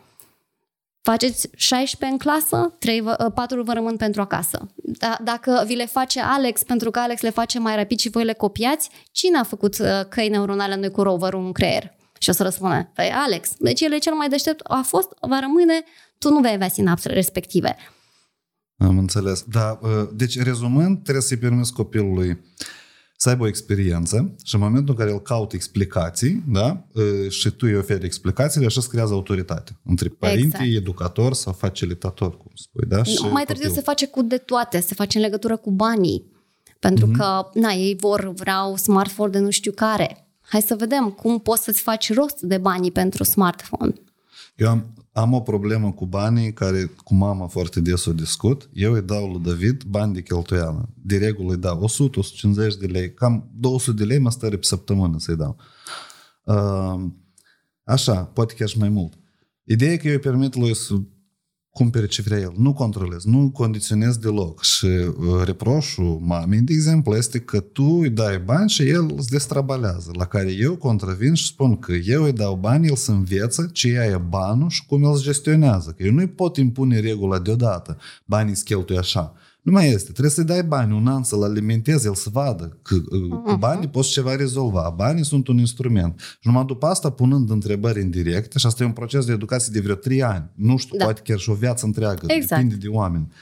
Faceți 1.02 1.48
16 1.56 2.10
în 2.10 2.18
clasă, 2.18 2.74
3 2.78 3.00
vă, 3.00 3.30
4 3.34 3.62
vă 3.62 3.72
rămân 3.72 3.96
pentru 3.96 4.20
acasă. 4.20 4.68
Da, 4.74 5.18
dacă 5.24 5.62
vi 5.66 5.74
le 5.74 5.86
face 5.86 6.20
Alex, 6.20 6.62
pentru 6.62 6.90
că 6.90 6.98
Alex 6.98 7.20
le 7.20 7.30
face 7.30 7.58
mai 7.58 7.76
rapid 7.76 7.98
și 7.98 8.10
voi 8.10 8.24
le 8.24 8.32
copiați, 8.32 8.90
cine 9.12 9.38
a 9.38 9.42
făcut 9.42 9.78
uh, 9.78 9.86
căi 10.08 10.28
neuronale 10.28 10.76
noi 10.76 10.90
cu 10.90 11.02
roverul 11.02 11.44
în 11.44 11.52
creier? 11.52 11.98
Și 12.22 12.28
o 12.30 12.32
să 12.32 12.42
răspune, 12.42 12.90
păi 12.94 13.10
Alex, 13.14 13.50
deci 13.58 13.80
el 13.80 13.92
e 13.92 13.98
cel 13.98 14.12
mai 14.14 14.28
deștept, 14.28 14.60
a 14.64 14.82
fost, 14.86 15.08
va 15.28 15.38
rămâne, 15.40 15.82
tu 16.18 16.28
nu 16.32 16.40
vei 16.40 16.52
avea 16.52 16.68
sinapsele 16.68 17.14
respective. 17.14 17.76
Am 18.78 18.98
înțeles. 18.98 19.44
Da, 19.48 19.78
uh, 19.82 20.08
deci 20.12 20.42
rezumând, 20.42 21.02
trebuie 21.02 21.22
să-i 21.22 21.36
permiți 21.36 21.72
copilului 21.72 22.40
să 23.16 23.28
aibă 23.28 23.44
o 23.44 23.46
experiență 23.46 24.34
și 24.44 24.54
în 24.54 24.60
momentul 24.60 24.88
în 24.88 24.94
care 25.00 25.10
el 25.10 25.20
caută 25.20 25.56
explicații, 25.56 26.42
da, 26.46 26.84
uh, 26.94 27.30
și 27.30 27.50
tu 27.50 27.66
îi 27.66 27.76
oferi 27.76 28.04
explicațiile, 28.04 28.66
așa 28.66 28.80
se 28.80 28.88
creează 28.90 29.12
autoritate. 29.12 29.80
Între 29.84 30.08
părinte, 30.08 30.56
Exact. 30.60 30.76
educator 30.76 31.34
sau 31.34 31.52
facilitator, 31.52 32.36
cum 32.36 32.50
spui, 32.54 32.86
da? 32.88 33.02
Și 33.02 33.22
Mai 33.32 33.44
târziu 33.44 33.64
copil. 33.66 33.78
se 33.80 33.84
face 33.86 34.06
cu 34.06 34.22
de 34.22 34.36
toate, 34.36 34.80
se 34.80 34.94
face 34.94 35.16
în 35.18 35.24
legătură 35.24 35.56
cu 35.56 35.70
banii. 35.70 36.32
Pentru 36.78 37.06
Mhm. 37.06 37.16
că, 37.16 37.48
na, 37.54 37.70
ei 37.72 37.96
vor, 38.00 38.32
vreau 38.32 38.76
smartphone 38.76 39.30
de 39.30 39.38
nu 39.38 39.50
știu 39.50 39.72
care. 39.72 40.24
Hai 40.50 40.62
să 40.62 40.74
vedem 40.74 41.10
cum 41.10 41.38
poți 41.38 41.62
să-ți 41.62 41.82
faci 41.82 42.14
rost 42.14 42.40
de 42.40 42.58
banii 42.58 42.90
pentru 42.90 43.24
smartphone. 43.24 43.92
Eu 44.56 44.68
am, 44.68 44.94
am 45.12 45.32
o 45.32 45.40
problemă 45.40 45.92
cu 45.92 46.06
banii 46.06 46.52
care 46.52 46.84
cu 46.84 47.14
mama 47.14 47.46
foarte 47.46 47.80
des 47.80 48.04
o 48.04 48.12
discut. 48.12 48.70
Eu 48.72 48.92
îi 48.92 49.02
dau 49.02 49.30
lui 49.30 49.40
David 49.40 49.82
bani 49.82 50.14
de 50.14 50.22
cheltuială. 50.22 50.88
De 50.94 51.18
regulă 51.18 51.52
îi 51.52 51.58
dau 51.58 51.88
100-150 52.74 52.78
de 52.80 52.86
lei. 52.86 53.14
Cam 53.14 53.50
200 53.54 53.96
de 53.96 54.04
lei 54.04 54.18
mă 54.18 54.30
stări 54.30 54.58
pe 54.58 54.64
săptămână 54.64 55.18
să-i 55.18 55.36
dau. 55.36 55.56
Uh, 56.44 57.10
așa, 57.84 58.24
poate 58.24 58.54
chiar 58.54 58.68
și 58.68 58.78
mai 58.78 58.88
mult. 58.88 59.12
Ideea 59.64 59.92
e 59.92 59.96
că 59.96 60.06
eu 60.06 60.12
îi 60.12 60.20
permit 60.20 60.54
lui 60.54 60.74
să 60.74 60.94
cumpere 61.72 62.06
ce 62.06 62.22
vrea 62.22 62.38
el. 62.38 62.52
Nu 62.56 62.72
controlez, 62.72 63.24
nu 63.24 63.50
condiționez 63.50 64.16
deloc. 64.16 64.62
Și 64.62 64.86
uh, 64.86 65.42
reproșul 65.44 66.18
mamei, 66.20 66.60
de 66.60 66.72
exemplu, 66.72 67.16
este 67.16 67.38
că 67.38 67.60
tu 67.60 67.84
îi 67.84 68.10
dai 68.10 68.38
bani 68.38 68.68
și 68.68 68.88
el 68.88 69.14
îți 69.16 69.30
destrabalează. 69.30 70.10
La 70.12 70.24
care 70.24 70.52
eu 70.52 70.76
contravin 70.76 71.34
și 71.34 71.46
spun 71.46 71.76
că 71.78 71.92
eu 71.92 72.22
îi 72.22 72.32
dau 72.32 72.56
bani, 72.56 72.86
el 72.86 72.96
să 72.96 73.10
înveță 73.10 73.70
ce 73.72 73.88
ea 73.88 74.04
e 74.04 74.16
banul 74.28 74.68
și 74.68 74.86
cum 74.86 75.04
el 75.04 75.12
îți 75.12 75.22
gestionează. 75.22 75.94
Că 75.96 76.02
eu 76.02 76.12
nu-i 76.12 76.28
pot 76.28 76.56
impune 76.56 77.00
regula 77.00 77.38
deodată. 77.38 77.98
Banii 78.24 78.52
îți 78.52 78.64
cheltui 78.64 78.98
așa. 78.98 79.34
Nu 79.62 79.72
mai 79.72 79.88
este. 79.88 80.10
Trebuie 80.10 80.30
să-i 80.30 80.44
dai 80.44 80.62
bani 80.62 80.92
un 80.92 81.06
an 81.06 81.22
să-l 81.22 81.42
alimentezi, 81.42 82.06
el 82.06 82.14
să 82.14 82.28
vadă 82.32 82.78
că 82.82 82.94
uh, 82.94 83.40
cu 83.44 83.56
banii 83.58 83.88
poți 83.88 84.10
ceva 84.10 84.36
rezolva. 84.36 84.92
Banii 84.96 85.24
sunt 85.24 85.48
un 85.48 85.58
instrument. 85.58 86.20
Și 86.20 86.38
numai 86.48 86.64
după 86.64 86.86
asta, 86.86 87.10
punând 87.10 87.50
întrebări 87.50 88.00
indirecte, 88.00 88.58
și 88.58 88.66
asta 88.66 88.82
e 88.82 88.86
un 88.86 88.92
proces 88.92 89.24
de 89.24 89.32
educație 89.32 89.72
de 89.72 89.80
vreo 89.80 89.94
3 89.94 90.22
ani, 90.22 90.50
nu 90.54 90.76
știu, 90.76 90.96
Da. 90.98 91.04
poate 91.04 91.20
chiar 91.24 91.38
și 91.38 91.50
o 91.50 91.54
viață 91.54 91.86
întreagă, 91.86 92.26
Exact. 92.26 92.62
depinde 92.62 92.86
de 92.86 92.88
oameni. 92.88 93.32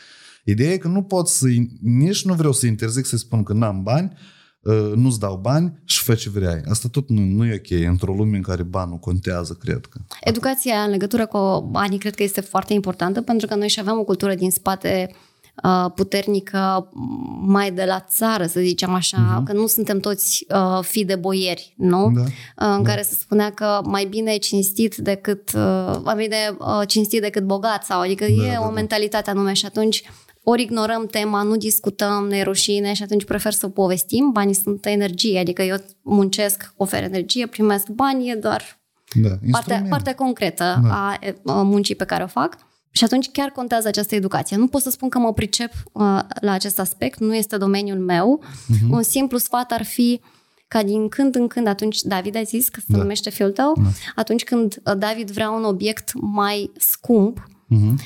Ideea 0.44 0.72
e 0.72 0.76
că 0.76 0.88
nu 0.88 1.02
pot 1.02 1.28
să 1.28 1.46
nici 1.82 2.24
nu 2.24 2.34
vreau 2.34 2.52
să 2.52 2.66
interzic 2.66 3.06
să 3.06 3.16
spun 3.16 3.42
că 3.42 3.52
n-am 3.52 3.82
bani, 3.82 4.12
uh, 4.60 4.92
nu-ți 4.94 5.18
dau 5.18 5.36
bani 5.36 5.82
și 5.84 6.02
fă 6.02 6.14
ce 6.14 6.30
vrei. 6.30 6.60
Asta 6.68 6.88
tot 6.88 7.08
nu, 7.08 7.20
nu 7.20 7.46
e 7.46 7.62
ok 7.64 7.80
într-o 7.88 8.14
lume 8.14 8.36
în 8.36 8.42
care 8.42 8.62
banul 8.62 8.98
contează, 8.98 9.56
cred 9.60 9.86
că. 9.86 10.00
Educația 10.20 10.82
în 10.82 10.90
legătură 10.90 11.26
cu 11.26 11.68
banii 11.70 11.98
cred 11.98 12.14
că 12.14 12.22
este 12.22 12.40
foarte 12.40 12.72
importantă 12.72 13.22
pentru 13.22 13.46
că 13.46 13.54
noi 13.54 13.68
și 13.68 13.80
aveam 13.80 13.98
o 13.98 14.04
cultură 14.04 14.34
din 14.34 14.50
spate 14.50 15.06
uh, 15.10 15.16
puternică 15.94 16.88
mai 17.40 17.70
de 17.70 17.84
la 17.84 18.00
țară, 18.00 18.46
să 18.46 18.60
zicem 18.60 18.94
așa, 18.94 19.16
uh-huh. 19.40 19.44
că 19.46 19.52
nu 19.52 19.66
suntem 19.66 19.98
toți 20.00 20.46
uh, 20.54 20.78
fi 20.82 21.04
de 21.04 21.16
boieri, 21.16 21.74
nu? 21.76 22.12
Da. 22.14 22.20
Uh, 22.20 22.74
în 22.76 22.84
care 22.84 23.02
se 23.02 23.14
spunea 23.14 23.50
că 23.50 23.80
mai 23.84 24.04
bine 24.04 24.36
cinstit 24.36 24.96
decât 24.96 25.52
uh, 25.54 25.96
mai 26.02 26.14
bine 26.16 26.56
uh, 26.58 26.82
cinstit 26.86 27.20
decât 27.20 27.42
bogat 27.42 27.84
sau 27.84 28.00
adică 28.00 28.24
Da, 28.24 28.46
e 28.46 28.52
da, 28.52 28.60
o 28.60 28.64
da. 28.64 28.70
mentalitate 28.70 29.30
anume 29.30 29.52
și 29.52 29.66
atunci 29.66 30.02
ori 30.42 30.62
ignorăm 30.62 31.06
tema, 31.06 31.42
nu 31.42 31.56
discutăm, 31.56 32.26
ne 32.28 32.36
e 32.36 32.42
rușine 32.42 32.92
și 32.92 33.02
atunci 33.02 33.24
prefer 33.24 33.52
să 33.52 33.68
povestim. 33.68 34.30
Banii 34.32 34.54
sunt 34.54 34.86
energie, 34.86 35.38
adică 35.38 35.62
eu 35.62 35.76
muncesc, 36.02 36.72
ofer 36.76 37.02
energie, 37.02 37.46
primesc 37.46 37.88
bani, 37.88 38.30
e 38.30 38.34
doar 38.34 38.78
Da, 39.14 39.28
partea, 39.28 39.46
instrument. 39.46 39.88
partea 39.88 40.14
concretă 40.14 40.80
Da. 40.82 40.88
a, 40.88 41.18
a 41.44 41.62
muncii 41.62 41.94
pe 41.94 42.04
care 42.04 42.22
o 42.22 42.26
fac. 42.26 42.56
Și 42.98 43.04
atunci 43.04 43.28
chiar 43.30 43.48
contează 43.48 43.88
această 43.88 44.14
educație. 44.14 44.56
Nu 44.56 44.66
pot 44.66 44.82
să 44.82 44.90
spun 44.90 45.08
că 45.08 45.18
mă 45.18 45.32
pricep 45.32 45.72
uh, 45.92 46.20
la 46.40 46.52
acest 46.52 46.78
aspect, 46.78 47.18
nu 47.18 47.34
este 47.34 47.56
domeniul 47.56 47.98
meu. 47.98 48.42
Uh-huh. 48.44 48.90
Un 48.90 49.02
simplu 49.02 49.38
sfat 49.38 49.72
ar 49.72 49.84
fi 49.84 50.20
ca 50.68 50.82
din 50.82 51.08
când 51.08 51.34
în 51.34 51.46
când, 51.46 51.66
atunci 51.66 52.00
David 52.02 52.36
a 52.36 52.42
zis 52.42 52.68
că 52.68 52.80
se 52.80 52.86
Da. 52.88 52.98
numește 52.98 53.30
fiul 53.30 53.50
tău, 53.50 53.72
Da. 53.76 53.88
atunci 54.14 54.44
când 54.44 54.80
uh, 54.84 54.92
David 54.98 55.30
vrea 55.30 55.50
un 55.50 55.64
obiect 55.64 56.10
mai 56.14 56.70
scump, 56.78 57.48
Mhm. 57.66 57.98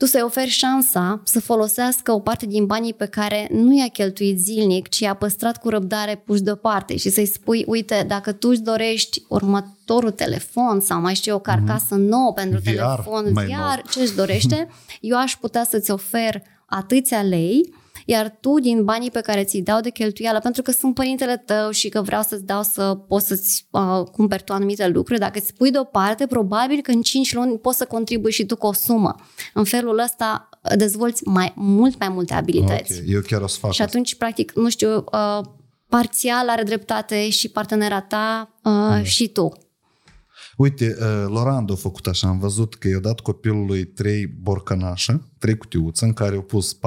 Tu 0.00 0.06
să-i 0.06 0.22
oferi 0.22 0.48
șansa 0.48 1.20
să 1.24 1.40
folosească 1.40 2.12
o 2.12 2.18
parte 2.18 2.46
din 2.46 2.66
banii 2.66 2.94
pe 2.94 3.06
care 3.06 3.48
nu 3.52 3.76
i-a 3.76 3.86
cheltuit 3.86 4.38
zilnic, 4.38 4.88
ci 4.88 4.98
i-a 4.98 5.14
păstrat 5.14 5.58
cu 5.58 5.68
răbdare 5.68 6.22
puși 6.24 6.42
deoparte 6.42 6.96
și 6.96 7.10
să-i 7.10 7.26
spui, 7.26 7.64
uite, 7.66 8.04
dacă 8.08 8.32
tu 8.32 8.48
îți 8.48 8.62
dorești 8.62 9.22
următorul 9.28 10.10
telefon 10.10 10.80
sau 10.80 11.00
mai 11.00 11.14
știu 11.14 11.32
eu, 11.32 11.36
o 11.38 11.40
carcasă 11.40 11.94
nouă 11.94 12.32
pentru 12.32 12.58
VR, 12.58 12.70
telefon, 12.70 13.30
mai 13.32 13.44
VR, 13.44 13.50
nou. 13.50 13.82
ce 13.90 14.00
își 14.00 14.14
dorește, 14.14 14.68
eu 15.00 15.18
aș 15.18 15.36
putea 15.40 15.64
să-ți 15.64 15.90
ofer 15.90 16.42
atâția 16.66 17.22
lei, 17.22 17.74
Iar 18.10 18.38
tu, 18.40 18.60
din 18.60 18.84
banii 18.84 19.10
pe 19.10 19.20
care 19.20 19.44
ți-i 19.44 19.62
dau 19.62 19.80
de 19.80 19.90
cheltuială, 19.90 20.38
pentru 20.38 20.62
că 20.62 20.70
sunt 20.70 20.94
părintele 20.94 21.36
tău 21.36 21.70
și 21.70 21.88
că 21.88 22.02
vreau 22.02 22.22
să-ți 22.22 22.44
dau 22.44 22.62
să 22.62 22.94
poți 23.08 23.26
să-ți 23.26 23.66
uh, 23.70 24.02
cumperi 24.12 24.42
tu 24.42 24.52
anumite 24.52 24.88
lucruri, 24.88 25.20
dacă 25.20 25.38
îți 25.38 25.54
pui 25.54 25.70
deoparte, 25.70 26.26
probabil 26.26 26.80
că 26.80 26.90
în 26.90 27.02
5 27.02 27.34
luni 27.34 27.58
poți 27.58 27.76
să 27.76 27.84
contribui 27.84 28.32
și 28.32 28.46
tu 28.46 28.56
cu 28.56 28.66
o 28.66 28.72
sumă. 28.72 29.14
În 29.54 29.64
felul 29.64 29.98
ăsta 29.98 30.48
dezvolți 30.76 31.28
mai, 31.28 31.52
mult 31.56 31.98
mai 31.98 32.08
multe 32.08 32.34
abilități. 32.34 32.98
Ok, 33.00 33.04
eu 33.06 33.20
chiar 33.20 33.40
o 33.40 33.46
să 33.46 33.58
fac 33.58 33.72
Și 33.72 33.82
asta. 33.82 33.92
atunci, 33.92 34.14
practic, 34.14 34.52
nu 34.52 34.68
știu, 34.68 35.04
uh, 35.12 35.40
parțial 35.88 36.48
are 36.48 36.62
dreptate 36.62 37.28
și 37.28 37.48
partenera 37.48 38.00
ta 38.00 38.58
uh, 38.62 39.02
și 39.02 39.28
tu. 39.28 39.52
Uite, 40.60 40.96
uh, 41.00 41.24
Lorand 41.28 41.70
a 41.70 41.74
făcut 41.74 42.06
așa, 42.06 42.28
am 42.28 42.38
văzut 42.38 42.74
că 42.74 42.88
i-a 42.88 42.98
dat 42.98 43.20
copilului 43.20 43.84
trei 43.84 44.26
borcanașă, 44.26 45.28
trei 45.38 45.56
cutiuțe 45.56 46.04
în 46.04 46.12
care 46.12 46.34
au 46.34 46.42
pus 46.42 46.74
40%, 46.74 46.78
40%, 46.78 46.80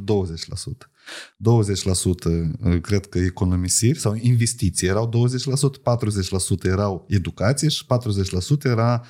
20%. 0.00 0.90
20% 1.36 2.24
uh, 2.64 2.80
cred 2.80 3.06
că 3.06 3.18
economisiri 3.18 3.98
sau 3.98 4.18
investiții 4.20 4.88
erau 4.88 5.10
20%, 6.58 6.62
40% 6.62 6.64
erau 6.64 7.06
educație 7.08 7.68
și 7.68 7.84
40% 7.84 8.64
era 8.64 9.04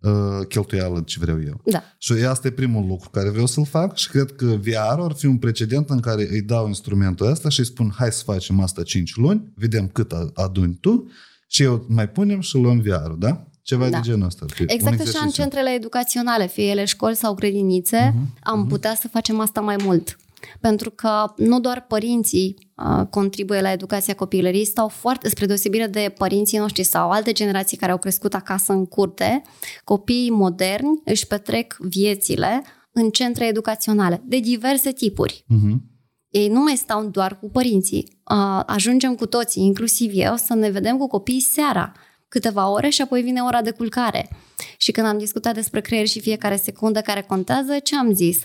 uh, 0.00 0.46
cheltuială 0.48 1.00
ce 1.00 1.18
vreau 1.20 1.42
eu. 1.42 1.60
Da. 1.64 1.82
Și 1.98 2.12
asta 2.12 2.46
e 2.46 2.50
primul 2.50 2.86
lucru 2.86 3.10
care 3.10 3.28
vreau 3.28 3.46
să-l 3.46 3.66
fac 3.66 3.96
și 3.96 4.08
cred 4.08 4.32
că 4.32 4.44
VR 4.44 5.00
ar 5.00 5.12
fi 5.12 5.26
un 5.26 5.38
precedent 5.38 5.90
în 5.90 6.00
care 6.00 6.28
îi 6.30 6.42
dau 6.42 6.66
instrumentul 6.66 7.26
ăsta 7.26 7.48
și 7.48 7.60
îi 7.60 7.66
spun 7.66 7.92
hai 7.96 8.12
să 8.12 8.22
facem 8.22 8.60
asta 8.60 8.82
5 8.82 9.16
luni, 9.16 9.52
vedem 9.54 9.88
cât 9.88 10.12
a- 10.12 10.30
aduni 10.34 10.78
tu 10.80 11.10
și 11.50 11.62
eu 11.62 11.84
mai 11.88 12.08
punem 12.08 12.40
și 12.40 12.56
luăm 12.56 12.80
VR-ul, 12.80 13.16
da? 13.18 13.44
Ceva 13.62 13.88
Da. 13.88 13.96
de 13.96 14.02
genul 14.08 14.26
ăsta. 14.26 14.44
ar 14.44 14.50
fi. 14.50 14.62
Un 14.62 14.68
Exact 14.70 14.92
așa 14.92 15.00
în 15.02 15.06
exercițiu. 15.08 15.42
centrele 15.42 15.70
educaționale, 15.70 16.46
fie 16.46 16.64
ele 16.64 16.84
școli 16.84 17.16
sau 17.16 17.34
grădinițe, 17.34 18.14
Mhm. 18.16 18.36
am 18.40 18.66
putea 18.66 18.94
să 18.94 19.08
facem 19.08 19.40
asta 19.40 19.60
mai 19.60 19.76
mult. 19.84 20.16
Pentru 20.60 20.90
că 20.90 21.32
nu 21.36 21.60
doar 21.60 21.84
părinții 21.88 22.72
uh, 22.76 23.06
contribuie 23.10 23.60
la 23.60 23.72
educația 23.72 24.14
copilării, 24.14 24.64
stau 24.64 24.88
foarte, 24.88 25.28
spre 25.28 25.46
deosebire 25.46 25.86
de 25.86 26.14
părinții 26.18 26.58
noștri 26.58 26.82
sau 26.82 27.10
alte 27.10 27.32
generații 27.32 27.76
care 27.76 27.92
au 27.92 27.98
crescut 27.98 28.34
acasă 28.34 28.72
în 28.72 28.86
curte, 28.86 29.42
copiii 29.84 30.30
moderni 30.30 31.00
își 31.04 31.26
petrec 31.26 31.76
viețile 31.80 32.62
în 32.92 33.10
centre 33.10 33.46
educaționale, 33.46 34.22
de 34.24 34.38
diverse 34.40 34.92
tipuri. 34.92 35.44
Mhm. 35.46 35.89
Ei 36.30 36.48
nu 36.48 36.60
mai 36.60 36.76
stau 36.76 37.04
doar 37.04 37.38
cu 37.38 37.50
părinții. 37.50 38.18
Uh, 38.30 38.62
Ajungem 38.66 39.14
cu 39.14 39.26
toții, 39.26 39.64
inclusiv 39.64 40.10
eu, 40.14 40.36
să 40.36 40.54
ne 40.54 40.70
vedem 40.70 40.96
cu 40.96 41.06
copiii 41.06 41.40
seara, 41.40 41.92
câteva 42.28 42.68
ore 42.68 42.88
și 42.88 43.02
apoi 43.02 43.22
vine 43.22 43.40
ora 43.40 43.62
de 43.62 43.70
culcare. 43.70 44.28
Și 44.76 44.92
când 44.92 45.06
am 45.06 45.18
discutat 45.18 45.54
despre 45.54 45.80
creier 45.80 46.06
și 46.06 46.20
fiecare 46.20 46.56
secundă 46.56 47.00
care 47.00 47.22
contează, 47.22 47.78
ce 47.78 47.96
am 47.96 48.14
zis? 48.14 48.38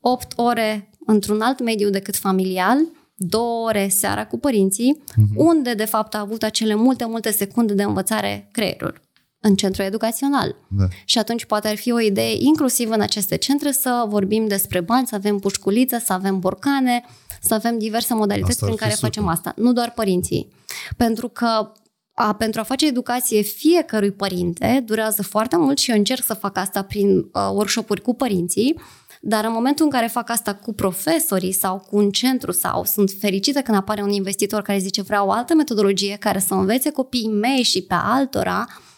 8 0.00 0.32
ore 0.36 0.90
într-un 1.06 1.40
alt 1.40 1.60
mediu 1.60 1.90
decât 1.90 2.16
familial, 2.16 2.78
două 3.14 3.66
ore 3.66 3.88
seara 3.88 4.26
cu 4.26 4.38
părinții, 4.38 5.02
unde 5.34 5.74
de 5.74 5.84
fapt 5.84 6.14
a 6.14 6.20
avut 6.20 6.42
acele 6.42 6.74
multe, 6.74 7.04
multe 7.04 7.30
secunde 7.30 7.74
de 7.74 7.82
învățare 7.82 8.48
creierul 8.52 9.00
în 9.40 9.54
centru 9.54 9.82
educațional. 9.82 10.56
Da. 10.68 10.84
Și 11.04 11.18
atunci 11.18 11.44
poate 11.44 11.68
ar 11.68 11.76
fi 11.76 11.92
o 11.92 12.00
idee, 12.00 12.34
inclusiv 12.38 12.90
în 12.90 13.00
aceste 13.00 13.36
centre, 13.36 13.72
să 13.72 14.04
vorbim 14.08 14.46
despre 14.46 14.80
bani, 14.80 15.06
să 15.06 15.14
avem 15.14 15.38
pușculiță, 15.38 16.02
să 16.04 16.12
avem 16.12 16.38
borcane, 16.38 17.04
să 17.40 17.54
avem 17.54 17.78
diverse 17.78 18.14
modalități 18.14 18.50
Asta 18.50 18.64
ar 18.64 18.70
prin 18.70 18.78
fi 18.78 18.82
care 18.82 18.94
super. 18.94 19.10
facem 19.10 19.28
asta. 19.28 19.52
Nu 19.56 19.72
doar 19.72 19.92
părinții. 19.92 20.52
Pentru 20.96 21.28
că 21.28 21.72
a, 22.14 22.34
pentru 22.34 22.60
a 22.60 22.64
face 22.64 22.86
educație 22.86 23.42
fiecărui 23.42 24.10
părinte 24.10 24.82
durează 24.86 25.22
foarte 25.22 25.56
mult 25.56 25.78
și 25.78 25.90
eu 25.90 25.96
încerc 25.96 26.24
să 26.24 26.34
fac 26.34 26.58
asta 26.58 26.82
prin 26.82 27.18
uh, 27.18 27.48
workshop-uri 27.52 28.02
cu 28.02 28.14
părinții, 28.14 28.80
dar 29.20 29.44
în 29.44 29.52
momentul 29.52 29.84
în 29.84 29.90
care 29.90 30.06
fac 30.06 30.30
asta 30.30 30.54
cu 30.54 30.72
profesorii 30.72 31.52
sau 31.52 31.78
cu 31.78 31.96
un 31.96 32.10
centru 32.10 32.52
sau 32.52 32.84
sunt 32.84 33.10
fericită 33.20 33.60
când 33.60 33.76
apare 33.76 34.02
un 34.02 34.10
investitor 34.10 34.62
care 34.62 34.78
zice 34.78 35.02
vreau 35.02 35.26
o 35.26 35.30
altă 35.30 35.54
metodologie 35.54 36.16
care 36.20 36.38
să 36.38 36.54
învețe 36.54 36.90
copiii 36.90 37.28
mei 37.28 37.62
și 37.62 37.82
pe 37.82 37.94
altora 37.94 38.66
uh, 38.68 38.89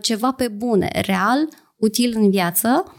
ceva 0.00 0.32
pe 0.32 0.48
bune, 0.48 0.90
real, 1.06 1.48
util 1.76 2.12
în 2.16 2.30
viață, 2.30 2.94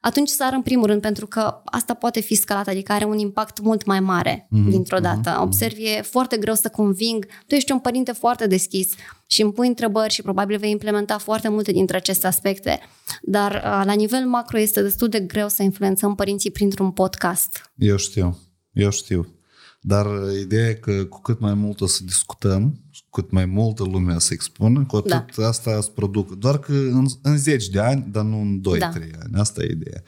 atunci 0.00 0.28
sar 0.28 0.52
în 0.52 0.62
primul 0.62 0.86
rând, 0.86 1.00
pentru 1.00 1.26
că 1.26 1.60
asta 1.64 1.94
poate 1.94 2.20
fi 2.20 2.34
scalat, 2.34 2.68
adică 2.68 2.92
are 2.92 3.04
un 3.04 3.18
impact 3.18 3.60
mult 3.60 3.84
mai 3.84 4.00
mare 4.00 4.46
mm-hmm. 4.46 4.68
dintr-o 4.68 4.98
dată. 4.98 5.38
Observi, 5.40 5.82
e 5.82 6.02
foarte 6.02 6.36
greu 6.36 6.54
să 6.54 6.68
conving. 6.68 7.26
Tu 7.46 7.54
ești 7.54 7.72
un 7.72 7.78
părinte 7.78 8.12
foarte 8.12 8.46
deschis 8.46 8.92
și 9.26 9.42
îmi 9.42 9.52
pui 9.52 9.68
întrebări 9.68 10.12
și 10.12 10.22
probabil 10.22 10.58
vei 10.58 10.70
implementa 10.70 11.18
foarte 11.18 11.48
multe 11.48 11.72
dintre 11.72 11.96
aceste 11.96 12.26
aspecte. 12.26 12.80
Dar 13.22 13.52
uh, 13.52 13.82
la 13.84 13.92
nivel 13.92 14.26
macro 14.26 14.58
este 14.58 14.82
destul 14.82 15.08
de 15.08 15.20
greu 15.20 15.48
să 15.48 15.62
influențăm 15.62 16.14
părinții 16.14 16.50
printr-un 16.50 16.90
podcast. 16.90 17.72
Eu 17.76 17.96
știu, 17.96 18.38
eu 18.72 18.90
știu. 18.90 19.34
Dar 19.80 20.06
uh, 20.06 20.40
ideea 20.40 20.68
e 20.68 20.74
că 20.74 21.04
cu 21.04 21.20
cât 21.20 21.40
mai 21.40 21.54
mult 21.54 21.80
o 21.80 21.86
să 21.86 22.00
discutăm, 22.04 22.74
și 22.89 22.89
cu 22.89 22.89
cât 23.10 23.30
mai 23.30 23.44
multă 23.44 23.84
lume 23.84 24.18
să 24.18 24.32
expună, 24.32 24.84
cu 24.84 24.96
atât 24.96 25.36
Da. 25.36 25.46
asta 25.48 25.80
se 25.80 25.90
produc. 25.94 26.34
Doar 26.38 26.58
că 26.58 26.72
în, 26.72 27.06
în 27.22 27.36
10 27.38 27.70
de 27.70 27.80
ani, 27.80 28.06
dar 28.10 28.24
nu 28.24 28.40
în 28.40 28.60
2-3 28.60 28.78
Da. 28.78 28.86
ani. 28.86 29.34
Asta 29.34 29.62
e 29.62 29.70
ideea. 29.70 30.02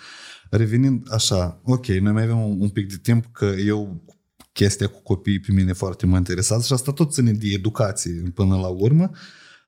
Revenind 0.50 1.06
așa, 1.10 1.60
ok, 1.64 1.86
noi 1.86 2.12
mai 2.12 2.22
avem 2.22 2.40
un, 2.40 2.60
un 2.60 2.68
pic 2.68 2.88
de 2.88 2.98
timp 3.02 3.26
că 3.32 3.44
eu 3.44 4.04
chestia 4.52 4.86
cu 4.86 5.02
copiii 5.02 5.40
pe 5.40 5.52
mine 5.52 5.72
foarte 5.72 6.06
mă 6.06 6.16
interesează 6.16 6.62
și 6.66 6.72
asta 6.72 6.92
tot 6.92 7.12
ține 7.12 7.32
de 7.32 7.46
educație 7.52 8.22
până 8.34 8.56
la 8.56 8.66
urmă. 8.68 9.10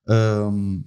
Um, 0.03 0.85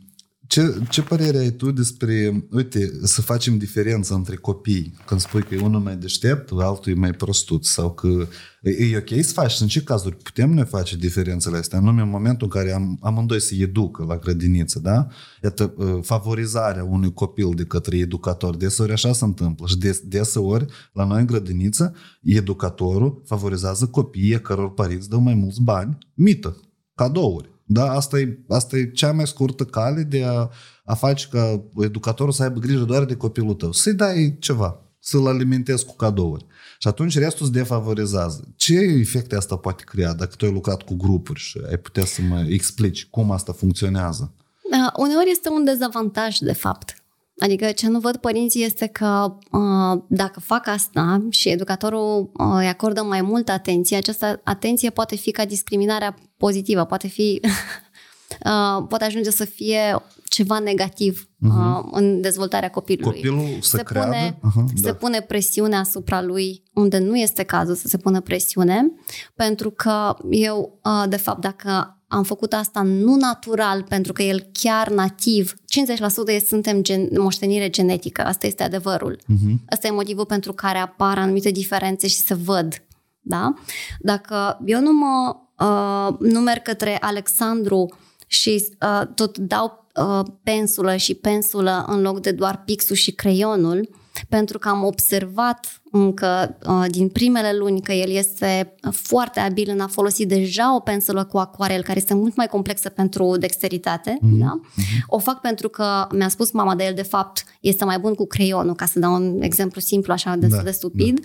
ce, 0.48 0.82
ce 0.90 1.02
părere 1.02 1.38
ai 1.38 1.52
tu 1.52 1.72
despre, 1.72 2.46
uite, 2.52 2.92
să 3.04 3.22
facem 3.22 3.58
diferența 3.58 4.16
între 4.16 4.36
copii, 4.36 4.94
când 5.06 5.20
spui 5.20 5.44
că 5.44 5.56
e 5.56 5.62
unul 5.62 5.80
mai 5.80 5.96
deștept, 5.96 6.50
altul 6.52 6.92
e 6.92 6.96
mai 6.96 7.12
prostuț, 7.12 7.68
sau 7.68 7.94
că 7.94 8.28
e, 8.62 8.70
e 8.70 8.98
ok 8.98 9.24
să 9.24 9.34
faci, 9.34 9.60
în 9.60 9.68
ce 9.68 9.82
cazuri 9.82 10.16
putem 10.16 10.54
noi 10.54 10.66
face 10.66 10.96
diferențele 10.96 11.58
astea, 11.58 11.78
anume 11.78 12.02
în 12.02 12.10
momentul 12.10 12.50
în 12.52 12.62
care 12.62 12.74
am, 12.74 13.00
amândoi 13.02 13.42
se 13.42 13.56
educă 13.56 14.06
la 14.08 14.18
grădiniță, 14.18 14.80
da? 14.80 15.08
Iată, 15.44 15.74
uh, 15.78 15.98
favorizarea 16.02 16.84
unui 16.84 17.14
copil 17.14 17.52
de 17.56 17.64
către 17.64 17.98
educator, 17.98 18.56
deseori 18.56 18.92
așa 18.92 19.14
se 19.14 19.26
întâmplă 19.26 19.68
și 19.68 19.78
des, 19.78 20.00
deseori 20.00 20.66
la 20.94 21.06
noi 21.06 21.20
în 21.20 21.26
grădiniță, 21.26 21.96
educatorul 22.22 23.22
favorizează 23.26 23.86
copiii 23.86 24.42
căror 24.42 24.74
părinți 24.74 25.10
dau 25.10 25.20
mai 25.20 25.34
mulți 25.34 25.62
bani, 25.62 25.98
mită, 26.14 26.60
cadouri. 26.96 27.56
Da, 27.70 27.92
asta 27.92 28.20
e, 28.20 28.40
asta 28.48 28.78
e 28.78 28.90
cea 28.90 29.12
mai 29.12 29.28
scurtă 29.28 29.64
cale 29.64 30.04
de 30.04 30.24
a, 30.24 30.50
a 30.86 30.94
face 30.94 31.28
ca 31.32 31.64
educatorul 31.78 32.32
să 32.32 32.44
aibă 32.44 32.60
grijă 32.60 32.84
doar 32.84 33.06
de 33.06 33.16
copilul 33.16 33.54
tău. 33.54 33.72
Să-i 33.72 33.94
dai 33.94 34.38
ceva, 34.40 34.82
să-l 35.00 35.28
alimentezi 35.28 35.86
cu 35.86 35.96
cadouri. 35.96 36.46
Și 36.80 36.88
atunci 36.88 37.18
restul 37.18 37.46
se 37.46 37.52
defavorizează. 37.52 38.54
Ce 38.56 38.76
efecte 38.76 39.36
asta 39.36 39.56
poate 39.56 39.84
crea 39.84 40.14
dacă 40.14 40.36
tu 40.36 40.46
ai 40.46 40.52
lucrat 40.52 40.82
cu 40.82 40.96
grupuri 40.96 41.40
și 41.40 41.62
ai 41.70 41.78
putea 41.78 42.06
să 42.06 42.22
mă 42.22 42.46
explici 42.50 43.06
cum 43.06 43.32
asta 43.32 43.52
funcționează? 43.52 44.34
Uh, 44.64 44.92
uneori 44.98 45.32
este 45.32 45.50
un 45.50 45.64
dezavantaj, 45.64 46.38
de 46.38 46.54
fapt. 46.54 46.96
Adică 47.40 47.72
ce 47.72 47.88
nu 47.88 48.00
văd 48.00 48.16
părinții 48.16 48.64
este 48.64 48.88
că 48.88 49.38
uh, 49.52 50.02
dacă 50.08 50.40
fac 50.40 50.68
asta 50.68 51.28
și 51.30 51.50
educatorul 51.50 52.32
uh, 52.34 52.56
îi 52.58 52.68
acordă 52.68 53.02
mai 53.02 53.22
multă 53.22 53.52
atenție, 53.52 53.98
această 53.98 54.42
atenție 54.44 54.90
poate 54.90 55.16
fi 55.16 55.32
ca 55.32 55.46
discriminarea 55.46 56.16
pozitivă, 56.38 56.86
poate 56.86 57.08
fi 57.08 57.42
uh, 58.46 58.86
poate 58.90 59.04
ajunge 59.04 59.30
să 59.30 59.46
fie 59.46 60.02
ceva 60.24 60.60
negativ 60.60 61.30
uh, 61.42 61.88
în 61.92 62.22
dezvoltarea 62.22 62.70
copilului. 62.70 63.16
Copilul 63.16 63.58
să 63.62 63.78
se 63.78 63.84
creadă? 63.84 64.08
pune, 64.08 64.40
Aha, 64.42 64.66
se 64.76 64.88
da. 64.88 64.94
pune 64.94 65.22
presiune 65.22 65.76
asupra 65.76 66.22
lui 66.22 66.64
unde 66.74 66.98
nu 66.98 67.18
este 67.18 67.44
cazul 67.44 67.76
să 67.76 67.88
se 67.88 67.98
pună 67.98 68.22
presiune, 68.22 68.92
pentru 69.36 69.72
că 69.72 70.16
eu, 70.30 70.80
uh, 70.84 71.10
de 71.10 71.18
fapt, 71.18 71.42
dacă 71.42 71.97
am 72.08 72.24
făcut 72.24 72.54
asta 72.54 72.82
nu 72.82 73.16
natural, 73.16 73.84
pentru 73.84 74.14
că 74.14 74.22
el 74.22 74.50
chiar 74.52 74.90
nativ, 74.90 75.54
50% 75.54 76.32
e- 76.32 76.40
suntem 76.40 76.84
gen, 76.84 77.10
moștenire 77.18 77.70
genetică, 77.70 78.22
asta 78.22 78.48
este 78.48 78.64
adevărul. 78.64 79.20
Mhm. 79.26 79.62
Asta 79.70 79.88
e 79.88 79.92
motivul 79.92 80.26
pentru 80.26 80.54
care 80.54 80.78
apar 80.78 81.18
anumite 81.18 81.52
diferențe 81.52 82.08
și 82.08 82.16
se 82.16 82.34
văd. 82.34 82.84
Da? 83.22 83.54
Dacă 84.00 84.60
eu 84.66 84.80
nu 84.80 84.92
mă 84.92 85.36
uh, 85.66 86.16
nu 86.20 86.40
merg 86.40 86.62
către 86.62 86.98
Alexandru 87.02 87.98
și 88.28 88.68
uh, 88.82 89.08
tot 89.16 89.38
dau 89.38 89.88
uh, 89.96 90.26
pensulă 90.44 90.96
și 90.96 91.14
pensulă 91.14 91.86
în 91.88 92.02
loc 92.02 92.20
de 92.20 92.32
doar 92.32 92.62
pixul 92.66 92.96
și 92.96 93.12
creionul, 93.12 93.90
pentru 94.30 94.58
că 94.58 94.70
am 94.70 94.84
observat 94.84 95.82
încă 95.92 96.58
uh, 96.68 96.86
din 96.90 97.10
primele 97.10 97.54
luni 97.54 97.82
că 97.82 97.92
el 97.92 98.10
este 98.10 98.76
foarte 98.92 99.40
abil 99.40 99.70
în 99.70 99.80
a 99.80 99.88
folosi 99.88 100.26
deja 100.26 100.76
o 100.76 100.80
pensulă 100.80 101.24
cu 101.24 101.38
acoarel, 101.38 101.84
care 101.84 101.98
este 101.98 102.14
mult 102.14 102.36
mai 102.36 102.48
complexă 102.48 102.90
pentru 102.90 103.38
dexteritate. 103.38 104.18
Mm-hmm. 104.18 104.40
Da? 104.40 104.60
O 105.08 105.20
fac 105.20 105.42
pentru 105.42 105.70
că 105.70 106.08
mi-a 106.12 106.30
spus 106.30 106.52
mama 106.52 106.76
de 106.76 106.84
el, 106.84 106.94
de 106.94 107.02
fapt, 107.02 107.44
este 107.62 107.86
mai 107.86 108.00
bun 108.00 108.14
cu 108.14 108.26
creionul, 108.26 108.76
ca 108.76 108.86
să 108.86 109.00
dau 109.00 109.14
un 109.14 109.42
exemplu 109.42 109.82
simplu, 109.82 110.14
așa, 110.14 110.36
destul 110.36 110.58
Da, 110.58 110.64
de 110.64 110.72
stupid. 110.72 111.20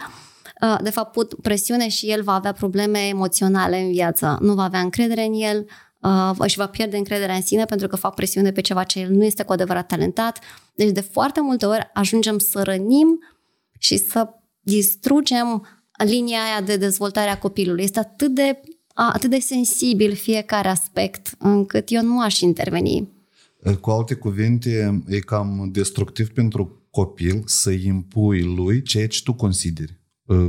Uh, 0.62 0.76
De 0.82 0.90
fapt, 0.90 1.12
put 1.12 1.34
presiune 1.42 1.88
și 1.88 2.10
el 2.10 2.22
va 2.22 2.32
avea 2.32 2.52
probleme 2.52 2.98
emoționale 2.98 3.80
în 3.80 3.90
viață. 3.90 4.38
Nu 4.40 4.54
va 4.54 4.62
avea 4.62 4.80
încredere 4.80 5.24
în 5.24 5.32
el, 5.34 5.66
uh, 6.02 6.30
își 6.38 6.56
va 6.56 6.66
pierde 6.66 6.96
încrederea 6.96 7.34
în 7.34 7.42
sine 7.42 7.64
pentru 7.64 7.86
că 7.86 7.96
fac 7.96 8.14
presiune 8.14 8.52
pe 8.52 8.60
ceva 8.60 8.82
ce 8.82 9.00
el 9.00 9.10
nu 9.10 9.24
este 9.24 9.42
cu 9.42 9.52
adevărat 9.52 9.86
talentat. 9.86 10.38
Deci 10.74 10.90
de 10.90 11.00
foarte 11.00 11.40
multe 11.40 11.66
ori 11.66 11.90
ajungem 11.92 12.38
să 12.38 12.62
rănim 12.62 13.18
și 13.78 13.96
să 13.96 14.28
distrugem 14.60 15.66
linia 16.04 16.38
aia 16.42 16.60
de 16.60 16.76
dezvoltare 16.76 17.30
a 17.30 17.38
copilului. 17.38 17.82
Este 17.82 17.98
atât 17.98 18.34
de, 18.34 18.60
atât 18.94 19.30
de 19.30 19.38
sensibil 19.38 20.14
fiecare 20.14 20.68
aspect 20.68 21.34
încât 21.38 21.90
eu 21.90 22.02
nu 22.02 22.20
aș 22.20 22.40
interveni. 22.40 23.08
Cu 23.80 23.90
alte 23.90 24.14
cuvinte, 24.14 25.02
e 25.08 25.18
cam 25.18 25.68
destructiv 25.72 26.28
pentru 26.28 26.86
copil 26.90 27.42
să 27.46 27.70
impui 27.70 28.42
lui 28.42 28.82
ceea 28.82 29.08
ce 29.08 29.22
tu 29.22 29.32
consideri 29.32 30.00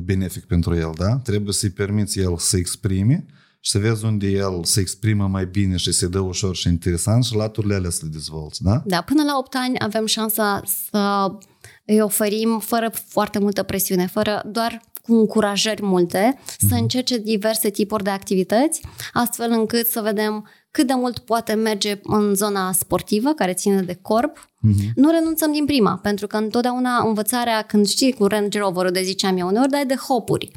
benefic 0.04 0.46
pentru 0.46 0.76
el, 0.76 0.92
da? 0.98 1.18
Trebuie 1.18 1.54
să-i 1.54 1.70
permiți 1.70 2.20
el 2.20 2.38
să 2.38 2.58
exprime 2.58 3.26
și 3.66 3.72
să 3.72 3.80
vezi 3.80 4.06
unde 4.06 4.28
el 4.28 4.64
se 4.64 4.80
exprimă 4.80 5.28
mai 5.28 5.46
bine 5.46 5.78
și 5.78 5.92
se 5.92 6.08
dă 6.08 6.20
ușor 6.20 6.56
și 6.56 6.68
interesant 6.68 7.24
și 7.24 7.36
laturile 7.36 7.76
alea 7.76 7.90
să 7.90 8.00
le 8.04 8.10
dezvolți, 8.12 8.64
da? 8.64 8.82
Da, 8.86 9.02
până 9.02 9.24
la 9.24 9.38
8 9.38 9.56
ani 9.56 9.80
avem 9.80 10.06
șansa 10.06 10.62
să 10.90 11.28
îi 11.86 12.02
oferim 12.02 12.60
fără 12.60 12.92
foarte 13.08 13.40
multă 13.40 13.64
presiune, 13.64 14.08
fără 14.08 14.42
doar 14.46 14.82
cu 15.02 15.14
încurajări 15.14 15.84
multe, 15.84 16.38
mm-hmm. 16.38 16.68
să 16.70 16.76
încerce 16.76 17.18
diverse 17.18 17.70
tipuri 17.70 18.04
de 18.04 18.10
activități, 18.10 18.82
astfel 19.14 19.52
încât 19.52 19.88
să 19.88 20.02
vedem 20.02 20.48
cât 20.72 20.88
de 20.88 20.94
mult 20.94 21.20
poate 21.20 21.54
merge 21.54 22.00
în 22.04 22.36
zona 22.36 22.72
sportivă, 22.72 23.34
care 23.34 23.54
ține 23.54 23.82
de 23.82 24.00
corp. 24.02 24.38
Mm-hmm. 24.38 24.94
Nu 24.96 25.10
renunțăm 25.10 25.52
din 25.52 25.66
prima, 25.66 26.00
pentru 26.02 26.28
că 26.28 26.38
întotdeauna 26.38 27.04
învățarea, 27.08 27.62
când 27.62 27.88
știi 27.88 28.14
cu 28.14 28.26
Range 28.26 28.60
Rover-ul 28.60 28.92
de 28.92 29.02
ziceam 29.02 29.38
eu, 29.38 29.48
uneori 29.48 29.70
dai 29.70 29.86
de 29.86 29.96
hopuri 29.96 30.52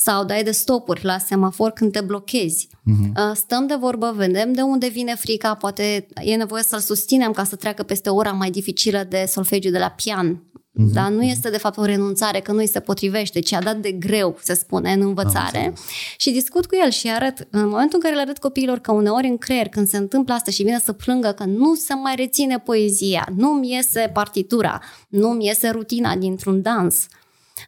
sau 0.00 0.24
dai 0.24 0.42
de 0.42 0.50
stopuri 0.50 1.04
la 1.04 1.18
semafor 1.18 1.70
când 1.70 1.92
te 1.92 2.00
blochezi. 2.00 2.68
Uh-huh. 2.68 3.32
Stăm 3.34 3.66
de 3.66 3.74
vorbă, 3.74 4.12
vedem 4.16 4.52
de 4.52 4.60
unde 4.60 4.88
vine 4.88 5.14
frica, 5.14 5.54
poate 5.54 6.06
e 6.22 6.34
nevoie 6.34 6.62
să-l 6.62 6.78
susținem 6.78 7.32
ca 7.32 7.44
să 7.44 7.56
treacă 7.56 7.82
peste 7.82 8.10
ora 8.10 8.32
mai 8.32 8.50
dificilă 8.50 9.06
de 9.08 9.24
solfegiu 9.28 9.70
de 9.70 9.78
la 9.78 9.90
pian. 9.90 10.42
Uh-huh. 10.42 10.92
Dar 10.92 11.10
nu 11.10 11.22
este 11.22 11.50
de 11.50 11.58
fapt 11.58 11.76
o 11.76 11.84
renunțare, 11.84 12.40
că 12.40 12.52
nu 12.52 12.58
îi 12.58 12.68
se 12.68 12.80
potrivește, 12.80 13.40
ci 13.40 13.52
a 13.52 13.60
dat 13.60 13.76
de 13.76 13.92
greu, 13.92 14.38
se 14.42 14.54
spune, 14.54 14.92
în 14.92 15.00
învățare. 15.00 15.72
Și 16.16 16.30
discut 16.30 16.66
cu 16.66 16.76
el 16.84 16.90
și 16.90 17.08
arăt, 17.08 17.48
în 17.50 17.68
momentul 17.68 17.94
în 17.94 18.00
care 18.00 18.14
le 18.14 18.20
arăt 18.20 18.38
copiilor 18.38 18.78
că 18.78 18.92
uneori 18.92 19.26
în 19.26 19.38
creier, 19.38 19.68
când 19.68 19.88
se 19.88 19.96
întâmplă 19.96 20.34
asta 20.34 20.50
și 20.50 20.62
vine 20.62 20.80
să 20.84 20.92
plângă 20.92 21.28
că 21.28 21.44
nu 21.44 21.74
se 21.74 21.94
mai 21.94 22.14
reține 22.16 22.58
poezia, 22.58 23.28
nu-mi 23.36 23.72
iese 23.72 24.10
partitura, 24.12 24.82
nu-mi 25.08 25.46
iese 25.46 25.68
rutina 25.68 26.16
dintr-un 26.16 26.62
dans, 26.62 27.06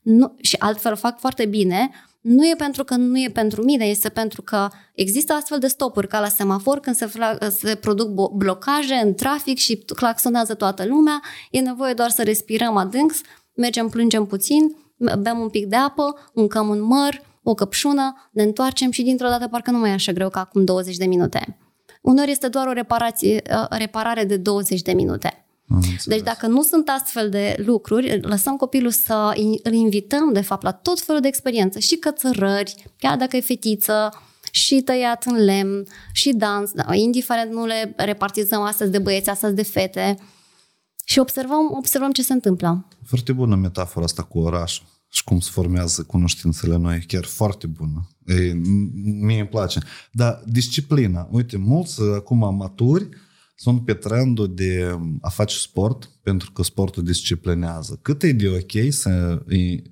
nu, 0.02 0.34
și 0.40 0.56
altfel 0.58 0.96
fac 0.96 1.18
foarte 1.18 1.46
bine, 1.46 1.90
nu 2.20 2.46
e 2.46 2.54
pentru 2.56 2.84
că 2.84 2.94
nu 2.94 3.18
e 3.18 3.30
pentru 3.32 3.62
mine, 3.62 3.84
este 3.84 4.08
pentru 4.08 4.42
că 4.42 4.68
există 4.94 5.32
astfel 5.32 5.58
de 5.58 5.66
stopuri 5.66 6.08
ca 6.08 6.20
la 6.20 6.28
semafor 6.28 6.80
când 6.80 6.96
se, 6.96 7.10
se 7.50 7.74
produc 7.74 8.30
blocaje 8.32 8.94
în 8.94 9.14
trafic 9.14 9.58
și 9.58 9.76
claxonează 9.76 10.54
toată 10.54 10.84
lumea, 10.86 11.20
e 11.50 11.60
nevoie 11.60 11.92
doar 11.92 12.10
să 12.10 12.22
respirăm 12.22 12.76
adânc, 12.76 13.12
mergem, 13.54 13.88
plângem 13.88 14.26
puțin, 14.26 14.76
bem 15.18 15.38
un 15.38 15.48
pic 15.48 15.66
de 15.66 15.76
apă, 15.76 16.30
uncăm 16.34 16.68
un 16.68 16.82
măr, 16.82 17.22
o 17.42 17.54
căpșună, 17.54 18.30
ne 18.32 18.42
întoarcem 18.42 18.90
și 18.90 19.02
dintr-o 19.02 19.28
dată 19.28 19.48
parcă 19.48 19.70
nu 19.70 19.78
mai 19.78 19.90
e 19.90 19.92
așa 19.92 20.12
greu 20.12 20.28
ca 20.28 20.40
acum 20.40 20.64
20 20.64 20.96
de 20.96 21.06
minute. 21.06 21.58
Uneori 22.02 22.30
este 22.30 22.48
doar 22.48 22.66
o 22.66 22.72
reparație, 22.72 23.42
reparare 23.70 24.24
de 24.24 24.36
20 24.36 24.82
de 24.82 24.92
minute. 24.92 25.44
Deci 26.04 26.22
dacă 26.22 26.46
nu 26.46 26.62
sunt 26.62 26.88
astfel 26.88 27.30
de 27.30 27.54
lucruri, 27.66 28.20
lăsăm 28.20 28.56
copilul 28.56 28.90
să 28.90 29.32
îl 29.62 29.72
invităm, 29.72 30.32
de 30.32 30.40
fapt, 30.40 30.62
la 30.62 30.72
tot 30.72 31.00
felul 31.00 31.20
de 31.20 31.28
experiență. 31.28 31.78
Și 31.78 31.96
cățărări, 31.96 32.74
chiar 32.98 33.16
dacă 33.16 33.36
e 33.36 33.40
fetiță, 33.40 34.10
și 34.50 34.80
tăiat 34.80 35.24
în 35.24 35.44
lemn, 35.44 35.86
și 36.12 36.32
dans, 36.32 36.70
da, 36.70 36.94
indiferent 36.94 37.52
nu 37.52 37.66
le 37.66 37.94
repartizăm 37.96 38.60
astăzi 38.60 38.90
de 38.90 38.98
băieți, 38.98 39.28
astăzi 39.28 39.54
de 39.54 39.62
fete. 39.62 40.18
Și 41.04 41.18
observăm, 41.18 41.72
observăm 41.76 42.12
ce 42.12 42.22
se 42.22 42.32
întâmplă. 42.32 42.86
Foarte 43.04 43.32
bună 43.32 43.56
metafora 43.56 44.04
asta 44.04 44.22
cu 44.22 44.38
orașul 44.38 44.84
și 45.08 45.24
cum 45.24 45.40
se 45.40 45.50
formează 45.52 46.02
cunoștințele 46.02 46.76
noi, 46.76 47.04
chiar 47.06 47.24
foarte 47.24 47.66
bună. 47.66 48.08
E, 48.26 48.52
mie 49.20 49.38
îmi 49.38 49.48
place. 49.48 49.80
Dar 50.12 50.42
disciplina, 50.46 51.28
uite, 51.30 51.56
mulți 51.56 52.00
acum 52.02 52.56
maturi 52.56 53.08
sunt 53.60 53.84
pe 53.84 53.94
trendul 53.94 54.54
de 54.54 54.98
a 55.20 55.28
face 55.28 55.56
sport, 55.56 56.10
pentru 56.22 56.52
că 56.52 56.62
sportul 56.62 57.02
disciplinează. 57.02 57.98
Cât 58.02 58.22
e 58.22 58.32
de 58.32 58.48
ok 58.48 58.92
să 58.92 59.42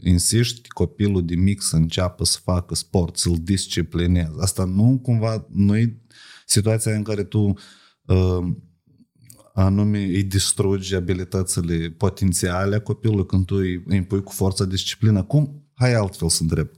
insiști 0.00 0.68
copilul 0.68 1.24
de 1.24 1.34
mic 1.34 1.62
să 1.62 1.76
înceapă 1.76 2.24
să 2.24 2.38
facă 2.42 2.74
sport, 2.74 3.16
să-l 3.16 3.36
disciplinezi. 3.42 4.40
Asta 4.40 4.64
nu 4.64 4.98
cumva, 5.02 5.46
nu 5.50 5.76
e 5.76 6.02
situația 6.46 6.94
în 6.94 7.02
care 7.02 7.24
tu 7.24 7.40
uh, 8.06 8.46
anume 9.54 9.98
îi 9.98 10.22
distrugi 10.22 10.94
abilitățile 10.94 11.88
potențiale 11.88 12.76
a 12.76 12.80
copilului 12.80 13.26
când 13.26 13.46
tu 13.46 13.54
îi 13.54 13.84
impui 13.90 14.22
cu 14.22 14.32
forța 14.32 14.64
disciplină. 14.64 15.22
Cum? 15.22 15.70
Hai 15.74 15.94
altfel 15.94 16.28
să 16.28 16.42
întreb. 16.42 16.68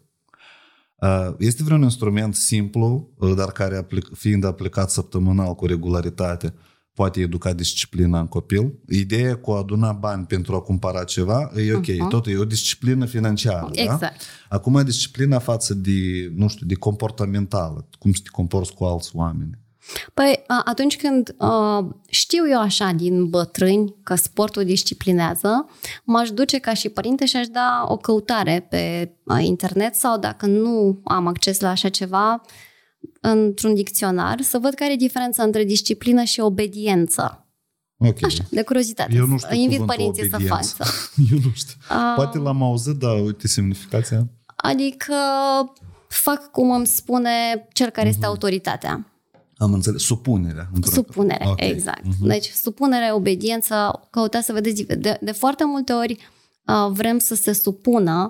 Uh, 0.96 1.34
este 1.38 1.62
vreun 1.62 1.82
instrument 1.82 2.34
simplu, 2.34 3.12
uh, 3.16 3.34
dar 3.36 3.52
care 3.52 3.86
fiind 4.12 4.44
aplicat 4.44 4.90
săptămânal 4.90 5.54
cu 5.54 5.66
regularitate, 5.66 6.54
poate 7.00 7.20
educa 7.20 7.52
disciplina 7.52 8.20
în 8.20 8.26
copil. 8.26 8.72
Ideea 8.88 9.36
cu 9.36 9.50
a 9.50 9.58
aduna 9.58 9.92
bani 9.92 10.26
pentru 10.26 10.54
a 10.54 10.60
cumpăra 10.60 11.04
ceva 11.04 11.50
e 11.56 11.74
ok, 11.74 11.84
uh-huh. 11.84 12.08
tot 12.08 12.26
e 12.26 12.36
o 12.36 12.44
disciplină 12.44 13.04
financiară. 13.04 13.68
Exact. 13.72 14.00
Da? 14.00 14.12
Acum 14.48 14.84
disciplina 14.84 15.38
față 15.38 15.74
de, 15.74 15.90
nu 16.34 16.48
știu, 16.48 16.66
de 16.66 16.74
comportamentală, 16.74 17.86
cum 17.98 18.12
să 18.12 18.20
te 18.22 18.28
comporți 18.32 18.74
cu 18.74 18.84
alți 18.84 19.10
oameni. 19.14 19.58
Păi 20.14 20.42
atunci 20.64 20.96
când 20.96 21.34
uh, 21.38 21.94
știu 22.08 22.48
eu 22.48 22.60
așa 22.60 22.90
din 22.90 23.28
bătrâni 23.28 23.94
că 24.02 24.14
sportul 24.14 24.64
disciplinează, 24.64 25.66
m-aș 26.04 26.30
duce 26.30 26.58
ca 26.58 26.74
și 26.74 26.88
părinte 26.88 27.26
și 27.26 27.36
aș 27.36 27.46
da 27.46 27.84
o 27.88 27.96
căutare 27.96 28.66
pe 28.70 29.12
internet 29.38 29.94
sau 29.94 30.18
dacă 30.18 30.46
nu 30.46 31.00
am 31.04 31.26
acces 31.26 31.60
la 31.60 31.68
așa 31.68 31.88
ceva, 31.88 32.40
într-un 33.20 33.74
dicționar 33.74 34.40
să 34.40 34.58
văd 34.58 34.74
care 34.74 34.92
e 34.92 34.96
diferența 34.96 35.42
între 35.42 35.64
disciplină 35.64 36.22
și 36.22 36.40
obediență. 36.40 37.44
Okay. 37.98 38.20
Așa, 38.22 38.44
de 38.50 38.62
curiozitate. 38.62 39.14
Eu 39.14 39.26
nu 39.26 39.38
știu 39.38 39.56
Invit 39.56 39.84
părinții 39.84 40.30
obediență. 40.32 40.62
să 40.62 40.74
facă. 40.76 40.90
Eu 41.32 41.38
nu 41.44 41.50
știu. 41.54 41.74
Uh, 41.90 42.12
Poate 42.14 42.38
l-am 42.38 42.62
auzit, 42.62 42.94
dar 42.94 43.20
uite 43.24 43.48
semnificația. 43.48 44.26
Adică 44.56 45.14
fac 46.08 46.50
cum 46.50 46.70
îmi 46.70 46.86
spune 46.86 47.30
cel 47.72 47.90
care 47.90 48.06
uh-huh. 48.06 48.10
este 48.10 48.26
autoritatea. 48.26 49.06
Am 49.56 49.72
înțeles. 49.72 50.02
Supunerea. 50.02 50.70
Supunerea, 50.82 51.50
okay. 51.50 51.70
exact. 51.70 52.00
Uh-huh. 52.00 52.26
Deci 52.26 52.48
supunere, 52.48 53.12
obediență, 53.12 54.00
căutați 54.10 54.46
să 54.46 54.52
vedeți. 54.52 54.82
De, 54.82 55.18
de 55.20 55.32
foarte 55.32 55.64
multe 55.64 55.92
ori 55.92 56.18
uh, 56.66 56.90
vrem 56.90 57.18
să 57.18 57.34
se 57.34 57.52
supună 57.52 58.28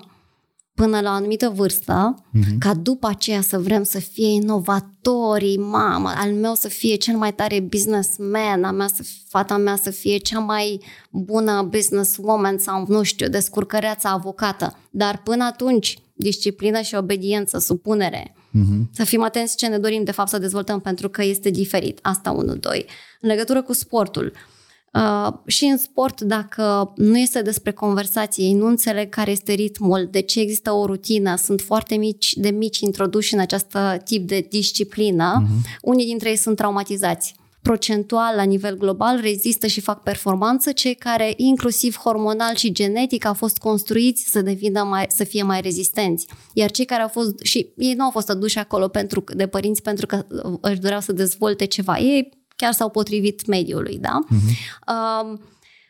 până 0.81 0.99
la 0.99 1.09
o 1.09 1.13
anumită 1.13 1.51
vârstă, 1.55 2.15
uh-huh. 2.15 2.57
ca 2.59 2.73
după 2.73 3.07
aceea 3.07 3.41
să 3.41 3.59
vrem 3.59 3.83
să 3.83 3.99
fie 3.99 4.27
inovatorii, 4.27 5.57
mamă, 5.57 6.13
al 6.15 6.31
meu 6.31 6.53
să 6.53 6.67
fie 6.67 6.95
cel 6.95 7.17
mai 7.17 7.33
tare 7.33 7.59
businessman, 7.59 8.63
a 8.63 8.71
mea 8.71 8.87
să, 8.87 9.03
fata 9.27 9.57
mea 9.57 9.75
să 9.75 9.89
fie 9.89 10.17
cea 10.17 10.39
mai 10.39 10.81
bună 11.11 11.67
businesswoman 11.69 12.57
sau, 12.57 12.85
nu 12.87 13.03
știu, 13.03 13.27
descurcăreața 13.27 14.09
avocată. 14.09 14.77
Dar 14.91 15.21
până 15.23 15.43
atunci, 15.43 15.97
disciplină 16.13 16.81
și 16.81 16.95
obediență, 16.95 17.59
supunere, 17.59 18.35
uh-huh. 18.35 18.91
să 18.91 19.03
fim 19.03 19.23
atenți 19.23 19.57
ce 19.57 19.67
ne 19.67 19.77
dorim 19.77 20.03
de 20.03 20.11
fapt 20.11 20.29
să 20.29 20.37
dezvoltăm 20.37 20.79
pentru 20.79 21.09
că 21.09 21.23
este 21.23 21.49
diferit. 21.49 21.99
Asta, 22.01 22.31
unul, 22.31 22.57
doi. 22.59 22.85
În 23.19 23.29
legătură 23.29 23.61
cu 23.61 23.73
sportul, 23.73 24.25
uh, 24.25 24.60
Uh, 24.93 25.33
și 25.45 25.65
în 25.65 25.77
sport, 25.77 26.21
dacă 26.21 26.93
nu 26.95 27.17
este 27.17 27.41
despre 27.41 27.71
conversație, 27.71 28.43
ei 28.43 28.53
nu 28.53 28.65
înțeleg 28.65 29.09
care 29.09 29.31
este 29.31 29.53
ritmul, 29.53 30.07
de 30.11 30.21
ce 30.21 30.39
există 30.39 30.71
o 30.71 30.85
rutină, 30.85 31.35
sunt 31.35 31.61
foarte 31.61 31.95
mici, 31.95 32.33
de 32.33 32.49
mici 32.49 32.79
introduși 32.79 33.33
în 33.33 33.39
acest 33.39 33.77
tip 34.03 34.27
de 34.27 34.47
disciplină, 34.49 35.43
uh-huh. 35.43 35.79
unii 35.81 36.05
dintre 36.05 36.29
ei 36.29 36.35
sunt 36.35 36.55
traumatizați. 36.55 37.35
Procentual, 37.61 38.35
la 38.35 38.43
nivel 38.43 38.77
global, 38.77 39.19
rezistă 39.21 39.67
și 39.67 39.81
fac 39.81 40.03
performanță 40.03 40.71
cei 40.71 40.95
care, 40.95 41.33
inclusiv 41.35 41.95
hormonal 41.95 42.55
și 42.55 42.71
genetic, 42.71 43.25
au 43.25 43.33
fost 43.33 43.57
construiți 43.57 44.23
să 44.29 44.41
devină 44.41 44.83
mai, 44.83 45.05
să 45.09 45.23
fie 45.23 45.43
mai 45.43 45.61
rezistenți. 45.61 46.27
Iar 46.53 46.71
cei 46.71 46.85
care 46.85 47.01
au 47.01 47.07
fost, 47.07 47.39
și 47.41 47.73
ei 47.77 47.93
nu 47.93 48.03
au 48.03 48.09
fost 48.09 48.29
aduși 48.29 48.57
acolo 48.57 48.87
pentru, 48.87 49.23
de 49.35 49.47
părinți 49.47 49.81
pentru 49.81 50.05
că 50.05 50.25
își 50.61 50.79
doreau 50.79 51.01
să 51.01 51.11
dezvolte 51.11 51.65
ceva. 51.65 51.97
Ei 51.97 52.40
chiar 52.61 52.73
s-au 52.73 52.89
potrivit 52.89 53.45
mediului, 53.45 53.97
da? 53.97 54.19
Uh-huh. 54.25 55.39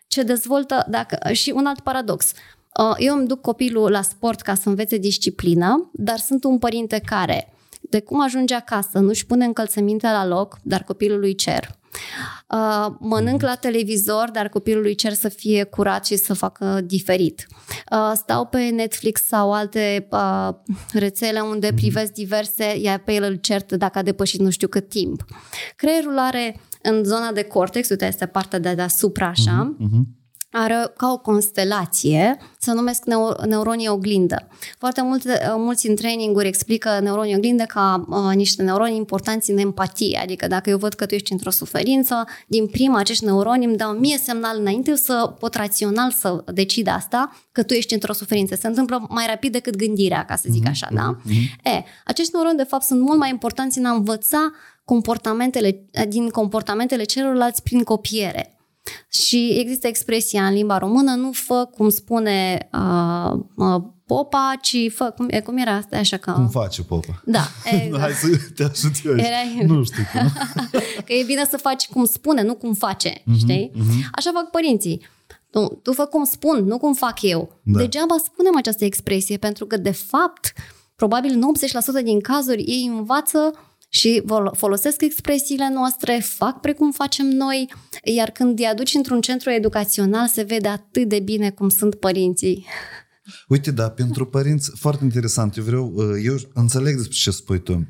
Ce 0.07 0.23
dezvoltă, 0.23 0.85
dacă, 0.89 1.33
și 1.33 1.51
un 1.55 1.65
alt 1.65 1.79
paradox. 1.79 2.31
Uh, 2.79 2.95
eu 2.97 3.17
îmi 3.17 3.27
duc 3.27 3.41
copilul 3.41 3.91
la 3.91 4.01
sport 4.01 4.41
ca 4.41 4.53
să 4.53 4.69
învețe 4.69 4.97
disciplină, 4.97 5.89
dar 5.93 6.17
sunt 6.17 6.43
un 6.43 6.57
părinte 6.57 6.99
care, 7.05 7.50
de 7.91 7.99
cum 7.99 8.21
ajunge 8.21 8.53
acasă, 8.53 8.99
nu-și 8.99 9.25
pune 9.25 9.45
încălțămintea 9.45 10.11
la 10.11 10.25
loc, 10.25 10.57
dar 10.63 10.83
copilul 10.83 11.23
îi 11.23 11.35
cer. 11.35 11.79
Uh, 12.47 12.93
mănânc 12.99 13.41
la 13.41 13.55
televizor, 13.55 14.29
dar 14.33 14.49
copilului 14.49 14.95
cer 14.95 15.13
să 15.13 15.29
fie 15.29 15.63
curat 15.63 16.05
și 16.05 16.15
să 16.15 16.33
facă 16.33 16.81
diferit. 16.83 17.47
Uh, 17.91 18.11
stau 18.15 18.45
pe 18.45 18.69
Netflix 18.69 19.25
sau 19.25 19.53
alte 19.53 20.07
uh, 20.11 20.49
rețele 20.93 21.39
unde 21.39 21.67
mhm. 21.67 21.75
privesc 21.75 22.11
diverse, 22.11 22.77
iar 22.81 22.99
pe 22.99 23.13
el 23.13 23.23
îl 23.23 23.35
cert 23.35 23.71
dacă 23.71 23.97
a 23.97 24.01
depășit 24.01 24.39
nu 24.39 24.49
știu 24.49 24.67
cât 24.67 24.89
timp. 24.89 25.25
Creierul 25.75 26.17
are 26.17 26.59
în 26.81 27.03
zona 27.03 27.31
de 27.31 27.43
cortex, 27.43 27.89
uite, 27.89 28.05
este 28.05 28.25
partea 28.25 28.59
de 28.59 28.73
deasupra 28.73 29.27
așa, 29.27 29.75
uh-huh, 29.75 29.85
uh-huh 29.85 30.20
are 30.51 30.91
ca 30.97 31.11
o 31.11 31.17
constelație, 31.17 32.37
se 32.59 32.71
numesc 32.73 33.05
neu- 33.05 33.35
neuronii 33.45 33.87
oglindă. 33.87 34.47
Foarte 34.77 35.01
multe, 35.01 35.53
mulți 35.57 35.89
în 35.89 35.95
traininguri 35.95 36.47
explică 36.47 36.99
neuronii 37.01 37.35
oglindă 37.35 37.63
ca 37.63 38.05
uh, 38.09 38.35
niște 38.35 38.63
neuroni 38.63 38.95
importanți 38.95 39.51
în 39.51 39.57
empatie, 39.57 40.19
adică 40.23 40.47
dacă 40.47 40.69
eu 40.69 40.77
văd 40.77 40.93
că 40.93 41.05
tu 41.05 41.13
ești 41.13 41.31
într-o 41.31 41.49
suferință, 41.49 42.27
din 42.47 42.67
prima 42.67 42.99
acești 42.99 43.25
neuroni 43.25 43.65
îmi 43.65 43.77
dau 43.77 43.91
mie 43.91 44.17
semnal 44.17 44.59
înainte 44.59 44.95
să 44.95 45.33
pot 45.39 45.55
rațional 45.55 46.11
să 46.11 46.43
decid 46.53 46.87
asta, 46.87 47.31
că 47.51 47.63
tu 47.63 47.73
ești 47.73 47.93
într-o 47.93 48.13
suferință. 48.13 48.55
Se 48.55 48.67
întâmplă 48.67 49.05
mai 49.09 49.25
rapid 49.27 49.51
decât 49.51 49.75
gândirea, 49.75 50.25
ca 50.25 50.35
să 50.35 50.47
zic 50.51 50.67
așa, 50.67 50.87
da? 50.93 51.17
E, 51.63 51.83
acești 52.05 52.31
neuroni, 52.33 52.57
de 52.57 52.63
fapt, 52.63 52.83
sunt 52.83 53.01
mult 53.01 53.19
mai 53.19 53.29
importanți 53.29 53.77
în 53.77 53.85
a 53.85 53.91
învăța 53.91 54.51
comportamentele, 54.85 55.85
din 56.07 56.29
comportamentele 56.29 57.03
celorlalți 57.03 57.63
prin 57.63 57.83
copiere. 57.83 58.55
Și 59.09 59.47
există 59.59 59.87
expresia 59.87 60.45
în 60.45 60.53
limba 60.53 60.77
română, 60.77 61.13
nu 61.13 61.31
fă 61.31 61.69
cum 61.77 61.89
spune 61.89 62.69
uh, 62.73 63.39
uh, 63.55 63.81
popa, 64.05 64.53
ci 64.61 64.75
fă, 64.93 65.13
cum, 65.15 65.27
cum 65.43 65.57
era 65.57 65.71
asta, 65.75 65.97
așa 65.97 66.17
că... 66.17 66.31
Cum 66.31 66.47
face 66.49 66.83
popa? 66.83 67.21
Da, 67.25 67.47
exact. 67.71 68.01
Hai 68.03 68.11
să 68.11 68.27
te 68.55 68.63
ajut 68.63 68.91
eu 69.05 69.13
aici. 69.13 69.25
Era- 69.25 69.65
Nu 69.73 69.83
știu 69.83 70.03
cum. 70.13 70.31
că 71.05 71.13
e 71.13 71.23
bine 71.25 71.45
să 71.49 71.57
faci 71.57 71.87
cum 71.87 72.05
spune, 72.05 72.41
nu 72.41 72.55
cum 72.55 72.73
face, 72.73 73.09
uh-huh, 73.19 73.37
știi? 73.37 73.71
Uh-huh. 73.75 74.09
Așa 74.11 74.31
fac 74.33 74.49
părinții. 74.49 75.01
Tu, 75.51 75.79
tu 75.83 75.93
fă 75.93 76.05
cum 76.05 76.23
spun, 76.23 76.63
nu 76.65 76.77
cum 76.77 76.93
fac 76.93 77.21
eu. 77.21 77.59
Da. 77.63 77.71
Da. 77.71 77.79
Degeaba 77.79 78.15
spunem 78.23 78.55
această 78.57 78.85
expresie, 78.85 79.37
pentru 79.37 79.65
că, 79.65 79.77
de 79.77 79.91
fapt, 79.91 80.53
probabil 80.95 81.31
în 81.33 81.43
80% 82.01 82.03
din 82.03 82.19
cazuri 82.19 82.61
ei 82.61 82.85
învață 82.95 83.51
și 83.93 84.21
vol- 84.25 84.53
folosesc 84.55 85.01
expresiile 85.01 85.69
noastre, 85.73 86.21
fac 86.23 86.59
precum 86.59 86.91
facem 86.91 87.27
noi, 87.27 87.73
iar 88.03 88.29
când 88.29 88.59
îi 88.59 88.65
aduci 88.65 88.93
într-un 88.93 89.21
centru 89.21 89.49
educațional 89.49 90.27
se 90.27 90.43
vede 90.43 90.67
atât 90.67 91.09
de 91.09 91.19
bine 91.19 91.49
cum 91.49 91.69
sunt 91.69 91.95
părinții. 91.95 92.65
Uite, 93.47 93.71
da, 93.71 93.89
pentru 93.89 94.25
părinți, 94.25 94.71
foarte 94.75 95.03
interesant. 95.03 95.55
Eu 95.55 95.63
vreau, 95.63 95.91
uh, 95.95 96.21
eu 96.23 96.35
înțeleg 96.53 96.95
despre 96.95 97.15
ce 97.15 97.31
spui 97.31 97.59
tu. 97.59 97.87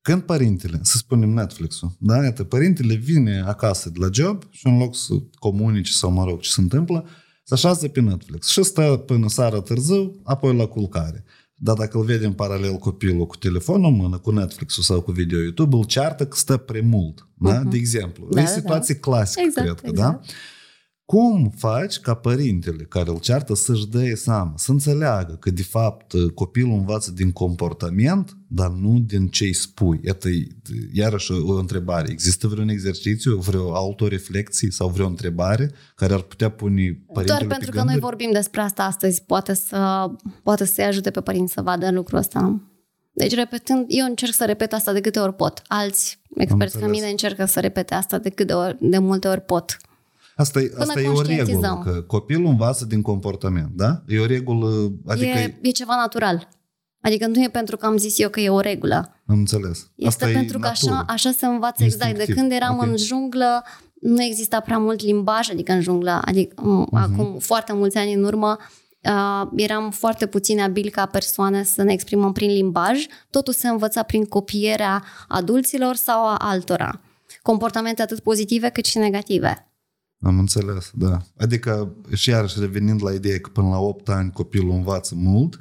Când 0.00 0.22
părintele, 0.22 0.78
să 0.82 0.96
spunem 0.96 1.28
Netflix-ul, 1.28 1.96
da, 1.98 2.22
iată, 2.24 2.44
părintele 2.44 2.94
vine 2.94 3.42
acasă 3.46 3.90
de 3.90 3.98
la 3.98 4.08
job 4.12 4.44
și 4.50 4.66
în 4.66 4.78
loc 4.78 4.96
să 4.96 5.14
comunice 5.34 5.92
sau, 5.92 6.10
mă 6.10 6.24
rog, 6.24 6.40
ce 6.40 6.50
se 6.50 6.60
întâmplă, 6.60 7.06
se 7.44 7.54
așează 7.54 7.88
pe 7.88 8.00
Netflix 8.00 8.48
și 8.48 8.62
stă 8.62 9.02
până 9.06 9.28
seara 9.28 9.60
târziu, 9.60 10.20
apoi 10.24 10.56
la 10.56 10.66
culcare. 10.66 11.24
Dar 11.56 11.76
dacă 11.76 11.98
îl 11.98 12.04
vede 12.04 12.26
în 12.26 12.32
paralel 12.32 12.72
copilul 12.72 13.26
cu 13.26 13.36
telefonul 13.36 13.90
în 13.90 13.96
mână, 13.96 14.18
cu 14.18 14.30
Netflix-ul 14.30 14.82
sau 14.82 15.00
cu 15.00 15.12
video 15.12 15.38
YouTube, 15.38 15.76
îl 15.76 15.84
ceartă 15.84 16.26
că 16.26 16.36
stă 16.36 16.56
prea 16.56 16.82
mult. 16.84 17.28
Da? 17.34 17.62
De 17.62 17.76
exemplu. 17.76 18.28
Da, 18.30 18.40
e 18.40 18.44
da, 18.44 18.50
situație 18.50 18.94
clasică, 18.94 19.40
Exact, 19.44 19.66
cred 19.66 19.80
că, 19.80 19.86
exact. 19.86 20.12
da? 20.12 20.20
Cum 21.04 21.52
faci 21.56 21.98
ca 21.98 22.14
părintele 22.14 22.84
care 22.84 23.10
îl 23.10 23.18
ceartă 23.18 23.54
să-și 23.54 23.88
dea 23.88 24.14
seama, 24.14 24.52
să 24.56 24.70
înțeleagă 24.70 25.36
că 25.40 25.50
de 25.50 25.62
fapt 25.62 26.12
copilul 26.34 26.72
învață 26.72 27.10
din 27.10 27.32
comportament, 27.32 28.36
dar 28.48 28.70
nu 28.70 28.98
din 28.98 29.26
ce 29.26 29.44
îi 29.44 29.54
spui? 29.54 30.00
Iată, 30.02 30.28
iarăși 30.92 31.32
o 31.32 31.54
întrebare. 31.58 32.10
Există 32.10 32.48
vreun 32.48 32.68
exercițiu, 32.68 33.36
vreo 33.36 33.74
autoreflexie 33.74 34.70
sau 34.70 34.88
vreo 34.88 35.06
întrebare 35.06 35.70
care 35.94 36.14
ar 36.14 36.20
putea 36.20 36.48
pune 36.48 37.04
părintele 37.06 37.24
Doar 37.26 37.40
pe 37.40 37.46
pentru 37.46 37.70
că 37.70 37.76
noi 37.76 37.84
gânduri? 37.84 38.04
vorbim 38.04 38.30
despre 38.32 38.60
asta 38.60 38.84
astăzi, 38.84 39.22
poate 39.22 39.54
să 39.54 40.10
poate 40.42 40.64
să-i 40.64 40.84
ajute 40.84 41.10
pe 41.10 41.20
părinți 41.20 41.52
să 41.52 41.62
vadă 41.62 41.90
lucrul 41.90 42.18
ăsta. 42.18 42.60
Deci, 43.12 43.34
repetând, 43.34 43.84
eu 43.88 44.06
încerc 44.06 44.32
să 44.32 44.44
repet 44.44 44.72
asta 44.72 44.92
de 44.92 45.00
câte 45.00 45.18
ori 45.18 45.34
pot. 45.34 45.62
Alți 45.66 46.22
experți 46.36 46.78
ca 46.78 46.84
înțeles. 46.84 47.00
mine 47.00 47.10
încercă 47.10 47.44
să 47.44 47.60
repete 47.60 47.94
asta 47.94 48.18
de 48.18 48.28
cât 48.30 48.46
de, 48.46 48.52
ori, 48.52 48.76
de 48.80 48.98
multe 48.98 49.28
ori 49.28 49.40
pot. 49.40 49.76
Asta, 50.36 50.60
e, 50.60 50.72
asta 50.78 51.00
e 51.00 51.06
o 51.06 51.06
regulă, 51.06 51.14
conștientizăm. 51.14 51.82
că 51.82 52.02
copilul 52.02 52.46
învață 52.46 52.84
din 52.84 53.02
comportament, 53.02 53.70
da? 53.74 54.02
E 54.06 54.20
o 54.20 54.26
regulă, 54.26 54.92
adică 55.06 55.38
e, 55.38 55.58
e 55.62 55.70
ceva 55.70 55.94
natural. 55.96 56.48
Adică 57.00 57.26
nu 57.26 57.42
e 57.42 57.48
pentru 57.48 57.76
că 57.76 57.86
am 57.86 57.96
zis 57.96 58.18
eu 58.18 58.28
că 58.28 58.40
e 58.40 58.48
o 58.48 58.60
regulă. 58.60 59.22
am 59.26 59.38
înțeles. 59.38 59.90
Este 59.94 60.24
asta 60.24 60.38
pentru 60.38 60.58
e 60.58 60.60
că 60.60 60.66
așa, 60.66 60.90
natură. 60.90 61.12
așa 61.12 61.30
se 61.30 61.46
învață 61.46 61.84
exact. 61.84 62.02
De 62.02 62.08
Instinctiv. 62.08 62.36
când 62.36 62.52
eram 62.52 62.76
Ok. 62.76 62.82
în 62.86 62.96
junglă, 62.96 63.64
nu 64.00 64.22
exista 64.22 64.60
prea 64.60 64.78
mult 64.78 65.02
limbaj, 65.02 65.50
adică 65.50 65.72
în 65.72 65.80
junglă, 65.80 66.20
adică 66.24 66.54
uh-huh. 66.62 67.02
acum 67.02 67.38
foarte 67.38 67.72
mulți 67.72 67.98
ani 67.98 68.12
în 68.12 68.24
urmă, 68.24 68.56
uh, 69.00 69.48
eram 69.56 69.90
foarte 69.90 70.26
puțin 70.26 70.60
abil 70.60 70.90
ca 70.90 71.06
persoane 71.06 71.62
să 71.62 71.82
ne 71.82 71.92
exprimăm 71.92 72.32
prin 72.32 72.50
limbaj. 72.50 73.06
Totul 73.30 73.52
se 73.52 73.68
învăța 73.68 74.02
prin 74.02 74.24
copierea 74.24 75.04
adulților 75.28 75.94
sau 75.94 76.26
a 76.26 76.36
altora. 76.38 77.00
Comportamente 77.42 78.02
atât 78.02 78.20
pozitive 78.20 78.68
cât 78.68 78.84
și 78.84 78.98
negative. 78.98 79.68
Am 80.20 80.38
înțeles, 80.38 80.90
da. 80.94 81.18
Adică, 81.38 81.94
și 82.14 82.28
iarăși 82.28 82.60
revenind 82.60 83.02
la 83.02 83.12
ideea 83.12 83.38
că 83.40 83.50
până 83.52 83.68
la 83.68 83.78
8 83.78 84.08
ani 84.08 84.30
copilul 84.32 84.70
învață 84.70 85.14
mult 85.16 85.60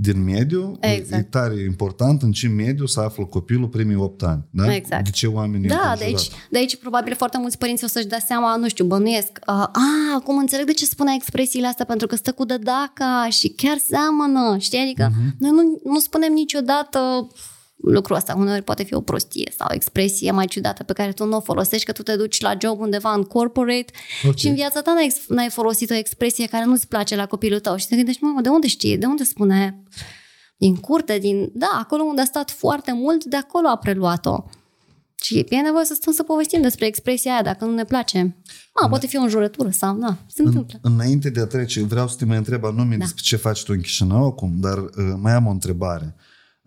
din 0.00 0.22
mediu, 0.24 0.76
Exact. 0.80 1.22
e 1.22 1.26
tare 1.30 1.60
important 1.62 2.22
în 2.22 2.32
ce 2.32 2.48
mediu 2.48 2.86
să 2.86 3.00
află 3.00 3.24
copilul 3.24 3.68
primii 3.68 3.94
8 3.96 4.22
ani. 4.22 4.44
Da? 4.50 4.74
Exact. 4.74 5.04
De 5.04 5.10
ce 5.10 5.26
oamenii 5.26 5.68
Da, 5.68 5.74
de 5.74 5.80
înconjurați. 5.82 6.04
aici, 6.04 6.48
de 6.50 6.58
aici 6.58 6.76
probabil 6.76 7.14
foarte 7.14 7.38
mulți 7.38 7.58
părinți 7.58 7.84
o 7.84 7.86
să-și 7.86 8.06
dea 8.06 8.18
seama, 8.26 8.56
nu 8.56 8.68
știu, 8.68 8.84
bănuiesc. 8.84 9.28
Uh, 9.32 9.54
a, 9.54 9.72
acum 10.16 10.38
înțeleg 10.38 10.66
de 10.66 10.72
ce 10.72 10.84
spunea 10.84 11.14
expresiile 11.16 11.66
astea, 11.66 11.84
pentru 11.84 12.06
că 12.06 12.16
stă 12.16 12.32
cu 12.32 12.44
dădaca 12.44 13.26
și 13.30 13.48
chiar 13.48 13.76
seamănă, 13.88 14.56
știi? 14.58 14.78
Adică 14.78 15.10
Mhm. 15.12 15.28
uh-huh. 15.30 15.36
noi 15.38 15.50
nu, 15.50 15.90
nu 15.92 15.98
spunem 15.98 16.32
niciodată 16.32 17.28
lucrul 17.82 18.16
ăsta. 18.16 18.34
Uneori 18.36 18.62
poate 18.62 18.82
fi 18.82 18.94
o 18.94 19.00
prostie 19.00 19.52
sau 19.56 19.66
o 19.70 19.74
expresie 19.74 20.30
mai 20.30 20.46
ciudată 20.46 20.82
pe 20.82 20.92
care 20.92 21.12
tu 21.12 21.24
nu 21.24 21.36
o 21.36 21.40
folosești, 21.40 21.86
că 21.86 21.92
tu 21.92 22.02
te 22.02 22.16
duci 22.16 22.40
la 22.40 22.54
job 22.60 22.80
undeva 22.80 23.12
în 23.12 23.22
corporate 23.22 23.92
Ok. 23.92 24.24
okay. 24.24 24.34
și 24.36 24.46
în 24.46 24.54
viața 24.54 24.80
ta 24.80 24.92
n-ai, 24.92 25.14
n-ai 25.28 25.50
folosit 25.50 25.90
o 25.90 25.94
expresie 25.94 26.46
care 26.46 26.64
nu-ți 26.64 26.88
place 26.88 27.16
la 27.16 27.26
copilul 27.26 27.60
tău 27.60 27.76
și 27.76 27.86
te 27.86 27.96
gândești, 27.96 28.22
mamă, 28.22 28.40
de 28.40 28.48
unde 28.48 28.66
știe? 28.66 28.96
De 28.96 29.06
unde 29.06 29.24
spune? 29.24 29.82
Din 30.56 30.76
curte, 30.76 31.18
din... 31.18 31.50
Da, 31.54 31.78
acolo 31.78 32.02
unde 32.02 32.20
a 32.20 32.24
stat 32.24 32.50
foarte 32.50 32.92
mult, 32.92 33.24
de 33.24 33.36
acolo 33.36 33.68
a 33.68 33.76
preluat-o. 33.76 34.44
Și 35.22 35.46
e 35.48 35.56
nevoie 35.56 35.84
să 35.84 35.94
stăm 35.94 36.12
să 36.12 36.22
povestim 36.22 36.62
despre 36.62 36.86
expresia 36.86 37.32
aia, 37.32 37.42
dacă 37.42 37.64
nu 37.64 37.74
ne 37.74 37.84
place. 37.84 38.36
A, 38.72 38.88
poate 38.88 39.06
fi 39.06 39.16
o 39.16 39.20
înjurătură 39.20 39.70
sau, 39.70 39.96
da, 39.96 40.16
se 40.26 40.42
întâmplă. 40.42 40.78
În, 40.82 40.92
înainte 40.92 41.30
de 41.30 41.40
a 41.40 41.46
trece, 41.46 41.82
vreau 41.82 42.08
să 42.08 42.16
te 42.16 42.24
mai 42.24 42.36
întreb 42.36 42.64
anume 42.64 42.96
da. 42.96 43.04
despre 43.04 43.22
ce 43.22 43.36
faci 43.36 43.62
tu 43.62 43.72
în 43.74 43.80
Chișinău 43.80 44.24
acum, 44.24 44.52
dar 44.60 44.78
uh, 44.78 44.90
mai 45.16 45.32
am 45.32 45.46
o 45.46 45.50
întrebare. 45.50 46.16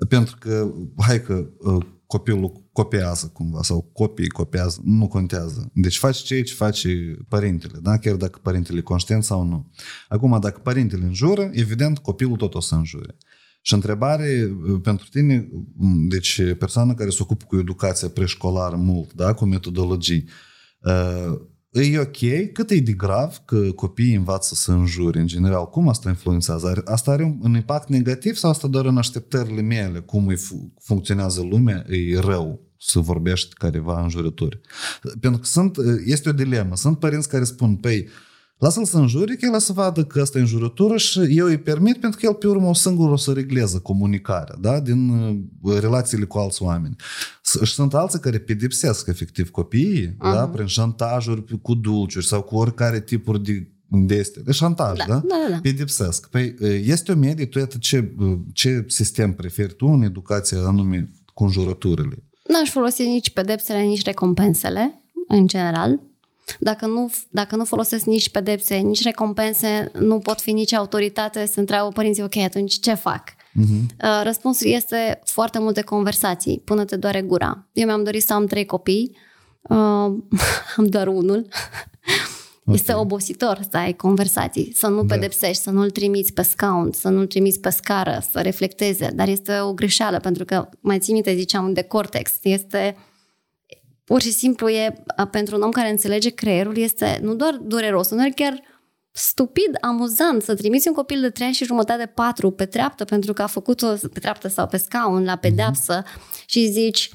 Pentru 0.07 0.35
că, 0.39 0.73
hai 0.97 1.21
că 1.21 1.49
uh, 1.59 1.85
copilul 2.05 2.69
copiază 2.71 3.31
cumva, 3.33 3.61
sau 3.61 3.89
copiii 3.93 4.29
copiază, 4.29 4.81
nu 4.83 5.07
contează. 5.07 5.71
Deci 5.73 5.97
faci 5.97 6.17
ceea 6.17 6.43
ce 6.43 6.53
face 6.53 7.17
părintele, 7.27 7.79
da? 7.81 7.97
chiar 7.97 8.15
dacă 8.15 8.39
părintele 8.41 8.77
e 8.77 8.81
conștient 8.81 9.23
sau 9.23 9.43
nu. 9.43 9.71
Acum, 10.07 10.39
dacă 10.39 10.59
părintele 10.63 11.05
înjură, 11.05 11.49
evident, 11.53 11.97
copilul 11.97 12.35
tot 12.35 12.53
o 12.53 12.59
să 12.59 12.75
înjure. 12.75 13.15
Și 13.61 13.73
întrebare 13.73 14.51
uh, 14.67 14.79
pentru 14.83 15.07
tine, 15.09 15.49
m, 15.75 16.07
deci 16.07 16.41
persoana 16.57 16.93
care 16.93 17.09
se 17.09 17.17
ocupă 17.21 17.45
cu 17.47 17.57
educația 17.57 18.09
preșcolară 18.09 18.75
mult, 18.75 19.13
da? 19.13 19.33
cu 19.33 19.45
metodologii, 19.45 20.27
uh, 20.79 21.39
E 21.71 21.99
ok? 21.99 22.51
Cât 22.53 22.69
e 22.69 22.79
de 22.79 22.91
grav 22.91 23.41
că 23.45 23.71
copiii 23.71 24.15
învață 24.15 24.55
să 24.55 24.71
înjure 24.71 25.19
în 25.19 25.27
general? 25.27 25.65
Cum 25.69 25.87
asta 25.89 26.09
influențează? 26.09 26.67
Are- 26.67 26.81
Asta 26.85 27.11
are 27.11 27.23
un, 27.23 27.37
un 27.41 27.53
impact 27.55 27.89
negativ 27.89 28.35
sau 28.35 28.49
asta 28.49 28.67
doar 28.67 28.85
în 28.85 28.97
așteptările 28.97 29.61
mele? 29.61 29.99
Cum 29.99 30.27
îi 30.27 30.35
fu- 30.35 30.73
funcționează 30.79 31.41
lumea? 31.41 31.85
E 31.89 32.19
rău 32.19 32.59
să 32.77 32.99
vorbești 32.99 33.53
careva 33.53 34.01
înjurături. 34.01 34.59
Pentru 35.19 35.39
că 35.39 35.45
sunt, 35.45 35.77
este 36.05 36.29
o 36.29 36.31
dilemă. 36.31 36.75
Sunt 36.75 36.99
părinți 36.99 37.29
care 37.29 37.43
spun, 37.43 37.75
păi, 37.75 38.07
lasă-l 38.61 38.85
să 38.85 38.97
înjure, 38.97 39.35
că 39.35 39.45
el 39.45 39.53
o 39.53 39.59
să 39.59 39.73
vadă 39.73 40.03
că 40.03 40.21
asta 40.21 40.37
e 40.37 40.41
înjurătură 40.41 40.97
și 40.97 41.19
eu 41.29 41.45
îi 41.45 41.57
permit 41.57 41.97
pentru 41.99 42.19
că 42.19 42.25
el 42.25 42.33
pe 42.33 42.47
urmă 42.47 42.67
o 42.67 42.73
singur 42.73 43.09
o 43.11 43.15
să 43.15 43.31
regleze 43.31 43.79
comunicarea 43.79 44.55
da? 44.59 44.79
din 44.79 45.09
uh, 45.09 45.77
relațiile 45.79 46.25
cu 46.25 46.37
alți 46.37 46.63
oameni. 46.63 46.95
S- 47.41 47.61
Și 47.63 47.73
sunt 47.73 47.93
alții 47.93 48.19
care 48.19 48.37
pedepsesc 48.37 49.07
efectiv 49.07 49.49
copiii 49.49 50.07
uh-huh. 50.07 50.33
da? 50.33 50.47
prin 50.47 50.65
șantajuri 50.65 51.61
cu 51.61 51.73
dulciuri 51.73 52.25
sau 52.25 52.41
cu 52.41 52.55
oricare 52.55 53.01
tipuri 53.01 53.43
de 53.43 53.71
de 53.93 54.15
este, 54.15 54.39
de 54.39 54.51
șantaj, 54.51 54.97
da? 54.97 55.05
Da, 55.05 55.13
da, 55.13 55.21
da, 55.27 55.49
da. 55.49 55.59
Pedepsesc. 55.61 56.29
Păi 56.29 56.55
este 56.85 57.11
o 57.11 57.15
medie, 57.15 57.45
tu 57.45 57.59
iată 57.59 57.77
ce, 57.79 58.15
ce 58.53 58.85
sistem 58.87 59.33
preferi 59.33 59.73
tu 59.73 59.85
în 59.85 60.01
educație 60.01 60.57
anume 60.57 61.11
cu 61.33 61.43
înjurăturile? 61.43 62.23
N-aș 62.47 62.69
folosi 62.69 63.01
nici 63.03 63.29
pedepsele, 63.29 63.81
nici 63.81 64.03
recompensele, 64.03 65.01
în 65.27 65.47
general. 65.47 65.99
Dacă 66.59 66.85
nu, 66.85 67.11
dacă 67.29 67.55
nu 67.55 67.65
folosesc 67.65 68.05
nici 68.05 68.29
pedepse, 68.29 68.75
nici 68.75 69.03
recompense, 69.03 69.91
nu 69.99 70.19
pot 70.19 70.41
fi 70.41 70.51
nici 70.51 70.73
autoritate, 70.73 71.45
se 71.45 71.59
întreabă 71.59 71.87
părinții, 71.87 72.23
ok, 72.23 72.37
atunci 72.37 72.79
ce 72.79 72.93
fac? 72.93 73.23
Uh-huh. 73.31 74.23
Răspunsul 74.23 74.67
este 74.67 75.19
foarte 75.23 75.59
multe 75.59 75.81
conversații, 75.81 76.61
până 76.65 76.85
te 76.85 76.95
doare 76.95 77.21
gura. 77.21 77.67
Eu 77.73 77.85
mi-am 77.85 78.03
dorit 78.03 78.23
să 78.23 78.33
am 78.33 78.45
trei 78.45 78.65
copii, 78.65 79.17
uh, 79.61 79.77
am 80.77 80.85
doar 80.85 81.07
unul. 81.07 81.47
Este 82.71 82.93
obositor 82.93 83.59
să 83.69 83.77
ai 83.77 83.93
conversații, 83.93 84.71
să 84.75 84.87
nu 84.87 85.03
Da. 85.03 85.15
pedepsești, 85.15 85.63
să 85.63 85.69
nu-l 85.69 85.89
trimiți 85.89 86.33
pe 86.33 86.41
scaun, 86.41 86.91
să 86.91 87.09
nu-l 87.09 87.25
trimiți 87.25 87.59
pe 87.59 87.69
scară, 87.69 88.23
să 88.31 88.39
reflecteze, 88.41 89.09
dar 89.13 89.27
este 89.27 89.59
o 89.59 89.73
greșeală, 89.73 90.19
pentru 90.19 90.45
că, 90.45 90.69
mai 90.79 90.99
ții 90.99 91.13
minte, 91.13 91.35
ziceam 91.35 91.73
de 91.73 91.81
cortex, 91.81 92.31
este 92.41 92.95
pur 94.11 94.21
și 94.21 94.31
simplu 94.31 94.69
e, 94.69 95.03
pentru 95.31 95.55
un 95.55 95.61
om 95.61 95.71
care 95.71 95.89
înțelege 95.89 96.29
creierul, 96.29 96.77
este 96.77 97.19
nu 97.21 97.35
doar 97.35 97.53
dureros, 97.53 98.09
uneori 98.09 98.33
chiar 98.33 98.61
stupid, 99.11 99.77
amuzant 99.81 100.41
să 100.41 100.55
trimiți 100.55 100.87
un 100.87 100.93
copil 100.93 101.21
de 101.21 101.29
3 101.29 101.45
ani 101.45 101.55
și 101.55 101.65
jumătate, 101.65 102.05
4 102.05 102.51
pe 102.51 102.65
treaptă 102.65 103.05
pentru 103.05 103.33
că 103.33 103.41
a 103.41 103.47
făcut-o 103.47 103.93
pe 104.13 104.19
treaptă 104.19 104.47
sau 104.47 104.67
pe 104.67 104.77
scaun 104.77 105.23
la 105.23 105.35
pedeapsă 105.35 106.03
mm-hmm. 106.03 106.45
și 106.45 106.67
zici 106.67 107.09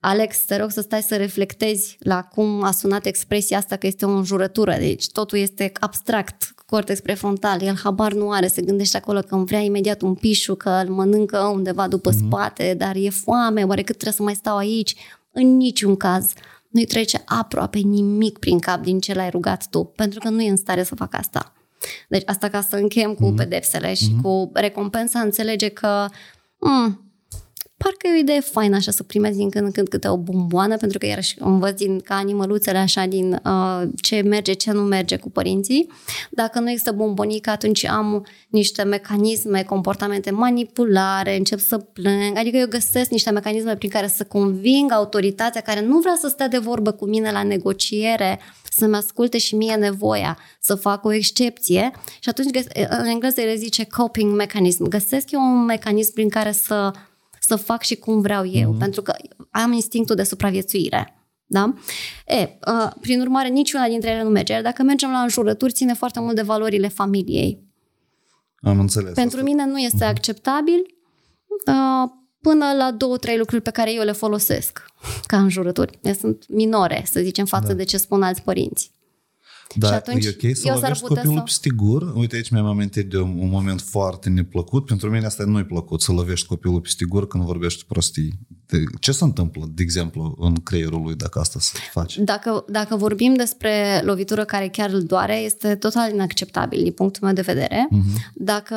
Alex, 0.00 0.38
te 0.38 0.56
rog 0.56 0.70
să 0.70 0.80
stai 0.80 1.02
să 1.02 1.16
reflectezi 1.16 1.96
la 2.00 2.22
cum 2.22 2.62
a 2.62 2.70
sunat 2.70 3.06
expresia 3.06 3.58
asta 3.58 3.76
că 3.76 3.86
este 3.86 4.04
o 4.04 4.10
înjurătură. 4.10 4.76
Deci 4.78 5.08
totul 5.08 5.38
este 5.38 5.72
abstract, 5.80 6.54
cortex 6.66 7.00
prefrontal. 7.00 7.62
El 7.62 7.76
habar 7.82 8.12
nu 8.12 8.30
are, 8.30 8.46
se 8.46 8.62
gândește 8.62 8.96
acolo 8.96 9.20
că 9.20 9.34
îmi 9.34 9.46
vrea 9.46 9.60
imediat 9.60 10.02
un 10.02 10.14
pișu, 10.14 10.54
că 10.54 10.82
îl 10.84 10.92
mănâncă 10.92 11.38
undeva 11.38 11.88
după 11.88 12.10
mm-hmm. 12.10 12.26
spate, 12.26 12.74
dar 12.78 12.96
e 12.96 13.10
foame, 13.10 13.62
oare 13.62 13.82
cât 13.82 13.94
trebuie 13.94 14.16
să 14.16 14.22
mai 14.22 14.34
stau 14.34 14.56
aici? 14.56 14.94
În 15.34 15.56
niciun 15.56 15.96
caz 15.96 16.32
nu-i 16.68 16.84
trece 16.84 17.22
aproape 17.24 17.78
nimic 17.78 18.38
prin 18.38 18.58
cap 18.58 18.82
din 18.82 19.00
ce 19.00 19.14
l-ai 19.14 19.30
rugat 19.30 19.66
tu, 19.70 19.84
pentru 19.84 20.18
că 20.18 20.28
nu 20.28 20.42
e 20.42 20.50
în 20.50 20.56
stare 20.56 20.82
să 20.82 20.94
facă 20.94 21.16
asta. 21.16 21.52
Deci 22.08 22.22
asta 22.26 22.48
ca 22.48 22.60
să 22.60 22.76
încheiem 22.76 23.14
cu 23.14 23.32
mm-hmm. 23.32 23.36
pedepsele 23.36 23.94
și 23.94 24.08
mm-hmm. 24.08 24.22
cu 24.22 24.50
recompensa, 24.52 25.20
înțelege 25.20 25.68
că 25.68 26.06
mm, 26.58 27.03
parcă 27.76 28.06
e 28.06 28.16
o 28.16 28.18
idee 28.18 28.40
faină 28.40 28.76
așa 28.76 28.90
să 28.90 29.02
primezi 29.02 29.36
din 29.36 29.50
când 29.50 29.64
în 29.64 29.72
când 29.72 29.88
câte 29.88 30.08
o 30.08 30.16
bomboană, 30.16 30.76
pentru 30.76 30.98
că 30.98 31.06
iarăși 31.06 31.36
învăț 31.38 31.78
din 31.78 32.00
ca 32.00 32.14
animăluțele 32.14 32.78
așa 32.78 33.06
din 33.06 33.40
uh, 33.44 33.82
ce 34.00 34.20
merge, 34.20 34.52
ce 34.52 34.72
nu 34.72 34.82
merge 34.82 35.16
cu 35.16 35.30
părinții. 35.30 35.90
Dacă 36.30 36.60
nu 36.60 36.70
există 36.70 36.92
bombonică, 36.92 37.50
atunci 37.50 37.84
am 37.84 38.26
niște 38.48 38.82
mecanisme, 38.82 39.62
comportamente 39.62 40.30
manipulare, 40.30 41.36
încep 41.36 41.58
să 41.58 41.78
plâng, 41.78 42.36
adică 42.38 42.56
eu 42.56 42.66
găsesc 42.66 43.10
niște 43.10 43.30
mecanisme 43.30 43.76
prin 43.76 43.90
care 43.90 44.06
să 44.06 44.24
conving 44.24 44.92
autoritatea 44.92 45.60
care 45.60 45.80
nu 45.80 45.98
vrea 45.98 46.16
să 46.20 46.28
stea 46.28 46.48
de 46.48 46.58
vorbă 46.58 46.90
cu 46.90 47.06
mine 47.06 47.32
la 47.32 47.42
negociere, 47.42 48.40
să-mi 48.70 48.94
asculte 48.94 49.38
și 49.38 49.54
mie 49.54 49.74
nevoia 49.74 50.38
să 50.60 50.74
fac 50.74 51.04
o 51.04 51.12
excepție 51.12 51.90
și 52.20 52.28
atunci 52.28 52.64
în 52.88 53.06
engleză 53.06 53.40
le 53.40 53.54
zice 53.54 53.86
coping 53.86 54.34
mechanism. 54.34 54.88
Găsesc 54.88 55.30
eu 55.30 55.40
un 55.40 55.64
mecanism 55.64 56.12
prin 56.12 56.28
care 56.28 56.52
să 56.52 56.92
să 57.46 57.56
fac 57.56 57.82
și 57.82 57.96
cum 57.96 58.20
vreau 58.20 58.46
eu, 58.46 58.74
mm-hmm. 58.74 58.78
pentru 58.78 59.02
că 59.02 59.14
am 59.50 59.72
instinctul 59.72 60.16
de 60.16 60.22
supraviețuire. 60.22 61.18
Da? 61.46 61.74
E, 62.26 62.58
uh, 62.66 62.90
prin 63.00 63.20
urmare, 63.20 63.48
niciuna 63.48 63.86
dintre 63.86 64.10
ele 64.10 64.22
nu 64.22 64.28
merge. 64.28 64.52
Iar 64.52 64.62
dacă 64.62 64.82
mergem 64.82 65.10
la 65.10 65.18
înjurături, 65.18 65.72
ține 65.72 65.94
foarte 65.94 66.20
mult 66.20 66.34
de 66.34 66.42
valorile 66.42 66.88
familiei. 66.88 67.62
Am 68.60 68.78
înțeles. 68.78 69.12
Pentru 69.12 69.38
asta. 69.38 69.50
mine 69.50 69.64
nu 69.66 69.78
este 69.78 70.04
mm-hmm. 70.04 70.08
acceptabil 70.08 70.86
uh, 71.66 72.10
până 72.40 72.72
la 72.76 72.90
două, 72.90 73.16
trei 73.16 73.38
lucruri 73.38 73.62
pe 73.62 73.70
care 73.70 73.92
eu 73.92 74.02
le 74.02 74.12
folosesc 74.12 74.84
ca 75.26 75.38
înjurături. 75.38 75.98
Sunt 76.18 76.44
minore, 76.48 77.04
să 77.10 77.20
zicem, 77.20 77.44
față 77.44 77.66
da. 77.66 77.74
de 77.74 77.84
ce 77.84 77.96
spun 77.96 78.22
alți 78.22 78.42
părinți. 78.42 78.93
Da, 79.74 79.86
și 79.86 79.92
atunci, 79.92 80.24
e 80.24 80.36
ok 80.44 80.56
să 80.56 80.72
lovești 80.72 81.04
copilul 81.04 81.36
să... 81.36 81.42
peste 81.42 81.70
gură? 81.70 82.12
Uite, 82.16 82.36
aici 82.36 82.50
mi-am 82.50 82.66
amintit 82.66 83.10
de 83.10 83.18
un, 83.18 83.38
un 83.38 83.48
moment 83.48 83.80
foarte 83.80 84.28
neplăcut. 84.28 84.84
Pentru 84.84 85.10
mine 85.10 85.26
asta 85.26 85.44
nu-i 85.44 85.64
plăcut, 85.64 86.00
să 86.00 86.12
lovești 86.12 86.46
copilul 86.46 86.80
peste 86.80 87.04
gură 87.04 87.26
când 87.26 87.44
vorbești 87.44 87.84
prostii. 87.84 88.32
De, 88.66 88.78
ce 89.00 89.12
se 89.12 89.24
întâmplă, 89.24 89.64
de 89.74 89.82
exemplu, 89.82 90.36
în 90.40 90.54
creierul 90.54 91.02
lui 91.02 91.14
dacă 91.14 91.38
asta 91.38 91.58
se 91.60 91.78
face? 91.90 92.20
Dacă, 92.20 92.64
dacă 92.68 92.96
vorbim 92.96 93.34
despre 93.34 94.00
lovitură 94.04 94.44
care 94.44 94.68
chiar 94.68 94.90
îl 94.90 95.02
doare, 95.02 95.36
este 95.36 95.74
total 95.74 96.12
inacceptabil 96.12 96.82
din 96.82 96.92
punctul 96.92 97.24
meu 97.24 97.34
de 97.34 97.40
vedere. 97.40 97.88
Uh-huh. 97.92 98.32
Dacă 98.34 98.76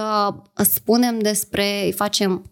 spunem 0.55 1.19
despre, 1.19 1.85
îi 1.85 1.91
facem, 1.91 2.51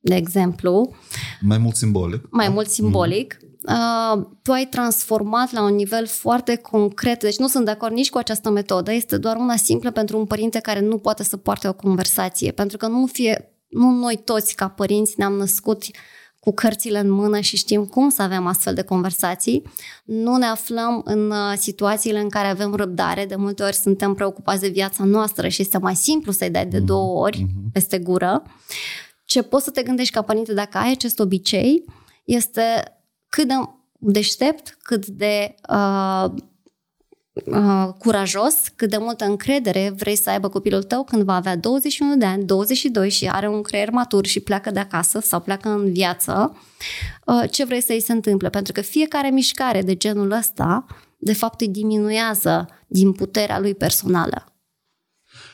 de 0.00 0.14
exemplu... 0.14 0.94
Mai 1.40 1.58
mult 1.58 1.76
simbolic. 1.76 2.28
Mai 2.30 2.46
da? 2.46 2.52
mult 2.52 2.68
simbolic. 2.68 3.34
Uh-huh 3.34 3.50
uh, 3.68 4.22
tu 4.42 4.52
ai 4.52 4.66
transformat 4.66 5.52
la 5.52 5.62
un 5.62 5.74
nivel 5.74 6.06
foarte 6.06 6.56
concret. 6.56 7.20
Deci 7.20 7.38
nu 7.38 7.46
sunt 7.46 7.64
de 7.64 7.70
acord 7.70 7.92
nici 7.92 8.10
cu 8.10 8.18
această 8.18 8.50
metodă. 8.50 8.92
Este 8.92 9.18
doar 9.18 9.36
una 9.36 9.56
simplă 9.56 9.90
pentru 9.90 10.18
un 10.18 10.26
părinte 10.26 10.58
care 10.58 10.80
nu 10.80 10.98
poate 10.98 11.22
să 11.22 11.36
poarte 11.36 11.68
o 11.68 11.72
conversație. 11.72 12.50
Pentru 12.50 12.76
că 12.76 12.86
nu, 12.86 13.06
fie, 13.06 13.52
nu 13.68 13.90
noi 13.90 14.20
toți 14.24 14.54
ca 14.54 14.68
părinți 14.68 15.14
ne-am 15.16 15.32
născut 15.32 15.82
cu 16.44 16.52
cărțile 16.52 16.98
în 16.98 17.10
mână 17.10 17.40
și 17.40 17.56
știm 17.56 17.84
cum 17.84 18.08
să 18.08 18.22
avem 18.22 18.46
astfel 18.46 18.74
de 18.74 18.82
conversații. 18.82 19.62
Nu 20.04 20.36
ne 20.36 20.46
aflăm 20.46 21.02
în 21.04 21.30
uh, 21.30 21.52
situațiile 21.56 22.20
în 22.20 22.28
care 22.28 22.48
avem 22.48 22.74
răbdare. 22.74 23.26
De 23.26 23.34
multe 23.34 23.62
ori 23.62 23.74
suntem 23.74 24.14
preocupați 24.14 24.60
de 24.60 24.68
viața 24.68 25.04
noastră 25.04 25.48
și 25.48 25.62
este 25.62 25.78
mai 25.78 25.96
simplu 25.96 26.32
să-i 26.32 26.50
dai 26.50 26.66
de 26.66 26.76
mhm. 26.76 26.86
două 26.86 27.20
ori 27.20 27.38
mhm. 27.38 27.70
peste 27.72 27.98
gură. 27.98 28.42
Ce 29.24 29.42
poți 29.42 29.64
să 29.64 29.70
te 29.70 29.82
gândești 29.82 30.12
ca 30.12 30.22
părinte 30.22 30.54
dacă 30.54 30.78
ai 30.78 30.90
acest 30.90 31.18
obicei 31.18 31.84
este 32.24 32.62
cât 33.36 33.48
de 33.48 33.54
deștept, 33.98 34.78
cât 34.82 35.06
de 35.06 35.54
uh, 35.68 36.24
uh, 37.32 37.88
curajos, 37.98 38.54
cât 38.76 38.90
de 38.90 38.96
multă 38.96 39.24
încredere 39.24 39.94
vrei 39.96 40.16
să 40.16 40.30
aibă 40.30 40.48
copilul 40.48 40.82
tău 40.82 41.04
când 41.04 41.22
va 41.22 41.34
avea 41.34 41.56
21 41.56 42.16
de 42.16 42.24
ani, 42.24 42.44
22 42.44 43.10
și 43.10 43.28
are 43.28 43.48
un 43.48 43.62
creier 43.62 43.90
matur 43.90 44.26
și 44.26 44.40
pleacă 44.40 44.70
de 44.70 44.78
acasă 44.78 45.20
sau 45.20 45.40
pleacă 45.40 45.68
în 45.68 45.92
viață, 45.92 46.56
uh, 47.26 47.50
ce 47.50 47.64
vrei 47.64 47.82
să 47.82 47.92
îi 47.92 48.00
se 48.00 48.12
întâmple? 48.12 48.50
Pentru 48.50 48.72
că 48.72 48.80
fiecare 48.80 49.30
mișcare 49.30 49.82
de 49.82 49.96
genul 49.96 50.30
ăsta, 50.30 50.86
de 51.18 51.32
fapt, 51.32 51.60
îi 51.60 51.68
diminuează 51.68 52.68
din 52.86 53.12
puterea 53.12 53.60
lui 53.60 53.74
personală. 53.74 54.46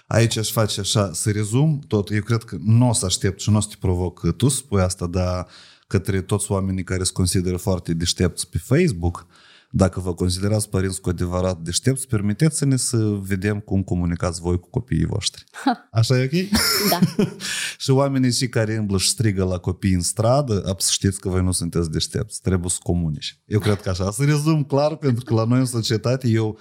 Aici 0.06 0.36
aș 0.36 0.50
face 0.50 0.80
așa, 0.80 1.12
să 1.12 1.30
rezum 1.30 1.80
tot. 1.86 2.10
Eu 2.10 2.22
cred 2.22 2.42
că 2.42 2.56
nu 2.64 2.88
o 2.88 2.92
să 2.92 3.04
aștept 3.04 3.40
și 3.40 3.50
nu 3.50 3.56
o 3.56 3.60
să 3.60 3.68
te 3.68 3.76
provoc 3.80 4.36
tu 4.36 4.48
spui 4.48 4.80
asta, 4.80 5.06
dar 5.06 5.46
către 5.88 6.20
toți 6.20 6.50
oamenii 6.50 6.84
care 6.84 7.02
se 7.02 7.12
consideră 7.12 7.56
foarte 7.56 7.94
deștepți 7.94 8.48
pe 8.48 8.58
Facebook, 8.58 9.26
dacă 9.70 10.00
vă 10.00 10.14
considerați 10.14 10.68
părinți 10.68 11.00
cu 11.00 11.08
adevărat 11.08 11.58
deștepți, 11.58 12.06
permiteți-ne 12.06 12.76
să 12.76 12.96
vedem 13.20 13.60
cum 13.60 13.82
comunicați 13.82 14.40
voi 14.40 14.60
cu 14.60 14.68
copiii 14.70 15.06
voștri. 15.06 15.44
Așa 15.90 16.18
e 16.18 16.24
ok? 16.24 16.58
Da. 16.90 17.24
și 17.78 17.90
oamenii 17.90 18.32
și 18.32 18.48
care 18.48 18.76
îmblă 18.76 18.98
și 18.98 19.08
strigă 19.08 19.44
la 19.44 19.58
copii 19.58 19.92
în 19.92 20.00
stradă, 20.00 20.74
să 20.78 20.90
știți 20.90 21.20
că 21.20 21.28
voi 21.28 21.42
nu 21.42 21.52
sunteți 21.52 21.90
deștepți, 21.90 22.40
trebuie 22.40 22.70
să 22.70 22.78
comunici. 22.82 23.40
Eu 23.44 23.58
cred 23.58 23.80
că 23.80 23.88
așa. 23.90 24.10
Să 24.10 24.24
rezum 24.24 24.64
clar, 24.64 24.96
pentru 24.96 25.24
că 25.24 25.34
la 25.34 25.44
noi 25.44 25.58
în 25.58 25.66
societate 25.66 26.28
eu 26.28 26.58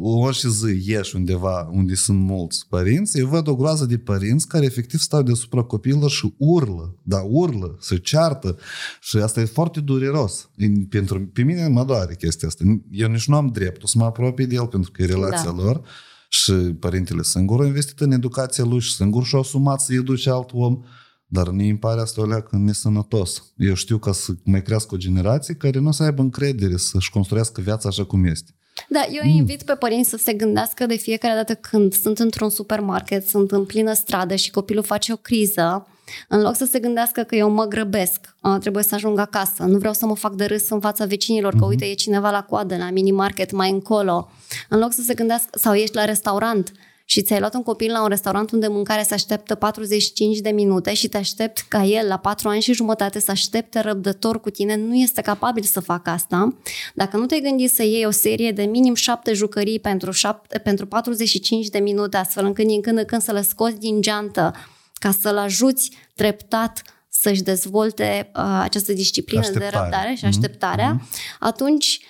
orice 0.00 0.48
zi 0.48 0.90
ieși 0.90 1.16
undeva 1.16 1.68
unde 1.72 1.94
sunt 1.94 2.20
mulți 2.20 2.66
părinți, 2.68 3.18
eu 3.18 3.26
văd 3.26 3.48
o 3.48 3.56
groază 3.56 3.84
de 3.84 3.98
părinți 3.98 4.48
care 4.48 4.64
efectiv 4.64 5.00
stau 5.00 5.22
deasupra 5.22 5.62
copiilor 5.62 6.10
și 6.10 6.34
urlă, 6.36 6.96
da, 7.02 7.20
urlă, 7.20 7.76
se 7.80 7.96
ceartă 7.96 8.58
și 9.00 9.16
asta 9.16 9.40
e 9.40 9.44
foarte 9.44 9.80
dureros. 9.80 10.50
Pentru, 10.88 11.20
pe 11.20 11.42
mine 11.42 11.68
mă 11.68 11.84
doare 11.84 12.14
chestia 12.14 12.48
asta. 12.48 12.64
Eu 12.90 13.08
nici 13.08 13.28
nu 13.28 13.36
am 13.36 13.46
dreptul 13.46 13.88
să 13.88 13.98
mă 13.98 14.04
apropii 14.04 14.46
de 14.46 14.54
el 14.54 14.66
pentru 14.66 14.90
că 14.90 15.02
e 15.02 15.06
relația 15.06 15.50
da. 15.50 15.62
lor 15.62 15.82
și 16.28 16.52
părintele 16.52 17.22
singur 17.22 17.62
a 17.62 17.66
investit 17.66 18.00
în 18.00 18.12
educația 18.12 18.64
lui 18.64 18.80
și 18.80 18.94
singur 18.94 19.24
și-a 19.24 19.38
asumat 19.38 19.80
să 19.80 19.94
educe 19.94 20.30
alt 20.30 20.50
om. 20.52 20.82
Dar 21.26 21.48
ne 21.48 21.68
îmi 21.68 21.78
pare 21.78 22.00
asta 22.00 22.20
o 22.20 22.26
leacă 22.26 22.56
nesănătos. 22.56 23.52
Eu 23.56 23.74
știu 23.74 23.98
că 23.98 24.12
să 24.12 24.32
mai 24.44 24.62
crească 24.62 24.94
o 24.94 24.98
generație 24.98 25.54
care 25.54 25.78
nu 25.78 25.88
o 25.88 25.92
să 25.92 26.02
aibă 26.02 26.22
încredere 26.22 26.76
să-și 26.76 27.10
construiască 27.10 27.60
viața 27.60 27.88
așa 27.88 28.04
cum 28.04 28.24
este. 28.24 28.54
Da, 28.88 29.00
eu 29.10 29.22
mm. 29.24 29.36
invit 29.36 29.62
pe 29.62 29.74
părinți 29.74 30.08
să 30.08 30.16
se 30.16 30.32
gândească 30.32 30.86
de 30.86 30.96
fiecare 30.96 31.34
dată 31.34 31.54
când 31.54 31.94
sunt 31.94 32.18
într-un 32.18 32.50
supermarket, 32.50 33.28
sunt 33.28 33.50
în 33.50 33.64
plină 33.64 33.92
stradă 33.92 34.34
și 34.34 34.50
copilul 34.50 34.84
face 34.84 35.12
o 35.12 35.16
criză, 35.16 35.86
în 36.28 36.40
loc 36.40 36.56
să 36.56 36.64
se 36.64 36.78
gândească 36.78 37.22
că 37.22 37.34
eu 37.34 37.50
mă 37.50 37.64
grăbesc, 37.64 38.34
trebuie 38.60 38.82
să 38.82 38.94
ajung 38.94 39.18
acasă, 39.18 39.62
nu 39.62 39.78
vreau 39.78 39.94
să 39.94 40.06
mă 40.06 40.16
fac 40.16 40.34
de 40.34 40.44
râs 40.44 40.68
în 40.68 40.80
fața 40.80 41.04
vecinilor, 41.04 41.52
că 41.52 41.64
mm-hmm. 41.64 41.68
uite, 41.68 41.84
e 41.84 41.94
cineva 41.94 42.30
la 42.30 42.42
coadă 42.42 42.76
la 42.76 42.90
mini 42.90 43.10
market 43.10 43.52
mai 43.52 43.70
încolo. 43.70 44.30
În 44.68 44.78
loc 44.78 44.92
să 44.92 45.02
se 45.02 45.14
gândească, 45.14 45.48
sau 45.58 45.74
ești 45.74 45.94
la 45.94 46.04
restaurant, 46.04 46.72
și 47.10 47.22
ți-ai 47.22 47.38
luat 47.38 47.54
un 47.54 47.62
copil 47.62 47.92
la 47.92 48.02
un 48.02 48.08
restaurant 48.08 48.50
unde 48.50 48.66
mâncarea 48.68 49.02
se 49.02 49.14
așteptă 49.14 49.54
45 49.54 50.38
de 50.38 50.50
minute 50.50 50.94
și 50.94 51.08
te 51.08 51.16
aștept 51.16 51.64
ca 51.68 51.84
el 51.84 52.06
la 52.06 52.16
4 52.16 52.48
ani 52.48 52.60
și 52.60 52.72
jumătate 52.72 53.20
să 53.20 53.30
aștepte 53.30 53.80
răbdător 53.80 54.40
cu 54.40 54.50
tine, 54.50 54.76
nu 54.76 54.94
este 54.94 55.20
capabil 55.20 55.62
să 55.62 55.80
facă 55.80 56.10
asta. 56.10 56.56
Dacă 56.94 57.16
nu 57.16 57.26
te-ai 57.26 57.40
gândit 57.40 57.70
să 57.70 57.82
iei 57.82 58.06
o 58.06 58.10
serie 58.10 58.52
de 58.52 58.62
minim 58.62 58.94
7 58.94 59.32
jucării 59.32 59.80
pentru, 59.80 60.10
7, 60.10 60.58
pentru 60.58 60.86
45 60.86 61.68
de 61.68 61.78
minute, 61.78 62.16
astfel 62.16 62.44
încât 62.44 62.66
din 62.66 62.80
când 62.80 62.98
în 62.98 63.04
când 63.04 63.22
să 63.22 63.32
le 63.32 63.42
scoți 63.42 63.78
din 63.78 64.00
geantă 64.00 64.54
ca 64.94 65.10
să-l 65.20 65.38
ajuți 65.38 65.90
treptat 66.14 66.82
să-și 67.08 67.42
dezvolte 67.42 68.30
uh, 68.34 68.58
această 68.62 68.92
disciplină 68.92 69.40
Așteptare. 69.40 69.70
de 69.70 69.76
răbdare 69.78 70.14
și 70.14 70.24
mhm. 70.24 70.34
așteptarea, 70.34 70.96
mm-hmm. 70.96 71.38
atunci 71.38 72.00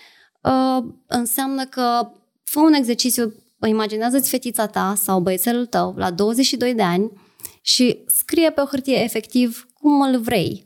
uh, 0.40 0.84
înseamnă 1.07 1.64
că 1.64 2.11
fă 2.44 2.61
un 2.61 2.72
exercițiu 2.72 3.34
imaginează-ți 3.66 4.30
fetița 4.30 4.66
ta 4.66 4.94
sau 4.96 5.20
băiețelul 5.20 5.66
tău 5.66 5.94
la 5.96 6.11
22 6.11 6.74
de 6.74 6.82
ani 6.82 7.12
și 7.61 8.04
scrie 8.06 8.50
pe 8.50 8.61
o 8.61 8.64
hârtie 8.64 9.02
efectiv 9.02 9.68
cum 9.74 10.00
îl 10.00 10.20
vrei. 10.20 10.64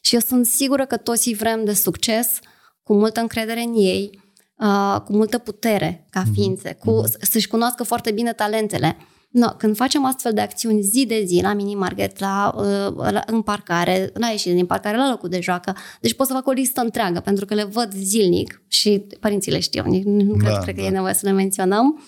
Și 0.00 0.14
eu 0.14 0.20
sunt 0.20 0.46
sigură 0.46 0.86
că 0.86 0.96
toți 0.96 1.28
îi 1.28 1.34
vrem 1.34 1.64
de 1.64 1.72
succes, 1.72 2.38
cu 2.82 2.94
multă 2.94 3.20
încredere 3.20 3.60
în 3.60 3.74
ei, 3.74 4.20
uh, 4.56 5.00
cu 5.04 5.12
multă 5.12 5.38
putere 5.38 6.06
ca 6.10 6.20
mhm. 6.20 6.32
ființe, 6.32 6.78
cu, 6.84 7.02
mm-hmm. 7.02 7.22
să-și 7.30 7.48
cunoască 7.48 7.82
foarte 7.82 8.10
bine 8.10 8.32
talentele. 8.32 8.96
No, 9.30 9.48
când 9.48 9.76
facem 9.76 10.04
astfel 10.04 10.32
de 10.32 10.40
acțiuni 10.40 10.82
zi 10.82 11.06
de 11.06 11.22
zi, 11.26 11.40
la 11.42 11.52
mini 11.52 11.74
market, 11.74 12.18
la, 12.18 12.54
uh, 12.56 13.10
la, 13.10 13.22
în 13.26 13.42
parcare, 13.42 14.10
la 14.14 14.26
ieșire 14.26 14.54
din 14.54 14.66
parcare, 14.66 14.96
la 14.96 15.08
locul 15.10 15.28
de 15.28 15.40
joacă, 15.40 15.76
deci 16.00 16.14
pot 16.14 16.26
să 16.26 16.32
fac 16.32 16.46
o 16.46 16.50
listă 16.50 16.80
întreagă, 16.80 17.20
pentru 17.20 17.44
că 17.44 17.54
le 17.54 17.64
văd 17.64 17.92
zilnic 17.94 18.62
și 18.68 19.06
părinții 19.20 19.52
le 19.52 19.60
știu, 19.60 19.84
nu 20.04 20.34
cred, 20.36 20.52
da, 20.52 20.58
cred 20.58 20.74
că 20.74 20.80
da. 20.80 20.86
e 20.86 20.90
nevoie 20.90 21.14
să 21.14 21.26
le 21.26 21.32
menționăm. 21.32 22.02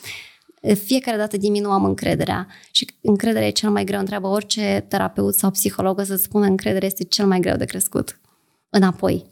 fiecare 0.85 1.17
dată 1.17 1.37
diminuam 1.37 1.85
încrederea. 1.85 2.47
Și 2.71 2.87
încrederea 3.01 3.47
e 3.47 3.51
cel 3.51 3.71
mai 3.71 3.85
greu. 3.85 3.99
Întreabă 4.01 4.27
orice 4.27 4.85
terapeut 4.89 5.35
sau 5.35 5.51
psiholog 5.51 6.01
să 6.05 6.17
spună 6.17 6.47
încrederea 6.47 6.87
este 6.87 7.05
cel 7.05 7.27
mai 7.27 7.41
greu 7.41 7.57
de 7.57 7.65
crescut. 7.65 8.21
Înapoi. 8.71 9.31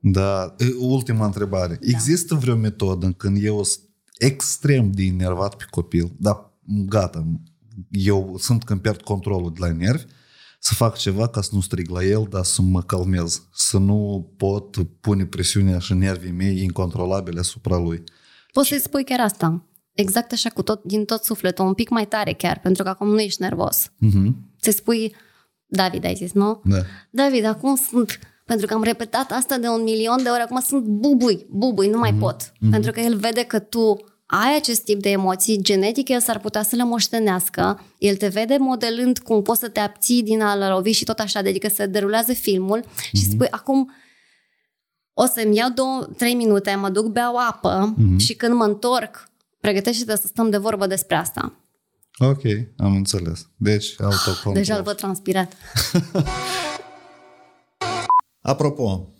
Da, 0.00 0.54
ultima 0.78 1.24
întrebare. 1.24 1.78
Da. 1.80 1.88
Există 1.88 2.34
vreo 2.34 2.56
metodă 2.56 3.14
când 3.16 3.44
eu 3.44 3.62
sunt 3.62 3.84
extrem 4.18 4.90
de 4.90 5.02
enervat 5.02 5.54
pe 5.54 5.64
copil, 5.70 6.12
dar 6.18 6.49
gata, 6.70 7.24
eu 7.90 8.36
sunt 8.38 8.64
când 8.64 8.80
pierd 8.80 9.02
controlul 9.02 9.52
de 9.52 9.58
la 9.60 9.72
nervi, 9.72 10.04
să 10.58 10.74
fac 10.74 10.96
ceva 10.96 11.28
ca 11.28 11.40
să 11.40 11.50
nu 11.52 11.60
strig 11.60 11.88
la 11.88 12.04
el, 12.04 12.26
dar 12.30 12.44
să 12.44 12.62
mă 12.62 12.82
calmez, 12.82 13.42
să 13.52 13.78
nu 13.78 14.30
pot 14.36 14.76
pune 15.00 15.26
presiunea 15.26 15.78
și 15.78 15.92
nervii 15.92 16.30
mei 16.30 16.62
incontrolabile 16.62 17.40
asupra 17.40 17.78
lui. 17.78 18.02
Poți 18.52 18.68
să-i 18.68 18.80
spui 18.80 19.04
chiar 19.04 19.20
asta. 19.20 19.64
Exact 19.92 20.32
așa, 20.32 20.48
cu 20.48 20.62
tot, 20.62 20.82
din 20.84 21.04
tot 21.04 21.24
sufletul, 21.24 21.66
un 21.66 21.74
pic 21.74 21.88
mai 21.88 22.06
tare 22.06 22.32
chiar, 22.32 22.60
pentru 22.60 22.82
că 22.82 22.88
acum 22.88 23.08
nu 23.08 23.20
ești 23.20 23.42
nervos. 23.42 23.88
Uh-huh. 23.88 24.32
Să 24.56 24.70
spui, 24.70 25.14
David, 25.66 26.04
ai 26.04 26.14
zis, 26.14 26.32
nu? 26.32 26.60
Da. 26.64 26.82
David, 27.10 27.44
acum 27.44 27.76
sunt, 27.76 28.18
pentru 28.44 28.66
că 28.66 28.74
am 28.74 28.82
repetat 28.82 29.30
asta 29.30 29.58
de 29.58 29.68
un 29.68 29.82
milion 29.82 30.22
de 30.22 30.28
ori, 30.28 30.40
acum 30.40 30.60
sunt 30.60 30.84
bubui, 30.84 31.46
bubui, 31.50 31.88
nu 31.88 31.98
mai 31.98 32.12
uh-huh. 32.12 32.20
pot. 32.20 32.42
Uh-huh. 32.42 32.70
Pentru 32.70 32.90
că 32.90 33.00
el 33.00 33.16
vede 33.16 33.42
că 33.42 33.58
tu 33.58 33.96
ai 34.30 34.56
acest 34.56 34.84
tip 34.84 35.00
de 35.00 35.10
emoții, 35.10 35.62
genetic 35.62 36.08
el 36.08 36.20
s-ar 36.20 36.38
putea 36.38 36.62
să 36.62 36.76
le 36.76 36.84
moștenească, 36.84 37.84
el 37.98 38.16
te 38.16 38.28
vede 38.28 38.56
modelând 38.58 39.18
cum 39.18 39.42
poți 39.42 39.60
să 39.60 39.68
te 39.68 39.80
abții 39.80 40.22
din 40.22 40.42
a 40.42 40.68
lovi 40.68 40.90
și 40.90 41.04
tot 41.04 41.18
așa, 41.18 41.38
adică 41.38 41.68
să 41.68 41.86
derulează 41.86 42.32
filmul 42.32 42.84
uh-huh. 42.84 43.10
și 43.12 43.24
spui, 43.24 43.48
acum 43.50 43.92
o 45.14 45.26
să-mi 45.26 45.56
iau 45.56 45.70
două, 45.70 46.08
trei 46.16 46.34
minute, 46.34 46.74
mă 46.74 46.88
duc, 46.88 47.06
beau 47.06 47.36
apă 47.36 47.94
uh-huh. 47.94 48.16
și 48.18 48.34
când 48.34 48.54
mă 48.54 48.64
întorc, 48.64 49.28
pregătește-te 49.60 50.16
să 50.16 50.26
stăm 50.26 50.50
de 50.50 50.56
vorbă 50.56 50.86
despre 50.86 51.14
asta. 51.14 51.54
Ok, 52.18 52.42
am 52.76 52.94
înțeles. 52.94 53.48
Deci, 53.56 53.94
autocontrol. 54.00 54.54
Deja 54.54 54.76
îl 54.76 54.82
văd 54.82 54.96
transpirat. 54.96 55.52
Apropo, 58.40 58.82
uh, 58.82 59.19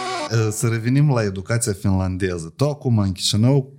Să 0.51 0.67
revenim 0.67 1.09
la 1.09 1.23
educația 1.23 1.73
finlandeză. 1.73 2.53
Tu 2.55 2.65
acum 2.69 2.97
în 2.97 3.11
Chișinău 3.11 3.73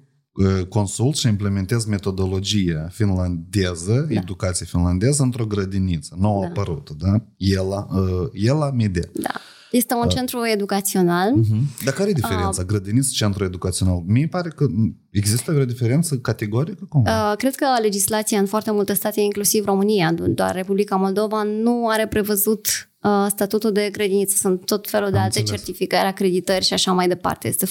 consult 0.69 1.17
și 1.17 1.29
implementez 1.29 1.85
metodologia 1.85 2.89
finlandeză, 2.91 4.07
da. 4.09 4.15
educație 4.15 4.67
finlandeză, 4.67 5.23
într-o 5.23 5.47
grădiniță 5.47 6.17
nouă 6.19 6.43
da. 6.43 6.49
apărută, 6.49 6.95
da? 6.99 7.25
Ela, 7.37 7.87
Ela 8.33 8.71
Media. 8.71 9.09
Da. 9.13 9.31
Este 9.73 9.95
un 9.95 10.07
uh. 10.07 10.13
centru 10.15 10.47
educațional. 10.47 11.33
Uh-huh. 11.33 11.85
Dar 11.85 11.95
care 11.95 12.11
e 12.11 12.13
diferența? 12.13 12.61
Uh. 12.61 12.67
Grădiniță, 12.67 13.11
centru 13.15 13.45
educațional. 13.45 14.03
Mie 14.07 14.27
pare 14.27 14.49
că 14.49 14.67
există 15.11 15.53
vreo 15.53 15.65
diferență 15.65 16.17
categorică? 16.17 16.85
Cum? 16.89 17.03
Uh, 17.03 17.33
cred 17.37 17.55
că 17.55 17.67
legislația 17.81 18.39
în 18.39 18.47
foarte 18.47 18.71
multe 18.71 18.93
state, 18.93 19.21
inclusiv 19.21 19.65
România, 19.65 20.13
doar 20.13 20.55
Republica 20.55 20.97
Moldova, 20.97 21.43
nu 21.43 21.89
are 21.89 22.07
prevăzut 22.07 22.67
uh, 23.01 23.27
statutul 23.29 23.73
de 23.73 23.89
grădiniță. 23.93 24.37
Sunt 24.37 24.65
tot 24.65 24.89
felul 24.91 25.11
de 25.11 25.17
Am 25.17 25.23
alte 25.23 25.39
înțeles. 25.39 25.61
certificări, 25.61 26.07
acreditări 26.07 26.65
și 26.65 26.73
așa 26.73 26.93
mai 26.93 27.09
departe. 27.09 27.49
Este 27.49 27.67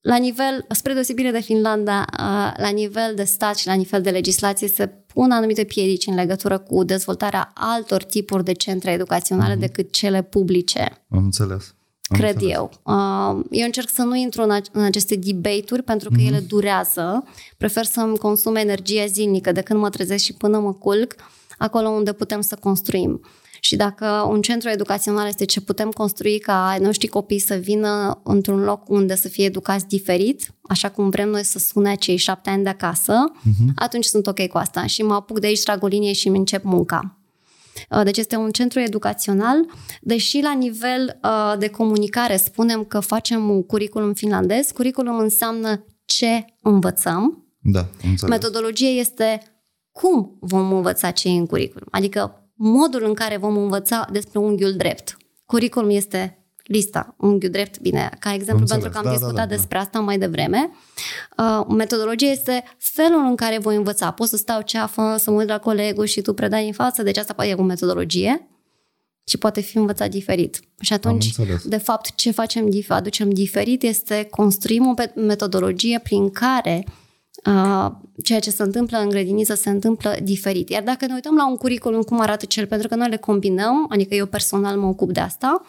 la 0.00 0.16
nivel, 0.16 0.66
spre 0.70 0.92
deosebire 0.92 1.30
de 1.30 1.40
Finlanda, 1.40 2.04
la 2.56 2.68
nivel 2.68 3.14
de 3.14 3.24
stat 3.24 3.56
și 3.56 3.66
la 3.66 3.72
nivel 3.72 4.02
de 4.02 4.10
legislație 4.10 4.68
se 4.68 4.86
pun 4.86 5.30
anumite 5.30 5.64
piedici 5.64 6.06
în 6.06 6.14
legătură 6.14 6.58
cu 6.58 6.84
dezvoltarea 6.84 7.50
altor 7.54 8.02
tipuri 8.02 8.44
de 8.44 8.52
centre 8.52 8.90
educaționale 8.90 9.54
mm-hmm. 9.54 9.60
decât 9.60 9.92
cele 9.92 10.22
publice. 10.22 11.04
Am 11.10 11.24
înțeles. 11.24 11.74
Am 12.02 12.18
cred 12.18 12.34
înțeles. 12.34 12.54
eu. 12.54 12.70
Eu 13.50 13.64
încerc 13.64 13.88
să 13.88 14.02
nu 14.02 14.16
intru 14.16 14.42
în 14.72 14.82
aceste 14.82 15.16
debate-uri 15.16 15.82
pentru 15.82 16.08
că 16.08 16.16
mm-hmm. 16.20 16.26
ele 16.26 16.38
durează. 16.38 17.24
Prefer 17.56 17.84
să-mi 17.84 18.18
consum 18.18 18.56
energia 18.56 19.06
zilnică 19.06 19.52
de 19.52 19.60
când 19.60 19.80
mă 19.80 19.90
trezesc 19.90 20.24
și 20.24 20.32
până 20.32 20.58
mă 20.58 20.72
culc, 20.72 21.14
acolo 21.58 21.88
unde 21.88 22.12
putem 22.12 22.40
să 22.40 22.56
construim. 22.60 23.20
Și 23.60 23.76
dacă 23.76 24.26
un 24.30 24.40
centru 24.40 24.68
educațional 24.68 25.26
este 25.26 25.44
ce 25.44 25.60
putem 25.60 25.90
construi 25.90 26.38
ca 26.38 26.68
ai 26.68 26.78
noștri 26.78 27.06
copii 27.06 27.38
să 27.38 27.54
vină 27.54 28.20
într-un 28.24 28.60
loc 28.60 28.88
unde 28.88 29.14
să 29.14 29.28
fie 29.28 29.44
educați 29.44 29.86
diferit, 29.86 30.54
așa 30.62 30.90
cum 30.90 31.10
vrem 31.10 31.28
noi 31.28 31.44
să 31.44 31.58
sune 31.58 31.94
cei 31.94 32.16
șapte 32.16 32.50
ani 32.50 32.62
de 32.62 32.68
acasă, 32.68 33.32
uh-huh. 33.32 33.74
atunci 33.74 34.04
sunt 34.04 34.26
ok 34.26 34.46
cu 34.46 34.58
asta. 34.58 34.86
Și 34.86 35.02
mă 35.02 35.14
apuc 35.14 35.40
de 35.40 35.46
aici 35.46 35.62
dragolinie 35.62 36.12
și 36.12 36.28
îmi 36.28 36.38
încep 36.38 36.64
munca. 36.64 37.18
Uh, 37.90 38.02
deci 38.04 38.16
este 38.16 38.36
un 38.36 38.50
centru 38.50 38.80
educațional, 38.80 39.56
deși 40.00 40.40
la 40.40 40.52
nivel 40.52 41.18
uh, 41.22 41.54
de 41.58 41.68
comunicare 41.68 42.36
spunem 42.36 42.84
că 42.84 43.00
facem 43.00 43.48
un 43.48 43.62
curriculum 43.62 44.12
finlandez, 44.12 44.70
curriculum 44.70 45.18
înseamnă 45.18 45.84
ce 46.04 46.44
învățăm. 46.62 47.46
Da, 47.60 47.88
Metodologie 48.26 48.88
este 48.88 49.42
cum 49.92 50.36
vom 50.40 50.72
învăța 50.72 51.10
ce 51.10 51.28
în 51.28 51.46
curriculum. 51.46 51.88
Adică 51.90 52.47
modul 52.58 53.04
în 53.04 53.14
care 53.14 53.36
vom 53.36 53.56
învăța 53.56 54.08
despre 54.12 54.38
unghiul 54.38 54.72
drept. 54.72 55.16
Curriculum 55.46 55.90
este 55.90 56.42
lista, 56.62 57.14
unghiul 57.18 57.50
drept, 57.50 57.80
bine, 57.80 58.10
ca 58.18 58.34
exemplu, 58.34 58.60
Înțeles. 58.60 58.82
pentru 58.82 59.00
că 59.00 59.06
am 59.06 59.12
da, 59.12 59.18
discutat 59.18 59.34
da, 59.34 59.54
da, 59.54 59.56
despre 59.56 59.78
asta 59.78 59.98
mai 60.00 60.18
devreme. 60.18 60.70
Uh, 61.38 61.66
metodologia 61.68 62.26
este 62.26 62.64
felul 62.78 63.24
în 63.24 63.36
care 63.36 63.58
voi 63.58 63.76
învăța. 63.76 64.10
Pot 64.10 64.28
să 64.28 64.36
stau 64.36 64.60
ceafă, 64.60 65.16
să 65.18 65.30
mă 65.30 65.36
uit 65.36 65.48
la 65.48 65.58
colegul 65.58 66.04
și 66.04 66.20
tu 66.20 66.34
predai 66.34 66.66
în 66.66 66.72
față, 66.72 67.02
deci 67.02 67.16
asta 67.16 67.32
poate 67.32 67.50
e 67.50 67.54
o 67.54 67.62
metodologie 67.62 68.48
și 69.28 69.38
poate 69.38 69.60
fi 69.60 69.76
învățat 69.76 70.10
diferit. 70.10 70.60
Și 70.80 70.92
atunci, 70.92 71.34
de 71.64 71.76
fapt, 71.76 72.14
ce 72.14 72.30
facem, 72.30 72.68
aducem 72.88 73.30
diferit 73.30 73.82
este 73.82 74.26
construim 74.30 74.86
o 74.86 75.20
metodologie 75.20 76.00
prin 76.02 76.30
care 76.30 76.84
ceea 78.22 78.38
ce 78.38 78.50
se 78.50 78.62
întâmplă 78.62 78.98
în 78.98 79.08
grădiniță 79.08 79.54
se 79.54 79.70
întâmplă 79.70 80.16
diferit. 80.22 80.68
Iar 80.68 80.82
dacă 80.82 81.06
ne 81.06 81.14
uităm 81.14 81.36
la 81.36 81.48
un 81.48 81.56
curriculum, 81.56 82.02
cum 82.02 82.20
arată 82.20 82.44
cel, 82.44 82.66
pentru 82.66 82.88
că 82.88 82.94
noi 82.94 83.08
le 83.08 83.16
combinăm, 83.16 83.86
adică 83.88 84.14
eu 84.14 84.26
personal 84.26 84.76
mă 84.76 84.86
ocup 84.86 85.12
de 85.12 85.20
asta, 85.20 85.62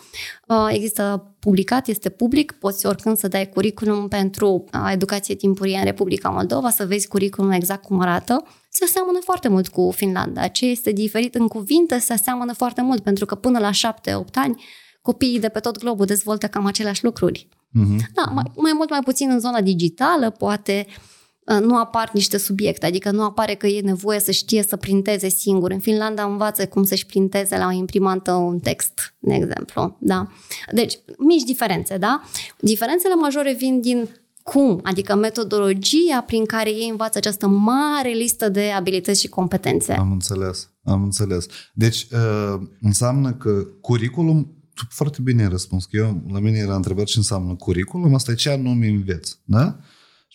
există 0.70 1.34
publicat, 1.40 1.88
este 1.88 2.10
public, 2.10 2.52
poți 2.52 2.86
oricând 2.86 3.18
să 3.18 3.28
dai 3.28 3.50
curriculum 3.50 4.08
pentru 4.08 4.64
educație 4.92 5.36
timpurie 5.36 5.78
în 5.78 5.84
Republica 5.84 6.30
Moldova, 6.30 6.70
să 6.70 6.86
vezi 6.86 7.08
curriculum 7.08 7.52
exact 7.52 7.84
cum 7.84 8.00
arată, 8.00 8.44
se 8.70 8.84
aseamănă 8.84 9.20
foarte 9.24 9.48
mult 9.48 9.68
cu 9.68 9.92
Finlanda. 9.96 10.48
Ce 10.48 10.66
este 10.66 10.92
diferit 10.92 11.36
în 11.36 11.48
cuvinte 11.48 11.98
se 11.98 12.14
aseamănă 12.14 12.54
foarte 12.54 12.82
mult, 12.82 13.04
pentru 13.04 13.26
că 13.26 13.36
până 13.36 13.60
la 13.60 13.72
șapte-opt 13.72 14.38
ani 14.38 14.64
copiii 15.02 15.40
de 15.40 15.50
pe 15.50 15.60
tot 15.60 15.78
globul 15.78 16.06
dezvoltă 16.06 16.48
cam 16.48 16.66
aceleași 16.66 17.04
lucruri. 17.04 17.48
Uh-huh. 17.50 18.14
Da, 18.14 18.32
mai, 18.34 18.44
mai 18.56 18.72
mult, 18.76 18.90
mai 18.90 19.00
puțin 19.04 19.30
în 19.30 19.40
zona 19.40 19.62
digitală, 19.62 20.30
poate 20.30 20.86
uh, 20.88 20.94
Uh, 20.94 21.09
nu 21.58 21.78
apar 21.78 22.10
niște 22.14 22.38
subiecte, 22.38 22.86
adică 22.86 23.12
nu 23.12 23.24
apare 23.24 23.54
că 23.54 23.68
e 23.68 23.82
nevoie 23.82 24.20
să 24.20 24.32
știe 24.32 24.64
să 24.64 24.76
printeze 24.76 25.30
singur. 25.30 25.72
În 25.72 25.80
Finlanda 25.80 26.24
învață 26.24 26.68
cum 26.68 26.84
să-și 26.84 27.06
printeze 27.06 27.58
la 27.58 27.66
o 27.66 27.72
imprimantă 27.72 28.32
un 28.34 28.60
text, 28.60 29.16
de 29.20 29.34
exemplu. 29.34 29.98
Da? 30.00 30.28
Deci, 30.72 31.00
mici 31.18 31.44
diferențe, 31.44 31.98
da? 31.98 32.22
Diferențele 32.60 33.14
majore 33.14 33.54
vin 33.54 33.82
din 33.82 34.10
cum, 34.44 34.80
adică 34.84 35.16
metodologia 35.16 36.22
prin 36.26 36.46
care 36.46 36.70
ei 36.70 36.88
învață 36.90 37.18
această 37.18 37.48
mare 37.48 38.10
listă 38.10 38.50
de 38.50 38.72
abilități 38.76 39.20
și 39.20 39.28
competențe. 39.28 39.94
Am 39.94 40.12
înțeles, 40.12 40.70
am 40.84 41.04
înțeles. 41.04 41.46
Deci, 41.74 42.08
uh, 42.12 42.62
înseamnă 42.82 43.34
că 43.34 43.50
curriculum 43.82 44.54
tu 44.74 44.86
foarte 44.90 45.18
bine 45.22 45.42
ai 45.42 45.50
răspuns, 45.50 45.86
că 45.86 45.98
eu, 45.98 46.24
la 46.32 46.40
mine 46.40 46.58
era 46.58 46.76
întrebat 46.76 47.06
ce 47.06 47.18
înseamnă 47.18 47.56
curriculum, 47.56 48.14
asta 48.14 48.32
e 48.32 48.36
ce 48.36 48.50
anume 48.50 48.88
înveți, 48.88 49.40
da? 49.44 49.80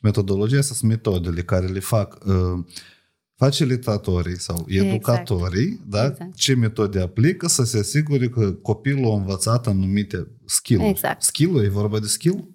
Metodologia 0.04 0.60
sunt 0.60 0.90
metodele 0.90 1.42
care 1.42 1.66
le 1.66 1.80
fac 1.80 2.18
uh, 2.26 2.64
facilitatorii 3.36 4.38
sau 4.38 4.64
exact. 4.66 4.88
educatorii, 4.88 5.66
exact. 5.66 5.88
da? 5.88 6.04
Exact. 6.04 6.34
ce 6.34 6.54
metode 6.54 7.00
aplică 7.00 7.48
să 7.48 7.64
se 7.64 7.78
asigure 7.78 8.28
că 8.28 8.52
copilul 8.52 9.10
a 9.10 9.14
învățat 9.14 9.66
anumite 9.66 10.26
skill-uri. 10.44 10.88
Exact. 10.88 11.22
Skill-ul, 11.22 11.64
e 11.64 11.68
vorba 11.68 11.98
de 11.98 12.06
skill? 12.06 12.48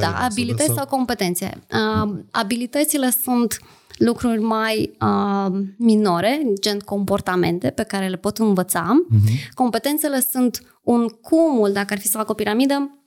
Da, 0.00 0.16
abilități 0.16 0.64
sau, 0.64 0.74
sau 0.74 0.86
competențe. 0.86 1.62
Uh, 1.72 2.18
abilitățile 2.30 3.10
sunt 3.22 3.58
lucruri 3.96 4.40
mai 4.40 4.96
uh, 5.00 5.60
minore, 5.76 6.42
gen 6.60 6.78
comportamente 6.78 7.70
pe 7.70 7.82
care 7.82 8.08
le 8.08 8.16
pot 8.16 8.38
învăța. 8.38 9.04
Uh-huh. 9.14 9.54
Competențele 9.54 10.20
sunt 10.30 10.62
un 10.82 11.08
cumul, 11.08 11.72
dacă 11.72 11.92
ar 11.92 11.98
fi 11.98 12.06
să 12.06 12.16
fac 12.16 12.30
o 12.30 12.34
piramidă, 12.34 12.99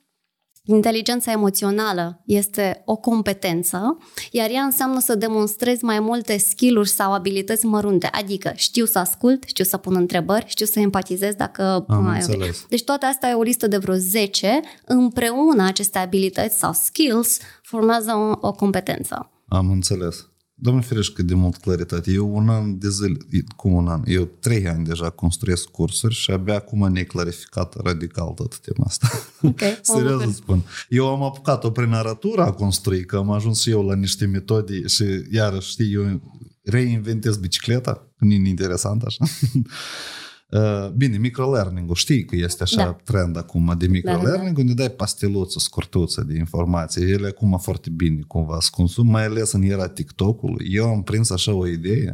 Inteligența 0.66 1.32
emoțională 1.32 2.22
este 2.26 2.82
o 2.84 2.96
competență, 2.96 3.96
iar 4.30 4.50
ea 4.50 4.62
înseamnă 4.62 5.00
să 5.00 5.14
demonstrezi 5.14 5.84
mai 5.84 6.00
multe 6.00 6.36
skill-uri 6.36 6.88
sau 6.88 7.12
abilități 7.12 7.66
mărunte, 7.66 8.08
adică 8.12 8.52
știu 8.54 8.84
să 8.84 8.98
ascult, 8.98 9.42
știu 9.46 9.64
să 9.64 9.76
pun 9.76 9.94
întrebări, 9.96 10.44
știu 10.48 10.66
să 10.66 10.80
empatizez 10.80 11.34
dacă... 11.34 11.84
Am 11.88 12.04
mai 12.04 12.14
înțeles. 12.14 12.64
Deci 12.68 12.84
toate 12.84 13.06
astea 13.06 13.30
e 13.30 13.34
o 13.34 13.42
listă 13.42 13.66
de 13.66 13.76
vreo 13.76 13.94
10, 13.94 14.60
împreună 14.86 15.64
aceste 15.64 15.98
abilități 15.98 16.58
sau 16.58 16.72
skills 16.72 17.38
formează 17.62 18.12
o, 18.12 18.46
o 18.48 18.52
competență. 18.52 19.30
Am 19.48 19.70
înțeles. 19.70 20.28
Doamne 20.64 20.82
ferește 20.82 21.12
cât 21.12 21.26
de 21.26 21.34
mult 21.34 21.56
claritate. 21.56 22.10
Eu 22.10 22.36
un 22.36 22.48
an 22.48 22.78
de 22.78 22.88
zile, 22.90 23.16
cum 23.56 23.72
un 23.72 23.88
an, 23.88 24.02
eu 24.06 24.24
trei 24.24 24.68
ani 24.68 24.84
deja 24.84 25.10
construiesc 25.10 25.64
cursuri 25.64 26.14
și 26.14 26.30
abia 26.30 26.54
acum 26.54 26.92
ne 26.92 27.02
clarificat 27.02 27.74
radical 27.82 28.28
tot 28.28 28.58
tema 28.58 28.84
asta. 28.86 29.08
Ok, 29.42 29.60
Serios 29.82 30.10
mă 30.10 30.10
bucur. 30.10 30.26
îți 30.26 30.36
spun. 30.36 30.62
Eu 30.88 31.08
am 31.08 31.22
apucat-o 31.22 31.70
prin 31.70 31.88
naratura 31.88 32.44
a 32.44 32.52
construi, 32.52 33.04
că 33.04 33.16
am 33.16 33.30
ajuns 33.30 33.60
și 33.60 33.70
eu 33.70 33.86
la 33.86 33.94
niște 33.94 34.26
metode 34.26 34.86
și 34.86 35.04
iarăși, 35.30 35.70
știi, 35.70 35.92
eu 35.92 36.20
reinventez 36.62 37.36
bicicleta, 37.36 38.10
nu 38.18 38.32
e 38.32 38.48
interesant 38.48 39.02
așa. 39.02 39.24
Uh, 40.54 40.88
Bine, 40.96 41.16
microlearning-ul, 41.16 41.94
știi 41.94 42.24
că 42.24 42.36
este 42.36 42.62
așa 42.62 42.76
Da. 42.76 42.96
trend 43.04 43.36
acum 43.36 43.74
de 43.78 43.86
microlearning, 43.86 44.54
Da, 44.54 44.60
unde 44.60 44.74
dai 44.74 44.90
pasteluță, 44.90 45.58
scurtuță 45.58 46.22
de 46.22 46.36
informații. 46.36 47.10
Ele 47.10 47.26
acum 47.26 47.58
foarte 47.58 47.90
bine 47.90 48.20
cumva 48.26 48.60
se 48.60 48.68
consum, 48.70 49.06
mai 49.06 49.24
ales 49.24 49.52
în 49.52 49.62
era 49.62 49.88
TikTok-ului. 49.88 50.66
Eu 50.70 50.88
am 50.88 51.02
prins 51.02 51.30
așa 51.30 51.52
o 51.54 51.66
idee. 51.66 52.12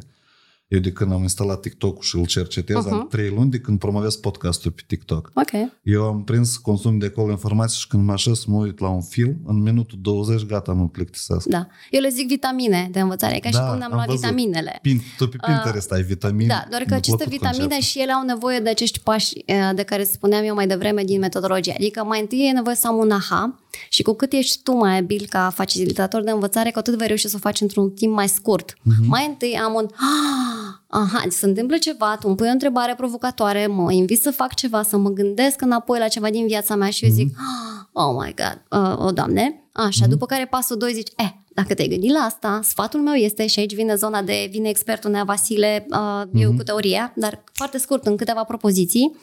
Eu 0.71 0.79
de 0.79 0.93
când 0.93 1.13
am 1.13 1.23
instalat 1.23 1.61
TikTok-ul 1.61 2.03
și 2.03 2.17
îl 2.17 2.27
cercetez, 2.27 2.77
uh-huh. 2.87 2.91
am 2.91 2.97
Mhm. 2.97 3.09
trei 3.09 3.29
luni 3.29 3.51
de 3.51 3.59
când 3.59 3.79
promovez 3.79 4.17
podcastul 4.17 4.71
pe 4.71 4.83
TikTok. 4.87 5.31
Ok. 5.35 5.71
Eu 5.83 6.03
am 6.05 6.25
prins 6.25 6.57
consum 6.57 6.99
de 6.99 7.07
acolo 7.07 7.31
informații 7.31 7.79
și 7.81 7.87
când 7.87 8.05
mă 8.05 8.13
așez 8.13 8.39
să 8.39 8.45
mă 8.49 8.57
uit 8.57 8.79
la 8.81 8.89
un 8.89 9.03
film, 9.03 9.37
în 9.47 9.63
minutul 9.63 9.99
20 10.03 10.47
gata, 10.47 10.73
mă 10.73 10.89
plictisesc. 10.89 11.47
Da. 11.47 11.67
Eu 11.91 12.01
le 12.01 12.09
zic 12.09 12.29
vitamine 12.29 12.89
de 12.93 13.01
învățare, 13.01 13.39
ca 13.39 13.49
și 13.49 13.55
Da, 13.55 13.69
cum 13.69 13.79
ne-am 13.79 13.91
am 13.91 13.95
luat 13.97 14.07
văzut. 14.07 14.21
vitaminele. 14.21 14.79
Pin, 14.83 15.01
tu 15.17 15.29
pe 15.29 15.37
Pinterest 15.47 15.93
ai 15.93 16.03
vitamine. 16.03 16.47
Da, 16.49 16.65
doar 16.71 16.81
că 16.83 16.87
Mi-a 16.89 16.97
aceste 16.97 17.17
plăcut 17.25 17.33
vitamine 17.39 17.61
conceptul. 17.63 17.87
și 17.89 18.01
ele 18.01 18.13
au 18.13 18.25
nevoie 18.25 18.59
de 18.61 18.69
acești 18.69 19.01
pași 19.01 19.33
eh, 19.47 19.71
de 19.75 19.83
care 19.83 20.05
spuneam 20.05 20.45
eu 20.45 20.55
mai 20.55 20.67
devreme 20.67 21.05
din 21.05 21.19
metodologie. 21.19 21.75
Adică 21.79 22.05
mai 22.05 22.21
întâi 22.21 22.47
e 22.49 22.53
nevoie 22.53 22.75
să 22.77 22.87
am 22.87 22.97
un 22.97 23.11
aha 23.11 23.59
și 23.89 24.03
cu 24.03 24.13
cât 24.13 24.33
ești 24.33 24.63
tu 24.63 24.73
mai 24.73 24.97
abil 24.99 25.27
ca 25.29 25.51
facilitator 25.55 26.23
de 26.23 26.31
învățare, 26.31 26.71
cu 26.71 26.79
atât 26.79 26.95
vei 26.95 27.07
reuși 27.07 27.29
să 27.29 27.37
o 27.37 27.39
faci 27.39 27.61
într-un 27.61 27.91
timp 27.91 28.15
mai 28.15 28.29
scurt. 28.29 28.75
Mhm. 28.83 29.07
Mai 29.09 29.27
întâi 29.29 29.57
am 29.65 29.75
un 29.75 29.87
"Ah, 29.91 30.75
aha, 31.01 31.25
se 31.29 31.47
întâmplă 31.47 31.77
ceva, 31.77 32.17
tu 32.21 32.29
îmi 32.29 32.37
pui 32.37 32.49
o 32.49 32.51
întrebare 32.51 32.95
provocatoare, 32.95 33.67
mă 33.67 33.93
invit 33.93 34.21
să 34.21 34.31
fac 34.31 34.55
ceva, 34.55 34.83
să 34.83 34.97
mă 34.97 35.09
gândesc 35.11 35.61
înapoi 35.61 35.99
la 35.99 36.09
ceva 36.09 36.31
din 36.31 36.47
viața 36.47 36.75
mea 36.75 36.91
și 36.91 37.05
eu 37.05 37.11
zic, 37.11 37.35
"Ah, 37.37 37.87
oh 37.93 38.23
my 38.25 38.35
god, 38.37 38.83
uh, 38.83 39.07
o 39.07 39.11
doamne, 39.11 39.65
așa, 39.73 40.07
după 40.07 40.27
care 40.27 40.47
pasul 40.47 40.77
2 40.77 40.93
zici, 40.93 41.11
eh, 41.17 41.29
dacă 41.55 41.75
te-ai 41.75 41.89
gândit 41.89 42.11
la 42.13 42.19
asta, 42.19 42.61
sfatul 42.63 43.01
meu 43.01 43.15
este, 43.15 43.47
și 43.47 43.59
aici 43.59 43.75
vine 43.75 43.95
zona 43.95 44.23
de, 44.23 44.49
vine 44.51 44.69
expertul 44.69 45.11
Nea 45.11 45.25
Vasile, 45.25 45.87
uh, 45.91 46.23
eu 46.35 46.53
cu 46.53 46.63
teoria, 46.63 47.13
dar 47.17 47.45
foarte 47.53 47.79
scurt, 47.79 48.07
în 48.07 48.17
câteva 48.17 48.45
propoziții, 48.45 49.17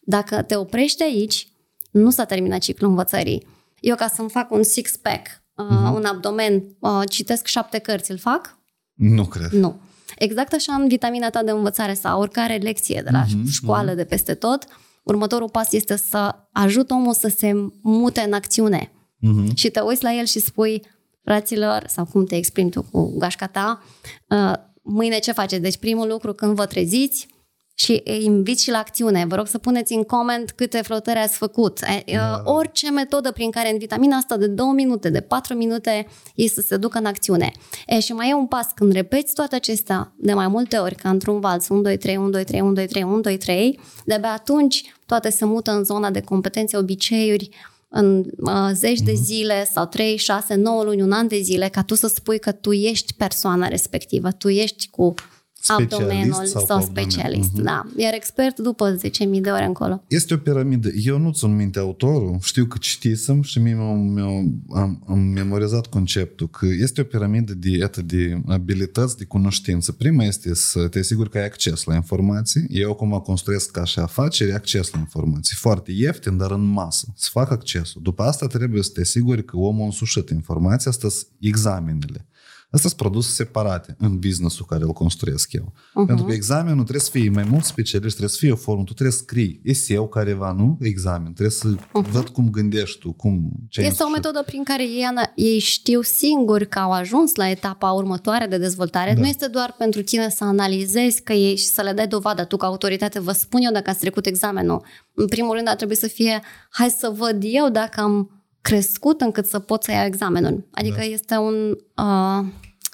dacă 0.00 0.42
te 0.42 0.56
oprești 0.56 1.02
aici, 1.02 1.46
nu 1.90 2.10
s-a 2.10 2.24
terminat 2.24 2.58
ciclul 2.60 2.90
învățării. 2.90 3.46
Eu 3.82 3.96
ca 3.96 4.06
să-mi 4.06 4.30
fac 4.30 4.50
un 4.50 4.62
six-pack, 4.62 5.26
uh, 5.56 5.92
un 5.94 6.04
abdomen, 6.04 6.62
uh, 6.80 7.02
citesc 7.08 7.46
șapte 7.46 7.78
cărți, 7.78 8.10
îl 8.10 8.18
fac? 8.18 8.58
Nu 8.94 9.24
cred. 9.24 9.50
Nu. 9.50 9.80
Exact 10.18 10.52
așa 10.52 10.74
în 10.74 10.88
vitamina 10.88 11.30
ta 11.30 11.42
de 11.42 11.50
învățare 11.50 11.94
sau 11.94 12.20
oricare 12.20 12.56
lecție 12.56 13.00
de 13.04 13.10
la 13.12 13.24
Mhm, 13.28 13.48
școală, 13.50 13.94
de 13.94 14.04
peste 14.04 14.34
tot, 14.34 14.64
următorul 15.04 15.48
pas 15.48 15.72
este 15.72 15.96
să 15.96 16.34
ajut 16.52 16.90
omul 16.90 17.14
să 17.14 17.28
se 17.36 17.52
mute 17.82 18.20
în 18.20 18.32
acțiune. 18.32 18.92
Mhm. 19.18 19.54
Și 19.54 19.70
te 19.70 19.80
uiți 19.80 20.02
la 20.02 20.12
el 20.12 20.24
și 20.24 20.40
spui, 20.40 20.82
fraților, 21.24 21.84
sau 21.86 22.04
cum 22.04 22.24
te 22.24 22.36
exprimi 22.36 22.70
tu 22.70 22.82
cu 22.82 23.18
gașca 23.18 23.46
ta, 23.46 23.82
uh, 24.28 24.52
mâine 24.82 25.18
ce 25.18 25.32
faceți? 25.32 25.62
Deci 25.62 25.76
primul 25.76 26.08
lucru 26.08 26.32
când 26.32 26.54
vă 26.54 26.66
treziți 26.66 27.26
și 27.74 28.00
îi 28.04 28.24
invit 28.24 28.58
și 28.58 28.70
la 28.70 28.78
acțiune. 28.78 29.24
Vă 29.28 29.34
rog 29.34 29.46
să 29.46 29.58
puneți 29.58 29.92
în 29.92 30.02
coment 30.02 30.50
câte 30.50 30.82
flotări 30.82 31.18
ați 31.18 31.36
făcut. 31.36 31.80
E, 31.80 32.16
uh, 32.16 32.40
Orice 32.44 32.90
metodă 32.90 33.32
prin 33.32 33.50
care 33.50 33.70
în 33.70 33.78
vitamina 33.78 34.16
asta 34.16 34.36
de 34.36 34.46
2 34.46 34.66
minute, 34.74 35.10
de 35.10 35.20
4 35.20 35.54
minute, 35.54 36.06
ei 36.34 36.48
să 36.48 36.60
se 36.60 36.76
ducă 36.76 36.98
în 36.98 37.04
acțiune. 37.04 37.50
E, 37.86 38.00
și 38.00 38.12
mai 38.12 38.28
e 38.28 38.34
un 38.34 38.46
pas, 38.46 38.66
când 38.74 38.92
repeți 38.92 39.34
toate 39.34 39.54
acestea 39.54 40.12
de 40.16 40.32
mai 40.32 40.48
multe 40.48 40.76
ori, 40.76 40.94
ca 40.94 41.10
într-un 41.10 41.40
vals, 41.40 41.68
1, 41.68 41.80
2, 41.80 41.96
3, 41.96 42.16
1, 42.16 42.30
2, 42.30 42.44
3, 42.44 42.60
1, 42.60 42.72
2, 42.72 42.86
3, 42.86 43.02
1, 43.02 43.20
2, 43.20 43.36
3, 43.36 43.80
de-abia 44.04 44.32
atunci 44.32 44.94
toate 45.06 45.30
se 45.30 45.44
mută 45.44 45.70
în 45.70 45.84
zona 45.84 46.10
de 46.10 46.20
competențe, 46.20 46.76
obiceiuri, 46.76 47.48
în 47.88 48.24
uh, 48.38 48.70
zeci 48.72 49.00
de 49.00 49.12
zile 49.14 49.64
sau 49.72 49.86
3, 49.86 50.16
6, 50.16 50.54
9 50.54 50.82
luni, 50.82 51.02
un 51.02 51.12
an 51.12 51.28
de 51.28 51.40
zile, 51.40 51.68
ca 51.68 51.82
tu 51.82 51.94
să 51.94 52.06
spui 52.06 52.38
că 52.38 52.52
tu 52.52 52.72
ești 52.72 53.14
persoana 53.14 53.68
respectivă, 53.68 54.32
tu 54.32 54.48
ești 54.48 54.88
cu 54.90 55.14
Specialist 55.14 55.31
abdomenul 55.66 56.32
sau 56.32 56.44
sau, 56.44 56.64
cu 56.64 56.72
abdomen. 56.72 57.10
specialist. 57.10 57.52
Mhm. 57.52 57.62
Da. 57.62 57.86
Iar 57.96 58.14
expert 58.14 58.58
după 58.58 58.96
10.000 58.96 59.40
de 59.40 59.50
ore 59.50 59.64
încolo. 59.64 60.04
Este 60.06 60.34
o 60.34 60.36
piramidă. 60.36 60.88
Eu 61.04 61.18
nu 61.18 61.30
țin 61.30 61.56
minte 61.56 61.78
autorul, 61.78 62.38
știu 62.42 62.64
că 62.64 62.78
citisem 62.80 63.42
și 63.42 63.58
mie 63.58 63.74
mi-am, 63.74 63.98
mi-am, 63.98 64.62
am, 64.74 65.04
am 65.08 65.18
memorizat 65.18 65.86
conceptul 65.86 66.48
că 66.48 66.66
este 66.80 67.00
o 67.00 67.04
piramidă 67.04 67.54
de, 67.54 67.70
iată, 67.70 68.02
de 68.02 68.40
abilități, 68.46 69.16
de 69.16 69.24
cunoștință. 69.24 69.92
Prima 69.92 70.24
este 70.24 70.54
să 70.54 70.88
te 70.88 70.98
asiguri 70.98 71.30
că 71.30 71.38
ai 71.38 71.44
acces 71.44 71.84
la 71.84 71.94
informații. 71.94 72.66
Eu 72.68 72.90
acum 72.90 73.10
construiesc 73.10 73.70
ca 73.70 73.84
și 73.84 73.98
afaceri 73.98 74.52
acces 74.52 74.90
la 74.90 74.98
informații. 74.98 75.56
Foarte 75.56 75.92
ieftin, 75.94 76.36
dar 76.36 76.50
în 76.50 76.64
masă. 76.64 77.06
Să 77.16 77.28
fac 77.32 77.50
accesul. 77.50 78.00
După 78.02 78.22
asta 78.22 78.46
trebuie 78.46 78.82
să 78.82 78.90
te 78.94 79.00
asiguri 79.00 79.44
că 79.44 79.56
omul 79.56 79.82
a 79.82 79.84
însușit 79.84 80.28
informația, 80.30 80.90
astea 80.90 81.08
sunt 81.08 81.26
examenele. 81.40 82.26
Astea 82.72 82.90
sunt 82.90 83.00
produse 83.00 83.30
separate 83.30 83.96
în 83.98 84.18
business-ul 84.18 84.66
care 84.68 84.82
îl 84.84 84.92
construiesc 84.92 85.52
eu. 85.52 85.72
Uh-huh. 85.72 86.06
Pentru 86.06 86.24
că 86.24 86.32
examenul 86.32 86.82
trebuie 86.82 87.00
să 87.00 87.10
fie 87.10 87.30
mai 87.30 87.46
mult 87.50 87.64
specialist, 87.64 88.16
trebuie 88.16 88.28
să 88.28 88.38
fie 88.38 88.52
o 88.52 88.56
formă, 88.56 88.84
tu 88.84 88.92
trebuie 88.92 89.16
să 89.16 89.22
scrii 89.22 89.60
eseu 89.64 90.08
careva, 90.08 90.52
nu? 90.52 90.78
Examen. 90.80 91.32
Trebuie 91.32 91.50
să 91.50 91.74
uh-huh. 91.76 92.10
văd 92.10 92.28
cum 92.28 92.50
gândești 92.50 92.98
tu, 92.98 93.12
cum... 93.12 93.50
Ce 93.68 93.80
ai 93.80 93.86
Este 93.86 94.02
o 94.02 94.06
însușit. 94.06 94.24
metodă 94.24 94.44
prin 94.46 94.64
care 94.64 94.82
ei, 94.82 95.06
ana- 95.12 95.32
ei 95.34 95.58
știu 95.58 96.02
singuri 96.02 96.68
că 96.68 96.78
au 96.78 96.92
ajuns 96.92 97.34
la 97.34 97.48
etapa 97.48 97.90
următoare 97.90 98.46
de 98.46 98.58
dezvoltare. 98.58 99.14
Da. 99.14 99.20
Nu 99.20 99.26
este 99.26 99.46
doar 99.46 99.74
pentru 99.78 100.02
tine 100.02 100.28
să 100.28 100.44
analizezi 100.44 101.22
că 101.22 101.32
ei 101.32 101.56
și 101.56 101.66
să 101.66 101.82
le 101.82 101.92
dai 101.92 102.08
dovadă. 102.08 102.44
Tu 102.44 102.56
ca 102.56 102.66
autoritate 102.66 103.20
vă 103.20 103.32
spun 103.32 103.60
eu 103.60 103.72
dacă 103.72 103.90
ați 103.90 104.00
trecut 104.00 104.26
examenul. 104.26 104.84
În 105.14 105.26
primul 105.26 105.54
rând 105.54 105.68
ar 105.68 105.76
trebui 105.76 105.96
să 105.96 106.06
fie 106.06 106.40
hai 106.70 106.90
să 106.98 107.12
văd 107.16 107.38
eu 107.40 107.68
dacă 107.68 108.00
am 108.00 108.41
crescut 108.62 109.20
încât 109.20 109.46
să 109.46 109.58
pot 109.58 109.82
să 109.82 109.90
iau 109.90 110.04
examenul. 110.04 110.68
Adică 110.70 110.96
da. 110.96 111.02
este 111.02 111.36
un 111.36 111.76
uh, 111.96 112.46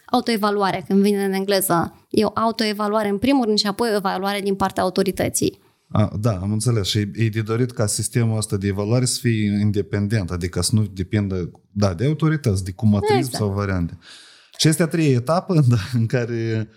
autoevaluare, 0.06 0.84
când 0.86 1.02
vine 1.02 1.24
în 1.24 1.32
engleză. 1.32 2.06
E 2.10 2.24
o 2.24 2.30
autoevaluare 2.34 3.08
în 3.08 3.18
primul 3.18 3.44
rând 3.44 3.58
și 3.58 3.66
apoi 3.66 3.88
o 3.92 3.96
evaluare 3.96 4.40
din 4.40 4.54
partea 4.54 4.82
autorității. 4.82 5.58
A, 5.88 6.12
da, 6.20 6.30
am 6.30 6.52
înțeles. 6.52 6.86
Și 6.86 6.98
e 6.98 7.28
de 7.28 7.42
dorit 7.42 7.70
ca 7.70 7.86
sistemul 7.86 8.36
ăsta 8.36 8.56
de 8.56 8.66
evaluare 8.66 9.04
să 9.04 9.18
fie 9.20 9.58
independent, 9.60 10.30
adică 10.30 10.62
să 10.62 10.74
nu 10.74 10.86
depindă 10.86 11.50
da, 11.70 11.94
de 11.94 12.04
autorități, 12.04 12.64
de 12.64 12.70
cumatrism 12.70 13.16
Exact. 13.16 13.36
sau 13.36 13.52
variante. 13.52 13.98
Și 14.58 14.68
este 14.68 14.82
a 14.82 14.86
treia 14.86 15.16
etapă 15.16 15.54
da, 15.68 15.76
în 15.92 16.06
care 16.06 16.34
e, 16.34 16.68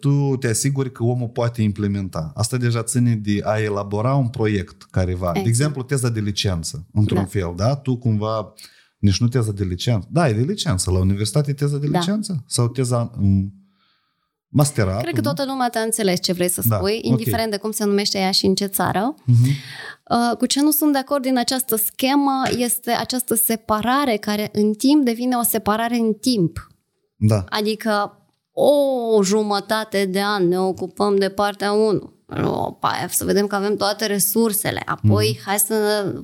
tu 0.00 0.36
te 0.36 0.48
asiguri 0.48 0.92
că 0.92 1.02
omul 1.04 1.28
poate 1.28 1.62
implementa. 1.62 2.32
Asta 2.34 2.56
deja 2.56 2.82
ține 2.82 3.14
de 3.14 3.40
a 3.44 3.58
elabora 3.60 4.14
un 4.14 4.28
proiect 4.28 4.82
careva. 4.90 5.12
Exact. 5.28 5.32
De 5.34 5.38
Exact. 5.38 5.46
exemplu, 5.48 5.82
teza 5.82 6.08
de 6.08 6.20
licență, 6.20 6.86
într-un 6.92 7.18
Da. 7.18 7.24
fel, 7.24 7.52
da? 7.56 7.76
Tu 7.76 7.96
cumva, 7.96 8.52
nici 8.98 9.20
nu 9.20 9.28
teza 9.28 9.52
de 9.52 9.64
licență. 9.64 10.08
Da, 10.10 10.28
e 10.28 10.32
de 10.32 10.42
licență. 10.42 10.90
La 10.90 10.98
universitate 10.98 11.50
e 11.50 11.54
teza 11.54 11.76
de 11.78 11.86
Da. 11.88 11.98
licență? 11.98 12.44
Sau 12.46 12.68
teza 12.68 13.10
um, 13.20 13.52
masterat? 14.48 15.02
Cred 15.02 15.14
că 15.14 15.20
toată 15.20 15.44
lumea 15.46 15.68
te-a 15.68 15.80
înțeles 15.80 16.20
ce 16.22 16.32
vrei 16.32 16.48
să 16.48 16.62
Da, 16.68 16.76
spui, 16.76 16.96
ok. 17.02 17.04
indiferent 17.04 17.50
de 17.50 17.56
cum 17.56 17.70
se 17.70 17.84
numește 17.84 18.18
ea 18.18 18.30
și 18.30 18.46
în 18.46 18.54
ce 18.54 18.66
țară. 18.66 19.14
Mhm. 19.24 19.44
Uh, 20.10 20.36
Cu 20.36 20.46
ce 20.46 20.60
nu 20.62 20.70
sunt 20.70 20.92
de 20.92 20.98
acord 20.98 21.22
din 21.22 21.38
această 21.38 21.76
schemă 21.76 22.42
este 22.56 22.90
această 22.90 23.34
separare 23.34 24.16
care 24.16 24.48
în 24.52 24.72
timp 24.72 25.04
devine 25.04 25.36
o 25.36 25.42
separare 25.42 25.96
în 25.96 26.12
timp. 26.12 26.66
Da. 27.16 27.44
Adică 27.48 28.12
o 28.60 29.22
jumătate 29.22 30.04
de 30.04 30.22
an 30.22 30.48
ne 30.48 30.60
ocupăm 30.60 31.16
de 31.16 31.28
partea 31.28 31.72
1. 31.72 32.12
Opa, 32.44 32.88
aia, 32.88 33.08
să 33.08 33.24
vedem 33.24 33.46
că 33.46 33.54
avem 33.54 33.76
toate 33.76 34.06
resursele. 34.06 34.82
Apoi 34.84 35.36
mm. 35.36 35.42
hai 35.44 35.58
să 35.58 35.74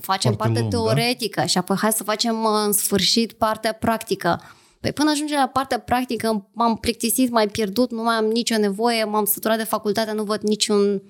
facem 0.01 0.33
Foarte 0.33 0.37
partea 0.37 0.61
lung, 0.61 0.73
da? 0.73 0.79
teoretică 0.79 1.45
și 1.45 1.59
apoi 1.59 1.77
hai 1.77 1.93
să 1.93 2.03
facem 2.03 2.45
uh, 2.45 2.51
în 2.67 2.73
sfârșit 2.73 3.33
partea 3.33 3.73
practică. 3.73 4.41
Păi 4.81 4.93
până 4.93 5.11
ajungem 5.11 5.39
la 5.39 5.47
partea 5.47 5.79
practică 5.79 6.49
m-am 6.53 6.77
plictisit, 6.77 7.31
mai 7.31 7.49
pierdut, 7.49 7.91
nu 7.91 8.03
mai 8.03 8.15
am 8.15 8.25
nicio 8.25 8.57
nevoie, 8.57 9.05
m-am 9.05 9.25
săturat 9.25 9.57
de 9.57 9.65
facultate, 9.65 10.13
nu 10.13 10.23
văd 10.23 10.41
niciun 10.41 11.03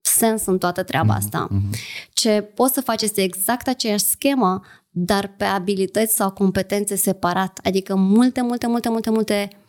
sens 0.00 0.46
în 0.46 0.58
toată 0.58 0.82
treaba 0.82 1.14
asta. 1.14 1.48
Mm-hmm. 1.48 1.78
Ce 2.12 2.40
poți 2.40 2.74
să 2.74 2.80
faci 2.80 3.02
este 3.02 3.22
exact 3.22 3.68
aceeași 3.68 4.04
schemă, 4.04 4.60
dar 4.90 5.34
pe 5.36 5.44
abilități 5.44 6.14
sau 6.14 6.30
competențe 6.30 6.96
separat. 6.96 7.60
Adică 7.64 7.94
multe, 7.94 8.42
multe, 8.42 8.66
multe, 8.66 8.88
multe, 8.88 9.10
multe 9.10 9.59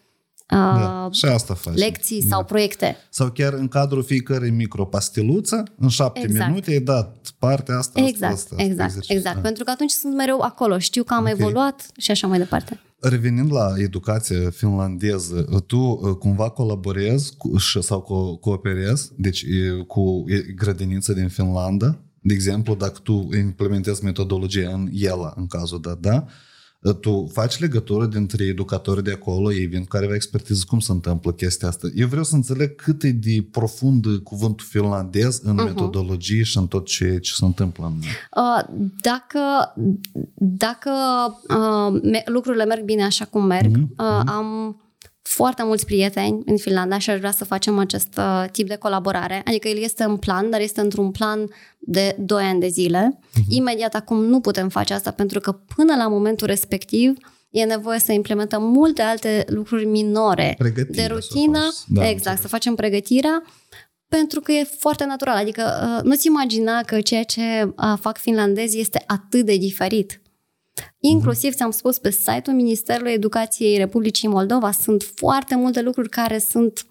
Da, 0.56 1.10
și 1.12 1.26
asta 1.26 1.54
faci. 1.54 1.76
lecții 1.78 2.22
sau 2.22 2.44
proiecte. 2.44 2.96
Sau 3.10 3.30
chiar 3.30 3.54
în 3.54 3.68
cadrul 3.68 4.04
fiecărei 4.04 4.50
micropastiluță, 4.52 5.64
în 5.78 5.88
șapte 5.88 6.20
Exact. 6.22 6.50
minute, 6.50 6.72
ai 6.72 6.80
dat 6.80 7.34
partea 7.40 7.78
asta, 7.78 8.02
Exact, 8.02 8.34
asta, 8.34 8.50
asta, 8.56 8.64
exact, 8.64 8.88
exercițiu. 8.90 9.16
exact. 9.16 9.36
Da. 9.36 9.42
Pentru 9.42 9.64
că 9.64 9.72
atunci 9.72 9.92
sunt 9.92 10.16
mereu 10.16 10.40
acolo, 10.42 10.80
știu 10.80 11.04
că 11.04 11.14
am 11.14 11.24
Ok. 11.24 11.30
evoluat 11.30 11.88
și 11.98 12.12
așa 12.12 12.28
mai 12.28 12.38
departe. 12.38 12.80
Revenind 13.00 13.52
la 13.54 13.74
educația 13.78 14.50
finlandeză, 14.50 15.48
tu 15.68 15.78
uh, 15.78 16.16
cumva 16.16 16.50
colaborezi 16.50 17.36
cu, 17.38 17.58
și- 17.58 17.82
sau 17.82 18.02
co- 18.02 18.40
cooperezi 18.40 19.12
deci, 19.18 19.42
e, 19.42 19.84
cu 19.88 20.24
e, 20.28 20.38
grădiniță 20.56 21.14
din 21.14 21.28
Finlanda? 21.28 21.98
De 22.22 22.34
exemplu, 22.34 22.76
dacă 22.76 23.00
tu 23.04 23.30
implementezi 23.38 24.04
metodologia 24.04 24.70
în 24.74 24.90
ELA, 24.94 25.34
în 25.36 25.48
cazul 25.48 25.82
dat, 25.82 25.98
da? 26.00 26.26
Tu 27.02 27.30
faci 27.34 27.60
legătură 27.60 28.06
dintre 28.06 28.44
educatorii 28.46 29.04
de 29.04 29.12
acolo, 29.12 29.54
ei 29.54 29.66
vin 29.66 29.82
cu 29.82 29.88
careva 29.88 30.14
expertiză, 30.14 30.64
cum 30.68 30.80
se 30.80 30.92
întâmplă 30.92 31.32
chestia 31.32 31.68
asta? 31.68 31.88
Eu 31.96 32.08
vreau 32.08 32.24
să 32.24 32.36
înțeleg 32.36 32.76
cât 32.76 33.04
e 33.04 33.12
de 33.12 33.46
profund 33.52 34.06
cuvântul 34.24 34.66
finlandez 34.70 35.40
în 35.44 35.60
uh-huh. 35.60 35.64
metodologie 35.64 36.44
și 36.44 36.58
în 36.58 36.68
tot 36.68 36.86
ce, 36.86 37.20
ce 37.20 37.32
se 37.34 37.46
întâmplă 37.46 37.86
în... 37.86 37.94
Uh, 37.98 38.88
Dacă, 39.02 39.40
dacă 40.36 40.92
uh, 41.50 42.00
me- 42.04 42.24
lucrurile 42.26 42.66
merg 42.66 42.84
bine 42.84 43.04
așa 43.04 43.26
cum 43.26 43.46
merg, 43.46 43.76
Mhm, 43.78 43.94
uh, 43.98 44.22
am 44.26 44.76
foarte 45.32 45.64
mulți 45.64 45.86
prieteni 45.86 46.42
în 46.46 46.58
Finlanda 46.58 46.98
și 46.98 47.10
aș 47.10 47.18
vrea 47.18 47.32
să 47.32 47.46
facem 47.46 47.78
acest 47.78 48.18
uh, 48.18 48.46
tip 48.52 48.68
de 48.68 48.76
colaborare. 48.76 49.42
Adică 49.46 49.68
el 49.68 49.78
este 49.78 50.04
în 50.04 50.18
plan, 50.18 50.50
dar 50.50 50.60
este 50.62 50.82
într-un 50.82 51.12
plan 51.12 51.50
de 51.80 52.16
2 52.20 52.44
ani 52.44 52.60
de 52.60 52.68
zile. 52.68 53.20
Mhm. 53.34 53.46
Imediat 53.50 53.94
acum 53.96 54.24
nu 54.24 54.40
putem 54.40 54.70
face 54.70 54.94
asta 54.94 55.12
pentru 55.12 55.40
că 55.40 55.52
până 55.76 55.96
la 55.96 56.08
momentul 56.08 56.48
respectiv 56.48 57.18
e 57.50 57.64
nevoie 57.64 58.00
să 58.00 58.12
implementăm 58.12 58.64
multe 58.64 59.02
alte 59.02 59.46
lucruri 59.48 59.86
minore 59.86 60.56
Pregătire 60.58 60.92
de 60.96 61.02
să 61.02 61.08
rutină. 61.08 61.60
faci. 61.60 61.74
Da, 61.88 62.02
exact, 62.02 62.14
înțeleg. 62.16 62.40
să 62.42 62.48
facem 62.48 62.76
pregătirea 62.76 63.44
pentru 64.08 64.40
că 64.40 64.52
e 64.52 64.64
foarte 64.78 65.06
natural. 65.06 65.36
Adică 65.36 65.64
uh, 65.98 66.04
nu-ți 66.04 66.28
imagina 66.28 66.82
că 66.82 67.02
ceea 67.02 67.24
ce 67.24 67.42
uh, 67.64 67.94
fac 68.00 68.18
finlandezii 68.18 68.80
este 68.82 69.04
atât 69.08 69.46
de 69.46 69.58
diferit. 69.58 70.21
Inclusiv, 71.00 71.54
ți-am 71.54 71.72
spus, 71.72 71.98
pe 71.98 72.12
site-ul 72.12 72.56
Ministerului 72.56 73.12
Educației 73.12 73.78
Republicii 73.78 74.28
Moldova 74.28 74.72
sunt 74.72 75.04
foarte 75.16 75.56
multe 75.56 75.82
lucruri 75.82 76.10
care 76.10 76.38
sunt 76.38 76.86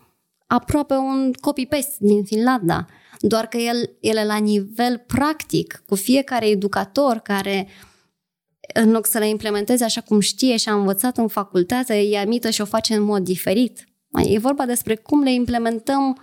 aproape 0.47 0.95
un 0.95 1.33
copy-paste 1.41 1.95
din 1.99 2.25
Finlanda. 2.25 2.87
Doar 3.21 3.47
că 3.47 3.57
el, 3.57 3.97
ele 4.01 4.25
la 4.25 4.37
nivel 4.37 5.05
practic, 5.07 5.83
cu 5.87 5.95
fiecare 5.95 6.49
educator 6.49 7.17
care 7.17 7.69
în 8.75 8.91
loc 8.91 9.07
să 9.07 9.19
le 9.19 9.29
implementeze 9.29 9.85
așa 9.85 10.01
cum 10.01 10.21
știe 10.21 10.57
și 10.57 10.69
a 10.69 10.75
învățat 10.75 11.19
în 11.19 11.29
facultate, 11.29 11.95
e 11.95 12.19
amită 12.19 12.51
și 12.51 12.61
o 12.61 12.65
face 12.65 12.95
în 12.95 13.03
mod 13.03 13.25
diferit. 13.25 13.85
E 14.25 14.39
vorba 14.39 14.67
despre 14.67 14.95
cum 14.97 15.23
le 15.23 15.33
implementăm 15.33 16.19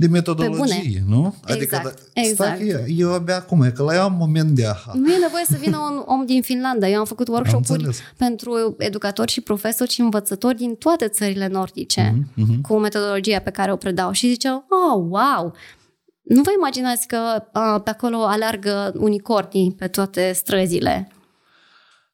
De 0.00 0.06
metodologie, 0.06 1.02
nu? 1.08 1.34
Exact, 1.46 1.84
da, 1.84 1.90
exact. 2.12 2.56
Stai, 2.56 2.58
că 2.58 2.64
eu, 2.64 3.08
eu 3.08 3.12
abia 3.14 3.36
acum, 3.36 3.62
e 3.62 3.70
că 3.70 3.82
la 3.82 3.94
eu 3.94 4.02
am 4.02 4.14
moment 4.18 4.50
de 4.50 4.66
aha. 4.66 4.92
Nu 4.94 5.12
e 5.12 5.18
nevoie 5.18 5.44
să 5.48 5.56
vină 5.60 5.78
un 5.78 6.02
om 6.06 6.26
din 6.26 6.42
Finlanda. 6.42 6.88
Eu 6.88 6.98
am 6.98 7.04
făcut 7.04 7.28
workshop-uri 7.28 7.84
înțeles. 7.84 7.98
pentru 8.16 8.74
educatori 8.78 9.30
și 9.32 9.40
profesori 9.40 9.90
și 9.90 10.00
învățători 10.00 10.56
din 10.56 10.74
toate 10.74 11.08
țările 11.08 11.46
nordice 11.46 12.14
Mhm, 12.34 12.60
cu 12.60 12.78
metodologia 12.78 13.38
pe 13.38 13.50
care 13.50 13.72
o 13.72 13.76
predau 13.76 14.12
și 14.12 14.28
ziceau, 14.28 14.64
oh, 14.68 15.04
wow! 15.08 15.54
Nu 16.22 16.42
vă 16.42 16.50
imaginați 16.56 17.06
că 17.06 17.16
uh, 17.54 17.80
pe 17.84 17.90
acolo 17.90 18.16
alergă 18.24 18.92
unicornii 18.96 19.74
pe 19.78 19.86
toate 19.86 20.32
străzile. 20.34 21.08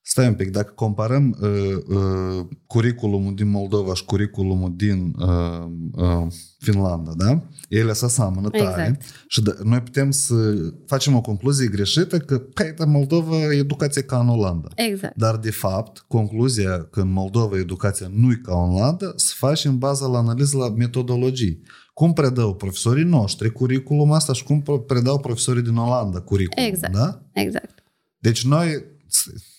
Stai 0.09 0.27
un 0.27 0.35
pic, 0.35 0.51
dacă 0.51 0.73
comparăm 0.75 1.37
uh, 1.41 1.97
uh, 1.97 2.47
curiculumul 2.67 3.35
din 3.35 3.51
Moldova 3.51 3.95
și 3.95 4.05
curiculumul 4.05 4.73
din 4.77 5.15
uh, 5.19 5.67
uh, 5.93 6.27
Finlanda, 6.59 7.13
da? 7.17 7.43
Ele 7.69 7.93
se 7.93 8.09
seamănă 8.09 8.49
tare 8.49 8.83
Exact. 8.83 9.03
și 9.29 9.43
da, 9.43 9.53
noi 9.63 9.81
putem 9.81 10.11
să 10.11 10.35
facem 10.87 11.15
o 11.15 11.21
concluzie 11.21 11.67
greșită 11.67 12.19
că, 12.19 12.39
păi, 12.39 12.75
în 12.77 12.91
Moldova 12.91 13.53
educația 13.53 14.03
e 14.05 14.07
ca 14.09 14.19
în 14.19 14.29
Olanda. 14.29 14.69
Exact. 14.75 15.17
Dar, 15.17 15.37
de 15.37 15.51
fapt, 15.51 16.05
concluzia 16.09 16.83
că 16.91 17.01
în 17.01 17.13
Moldova 17.13 17.59
educația 17.59 18.11
nu 18.15 18.31
e 18.31 18.41
ca 18.43 18.63
în 18.63 18.75
Olanda 18.75 19.13
se 19.17 19.33
face 19.37 19.69
în 19.69 19.79
baza 19.79 20.07
la 20.07 20.19
analiză 20.19 20.57
la 20.57 20.69
metodologii. 20.69 21.63
Cum 21.95 22.13
predau 22.13 22.55
profesorii 22.55 23.05
noștri 23.05 23.53
curiculum 23.53 24.13
asta 24.13 24.33
și 24.33 24.45
cum 24.45 24.63
predau 24.87 25.19
profesorii 25.21 25.63
din 25.63 25.77
Olanda 25.77 26.21
curiculum, 26.21 26.69
Exact. 26.69 26.93
da? 26.95 27.23
Exact. 27.33 27.83
Deci 28.19 28.45
noi, 28.45 28.95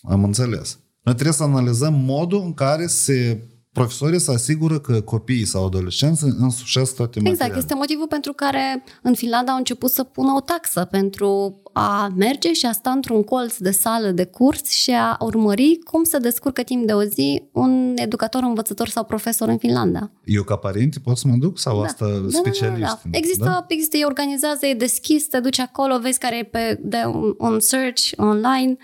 am 0.02 0.24
înțeles, 0.24 0.78
noi 1.02 1.14
trebuie 1.14 1.34
să 1.34 1.42
analizăm 1.42 1.94
modul 1.94 2.42
în 2.44 2.54
care 2.54 2.86
se 2.86 3.42
profesorii 3.72 4.20
se 4.20 4.32
asigură 4.32 4.78
că 4.78 5.00
copiii 5.00 5.44
sau 5.46 5.66
adolescenții 5.66 6.34
însușesc 6.38 6.94
toate 6.94 7.18
Exact, 7.18 7.28
materialele. 7.30 7.58
este 7.58 7.74
motivul 7.74 8.06
pentru 8.06 8.32
care 8.32 8.84
în 9.02 9.14
Finlanda 9.14 9.52
au 9.52 9.58
început 9.58 9.90
să 9.90 10.02
pună 10.02 10.32
o 10.36 10.40
taxă 10.40 10.84
pentru 10.90 11.60
a 11.72 12.12
merge 12.16 12.52
și 12.52 12.66
a 12.66 12.72
sta 12.72 12.90
într-un 12.90 13.22
colț 13.22 13.56
de 13.56 13.70
sală 13.70 14.10
de 14.10 14.24
curs 14.24 14.70
și 14.70 14.90
a 14.90 15.16
urmări 15.20 15.78
cum 15.84 16.04
se 16.04 16.18
descurcă 16.18 16.62
timp 16.62 16.86
de 16.86 16.92
o 16.92 17.02
zi 17.02 17.42
un 17.52 17.92
educator, 17.96 18.42
învățător 18.42 18.88
sau 18.88 19.04
profesor 19.04 19.48
în 19.48 19.58
Finlanda. 19.58 20.10
Eu 20.24 20.42
ca 20.42 20.56
părinte 20.56 20.98
pot 20.98 21.16
să 21.16 21.28
mă 21.28 21.36
duc 21.36 21.58
sau 21.58 21.82
asta 21.82 22.24
specialiști? 22.28 22.98
Există, 23.10 23.44
Da? 23.44 23.64
există, 23.68 23.96
e 23.96 24.04
organizează, 24.04 24.66
e 24.66 24.74
deschis, 24.74 25.26
te 25.26 25.40
duci 25.40 25.58
acolo, 25.60 25.98
vezi 25.98 26.18
care 26.18 26.38
e 26.38 26.42
pe 26.42 26.80
de 26.82 27.02
un, 27.06 27.34
un 27.38 27.60
search 27.60 28.10
online, 28.16 28.76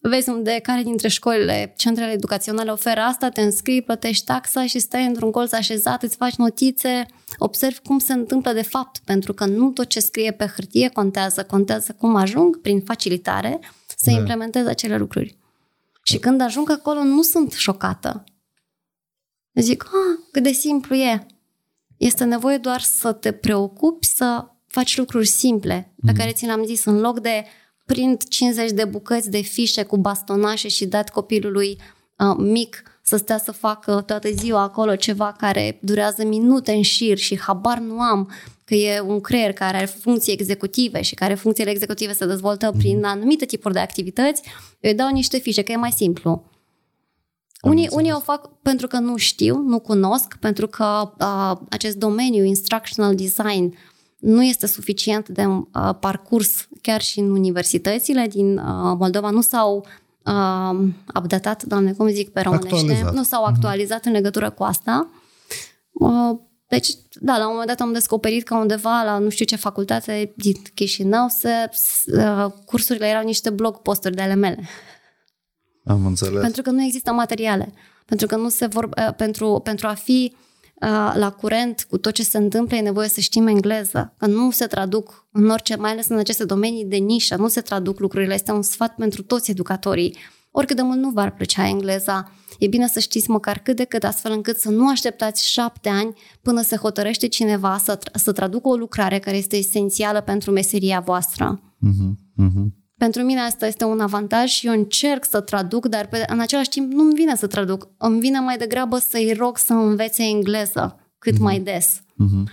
vezi 0.00 0.28
unde 0.28 0.60
care 0.62 0.82
dintre 0.82 1.08
școlile, 1.08 1.74
centrele 1.76 2.12
educaționale 2.12 2.70
oferă 2.70 3.00
asta, 3.00 3.28
te 3.28 3.40
înscrii, 3.40 3.82
plătești 3.82 4.24
taxa 4.24 4.66
și 4.66 4.78
stai 4.78 5.06
într-un 5.06 5.30
colț 5.30 5.52
așezat, 5.52 6.02
îți 6.02 6.16
faci 6.16 6.34
notițe, 6.34 7.06
observi 7.38 7.78
cum 7.84 7.98
se 7.98 8.12
întâmplă 8.12 8.52
de 8.52 8.62
fapt, 8.62 8.98
pentru 9.04 9.32
că 9.32 9.44
nu 9.46 9.70
tot 9.70 9.88
ce 9.88 10.00
scrie 10.00 10.32
pe 10.32 10.46
hârtie 10.46 10.88
contează, 10.88 11.44
contează 11.44 11.92
cum 11.98 12.14
ajung 12.14 12.60
prin 12.60 12.80
facilitare 12.80 13.60
să 13.96 14.10
Da. 14.10 14.16
implementez 14.16 14.66
acele 14.66 14.96
lucruri. 14.96 15.38
Și 16.02 16.18
când 16.18 16.40
ajung 16.40 16.70
acolo, 16.70 17.02
nu 17.02 17.22
sunt 17.22 17.52
șocată. 17.52 18.24
Zic, 19.54 19.84
ah, 19.84 20.24
cât 20.32 20.42
de 20.42 20.52
simplu 20.52 20.94
e. 20.94 21.26
Este 21.96 22.24
nevoie 22.24 22.56
doar 22.56 22.80
să 22.80 23.12
te 23.12 23.32
preocupi 23.32 24.06
să 24.06 24.46
faci 24.66 24.96
lucruri 24.96 25.26
simple, 25.26 25.94
pe 26.06 26.12
care 26.12 26.32
ți 26.32 26.44
le-am 26.44 26.64
zis, 26.64 26.84
în 26.84 27.00
loc 27.00 27.20
de 27.20 27.44
prind 27.92 28.28
50 28.28 28.70
de 28.70 28.84
bucăți 28.84 29.30
de 29.30 29.40
fișe 29.40 29.82
cu 29.82 29.96
bastonașe 29.96 30.68
și 30.68 30.86
dat 30.86 31.10
copilului 31.10 31.78
uh, 32.16 32.36
mic 32.38 32.82
să 33.02 33.16
stea 33.16 33.38
să 33.38 33.52
facă 33.52 34.02
toată 34.06 34.28
ziua 34.30 34.62
acolo 34.62 34.96
ceva 34.96 35.34
care 35.38 35.78
durează 35.82 36.24
minute 36.24 36.72
în 36.72 36.82
șir 36.82 37.18
și 37.18 37.40
habar 37.40 37.78
nu 37.78 38.00
am 38.00 38.30
că 38.64 38.74
e 38.74 39.00
un 39.00 39.20
creier 39.20 39.52
care 39.52 39.76
are 39.76 39.86
funcții 39.86 40.32
executive 40.32 41.02
și 41.02 41.14
care 41.14 41.34
funcțiile 41.34 41.70
executive 41.70 42.12
se 42.12 42.26
dezvoltă 42.26 42.72
prin 42.78 43.04
anumite 43.04 43.44
tipuri 43.44 43.74
de 43.74 43.80
activități, 43.80 44.42
eu 44.80 44.90
îi 44.90 44.96
dau 44.96 45.10
niște 45.10 45.38
fișe, 45.38 45.62
că 45.62 45.72
e 45.72 45.76
mai 45.76 45.92
simplu. 45.92 46.44
Unii, 47.62 47.88
unii 47.90 48.12
o 48.12 48.20
fac 48.20 48.50
pentru 48.62 48.86
că 48.86 48.98
nu 48.98 49.16
știu, 49.16 49.56
nu 49.56 49.78
cunosc, 49.78 50.36
pentru 50.40 50.66
că 50.66 51.12
uh, 51.20 51.66
acest 51.70 51.96
domeniu, 51.96 52.44
instructional 52.44 53.14
design, 53.14 53.76
nu 54.20 54.44
este 54.44 54.66
suficient 54.66 55.28
de 55.28 55.46
uh, 55.46 55.64
parcurs 56.00 56.68
chiar 56.82 57.00
și 57.00 57.18
în 57.18 57.30
universitățile 57.30 58.26
din 58.26 58.58
uh, 58.58 58.96
Moldova. 58.98 59.30
Nu 59.30 59.40
s-au 59.40 59.86
uh, 60.24 60.88
updatat, 61.14 61.62
doamne, 61.62 61.92
cum 61.92 62.08
zic 62.08 62.28
pe 62.28 62.40
românește, 62.40 62.74
Actualizat. 62.74 63.14
nu 63.14 63.22
s-au 63.22 63.44
actualizat 63.44 64.04
în 64.04 64.12
legătură 64.12 64.50
cu 64.50 64.62
asta. 64.62 65.08
Uh, 65.92 66.38
deci, 66.68 66.88
da, 67.20 67.36
la 67.36 67.44
un 67.44 67.50
moment 67.50 67.68
dat 67.68 67.80
am 67.80 67.92
descoperit 67.92 68.44
că 68.44 68.54
undeva 68.54 69.02
la 69.02 69.18
nu 69.18 69.28
știu 69.28 69.44
ce 69.44 69.56
facultate 69.56 70.32
din 70.36 70.54
Chișinău 70.74 71.28
se, 71.28 71.68
uh, 72.16 72.46
cursurile 72.64 73.06
erau 73.06 73.24
niște 73.24 73.50
blog 73.50 73.76
posturi 73.76 74.14
de 74.14 74.22
ale 74.22 74.34
mele. 74.34 74.68
Am 75.84 76.06
înțeles. 76.06 76.40
Pentru 76.40 76.62
că 76.62 76.70
nu 76.70 76.82
există 76.82 77.12
materiale. 77.12 77.72
Pentru 78.04 78.26
că 78.26 78.36
nu 78.36 78.48
se 78.48 78.66
vor, 78.66 78.84
uh, 78.84 79.14
pentru, 79.16 79.60
pentru 79.64 79.86
a 79.86 79.94
fi 79.94 80.32
uh, 80.32 80.49
la 81.14 81.36
curent 81.40 81.86
cu 81.88 81.98
tot 81.98 82.12
ce 82.12 82.22
se 82.22 82.38
întâmplă 82.38 82.76
e 82.76 82.80
nevoie 82.80 83.08
să 83.08 83.20
știm 83.20 83.46
engleză. 83.46 84.14
Că 84.16 84.26
nu 84.26 84.50
se 84.50 84.66
traduc 84.66 85.26
în 85.32 85.50
orice, 85.50 85.76
mai 85.76 85.90
ales 85.90 86.08
în 86.08 86.18
aceste 86.18 86.44
domenii 86.44 86.84
de 86.84 86.96
nișă, 86.96 87.36
nu 87.36 87.48
se 87.48 87.60
traduc 87.60 87.98
lucrurile. 87.98 88.34
Este 88.34 88.52
un 88.52 88.62
sfat 88.62 88.94
pentru 88.94 89.22
toți 89.22 89.50
educatorii. 89.50 90.16
Oricât 90.50 90.76
de 90.76 90.82
mult 90.82 90.98
nu 90.98 91.10
v-ar 91.10 91.34
plăcea 91.34 91.68
engleza, 91.68 92.32
e 92.58 92.66
bine 92.66 92.86
să 92.86 92.98
știți 92.98 93.30
măcar 93.30 93.58
cât 93.58 93.76
de 93.76 93.84
cât, 93.84 94.04
astfel 94.04 94.32
încât 94.32 94.56
să 94.56 94.70
nu 94.70 94.88
așteptați 94.88 95.50
șapte 95.50 95.88
ani 95.88 96.14
până 96.42 96.62
se 96.62 96.76
hotărăște 96.76 97.28
cineva 97.28 97.78
să, 97.78 97.98
tra- 97.98 98.12
să 98.14 98.32
traducă 98.32 98.68
o 98.68 98.76
lucrare 98.76 99.18
care 99.18 99.36
este 99.36 99.56
esențială 99.56 100.20
pentru 100.20 100.50
meseria 100.50 101.00
voastră. 101.00 101.60
Mhm, 101.78 102.18
mhm. 102.34 102.79
Pentru 103.04 103.22
mine 103.22 103.40
asta 103.40 103.66
este 103.66 103.84
un 103.84 104.00
avantaj 104.00 104.50
și 104.50 104.66
eu 104.66 104.72
încerc 104.72 105.24
să 105.24 105.40
traduc, 105.40 105.86
dar 105.86 106.06
pe, 106.06 106.24
în 106.28 106.40
același 106.40 106.68
timp 106.68 106.92
nu-mi 106.92 107.14
vine 107.14 107.36
să 107.36 107.46
traduc. 107.46 107.88
Îmi 107.98 108.20
vine 108.20 108.38
mai 108.38 108.56
degrabă 108.56 108.98
să-i 108.98 109.32
rog 109.38 109.58
să 109.58 109.72
învețe 109.72 110.22
engleză 110.22 111.00
cât 111.18 111.32
Mhm. 111.32 111.42
mai 111.42 111.58
des. 111.58 112.00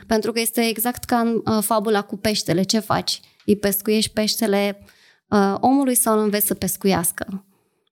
Pentru 0.08 0.32
că 0.32 0.40
este 0.40 0.62
exact 0.62 1.04
ca 1.04 1.20
în 1.20 1.42
uh, 1.46 1.64
fabula 1.64 2.02
cu 2.02 2.18
peștele. 2.18 2.64
Ce 2.64 2.80
faci? 2.80 3.20
Îi 3.46 3.56
pescuiești 3.56 4.12
peștele 4.12 4.80
uh, 5.30 5.56
omului 5.60 5.96
sau 5.96 6.18
îl 6.18 6.24
înveți 6.24 6.46
să 6.48 6.54
pescuiască? 6.54 7.46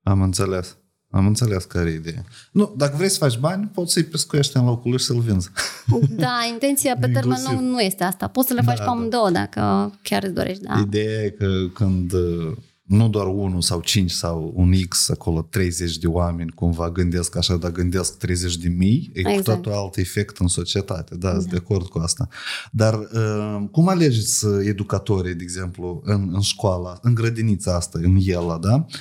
Am 0.04 0.22
înțeles. 0.22 0.78
Am 1.16 1.28
înțeles 1.28 1.64
care 1.64 1.90
e 1.90 1.94
ideea. 1.94 2.26
Nu, 2.52 2.74
dacă 2.78 2.94
vrei 2.98 3.10
să 3.10 3.18
faci 3.18 3.38
bani, 3.38 3.70
poți 3.74 3.94
să-i 3.94 4.04
pescuiești 4.04 4.58
în 4.58 4.66
locul 4.66 4.90
lui 4.90 5.00
și 5.00 5.06
să-l 5.06 5.20
vinzi. 5.20 5.50
Da, 6.10 6.40
intenția 6.52 6.94
pe 6.94 7.08
termen 7.08 7.24
Inclusiv. 7.24 7.50
lung 7.60 7.72
nu 7.72 7.80
este 7.80 8.04
asta. 8.04 8.28
Poți 8.28 8.48
să 8.48 8.54
le 8.54 8.62
faci 8.62 8.78
Da, 8.78 8.84
pe 8.84 8.90
da. 8.90 8.96
amândouă 8.96 9.30
dacă 9.30 9.94
chiar 10.02 10.24
îți 10.24 10.34
dorești, 10.34 10.64
da. 10.64 10.80
Ideea 10.86 11.24
e 11.24 11.30
că 11.30 11.48
când 11.74 12.14
uh, 12.14 12.52
nu 12.84 13.10
doar 13.10 13.28
unul 13.28 13.62
sau 13.62 13.82
cinci 13.82 14.12
sau 14.12 14.52
un 14.56 14.74
X, 14.90 15.10
acolo 15.10 15.42
30 15.50 15.98
de 15.98 16.08
oameni 16.08 16.52
cumva 16.52 16.90
gândesc 16.92 17.36
așa, 17.38 17.56
dar 17.56 17.72
gândesc 17.72 18.18
30 18.18 18.58
de 18.58 18.70
mii, 18.70 19.12
e 19.14 19.20
Exact. 19.20 19.38
cu 19.38 19.44
totul 19.44 19.72
alt 19.72 19.98
efect 19.98 20.38
în 20.38 20.48
societate. 20.48 21.16
Da, 21.16 21.32
sunt 21.32 21.50
de 21.50 21.58
acord 21.58 21.88
cu 21.88 22.00
asta. 22.00 22.28
Dar 22.72 22.94
uh, 22.94 23.64
cum 23.72 23.88
alegeți 23.88 24.46
uh, 24.46 24.66
educatorii, 24.66 25.36
de 25.36 25.44
exemplu, 25.44 26.02
în, 26.04 26.30
în 26.34 26.42
școala, 26.42 26.98
în 27.02 27.14
grădinița 27.14 27.76
asta, 27.76 28.00
în 28.04 28.16
Iela, 28.16 28.58
da? 28.58 28.74
Uh, 28.76 28.94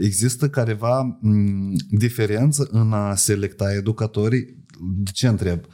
Există 0.00 0.48
careva 0.48 1.18
m, 1.20 1.72
diferență 1.90 2.68
în 2.70 2.92
a 2.92 3.14
selecta 3.14 3.72
educatorii? 3.74 4.64
De 4.80 5.10
ce 5.12 5.26
întreb? 5.26 5.64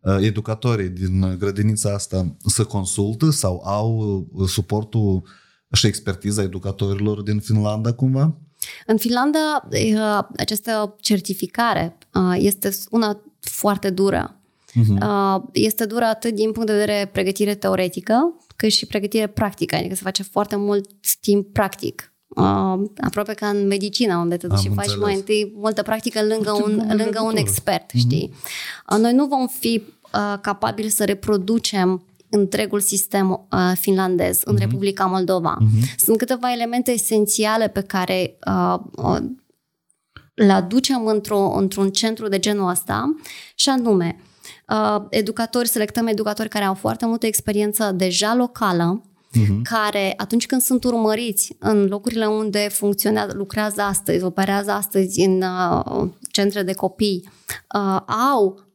Uh, 0.00 0.16
Educatorii 0.20 0.88
din 0.88 1.36
grădinița 1.38 1.92
asta 1.92 2.36
să 2.46 2.64
consultă 2.64 3.30
sau 3.30 3.62
au 3.64 3.98
uh, 4.32 4.48
suportul 4.48 5.22
și 5.72 5.86
expertiza 5.86 6.42
educatorilor 6.42 7.22
din 7.22 7.38
Finlanda 7.40 7.92
cumva? 7.92 8.36
În 8.86 8.96
Finlanda, 8.96 9.68
eh, 9.70 10.18
această 10.36 10.96
certificare 11.00 11.98
eh, 12.14 12.44
este 12.44 12.70
una 12.90 13.20
foarte 13.40 13.90
dură. 13.90 14.32
Uh, 14.74 15.42
Este 15.52 15.84
dură 15.86 16.04
atât 16.04 16.34
din 16.34 16.52
punct 16.52 16.66
de 16.66 16.72
vedere 16.72 17.08
pregătire 17.12 17.54
teoretică, 17.54 18.34
cât 18.56 18.70
și 18.70 18.86
pregătire 18.86 19.26
practică, 19.26 19.76
adică 19.76 19.94
se 19.94 20.00
face 20.02 20.22
foarte 20.22 20.56
mult 20.56 20.88
timp 21.20 21.52
practic. 21.52 22.12
Uh, 22.38 22.88
aproape 23.00 23.32
ca 23.34 23.48
în 23.48 23.66
medicină, 23.66 24.16
unde 24.16 24.36
te 24.36 24.46
duci 24.46 24.56
Am 24.56 24.62
și 24.62 24.68
faci 24.68 24.84
înțeles. 24.84 25.02
mai 25.04 25.14
întâi 25.14 25.52
multă 25.56 25.82
practică 25.82 26.20
lângă 26.22 26.50
Foarte 26.50 26.62
un, 26.70 26.76
bună 26.76 26.86
lângă 26.86 27.04
un 27.04 27.04
legătură. 27.12 27.38
expert, 27.38 27.90
știi? 27.94 28.32
Uh, 28.92 28.98
Noi 28.98 29.12
nu 29.12 29.26
vom 29.26 29.46
fi 29.46 29.82
uh, 30.14 30.38
capabili 30.40 30.88
să 30.88 31.04
reproducem 31.04 32.02
întregul 32.30 32.80
sistem 32.80 33.30
uh, 33.30 33.72
finlandez 33.74 34.40
în 34.44 34.56
Republica 34.56 35.04
Moldova. 35.04 35.56
Sunt 35.96 36.16
câteva 36.16 36.52
elemente 36.52 36.90
esențiale 36.90 37.68
pe 37.68 37.80
care 37.80 38.38
uh, 38.46 38.78
uh, 38.96 39.16
le 40.34 40.52
aducem 40.52 41.06
într-o, 41.06 41.52
într-un 41.56 41.90
centru 41.90 42.28
de 42.28 42.38
genul 42.38 42.68
ăsta 42.70 43.14
și 43.54 43.68
anume 43.68 44.20
uh, 44.68 45.04
educatori, 45.10 45.68
selectăm 45.68 46.06
educatori 46.06 46.48
care 46.48 46.64
au 46.64 46.74
foarte 46.74 47.06
multă 47.06 47.26
experiență 47.26 47.92
deja 47.94 48.34
locală, 48.34 49.02
care 49.62 50.14
atunci 50.16 50.46
când 50.46 50.60
sunt 50.60 50.84
urmăriți 50.84 51.56
în 51.58 51.86
locurile 51.86 52.26
unde 52.26 52.68
funcționează, 52.70 53.32
lucrează 53.34 53.82
astăzi, 53.82 54.24
operează 54.24 54.70
astăzi 54.70 55.20
în 55.20 55.42
uh, 55.42 56.08
centre 56.32 56.62
de 56.62 56.72
copii, 56.72 57.28
uh, 57.74 58.00
au 58.32 58.66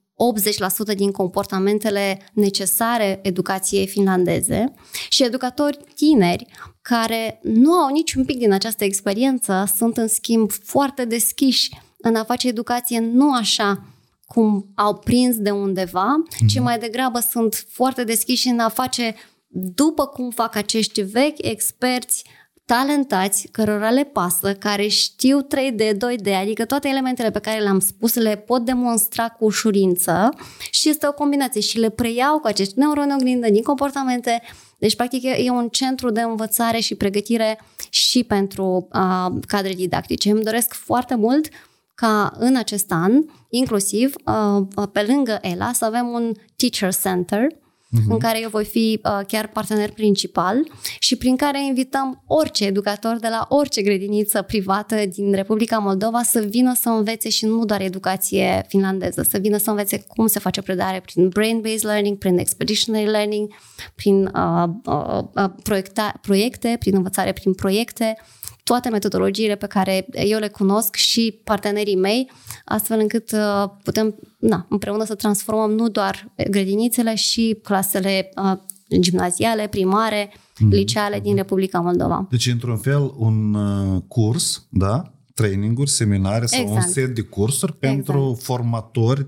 80% 0.93 0.95
din 0.95 1.11
comportamentele 1.11 2.31
necesare 2.33 3.19
educației 3.23 3.87
finlandeze 3.87 4.73
și 5.09 5.23
educatori 5.23 5.77
tineri 5.95 6.45
care 6.81 7.39
nu 7.43 7.71
au 7.71 7.91
niciun 7.91 8.25
pic 8.25 8.37
din 8.37 8.51
această 8.51 8.83
experiență 8.83 9.71
sunt 9.75 9.97
în 9.97 10.07
schimb 10.07 10.51
foarte 10.51 11.05
deschiși 11.05 11.69
în 11.97 12.15
a 12.15 12.23
face 12.23 12.47
educație 12.47 12.99
nu 12.99 13.33
așa 13.33 13.83
cum 14.25 14.71
au 14.75 14.95
prins 14.95 15.35
de 15.35 15.49
undeva, 15.49 16.23
ci 16.47 16.59
mai 16.59 16.79
degrabă 16.79 17.19
sunt 17.19 17.65
foarte 17.69 18.03
deschiși 18.03 18.47
în 18.47 18.59
a 18.59 18.69
face 18.69 19.15
după 19.53 20.05
cum 20.05 20.29
fac 20.29 20.55
acești 20.55 21.01
vechi 21.01 21.45
experți 21.45 22.23
talentați, 22.65 23.47
cărora 23.51 23.89
le 23.89 24.03
pasă, 24.03 24.53
care 24.53 24.87
știu 24.87 25.41
3D, 25.41 25.93
2D, 25.93 26.33
adică 26.41 26.65
toate 26.65 26.87
elementele 26.87 27.31
pe 27.31 27.39
care 27.39 27.59
le-am 27.59 27.79
spus 27.79 28.13
le 28.13 28.35
pot 28.35 28.65
demonstra 28.65 29.29
cu 29.29 29.45
ușurință 29.45 30.29
și 30.71 30.89
este 30.89 31.07
o 31.07 31.11
combinație 31.11 31.61
și 31.61 31.79
le 31.79 31.89
preiau 31.89 32.39
cu 32.39 32.47
acești 32.47 32.79
neuroni 32.79 33.13
oglindă 33.13 33.49
din 33.49 33.61
comportamente. 33.61 34.41
Deci, 34.77 34.95
practic, 34.95 35.23
e 35.23 35.49
un 35.49 35.67
centru 35.69 36.09
de 36.09 36.21
învățare 36.21 36.79
și 36.79 36.95
pregătire 36.95 37.59
și 37.89 38.23
pentru 38.23 38.87
uh, 38.93 39.41
cadre 39.47 39.73
didactice. 39.73 40.31
Îmi 40.31 40.43
doresc 40.43 40.73
foarte 40.73 41.15
mult 41.15 41.47
ca 41.95 42.33
în 42.37 42.55
acest 42.55 42.91
an, 42.91 43.11
inclusiv 43.49 44.13
uh, 44.25 44.87
pe 44.91 45.05
lângă 45.07 45.39
ELA, 45.41 45.71
să 45.73 45.85
avem 45.85 46.07
un 46.07 46.31
teacher 46.55 46.93
center 46.95 47.47
uh-huh. 47.93 48.09
în 48.09 48.17
care 48.17 48.41
eu 48.41 48.49
voi 48.49 48.65
fi 48.65 48.99
uh, 49.03 49.19
chiar 49.27 49.47
partener 49.47 49.91
principal 49.91 50.57
și 50.99 51.15
prin 51.15 51.35
care 51.35 51.65
invităm 51.65 52.23
orice 52.27 52.65
educator 52.65 53.17
de 53.19 53.27
la 53.27 53.45
orice 53.49 53.81
grădiniță 53.81 54.41
privată 54.41 54.95
din 55.15 55.33
Republica 55.33 55.77
Moldova 55.77 56.21
să 56.21 56.39
vină 56.49 56.73
să 56.81 56.89
învețe 56.89 57.29
și 57.29 57.45
nu 57.45 57.65
doar 57.65 57.81
educație 57.81 58.65
finlandeză, 58.67 59.21
să 59.29 59.37
vină 59.37 59.57
să 59.57 59.69
învețe 59.69 60.03
cum 60.07 60.27
se 60.27 60.39
face 60.39 60.61
predare 60.61 61.01
prin 61.05 61.29
brain-based 61.29 61.83
learning, 61.83 62.17
prin 62.17 62.37
expeditionary 62.37 63.09
learning, 63.09 63.53
prin 63.95 64.25
uh, 64.25 64.69
uh, 64.85 65.23
uh, 65.35 65.49
proiecta, 65.63 66.13
proiecte, 66.21 66.75
prin 66.79 66.95
învățare 66.95 67.31
prin 67.31 67.53
proiecte, 67.53 68.17
toate 68.63 68.89
metodologiile 68.89 69.55
pe 69.55 69.67
care 69.67 70.05
eu 70.11 70.39
le 70.39 70.47
cunosc 70.47 70.95
și 70.95 71.39
partenerii 71.43 71.95
mei, 71.95 72.31
astfel 72.65 72.99
încât 72.99 73.31
uh, 73.31 73.69
putem 73.83 74.15
na, 74.39 74.65
împreună 74.69 75.05
să 75.05 75.15
transformăm 75.15 75.71
nu 75.71 75.89
doar 75.89 76.31
grădinițele 76.49 77.15
și 77.15 77.59
clasele 77.63 78.29
uh, 78.35 78.57
gimnaziale, 78.99 79.67
primare, 79.67 80.27
mm-hmm. 80.29 80.69
liceale 80.69 81.19
din 81.19 81.35
Republica 81.35 81.79
Moldova. 81.79 82.27
Deci, 82.29 82.47
într-un 82.47 82.77
fel, 82.77 83.13
un 83.17 83.53
uh, 83.53 84.01
curs, 84.07 84.67
da? 84.69 85.13
Traininguri, 85.33 85.89
seminare 85.89 86.45
sau 86.45 86.61
Exact. 86.61 86.85
un 86.85 86.91
set 86.91 87.15
de 87.15 87.21
cursuri 87.21 87.73
pentru 87.73 88.39
formatori, 88.41 89.27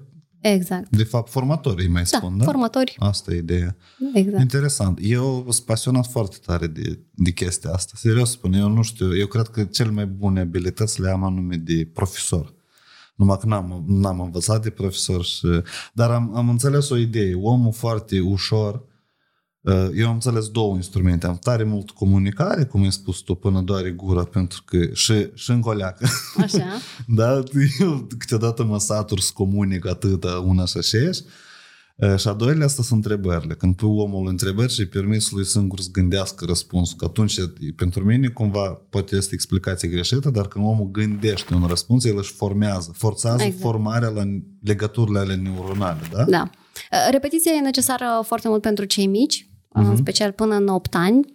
Exact. 0.53 0.89
de 0.95 1.03
fapt 1.03 1.29
formatori 1.31 1.81
îi 1.83 1.89
mai 1.89 2.03
Da, 2.11 2.17
spun, 2.17 2.37
da? 2.37 2.43
formatori. 2.43 2.95
Asta 2.99 3.33
e 3.33 3.37
ideea. 3.37 3.75
Exact. 4.13 4.41
Interesant. 4.41 4.99
Eu 5.01 5.45
sunt 5.49 5.65
pasionat 5.65 6.07
foarte 6.07 6.37
tare 6.45 6.67
de, 6.67 6.99
de 7.15 7.31
chestia 7.31 7.71
asta. 7.71 7.93
Serios 7.95 8.31
spun, 8.31 8.53
eu 8.53 8.69
nu 8.69 8.81
știu, 8.81 9.17
eu 9.17 9.27
cred 9.27 9.47
că 9.47 9.63
cel 9.63 9.91
mai 9.91 10.05
bune 10.05 10.39
abilități 10.39 11.01
le 11.01 11.09
am 11.09 11.23
anume 11.23 11.55
de 11.55 11.89
profesor. 11.93 12.53
Numai 13.15 13.37
că 13.37 13.45
n-am, 13.45 13.83
n-am 13.87 14.19
învățat 14.19 14.63
de 14.63 14.69
profesor, 14.69 15.23
și, 15.23 15.47
dar 15.93 16.11
am, 16.11 16.35
am 16.35 16.49
înțeles 16.49 16.89
o 16.89 16.97
idee. 16.97 17.35
Omul 17.35 17.71
foarte 17.73 18.19
ușor, 18.19 18.73
uh, 18.73 18.81
eu 19.95 20.07
am 20.07 20.13
înțeles 20.13 20.47
două 20.49 20.75
instrumente. 20.75 21.25
Am 21.27 21.37
tare 21.41 21.63
mult 21.63 21.91
comunicare, 21.91 22.63
cum 22.63 22.81
ai 22.83 22.91
spus 22.91 23.17
tu, 23.19 23.35
până 23.35 23.61
doare 23.61 23.89
gura, 23.91 24.23
pentru 24.23 24.61
că 24.65 24.77
și, 24.93 25.29
și 25.33 25.51
încoleacă. 25.51 26.07
Așa. 26.37 26.65
Da, 27.07 27.43
eu 27.79 28.07
câteodată 28.17 28.63
mă 28.63 28.79
satur 28.79 29.19
să 29.19 29.31
comunic 29.33 29.87
atâta 29.87 30.43
una 30.45 30.65
și 30.65 30.77
aceeași. 30.77 31.21
E, 31.97 32.15
Și 32.15 32.27
a 32.27 32.33
doilea 32.33 32.65
asta 32.65 32.83
sunt 32.83 33.03
întrebările. 33.05 33.53
Când 33.53 33.75
pui 33.75 33.89
omul 33.89 34.27
întrebări 34.27 34.73
și 34.73 34.79
îi 34.79 34.85
permiți 34.87 35.33
lui 35.33 35.45
singur 35.45 35.79
să 35.79 35.89
gândească 35.91 36.45
răspunsul, 36.45 36.97
că 36.97 37.05
atunci 37.05 37.37
e- 37.37 37.51
pentru 37.75 38.03
mine 38.03 38.27
cumva 38.27 38.81
poate 38.89 39.15
este 39.15 39.33
explicație 39.33 39.87
greșită, 39.87 40.29
dar 40.29 40.47
când 40.47 40.65
omul 40.65 40.89
gândește 40.91 41.53
un 41.53 41.65
răspuns, 41.67 42.03
el 42.05 42.17
își 42.17 42.31
formează, 42.33 42.91
forțează 42.93 43.35
Exact. 43.35 43.53
exact. 43.55 43.71
formarea 43.71 44.09
la 44.09 44.23
legăturile 44.63 45.19
ale 45.19 45.35
neuronale, 45.35 46.01
da? 46.11 46.23
Da. 46.23 46.49
Repetiția 47.11 47.51
e 47.51 47.59
necesară 47.59 48.05
foarte 48.25 48.47
mult 48.47 48.61
pentru 48.61 48.85
cei 48.85 49.07
mici, 49.07 49.49
uh-huh. 49.75 49.89
în 49.89 49.97
special 49.97 50.31
până 50.31 50.55
în 50.55 50.67
8 50.67 50.95
ani, 50.95 51.33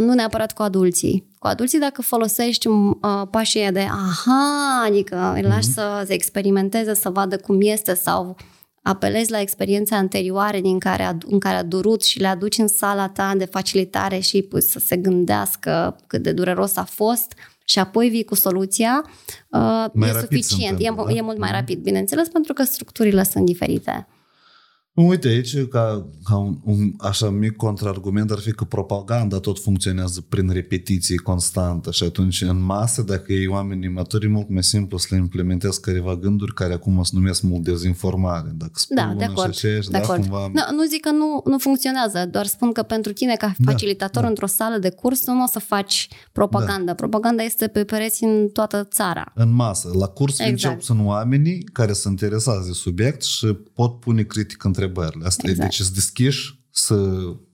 nu 0.00 0.14
neapărat 0.14 0.52
cu 0.52 0.62
adulții. 0.62 1.28
Cu 1.38 1.46
adulții, 1.46 1.78
dacă 1.78 2.02
folosești 2.02 2.66
uh, 2.66 2.92
pașii 3.30 3.60
ăia 3.60 3.70
de 3.70 3.80
aha, 3.80 4.82
adică 4.86 5.32
îi 5.34 5.42
lași 5.42 5.66
să 5.66 6.02
se 6.06 6.12
experimenteze, 6.12 6.94
să 6.94 7.10
vadă 7.10 7.36
cum 7.36 7.58
este 7.60 7.94
sau 7.94 8.36
apelezi 8.82 9.30
la 9.30 9.40
experiențe 9.40 9.94
anterioare 9.94 10.60
din 10.60 10.78
care 10.78 11.02
a, 11.02 11.16
în 11.26 11.38
care 11.38 11.56
a 11.56 11.62
durut 11.62 12.02
și 12.02 12.18
le 12.18 12.26
aduci 12.26 12.58
în 12.58 12.68
sala 12.68 13.08
ta 13.08 13.34
de 13.36 13.44
facilitare 13.44 14.18
și 14.18 14.36
îi 14.36 14.42
pui 14.42 14.62
să 14.62 14.78
se 14.78 14.96
gândească 14.96 15.96
cât 16.06 16.22
de 16.22 16.32
dureros 16.32 16.76
a 16.76 16.84
fost 16.84 17.32
și 17.64 17.78
apoi 17.78 18.08
vii 18.08 18.24
cu 18.24 18.34
soluția, 18.34 19.04
uh, 19.50 19.84
Mai 19.92 20.08
e 20.08 20.12
rapid 20.12 20.14
se 20.14 20.20
suficient. 20.20 20.80
E, 20.80 20.88
întâmplă, 20.88 21.12
da? 21.12 21.18
e 21.18 21.22
mult 21.22 21.38
mai 21.38 21.50
rapid, 21.50 21.78
bineînțeles, 21.82 22.28
pentru 22.28 22.52
că 22.52 22.62
structurile 22.62 23.22
sunt 23.22 23.44
diferite. 23.44 24.06
Uite, 24.96 25.28
aici, 25.28 25.66
ca, 25.66 26.06
ca 26.24 26.36
un, 26.36 26.58
un 26.64 26.92
așa 26.98 27.30
mic 27.30 27.56
contraargument, 27.56 28.30
ar 28.30 28.38
fi 28.38 28.52
că 28.52 28.64
propaganda 28.64 29.38
tot 29.38 29.58
funcționează 29.62 30.24
prin 30.28 30.50
repetiție 30.50 31.16
constantă 31.16 31.90
și 31.90 32.02
atunci 32.04 32.42
în 32.42 32.62
masă, 32.62 33.02
dacă 33.02 33.32
ei 33.32 33.46
oamenii 33.46 33.88
maturi, 33.88 34.24
e 34.24 34.28
mult 34.28 34.48
mai 34.48 34.62
simplu 34.62 34.98
să 34.98 35.06
le 35.10 35.16
implementezi 35.16 35.80
careva 35.80 36.16
gânduri 36.16 36.54
care 36.54 36.72
acum 36.72 37.02
se 37.02 37.10
numesc 37.14 37.42
mult 37.42 37.62
dezinformare. 37.62 38.52
Dacă 38.54 38.70
spui 38.74 38.96
Da, 38.96 39.02
una 39.02 39.14
de 39.14 39.24
acord. 39.24 39.54
și 39.54 39.66
aceeași, 39.66 39.90
de 39.90 39.98
da, 39.98 40.04
acord. 40.04 40.20
cumva... 40.20 40.50
Nu, 40.52 40.76
nu 40.76 40.84
zic 40.86 41.00
că 41.00 41.10
nu, 41.10 41.42
nu 41.44 41.58
funcționează, 41.58 42.28
doar 42.30 42.46
spun 42.46 42.72
că 42.72 42.82
pentru 42.82 43.12
tine 43.12 43.34
ca 43.34 43.54
Da, 43.58 43.70
facilitator 43.70 44.22
da. 44.22 44.28
într-o 44.28 44.46
sală 44.46 44.78
de 44.78 44.90
curs 44.90 45.26
nu 45.26 45.42
o 45.42 45.46
să 45.46 45.58
faci 45.58 46.08
propaganda. 46.32 46.84
Da. 46.84 46.94
Propaganda 46.94 47.42
este 47.42 47.66
pe 47.66 47.84
pereți 47.84 48.24
în 48.24 48.48
toată 48.52 48.88
țara. 48.92 49.32
În 49.34 49.54
masă. 49.54 49.90
La 49.98 50.06
curs 50.06 50.32
Exact. 50.32 50.50
exact. 50.50 50.74
încep 50.74 50.86
sunt 50.88 51.06
oamenii 51.06 51.62
care 51.72 51.92
sunt 51.92 52.20
interesați 52.20 52.66
de 52.66 52.72
subiect 52.72 53.22
și 53.22 53.56
pot 53.74 54.00
pune 54.00 54.22
critic 54.22 54.64
întrebările. 54.86 55.26
Asta 55.26 55.42
Exact. 55.48 55.62
e, 55.62 55.68
deci 55.68 55.80
sunt 55.80 55.94
deschiși 55.94 56.60
să, 56.70 56.96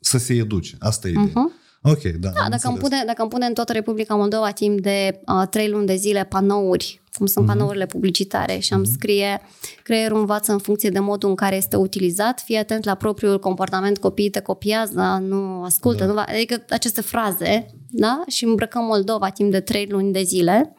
să 0.01 0.19
se 0.19 0.35
educe. 0.35 0.77
Asta 0.79 1.09
e 1.09 1.11
ideea. 1.11 1.27
Mhm. 1.35 1.53
Ok, 1.85 2.03
da. 2.03 2.29
Da, 2.29 2.47
dacă 2.51 2.69
îmi, 2.69 2.77
pune, 2.79 3.03
dacă 3.07 3.23
îmi 3.23 3.31
pune 3.31 3.47
în 3.47 3.53
toată 3.53 3.73
Republica 3.73 4.15
Moldova 4.15 4.51
timp 4.51 4.81
de 4.81 5.21
uh, 5.27 5.49
trei 5.51 5.69
luni 5.69 5.87
de 5.87 5.95
zile 5.95 6.25
panouri, 6.25 7.01
cum 7.13 7.27
sunt 7.27 7.47
Mhm. 7.47 7.57
panourile 7.57 7.87
publicitare 7.87 8.59
și 8.59 8.73
am 8.73 8.85
scrie 8.85 9.41
creierul 9.83 10.19
învață 10.19 10.53
în 10.53 10.59
funcție 10.59 10.91
de 10.91 10.99
modul 10.99 11.29
în 11.29 11.35
care 11.35 11.57
este 11.57 11.77
utilizat, 11.77 12.41
fii 12.41 12.57
atent 12.57 12.85
la 12.85 12.95
propriul 12.95 13.39
comportament, 13.39 13.99
copiii 13.99 14.31
te 14.31 14.41
copiază, 14.41 15.23
nu 15.29 15.63
ascultă, 15.63 15.99
da. 15.99 16.07
nu 16.07 16.13
va, 16.15 16.25
adică 16.29 16.65
aceste 16.69 17.01
fraze, 17.01 17.67
da? 17.91 18.23
Și 18.29 18.45
îmbrăcăm 18.45 18.85
Moldova 18.85 19.29
timp 19.31 19.51
de 19.51 19.61
trei 19.61 19.87
luni 19.91 20.13
de 20.13 20.23
zile, 20.23 20.77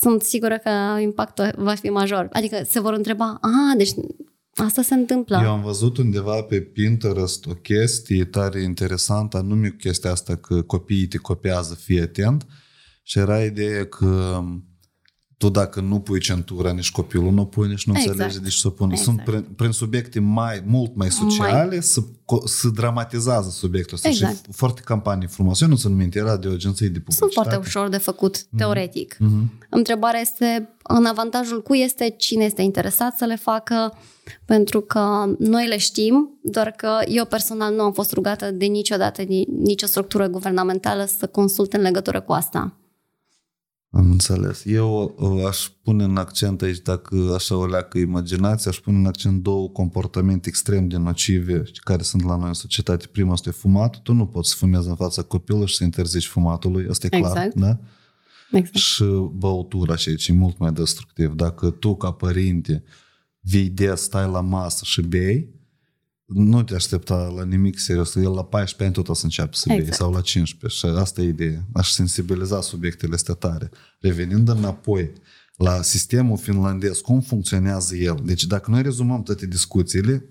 sunt 0.00 0.22
sigură 0.22 0.58
că 0.58 1.00
impactul 1.00 1.52
va 1.56 1.74
fi 1.74 1.88
major. 1.88 2.28
Adică 2.32 2.62
se 2.68 2.80
vor 2.80 2.92
întreba, 2.92 3.38
a, 3.40 3.74
deci 3.76 3.90
asta 4.64 4.82
se 4.82 4.94
întâmplă. 4.94 5.40
Eu 5.42 5.50
am 5.50 5.62
văzut 5.62 5.96
undeva 5.96 6.42
pe 6.42 6.60
Pinterest 6.60 7.46
o 7.46 7.54
chestie 7.54 8.24
tare 8.24 8.62
interesantă, 8.62 9.36
anume 9.36 9.74
chestia 9.78 10.10
asta 10.10 10.36
că 10.36 10.62
copiii 10.62 11.06
te 11.06 11.16
copiază, 11.16 11.74
fii 11.74 12.00
atent. 12.00 12.46
Și 13.02 13.18
era 13.18 13.44
ideea 13.44 13.86
că 13.86 14.40
tu 15.38 15.48
dacă 15.48 15.80
nu 15.80 16.00
pui 16.00 16.20
centura, 16.20 16.72
nici 16.72 16.90
copilul 16.90 17.32
nu 17.32 17.44
pui, 17.46 17.68
nici 17.68 17.86
nu 17.86 17.92
Exact. 17.92 18.10
înțelege 18.12 18.38
de 18.38 18.48
ce 18.48 18.56
să 18.56 18.66
o 18.66 18.70
pune. 18.70 18.92
Exact. 18.92 19.08
Sunt 19.08 19.24
prin, 19.24 19.52
prin 19.56 19.70
subiecte 19.70 20.20
mai, 20.20 20.62
mult 20.66 20.96
mai 20.96 21.10
sociale, 21.10 21.80
să, 21.80 22.00
co- 22.02 22.44
să 22.44 22.68
dramatizează 22.68 23.50
subiectul 23.50 23.94
ăsta. 23.94 24.08
Exact. 24.08 24.34
Și 24.34 24.52
foarte 24.52 24.80
campanii 24.84 25.28
frumoase. 25.28 25.64
Eu 25.64 25.70
nu 25.70 25.76
țin 25.76 25.94
minte, 25.94 26.18
era 26.18 26.36
de 26.36 26.48
o 26.48 26.52
agenție 26.52 26.88
de 26.88 26.98
publicitate. 26.98 27.32
Sunt 27.32 27.46
foarte 27.46 27.66
ușor 27.66 27.88
de 27.88 27.96
făcut, 27.96 28.42
teoretic. 28.56 29.16
Mhm. 29.18 29.52
Întrebarea 29.70 30.20
este, 30.20 30.68
în 30.82 31.04
avantajul 31.04 31.62
cui 31.62 31.80
este 31.80 32.14
cine 32.16 32.44
este 32.44 32.62
interesat 32.62 33.16
să 33.16 33.24
le 33.24 33.36
facă, 33.36 33.98
pentru 34.44 34.80
că 34.80 35.24
noi 35.38 35.66
le 35.66 35.76
știm, 35.76 36.38
doar 36.42 36.70
că 36.70 36.98
eu 37.08 37.24
personal 37.24 37.74
nu 37.74 37.82
am 37.82 37.92
fost 37.92 38.12
rugată 38.12 38.50
de 38.50 38.64
niciodată, 38.64 39.24
de 39.24 39.42
nicio 39.48 39.86
structură 39.86 40.26
guvernamentală 40.28 41.08
să 41.18 41.26
consult 41.26 41.72
în 41.72 41.80
legătură 41.80 42.20
cu 42.20 42.32
asta. 42.32 42.74
Am 43.96 44.10
înțeles. 44.10 44.62
Eu 44.64 45.14
uh, 45.18 45.46
aș 45.46 45.68
pune 45.82 46.04
în 46.04 46.16
accent 46.16 46.62
aici, 46.62 46.78
dacă 46.78 47.32
așa 47.34 47.56
o 47.56 47.66
leacă 47.66 47.98
imaginația, 47.98 48.70
aș 48.70 48.78
pune 48.78 48.96
în 48.96 49.06
accent 49.06 49.42
două 49.42 49.68
comportamente 49.68 50.48
extrem 50.48 50.88
de 50.88 50.96
nocive 50.96 51.62
care 51.74 52.02
sunt 52.02 52.24
la 52.24 52.36
noi 52.36 52.48
în 52.48 52.54
societate. 52.54 53.06
Prima 53.06 53.32
este 53.32 53.50
fumatul. 53.50 54.00
Tu 54.04 54.12
nu 54.12 54.26
poți 54.26 54.50
să 54.50 54.56
fumezi 54.58 54.88
în 54.88 54.94
fața 54.94 55.22
copilului 55.22 55.66
și 55.66 55.74
să 55.74 55.84
interzici 55.84 56.26
fumatului, 56.26 56.86
asta 56.90 57.06
e 57.06 57.18
clar. 57.18 57.36
Exact. 57.36 57.54
Da? 57.54 57.78
Exact. 58.50 58.76
Și 58.76 59.04
băutura 59.32 59.96
și 59.96 60.08
aici 60.08 60.28
e 60.28 60.32
mult 60.32 60.58
mai 60.58 60.72
destructiv. 60.72 61.32
Dacă 61.32 61.70
tu, 61.70 61.96
ca 61.96 62.10
părinte, 62.10 62.82
vei 63.40 63.68
des, 63.68 64.00
stai 64.00 64.30
la 64.30 64.40
masă 64.40 64.80
și 64.84 65.00
bei, 65.00 65.48
nu 66.26 66.62
te 66.62 66.74
aștepta 66.74 67.32
la 67.36 67.44
nimic 67.44 67.78
serios. 67.78 68.14
El 68.14 68.30
la 68.30 68.44
14 68.44 68.84
ani 68.84 68.92
tot 68.92 69.08
o 69.08 69.14
să 69.14 69.24
înceapă 69.24 69.50
să 69.52 69.64
bei, 69.66 69.76
Exact. 69.76 69.96
sau 69.96 70.12
la 70.12 70.20
15. 70.20 70.78
Și 70.78 70.86
asta 70.86 71.20
e 71.20 71.28
ideea. 71.28 71.66
Aș 71.72 71.90
sensibiliza 71.90 72.60
subiectele 72.60 73.14
astea 73.14 73.34
tare. 73.34 73.70
Revenind 74.00 74.48
înapoi 74.48 75.12
la 75.56 75.82
sistemul 75.82 76.38
finlandez, 76.38 76.98
cum 76.98 77.20
funcționează 77.20 77.96
el. 77.96 78.20
Deci 78.24 78.44
dacă 78.44 78.70
noi 78.70 78.82
rezumăm 78.82 79.22
toate 79.22 79.46
discuțiile, 79.46 80.28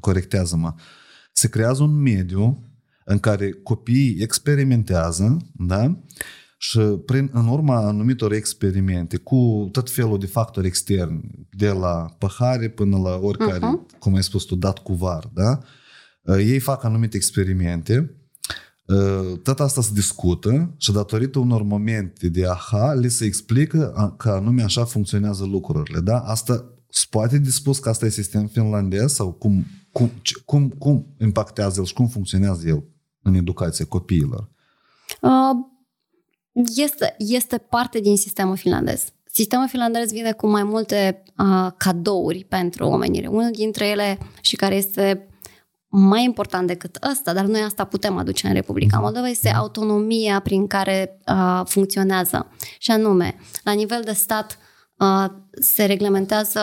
corectează-mă, 0.00 0.74
se 1.32 1.48
creează 1.48 1.82
un 1.82 2.02
mediu 2.02 2.64
în 3.04 3.18
care 3.18 3.50
copiii 3.50 4.16
experimentează, 4.20 5.36
da? 5.52 6.00
Și 6.62 6.78
prin, 6.78 7.30
în 7.32 7.48
urma 7.48 7.76
anumitor 7.76 8.32
experimente 8.32 9.16
cu 9.16 9.68
tot 9.72 9.90
felul 9.90 10.18
de 10.18 10.26
factori 10.26 10.66
externi, 10.66 11.30
de 11.50 11.68
la 11.68 12.14
păhare 12.18 12.68
până 12.68 12.98
la 12.98 13.16
oricare, 13.16 13.58
uh-huh. 13.58 13.98
cum 13.98 14.14
ai 14.14 14.22
spus 14.22 14.44
tu, 14.44 14.54
dat 14.54 14.78
cu 14.78 14.92
var, 14.94 15.30
da? 15.34 15.58
Uh, 16.22 16.36
Ei 16.38 16.58
fac 16.58 16.84
anumite 16.84 17.16
experimente, 17.16 18.14
uh, 18.86 19.38
tot 19.42 19.60
asta 19.60 19.80
se 19.80 19.90
discută 19.94 20.74
și 20.76 20.92
datorită 20.92 21.38
unor 21.38 21.62
momente 21.62 22.28
de 22.28 22.46
aha, 22.46 22.92
li 22.94 23.08
se 23.10 23.24
explică 23.24 23.92
a- 23.94 24.14
că 24.16 24.30
anume 24.30 24.62
așa 24.62 24.84
funcționează 24.84 25.44
lucrurile, 25.44 26.00
da? 26.00 26.18
Asta 26.18 26.64
se 26.88 27.06
poate 27.10 27.38
dispus 27.38 27.78
că 27.78 27.88
asta 27.88 28.06
e 28.06 28.10
sistem 28.10 28.46
finlandez 28.46 29.12
sau 29.12 29.32
cum, 29.32 29.66
cum, 29.92 30.10
ce- 30.22 30.42
cum, 30.44 30.68
cum 30.68 31.06
impactează 31.20 31.80
el 31.80 31.86
și 31.86 31.94
cum 31.94 32.08
funcționează 32.08 32.68
el 32.68 32.84
în 33.22 33.34
educația 33.34 33.84
copiilor? 33.84 34.48
Uh, 35.20 35.30
Este, 36.52 37.14
este 37.18 37.58
parte 37.58 38.00
din 38.00 38.16
sistemul 38.16 38.56
finlandez. 38.56 39.04
Sistemul 39.32 39.68
finlandez 39.68 40.12
vine 40.12 40.32
cu 40.32 40.46
mai 40.46 40.62
multe 40.62 41.22
uh, 41.38 41.70
cadouri 41.76 42.44
pentru 42.44 42.84
omenire. 42.84 43.26
Unul 43.26 43.50
dintre 43.50 43.86
ele 43.88 44.18
și 44.40 44.56
care 44.56 44.74
este 44.74 45.24
mai 45.92 46.24
important 46.24 46.66
decât 46.66 46.98
ăsta, 47.10 47.32
dar 47.32 47.44
noi 47.44 47.60
asta 47.60 47.84
putem 47.84 48.16
aduce 48.16 48.46
în 48.46 48.52
Republica 48.52 48.98
Moldova, 48.98 49.28
este 49.28 49.48
autonomia 49.48 50.40
prin 50.40 50.66
care 50.66 51.20
uh, 51.26 51.62
funcționează. 51.64 52.50
Și 52.78 52.90
anume, 52.90 53.36
la 53.64 53.72
nivel 53.72 54.02
de 54.04 54.12
stat 54.12 54.58
uh, 54.96 55.24
se 55.60 55.84
reglementează 55.84 56.60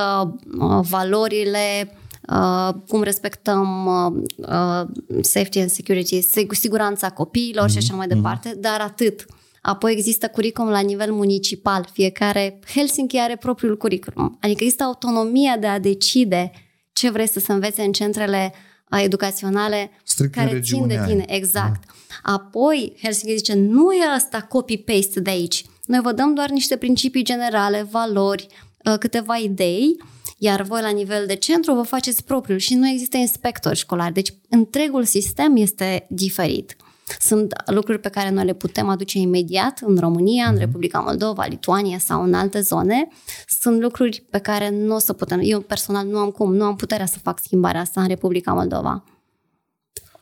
uh, 0.60 0.80
valorile, 0.90 1.92
uh, 2.30 2.70
cum 2.88 3.04
respectăm 3.04 3.86
uh, 3.86 4.24
uh, 4.38 4.88
safety 5.22 5.60
and 5.60 5.70
security, 5.70 6.22
sig- 6.22 6.52
siguranța 6.52 7.10
copiilor 7.10 7.70
și 7.70 7.78
așa 7.78 7.96
mai 7.96 8.08
departe, 8.08 8.56
dar 8.60 8.82
atât. 8.82 9.26
Apoi 9.68 9.92
există 9.92 10.28
curriculum 10.28 10.70
la 10.70 10.80
nivel 10.80 11.12
municipal. 11.12 11.90
Fiecare, 11.92 12.60
Helsinki 12.74 13.18
are 13.18 13.36
propriul 13.36 13.78
curriculum. 13.78 14.38
Adică 14.42 14.64
există 14.64 14.84
autonomia 14.84 15.58
de 15.58 15.68
a 15.68 15.80
decide 15.80 16.52
ce 16.94 17.10
vrei 17.10 17.28
să 17.28 17.40
se 17.40 17.52
învețe 17.52 17.82
în 17.82 17.92
centrele 17.92 18.54
uh, 18.92 19.02
educaționale 19.04 19.92
Strict 20.04 20.36
în 20.36 20.44
care 20.44 20.60
țin 20.60 20.60
regiunea 20.60 20.88
de 20.88 20.94
aia. 20.94 21.06
tine. 21.06 21.26
Exact. 21.28 21.84
Apoi, 22.24 22.94
Helsinki 23.02 23.38
zice, 23.38 23.54
nu 23.54 23.92
e 23.92 24.16
ăsta 24.16 24.42
copy-paste 24.42 25.20
de 25.20 25.30
aici. 25.30 25.66
Noi 25.86 26.00
vă 26.00 26.12
dăm 26.12 26.34
doar 26.34 26.50
niște 26.50 26.78
principii 26.78 27.24
generale, 27.24 27.88
valori, 27.92 28.48
uh, 28.86 28.98
câteva 28.98 29.36
idei, 29.36 29.98
iar 30.38 30.62
voi 30.62 30.82
la 30.82 30.90
nivel 30.90 31.26
de 31.26 31.36
centru 31.36 31.74
vă 31.74 31.82
faceți 31.82 32.24
propriul 32.24 32.60
și 32.60 32.74
nu 32.74 32.88
există 32.88 33.18
inspectori 33.18 33.78
școlari. 33.78 34.14
Deci 34.14 34.34
întregul 34.50 35.04
sistem 35.04 35.56
este 35.56 36.06
diferit. 36.10 36.76
Sunt 37.20 37.54
lucruri 37.66 38.00
pe 38.00 38.10
care 38.10 38.30
noi 38.30 38.46
le 38.46 38.54
putem 38.54 38.90
aduce 38.90 39.18
imediat 39.18 39.80
în 39.86 39.98
România, 39.98 40.48
în 40.48 40.58
Republica 40.58 41.00
Moldova, 41.00 41.46
Lituania 41.46 41.98
sau 41.98 42.24
în 42.24 42.34
alte 42.34 42.62
zone. 42.62 43.08
Sunt 43.62 43.82
lucruri 43.82 44.26
pe 44.30 44.38
care 44.38 44.70
nu 44.70 44.96
o 44.96 45.00
să 45.00 45.14
putem. 45.14 45.40
Eu 45.44 45.60
personal 45.60 46.08
nu 46.08 46.18
am 46.18 46.30
cum, 46.30 46.56
nu 46.56 46.64
am 46.64 46.76
puterea 46.76 47.06
să 47.06 47.20
fac 47.20 47.40
schimbarea 47.44 47.82
asta 47.82 48.02
în 48.02 48.08
Republica 48.08 48.54
Moldova 48.54 49.04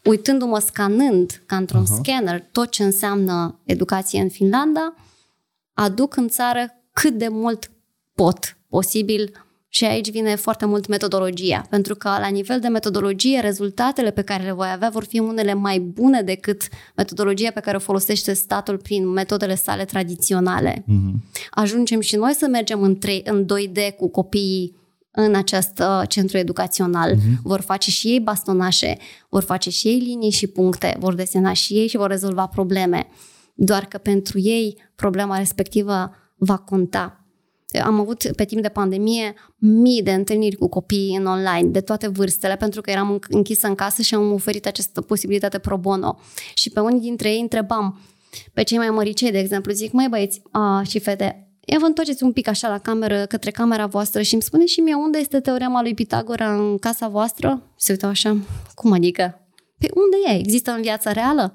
uitându-mă, 0.06 0.60
scanând 0.60 1.42
ca 1.46 1.56
într-un 1.56 1.84
uh-huh. 1.84 2.04
scanner 2.04 2.42
tot 2.52 2.70
ce 2.70 2.84
înseamnă 2.84 3.60
educație 3.64 4.22
în 4.22 4.30
Finlanda, 4.30 4.94
aduc 5.74 6.16
în 6.16 6.28
țară 6.28 6.74
cât 6.94 7.18
de 7.18 7.28
mult 7.28 7.72
pot 8.14 8.58
posibil 8.70 9.45
și 9.76 9.86
aici 9.86 10.12
vine 10.12 10.36
foarte 10.36 10.66
mult 10.66 10.88
metodologia, 10.88 11.66
pentru 11.70 11.96
că 11.96 12.08
la 12.08 12.28
nivel 12.28 12.60
de 12.60 12.68
metodologie 12.68 13.40
rezultatele 13.40 14.12
pe 14.12 14.22
care 14.22 14.44
le 14.44 14.52
voi 14.52 14.68
avea 14.74 14.90
vor 14.90 15.04
fi 15.04 15.20
unele 15.20 15.54
mai 15.54 15.80
bune 15.80 16.22
decât 16.22 16.68
metodologia 16.96 17.52
pe 17.52 17.60
care 17.60 17.78
o 17.78 17.80
folosește 17.80 18.34
statul 18.34 18.78
prin 18.78 19.08
metodele 19.08 19.56
sale 19.56 19.86
tradiționale. 19.86 20.84
Mhm. 20.88 21.24
Ajungem 21.50 22.00
și 22.00 22.16
noi 22.16 22.34
să 22.34 22.48
mergem 22.48 22.82
în, 22.82 22.98
3, 22.98 23.22
în 23.26 23.46
2D 23.46 23.96
cu 23.98 24.10
copiii 24.10 24.76
în 25.12 25.36
acest 25.36 25.80
uh, 25.80 26.08
centru 26.08 26.38
educațional. 26.38 27.14
Uh-huh. 27.14 27.42
Vor 27.44 27.62
face 27.62 27.92
și 27.92 28.08
ei 28.08 28.20
bastonașe, 28.20 28.98
vor 29.30 29.44
face 29.44 29.70
și 29.70 29.88
ei 29.88 30.00
linii 30.00 30.32
și 30.32 30.48
puncte, 30.48 30.96
vor 31.00 31.14
desena 31.14 31.54
și 31.54 31.74
ei 31.74 31.88
și 31.88 31.98
vor 31.98 32.10
rezolva 32.10 32.48
probleme. 32.48 33.08
Doar 33.54 33.86
că 33.86 33.98
pentru 33.98 34.40
ei 34.40 34.78
problema 34.96 35.38
respectivă 35.38 36.12
va 36.36 36.58
conta. 36.58 37.25
Am 37.80 38.00
avut 38.00 38.32
pe 38.36 38.46
timp 38.46 38.62
de 38.62 38.70
pandemie 38.70 39.34
mii 39.58 40.04
de 40.04 40.14
întâlniri 40.14 40.56
cu 40.56 40.68
copiii 40.68 41.16
în 41.16 41.26
online, 41.26 41.70
de 41.70 41.82
toate 41.82 42.08
vârstele, 42.08 42.56
pentru 42.56 42.82
că 42.82 42.92
eram 42.92 43.20
închisă 43.30 43.68
în 43.68 43.76
casă 43.76 44.02
și 44.02 44.16
am 44.16 44.32
oferit 44.32 44.66
această 44.66 45.02
posibilitate 45.02 45.58
pro 45.58 45.78
bono. 45.78 46.20
Și 46.54 46.70
pe 46.70 46.80
unii 46.80 47.00
dintre 47.00 47.30
ei 47.30 47.40
întrebam, 47.40 48.02
pe 48.54 48.64
cei 48.64 48.78
mai 48.78 48.90
măricei, 48.90 49.32
de 49.32 49.40
exemplu, 49.40 49.74
zic, 49.74 49.92
mai 49.92 50.10
băieți 50.10 50.42
a, 50.52 50.82
și 50.82 51.00
fete, 51.00 51.40
Ia 51.68 51.80
vă 51.80 51.86
întoarceți 51.86 52.24
un 52.24 52.32
pic 52.32 52.48
așa 52.48 52.70
la 52.70 52.78
cameră, 52.78 53.26
către 53.26 53.52
camera 53.52 53.86
voastră 53.86 54.22
și 54.22 54.34
îmi 54.34 54.44
spune 54.44 54.66
și 54.66 54.80
mie 54.80 54.94
unde 54.94 55.18
este 55.18 55.40
teorema 55.40 55.82
lui 55.82 55.94
Pitagora 55.94 56.56
în 56.56 56.78
casa 56.78 57.08
voastră? 57.08 57.72
Se 57.78 57.92
uitau 57.92 58.10
așa, 58.10 58.38
cum 58.76 58.92
adică? 58.92 59.48
Pe 59.78 59.88
unde 59.94 60.16
e? 60.28 60.40
Există 60.40 60.72
în 60.72 60.82
viața 60.82 61.12
reală? 61.12 61.54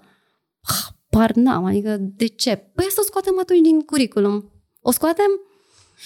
Ah, 0.61 0.95
Par 1.11 1.33
n-am, 1.33 1.65
adică 1.65 1.97
de 2.01 2.27
ce? 2.27 2.57
Păi 2.57 2.85
să 2.89 2.99
o 3.01 3.05
scoatem 3.05 3.39
atunci 3.41 3.61
din 3.61 3.81
curriculum. 3.81 4.51
O 4.81 4.91
scoatem? 4.91 5.31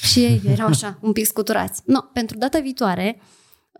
Și 0.02 0.24
ei 0.24 0.40
erau 0.46 0.66
așa, 0.66 0.98
un 1.00 1.12
pic 1.12 1.26
scuturați. 1.26 1.82
No, 1.84 2.00
pentru 2.00 2.38
data 2.38 2.58
viitoare, 2.58 3.20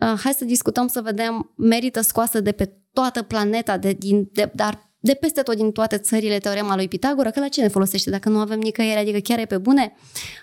uh, 0.01 0.20
hai 0.23 0.32
să 0.32 0.45
discutăm 0.45 0.86
să 0.86 1.01
vedem, 1.01 1.53
merită 1.57 2.01
scoasă 2.01 2.41
de 2.41 2.53
pe 2.53 2.73
toată 2.93 3.23
planeta, 3.23 3.78
de, 3.78 3.93
din, 3.93 4.28
de, 4.32 4.51
dar 4.55 4.93
de 4.99 5.15
peste 5.15 5.43
tot 5.43 5.57
din 5.57 5.73
toate 5.73 5.99
țările 5.99 6.39
teorema 6.39 6.74
lui 6.74 6.89
Pitagora, 6.89 7.31
că 7.31 7.41
la 7.41 7.49
ce 7.49 7.61
ne 7.61 7.69
folosește 7.69 8.11
dacă 8.11 8.28
nu 8.28 8.39
avem 8.39 8.59
nicăieri, 8.59 8.99
adică 9.01 9.19
chiar 9.19 9.39
e 9.39 9.45
pe 9.45 9.59
bune? 9.59 9.95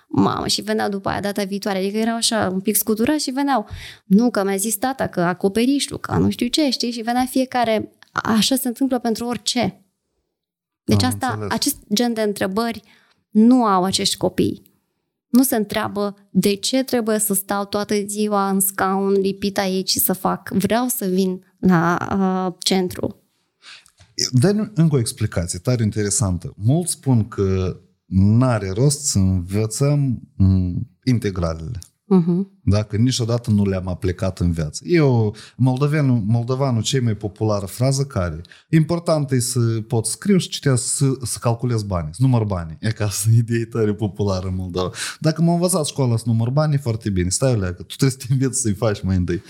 Mamă, 0.08 0.48
și 0.48 0.62
veneau 0.62 0.90
după 0.90 1.10
aia 1.10 1.20
data 1.20 1.44
viitoare, 1.44 1.78
adică 1.78 1.98
erau 1.98 2.16
așa 2.16 2.50
un 2.54 2.60
pic 2.60 2.76
scuturați 2.76 3.24
și 3.24 3.32
veneau. 3.32 3.68
Nu, 4.06 4.32
că 4.32 4.44
mi-a 4.44 4.56
zis 4.56 4.76
tata 4.76 5.08
că 5.08 5.22
acoperișul, 5.22 6.00
că 6.00 6.16
nu 6.16 6.30
știu 6.30 6.48
ce, 6.48 6.70
știi? 6.70 6.92
Și 6.92 7.02
venea 7.02 7.26
fiecare, 7.26 7.92
așa 8.12 8.56
se 8.56 8.68
întâmplă 8.68 9.00
pentru 9.00 9.26
orice. 9.26 9.86
Deci 10.84 11.04
Am 11.04 11.10
asta, 11.10 11.28
înțeles. 11.28 11.52
acest 11.52 11.78
gen 11.94 12.14
de 12.14 12.22
întrebări 12.22 12.82
nu 13.30 13.66
au 13.66 13.84
acești 13.84 14.18
copii. 14.18 14.71
Nu 15.32 15.44
se 15.44 15.56
întreabă 15.56 16.16
de 16.30 16.56
ce 16.56 16.84
trebuie 16.84 17.20
să 17.20 17.34
stau 17.34 17.66
toată 17.66 17.96
ziua 18.08 18.50
în 18.50 18.60
scaun 18.60 19.12
lipit 19.12 19.58
aici 19.58 19.90
și 19.90 20.00
să 20.00 20.14
fac. 20.14 20.50
Vreau 20.50 20.88
să 20.88 21.06
vin 21.06 21.44
la 21.60 21.98
uh, 22.48 22.56
centru. 22.60 23.16
Dă 24.32 24.70
încă 24.74 24.96
o 24.96 25.00
explicație 25.00 25.60
tare 25.60 25.84
interesantă. 25.84 26.54
Mulți 26.56 26.92
spun 26.92 27.28
că 27.28 27.80
n-are 28.06 28.70
rost 28.70 29.06
să 29.06 29.18
învățăm 29.18 30.22
m, 30.36 30.74
integralele. 31.04 31.80
Uh-huh. 32.12 32.60
Dacă 32.64 32.96
niciodată 32.96 33.52
nu 33.52 33.66
le-am 33.66 33.88
aplicat 33.88 34.40
în 34.40 34.52
viață. 34.52 34.84
Eu, 34.86 35.36
moldovenul, 35.56 36.24
moldovanul, 36.26 36.82
cea 36.82 37.02
mai 37.02 37.16
populară 37.16 37.66
frază 37.66 38.04
care? 38.04 38.42
Important 38.70 39.32
e 39.32 39.40
să 39.40 39.60
pot 39.88 40.06
scriu 40.06 40.38
și 40.38 40.50
citea 40.50 40.76
să, 40.76 41.06
să 41.24 41.38
calculez 41.42 41.84
bani, 41.84 42.10
să 42.12 42.18
număr 42.22 42.44
bani. 42.44 42.78
E 42.80 42.92
ca 42.92 43.10
să 43.10 43.30
idee 43.38 43.66
tare 43.66 43.94
populară 43.94 44.48
în 44.48 44.56
Moldova. 44.56 44.92
Dacă 45.20 45.42
m-am 45.42 45.54
învățat 45.54 45.86
școala 45.86 46.18
să 46.18 46.24
număr 46.26 46.50
bani, 46.50 46.74
e 46.74 46.78
foarte 46.78 47.10
bine. 47.10 47.30
Stai, 47.30 47.54
Olea, 47.54 47.74
că 47.74 47.84
tu 47.84 47.96
trebuie 47.96 48.20
să 48.20 48.28
te 48.28 48.34
înveți 48.34 48.62
să-i 48.62 48.74
faci 48.74 49.02
mai 49.02 49.16
întâi. 49.16 49.42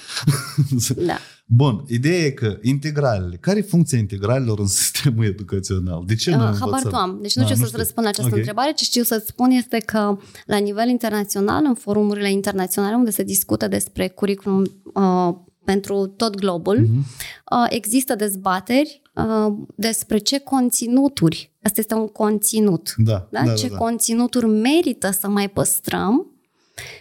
Da. 0.96 1.18
Bun, 1.54 1.84
ideea 1.88 2.26
e 2.26 2.30
că 2.30 2.58
integralele, 2.62 3.36
care 3.40 3.58
e 3.60 3.62
funcția 3.62 3.98
integralelor 3.98 4.60
în 4.60 4.68
sistemul 4.82 5.26
educațional? 5.26 6.04
De 6.06 6.16
ce 6.16 6.30
nu 6.30 6.36
Uh, 6.36 6.42
învățăm? 6.44 6.60
Habar 6.74 6.92
nu 6.92 6.98
am. 6.98 7.20
Deci 7.22 7.36
nu 7.36 7.42
Da, 7.42 7.48
știu 7.48 7.58
să-ți 7.60 7.68
știu. 7.68 7.78
răspund 7.84 8.06
la 8.06 8.12
această 8.12 8.32
Ok. 8.32 8.38
întrebare. 8.38 8.72
Ce 8.76 8.84
știu 8.84 9.04
să-ți 9.04 9.28
spun 9.28 9.50
este 9.50 9.78
că 9.78 10.18
la 10.46 10.58
nivel 10.58 10.88
internațional, 10.90 11.64
în 11.68 11.74
forumurile 11.74 12.32
internaționale 12.32 12.96
unde 12.96 13.10
se 13.12 13.24
discută 13.24 13.68
despre 13.68 14.08
curriculum 14.08 14.64
uh, 14.94 15.36
pentru 15.66 16.06
tot 16.18 16.36
globul, 16.36 16.80
Mhm. 16.80 16.98
uh, 17.52 17.66
există 17.70 18.16
dezbateri 18.16 19.02
uh, 19.16 19.54
despre 19.76 20.18
ce 20.18 20.40
conținuturi, 20.40 21.52
asta 21.64 21.80
este 21.80 21.94
un 21.94 22.08
conținut, 22.08 22.94
Da, 22.98 23.28
da? 23.32 23.44
da, 23.44 23.54
ce 23.54 23.68
da, 23.68 23.74
da. 23.74 23.78
conținuturi 23.80 24.46
merită 24.46 25.12
să 25.20 25.28
mai 25.28 25.50
păstrăm 25.50 26.26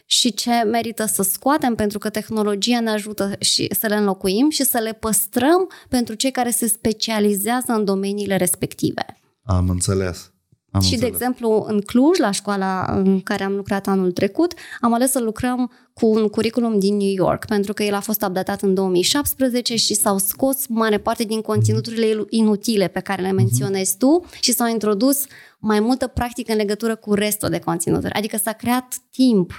și 0.07 0.35
ce 0.35 0.62
merită 0.62 1.05
să 1.05 1.23
scoatem 1.23 1.74
pentru 1.74 1.98
că 1.98 2.11
tehnologia 2.11 2.81
ne 2.81 2.90
ajută 2.90 3.32
și 3.39 3.69
să 3.78 3.86
le 3.86 3.94
înlocuim 3.94 4.51
și 4.51 4.65
să 4.65 4.78
le 4.78 4.93
păstrăm 4.93 5.70
pentru 5.89 6.15
cei 6.15 6.31
care 6.31 6.51
se 6.51 6.66
specializează 6.66 7.73
în 7.73 7.85
domeniile 7.85 8.36
respective. 8.36 9.20
Am 9.43 9.69
înțeles. 9.69 10.32
Am 10.70 10.81
și, 10.81 10.89
de 10.89 10.94
înțeles. 10.94 11.15
exemplu, 11.15 11.65
în 11.69 11.81
Cluj, 11.81 12.19
la 12.19 12.31
școala 12.31 12.85
în 12.97 13.20
care 13.20 13.44
am 13.44 13.55
lucrat 13.55 13.86
anul 13.86 14.12
trecut, 14.12 14.55
am 14.81 14.93
ales 14.93 15.11
să 15.11 15.20
lucrăm 15.20 15.70
cu 15.93 16.07
un 16.07 16.28
curriculum 16.28 16.78
din 16.78 16.97
New 16.97 17.12
York, 17.15 17.44
pentru 17.44 17.73
că 17.73 17.82
el 17.82 17.94
a 17.94 18.01
fost 18.01 18.23
updatat 18.23 18.62
în 18.62 18.74
2017 18.74 19.77
și 19.77 19.94
s-au 19.94 20.19
scos 20.19 20.66
mare 20.66 20.98
parte 20.98 21.24
din 21.24 21.40
conținuturile 21.40 22.24
inutile 22.28 22.89
pe 22.89 23.01
care 23.01 23.23
le 23.23 23.32
menționezi 23.32 23.97
tu 23.97 24.24
și 24.40 24.52
s-au 24.52 24.69
introdus 24.69 25.24
mai 25.59 25.81
multă 25.81 26.07
practică 26.07 26.52
în 26.52 26.59
legătură 26.59 26.97
cu 26.97 27.15
restul 27.15 27.48
de 27.48 27.59
conținuturi. 27.59 28.12
Adică 28.12 28.36
s-a 28.36 28.52
creat 28.52 28.94
timp 29.11 29.59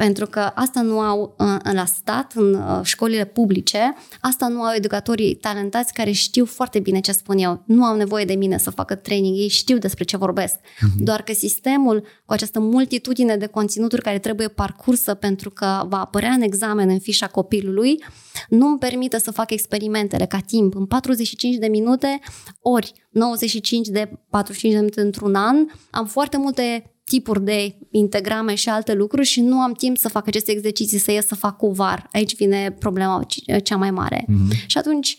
pentru 0.00 0.26
că 0.26 0.40
asta 0.54 0.80
nu 0.80 1.00
au 1.00 1.34
uh, 1.38 1.72
la 1.72 1.84
stat, 1.84 2.32
în 2.34 2.54
uh, 2.54 2.80
școlile 2.82 3.24
publice, 3.24 3.94
asta 4.20 4.48
nu 4.48 4.62
au 4.62 4.74
educatorii 4.74 5.34
talentați 5.34 5.92
care 5.92 6.10
știu 6.10 6.44
foarte 6.44 6.78
bine 6.78 7.00
ce 7.00 7.12
spun 7.12 7.38
eu. 7.38 7.62
Nu 7.66 7.84
au 7.84 7.96
nevoie 7.96 8.24
de 8.24 8.34
mine 8.34 8.58
să 8.58 8.70
facă 8.70 8.94
training, 8.94 9.36
ei 9.36 9.48
știu 9.48 9.78
despre 9.78 10.04
ce 10.04 10.16
vorbesc. 10.16 10.54
Doar 10.98 11.22
că 11.22 11.32
sistemul 11.32 12.06
cu 12.24 12.32
această 12.32 12.60
multitudine 12.60 13.36
de 13.36 13.46
conținuturi 13.46 14.02
care 14.02 14.18
trebuie 14.18 14.48
parcursă 14.48 15.14
pentru 15.14 15.50
că 15.50 15.84
va 15.88 16.00
apărea 16.00 16.30
în 16.30 16.42
examen 16.42 16.88
în 16.88 16.98
fișa 16.98 17.26
copilului, 17.26 18.04
nu 18.48 18.66
îmi 18.66 18.78
permite 18.78 19.18
să 19.18 19.30
fac 19.30 19.50
experimentele 19.50 20.26
ca 20.26 20.38
timp. 20.38 20.74
În 20.74 20.86
45 20.86 21.56
de 21.56 21.66
minute, 21.66 22.20
ori 22.60 22.92
95 23.10 23.88
de 23.88 24.10
45 24.30 24.72
de 24.72 24.78
minute 24.78 25.00
într-un 25.00 25.34
an, 25.34 25.56
am 25.90 26.06
foarte 26.06 26.36
multe 26.36 26.94
tipuri 27.10 27.44
de 27.44 27.76
integrame 27.90 28.54
și 28.54 28.68
alte 28.68 28.94
lucruri 28.94 29.26
și 29.26 29.40
nu 29.40 29.60
am 29.60 29.72
timp 29.72 29.98
să 29.98 30.08
fac 30.08 30.26
aceste 30.26 30.52
exerciții, 30.52 30.98
să 30.98 31.10
ies 31.10 31.26
să 31.26 31.34
fac 31.34 31.56
cu 31.56 31.70
var. 31.70 32.08
Aici 32.12 32.36
vine 32.36 32.76
problema 32.78 33.26
c- 33.26 33.62
cea 33.62 33.76
mai 33.76 33.90
mare. 33.90 34.24
Mm-hmm. 34.28 34.66
Și 34.66 34.78
atunci 34.78 35.16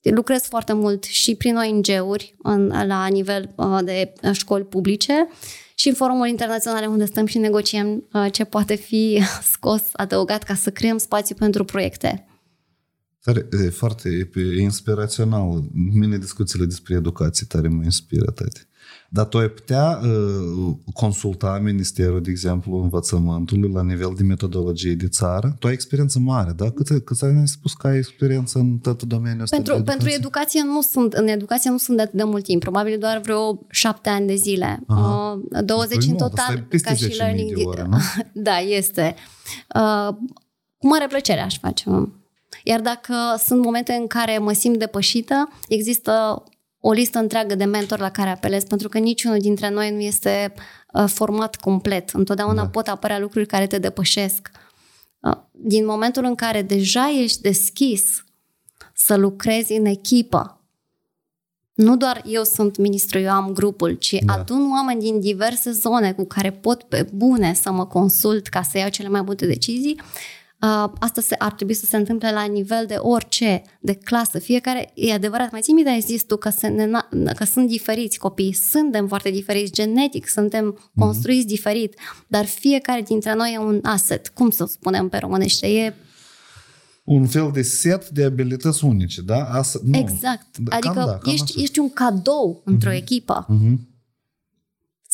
lucrez 0.00 0.42
foarte 0.42 0.72
mult 0.72 1.04
și 1.04 1.34
prin 1.34 1.56
ONG-uri 1.56 2.34
în, 2.42 2.66
la 2.86 3.06
nivel 3.06 3.52
uh, 3.56 3.78
de 3.84 4.12
școli 4.32 4.64
publice 4.64 5.28
și 5.74 5.88
în 5.88 5.94
forumuri 5.94 6.30
internaționale 6.30 6.86
unde 6.86 7.04
stăm 7.04 7.26
și 7.26 7.38
negociem 7.38 8.08
uh, 8.12 8.26
ce 8.32 8.44
poate 8.44 8.74
fi 8.74 9.22
scos, 9.52 9.82
adăugat 9.92 10.42
ca 10.42 10.54
să 10.54 10.70
creăm 10.70 10.98
spațiu 10.98 11.34
pentru 11.34 11.64
proiecte. 11.64 12.26
Tare, 13.22 13.48
e 13.64 13.68
foarte 13.68 14.30
e 14.34 14.60
inspirațional. 14.60 15.62
Mine 15.72 16.18
discuțiile 16.18 16.64
despre 16.64 16.94
educație 16.94 17.46
tare 17.48 17.68
mă 17.68 17.82
inspiră, 17.84 18.30
tati. 18.30 18.66
Dar 19.16 19.24
tu 19.24 19.38
ai 19.38 19.48
putea 19.48 20.00
uh, 20.02 20.74
consulta 20.92 21.60
Ministerul, 21.62 22.22
de 22.22 22.30
exemplu, 22.30 22.76
învățământului 22.82 23.70
la 23.72 23.82
nivel 23.82 24.12
de 24.16 24.22
metodologie 24.22 24.94
de 24.94 25.08
țară? 25.08 25.56
Tu 25.58 25.66
ai 25.66 25.72
experiență 25.72 26.18
mare, 26.18 26.52
da? 26.56 26.70
Cât, 26.70 27.04
cât 27.04 27.22
ai 27.22 27.42
spus 27.44 27.72
că 27.72 27.86
ai 27.86 27.96
experiență 27.96 28.58
în 28.58 28.78
tot 28.78 29.02
domeniul 29.02 29.42
ăsta 29.42 29.56
Pentru, 29.56 29.76
de 29.76 29.82
pentru 29.82 30.08
educație? 30.08 30.60
educație 30.60 30.62
nu 30.62 30.80
sunt, 30.80 31.12
în 31.12 31.28
educație 31.28 31.70
nu 31.70 31.78
sunt 31.78 31.96
de 31.96 32.02
atât 32.02 32.14
de 32.14 32.24
mult 32.24 32.44
timp, 32.44 32.60
probabil 32.60 32.98
doar 32.98 33.20
vreo 33.20 33.66
șapte 33.70 34.08
ani 34.08 34.26
de 34.26 34.34
zile. 34.34 34.80
Aha. 34.86 35.40
Uh, 35.52 35.64
20 35.64 35.96
Păi 35.96 36.06
în 36.08 36.16
nu, 36.18 36.24
asta 36.24 36.42
total 36.42 36.56
e 36.56 36.66
peste 36.68 36.88
ca 36.88 36.94
și 36.94 37.08
10.000 37.08 37.16
learning. 37.16 37.54
de 37.54 37.62
ore, 37.64 37.86
nu? 37.88 37.96
da, 38.48 38.58
este. 38.58 39.14
Uh, 39.74 40.14
cu 40.78 40.86
mare 40.86 41.06
plăcere 41.06 41.40
aș 41.40 41.58
face. 41.58 41.84
Iar 42.64 42.80
dacă 42.80 43.14
sunt 43.46 43.64
momente 43.64 43.92
în 43.92 44.06
care 44.06 44.38
mă 44.38 44.52
simt 44.52 44.78
depășită, 44.78 45.48
există 45.68 46.42
o 46.88 46.92
listă 46.92 47.18
întreagă 47.18 47.54
de 47.54 47.64
mentori 47.64 48.00
la 48.00 48.10
care 48.10 48.30
apelez, 48.30 48.64
pentru 48.64 48.88
că 48.88 48.98
niciunul 48.98 49.38
dintre 49.38 49.70
noi 49.70 49.90
nu 49.90 50.00
este 50.00 50.52
uh, 50.92 51.04
format 51.06 51.56
complet. 51.56 52.10
Întotdeauna 52.10 52.62
Da. 52.62 52.68
pot 52.68 52.86
apărea 52.88 53.18
lucruri 53.18 53.46
care 53.46 53.66
te 53.66 53.78
depășesc. 53.78 54.50
Uh, 55.20 55.36
din 55.50 55.86
momentul 55.86 56.24
în 56.24 56.34
care 56.34 56.62
deja 56.62 57.10
ești 57.22 57.40
deschis 57.40 58.24
să 58.94 59.16
lucrezi 59.16 59.72
în 59.72 59.84
echipă, 59.84 60.60
nu 61.74 61.96
doar 61.96 62.22
eu 62.26 62.42
sunt 62.42 62.76
ministru, 62.76 63.18
eu 63.18 63.30
am 63.30 63.52
grupul, 63.52 63.92
ci 63.92 64.12
Da. 64.12 64.34
da. 64.34 64.40
adun 64.40 64.70
oameni 64.70 65.00
din 65.00 65.20
diverse 65.20 65.70
zone 65.70 66.12
cu 66.12 66.24
care 66.24 66.50
pot 66.50 66.82
pe 66.82 67.08
bune 67.12 67.54
să 67.54 67.70
mă 67.70 67.86
consult 67.86 68.46
ca 68.46 68.62
să 68.62 68.78
iau 68.78 68.88
cele 68.88 69.08
mai 69.08 69.22
bune 69.22 69.46
decizii. 69.46 70.00
Uh, 70.62 70.92
Asta 70.98 71.20
se, 71.20 71.34
ar 71.38 71.52
trebui 71.52 71.74
să 71.74 71.84
se 71.86 71.96
întâmple 71.96 72.32
la 72.32 72.44
nivel 72.44 72.84
de 72.86 72.94
orice, 72.94 73.62
de 73.80 73.94
clasă. 73.94 74.38
Fiecare, 74.38 74.90
e 74.94 75.12
adevărat, 75.12 75.52
mai 75.52 75.60
ții 75.60 75.72
minte, 75.72 75.90
ai 75.90 76.00
zis 76.00 76.22
tu 76.22 76.36
că, 76.36 76.48
se 76.48 76.66
ne, 76.66 76.88
că 77.36 77.44
sunt 77.44 77.68
diferiți 77.68 78.18
copii, 78.18 78.52
suntem 78.52 79.06
foarte 79.06 79.30
diferiți, 79.30 79.72
genetic, 79.72 80.28
suntem 80.28 80.78
construiți 80.98 81.46
diferit, 81.46 81.94
dar 82.26 82.44
fiecare 82.44 83.02
dintre 83.02 83.34
noi 83.34 83.52
e 83.54 83.58
un 83.58 83.80
asset, 83.82 84.28
cum 84.28 84.50
să 84.50 84.64
spunem 84.64 85.08
pe 85.08 85.18
românește, 85.18 85.66
e 85.66 85.94
Un 87.04 87.26
fel 87.26 87.50
de 87.52 87.62
set 87.62 88.08
de 88.08 88.24
abilități 88.24 88.84
unice, 88.84 89.22
da? 89.22 89.44
Asta, 89.44 89.78
nu. 89.84 89.98
Exact. 89.98 90.58
Da, 90.58 90.76
adică 90.76 90.94
cam 90.94 91.06
da, 91.06 91.18
cam 91.18 91.32
ești, 91.32 91.44
așa. 91.44 91.62
ești 91.62 91.78
un 91.78 91.90
cadou 91.90 92.62
într-o 92.64 92.92
echipă. 92.92 93.46
Mhm. 93.48 93.88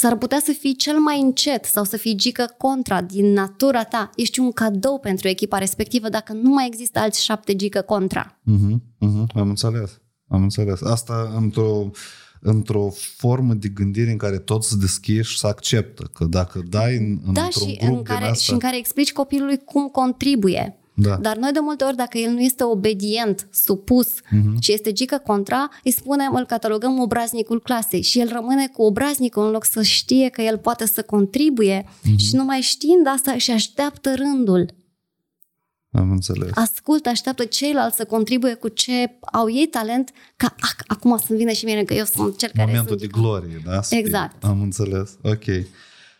S-ar 0.02 0.16
putea 0.16 0.40
să 0.44 0.52
fii 0.52 0.76
cel 0.76 0.98
mai 0.98 1.20
încet 1.20 1.64
sau 1.64 1.84
să 1.84 1.96
fii 1.96 2.14
gică 2.14 2.54
contra 2.58 3.02
din 3.02 3.32
natura 3.32 3.84
ta. 3.84 4.10
Ești 4.16 4.40
un 4.40 4.52
cadou 4.52 4.98
pentru 4.98 5.28
echipa 5.28 5.58
respectivă 5.58 6.08
dacă 6.08 6.32
nu 6.32 6.50
mai 6.50 6.66
există 6.66 6.98
alți 6.98 7.24
șapte 7.24 7.56
gică 7.56 7.80
contra. 7.80 8.40
Mhm, 8.42 8.82
mhm, 8.98 9.26
am 9.34 9.48
înțeles. 9.48 10.00
Am 10.28 10.42
înțeles. 10.42 10.82
Asta 10.82 11.32
într-o, 11.36 11.90
într-o 12.40 12.88
formă 13.16 13.54
de 13.54 13.68
gândire 13.68 14.10
în 14.10 14.16
care 14.16 14.38
toți 14.38 14.68
se 14.68 14.76
deschiși 14.76 15.30
și 15.30 15.38
să 15.38 15.46
acceptă 15.46 16.10
că 16.12 16.24
dacă 16.24 16.62
dai 16.68 16.96
în, 16.96 17.32
Da, 17.32 17.42
într-un 17.42 17.68
și 17.68 17.76
grup 17.76 17.96
în, 17.96 18.02
care, 18.02 18.18
din 18.18 18.28
asta... 18.30 18.42
și 18.42 18.52
în 18.52 18.58
care 18.58 18.76
explici 18.76 19.12
copilului 19.12 19.58
cum 19.64 19.88
contribuie. 19.88 20.81
Da. 20.94 21.16
Dar 21.16 21.36
noi 21.36 21.52
de 21.52 21.58
multe 21.60 21.84
ori, 21.84 21.96
dacă 21.96 22.18
el 22.18 22.30
nu 22.30 22.40
este 22.40 22.64
obedient, 22.64 23.48
supus 23.52 24.08
Mhm. 24.30 24.60
și 24.60 24.72
este 24.72 24.92
gică 24.92 25.22
contra, 25.26 25.68
îi 25.84 25.92
spunem, 25.92 26.34
îl 26.34 26.44
catalogăm 26.46 26.98
obraznicul 26.98 27.60
clasei 27.62 28.02
și 28.02 28.20
el 28.20 28.28
rămâne 28.32 28.68
cu 28.68 28.82
obraznicul 28.82 29.44
în 29.44 29.50
loc 29.50 29.64
să 29.64 29.82
știe 29.82 30.28
că 30.28 30.42
el 30.42 30.58
poate 30.58 30.86
să 30.86 31.02
contribuie 31.02 31.84
Mhm. 32.04 32.16
și 32.16 32.34
numai 32.34 32.60
știind 32.60 33.06
asta 33.06 33.36
și 33.38 33.50
așteaptă 33.50 34.14
rândul. 34.14 34.66
Am 35.90 36.10
înțeles. 36.10 36.50
Ascultă, 36.54 37.08
așteaptă 37.08 37.44
ceilalți 37.44 37.96
să 37.96 38.04
contribuie 38.04 38.54
cu 38.54 38.68
ce 38.68 39.18
au 39.32 39.50
ei 39.50 39.66
talent, 39.66 40.10
ca 40.36 40.54
ac- 40.54 40.86
acum 40.86 41.18
să-mi 41.26 41.38
vină 41.38 41.50
și 41.50 41.64
mie 41.64 41.84
că 41.84 41.94
eu 41.94 42.04
sunt 42.04 42.36
cel 42.38 42.50
care 42.54 42.66
Momentul 42.70 42.98
sunt 42.98 43.00
de 43.12 43.18
glorie, 43.18 43.62
da? 43.64 43.82
Să 43.82 43.88
fie. 43.88 43.98
Exact. 43.98 44.44
Am 44.44 44.60
înțeles. 44.60 45.16
Ok. 45.22 45.44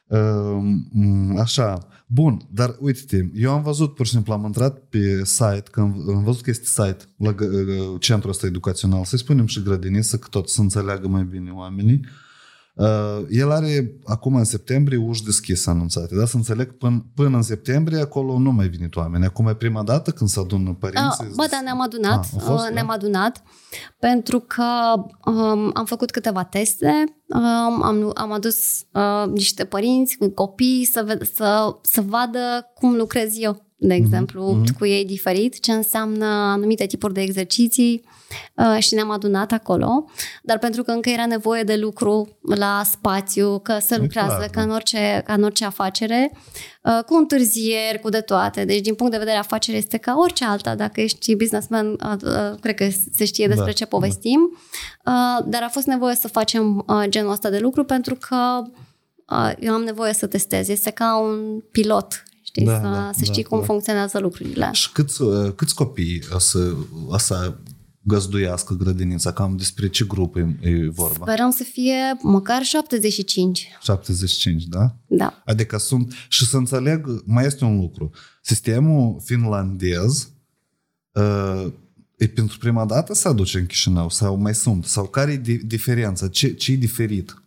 Um, 0.06 1.36
Așa. 1.38 1.86
Bun, 2.14 2.48
dar 2.50 2.76
uite-te, 2.80 3.28
eu 3.34 3.52
am 3.52 3.62
văzut, 3.62 3.94
pur 3.94 4.06
și 4.06 4.12
simplu, 4.12 4.32
am 4.32 4.44
intrat 4.44 4.78
pe 4.78 5.24
site, 5.24 5.62
că 5.70 5.80
am, 5.80 6.04
am 6.14 6.22
văzut 6.22 6.42
că 6.42 6.50
este 6.50 6.64
site 6.66 7.04
la 7.16 7.34
gă- 7.34 7.98
centrul 7.98 8.30
ăsta 8.30 8.46
educațional, 8.46 9.04
să-i 9.04 9.18
spunem 9.18 9.46
și 9.46 9.62
grădiniță, 9.62 10.18
că 10.18 10.26
tot 10.30 10.48
să 10.48 10.60
înțeleagă 10.60 11.08
mai 11.08 11.24
bine 11.24 11.50
oamenii. 11.50 12.00
Uh, 12.04 12.21
el 13.28 13.50
are 13.50 13.96
acum 14.04 14.34
în 14.34 14.44
septembrie 14.44 14.98
uși 14.98 15.24
deschise 15.24 15.70
anunțate, 15.70 16.16
da? 16.16 16.26
Să 16.26 16.36
înțeleg, 16.36 16.76
până, 16.76 17.06
până 17.14 17.36
în 17.36 17.42
septembrie 17.42 18.00
acolo 18.00 18.38
nu 18.38 18.50
mai 18.52 18.68
venit 18.68 18.96
oameni. 18.96 19.24
Acum 19.24 19.46
e 19.46 19.54
prima 19.54 19.82
dată 19.82 20.10
când 20.10 20.30
se 20.30 20.40
adună 20.40 20.76
părinții. 20.80 21.26
Uh, 21.28 21.34
bă, 21.36 21.46
da, 21.50 21.60
ne-am 21.64 21.80
adunat, 21.80 22.24
Ah, 22.24 22.30
au 22.32 22.38
fost, 22.38 22.66
uh, 22.68 22.72
ne-am 22.74 22.86
da? 22.86 22.92
adunat 22.92 23.42
pentru 23.98 24.38
că 24.40 24.64
um, 25.30 25.70
am 25.74 25.84
făcut 25.84 26.10
câteva 26.10 26.44
teste, 26.44 27.04
um, 27.26 27.82
am, 27.82 28.10
am 28.14 28.32
adus 28.32 28.56
uh, 28.92 29.30
niște 29.32 29.64
părinți 29.64 30.16
cu 30.16 30.28
copii 30.28 30.88
să, 30.92 31.04
ved- 31.12 31.32
să, 31.34 31.76
să 31.82 32.00
vadă 32.00 32.70
cum 32.74 32.94
lucrez 32.96 33.32
eu, 33.38 33.66
de 33.84 33.94
exemplu, 33.94 34.50
mhm. 34.50 34.78
cu 34.78 34.86
ei 34.86 35.04
diferit, 35.04 35.60
ce 35.60 35.72
înseamnă 35.72 36.24
anumite 36.26 36.86
tipuri 36.86 37.12
de 37.12 37.20
exerciții 37.20 38.04
uh, 38.54 38.78
și 38.78 38.94
ne-am 38.94 39.10
adunat 39.10 39.52
acolo, 39.52 40.04
dar 40.42 40.58
pentru 40.58 40.82
că 40.82 40.90
încă 40.90 41.08
era 41.08 41.26
nevoie 41.26 41.62
de 41.62 41.76
lucru 41.76 42.38
la 42.56 42.82
spațiu, 42.84 43.58
că 43.58 43.78
se 43.80 43.94
E 43.94 43.98
lucrează 43.98 44.34
clar, 44.34 44.48
ca, 44.48 44.60
da. 44.60 44.62
în 44.62 44.70
orice, 44.70 45.22
ca 45.24 45.32
în 45.32 45.42
orice 45.42 45.64
afacere, 45.64 46.32
uh, 46.82 47.04
cu 47.06 47.14
întârzieri, 47.14 48.00
cu 48.02 48.08
de 48.08 48.20
toate. 48.20 48.64
Deci, 48.64 48.80
din 48.80 48.94
punct 48.94 49.12
de 49.12 49.18
vedere 49.18 49.36
afacere, 49.36 49.76
este 49.76 49.96
ca 49.96 50.14
orice 50.18 50.44
alta. 50.44 50.74
Dacă 50.74 51.00
ești 51.00 51.36
businessman, 51.36 51.86
uh, 51.86 52.12
uh, 52.22 52.58
cred 52.60 52.74
că 52.74 52.88
se 53.14 53.24
știe 53.24 53.46
despre 53.46 53.66
Da, 53.66 53.72
ce 53.72 53.84
povestim. 53.84 54.40
Uh, 55.04 55.44
Dar 55.46 55.62
a 55.62 55.68
fost 55.68 55.86
nevoie 55.86 56.14
să 56.14 56.28
facem 56.28 56.84
uh, 56.86 57.04
genul 57.08 57.30
ăsta 57.30 57.50
de 57.50 57.58
lucru 57.58 57.84
pentru 57.84 58.14
că 58.14 58.62
uh, 59.30 59.52
eu 59.60 59.72
am 59.74 59.82
nevoie 59.82 60.12
să 60.12 60.26
testez. 60.26 60.68
Este 60.68 60.90
ca 60.90 61.16
un 61.16 61.62
pilot, 61.70 62.22
știi, 62.52 62.64
Da, 62.64 62.74
să, 62.74 62.82
da, 62.82 63.10
să 63.16 63.24
știi 63.24 63.42
da, 63.42 63.48
cum 63.48 63.58
da. 63.58 63.64
funcționează 63.64 64.18
lucrurile. 64.18 64.68
Și 64.72 64.92
câți, 64.92 65.22
uh, 65.22 65.52
câți 65.54 65.74
copii 65.74 66.22
o 66.32 66.38
să, 66.38 66.74
o 67.06 67.18
să 67.18 67.54
găzduiască 68.00 68.74
grădinița? 68.74 69.32
Cam 69.32 69.56
despre 69.56 69.88
ce 69.88 70.04
grup 70.04 70.36
e, 70.36 70.56
e 70.60 70.88
vorba? 70.88 71.24
Sperăm 71.26 71.50
să 71.50 71.62
fie 71.62 71.94
măcar 72.22 72.62
75. 72.62 73.68
75, 73.82 74.64
da? 74.64 74.96
Da. 75.06 75.42
Adică 75.44 75.78
sunt... 75.78 76.12
Și 76.28 76.46
să 76.46 76.56
înțeleg, 76.56 77.22
mai 77.24 77.46
este 77.46 77.64
un 77.64 77.80
lucru. 77.80 78.10
Sistemul 78.42 79.20
finlandez 79.24 80.30
uh, 81.12 81.66
e 82.16 82.26
pentru 82.26 82.58
prima 82.58 82.84
dată 82.84 83.14
să 83.14 83.28
aduce 83.28 83.58
în 83.58 83.66
Chișinău? 83.66 84.08
Sau 84.08 84.36
mai 84.36 84.54
sunt? 84.54 84.84
Sau 84.84 85.04
care 85.04 85.32
e 85.32 85.36
di- 85.40 85.66
diferența? 85.66 86.28
Ce, 86.28 86.54
ce 86.54 86.72
e 86.72 86.76
diferit? 86.76 87.41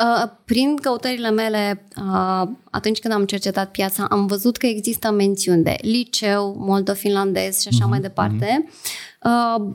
Uh, 0.00 0.30
Prin 0.44 0.76
căutările 0.76 1.30
mele, 1.30 1.86
uh, 1.96 2.48
atunci 2.70 2.98
când 2.98 3.14
am 3.14 3.24
cercetat 3.24 3.70
piața, 3.70 4.06
am 4.10 4.26
văzut 4.26 4.56
că 4.56 4.66
există 4.66 5.10
mențiuni 5.10 5.62
de 5.62 5.76
liceu, 5.80 6.54
moldo-finlandez 6.58 7.60
și 7.60 7.68
așa 7.68 7.86
mai 7.86 8.00
departe. 8.00 8.68
Uh, 9.22 9.66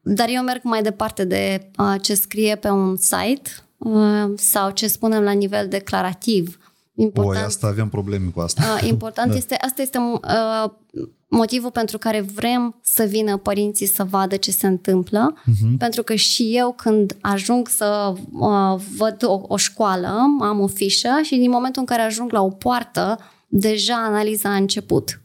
Dar 0.00 0.28
eu 0.28 0.42
merg 0.42 0.60
mai 0.62 0.82
departe 0.82 1.24
de 1.24 1.70
uh, 1.78 1.94
ce 2.00 2.14
scrie 2.14 2.56
pe 2.56 2.68
un 2.68 2.96
site 2.96 3.50
uh, 3.78 4.32
sau 4.36 4.70
ce 4.70 4.86
spunem 4.86 5.22
la 5.22 5.32
nivel 5.32 5.68
declarativ. 5.68 6.58
Oi, 7.02 7.08
Important, 7.08 7.46
asta 7.46 7.66
avem 7.66 7.88
probleme 7.88 8.30
cu 8.34 8.40
asta. 8.40 8.62
uh, 8.82 8.88
important 8.88 9.34
este, 9.34 9.54
asta 9.54 9.82
este 9.82 9.98
uh, 9.98 10.70
motivul 11.28 11.70
pentru 11.70 11.98
care 11.98 12.20
vrem 12.20 12.78
să 12.82 13.04
vină 13.04 13.36
părinții 13.36 13.86
să 13.86 14.04
vadă 14.04 14.36
ce 14.36 14.50
se 14.50 14.66
întâmplă, 14.66 15.34
uh-huh. 15.40 15.78
pentru 15.78 16.02
că 16.02 16.14
și 16.14 16.56
eu 16.56 16.72
când 16.72 17.16
ajung 17.20 17.68
să 17.68 18.12
uh, 18.32 18.80
văd 18.96 19.24
o, 19.24 19.40
o 19.46 19.56
școală, 19.56 20.08
am 20.40 20.60
o 20.60 20.66
fișă 20.66 21.20
și 21.22 21.36
din 21.36 21.50
momentul 21.50 21.80
în 21.80 21.86
care 21.86 22.02
ajung 22.02 22.32
la 22.32 22.42
o 22.42 22.48
poartă, 22.48 23.18
deja 23.48 23.94
analiza 23.94 24.48
a 24.48 24.56
început. 24.56 25.20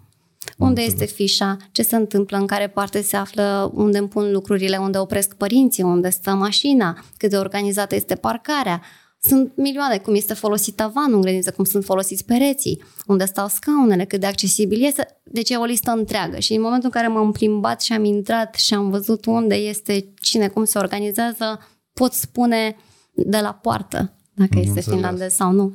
Unde 0.58 0.82
este 0.82 1.06
fișa? 1.06 1.58
Ce 1.72 1.82
se 1.82 1.96
întâmplă? 1.96 2.38
În 2.38 2.46
care 2.46 2.68
parte 2.68 3.02
se 3.02 3.16
află? 3.16 3.72
Unde 3.74 3.98
îmi 3.98 4.08
pun 4.08 4.32
lucrurile? 4.32 4.78
Unde 4.78 4.98
opresc 4.98 5.34
părinții? 5.34 5.84
Unde 5.84 6.10
stă 6.10 6.32
mașina? 6.32 7.04
Cât 7.18 7.30
de 7.30 7.38
organizată 7.38 7.96
este 7.96 8.16
parcarea? 8.16 8.82
Sunt 9.20 9.52
milioane, 9.56 9.98
cum 9.98 10.16
este 10.16 10.34
folosit 10.34 10.76
tavanul 10.76 11.16
în 11.16 11.22
grădiniță, 11.22 11.52
cum 11.52 11.64
sunt 11.64 11.84
folosiți 11.84 12.26
pereții, 12.26 12.84
unde 13.06 13.26
stau 13.26 13.48
scaunele, 13.48 14.06
cât 14.06 14.20
de 14.20 14.26
accesibil 14.26 14.84
este. 14.84 15.22
Deci 15.24 15.50
e 15.50 15.56
o 15.56 15.64
listă 15.64 15.92
întreagă. 15.92 16.40
Și 16.40 16.54
în 16.54 16.62
momentul 16.62 16.90
în 16.94 17.02
care 17.02 17.14
m-am 17.14 17.32
plimbat 17.32 17.82
și 17.82 17.94
am 17.94 18.04
intrat 18.04 18.56
și 18.56 18.74
am 18.74 18.90
văzut 18.90 19.26
unde 19.26 19.56
este 19.56 20.14
cine, 20.22 20.48
cum 20.48 20.64
se 20.64 20.78
organizează, 20.78 21.60
pot 21.94 22.14
spune 22.14 22.76
de 23.14 23.40
la 23.40 23.54
poartă 23.54 24.14
dacă 24.34 24.52
Am 24.54 24.60
este 24.60 24.70
înțeles. 24.70 24.94
finlandez 24.94 25.34
sau 25.34 25.52
nu. 25.52 25.74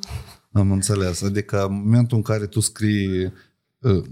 Am 0.52 0.70
înțeles. 0.70 1.22
Adică 1.22 1.64
în 1.68 1.74
momentul 1.84 2.16
în 2.16 2.22
care 2.22 2.46
tu 2.46 2.60
scrii 2.60 3.24
uh, 3.24 3.32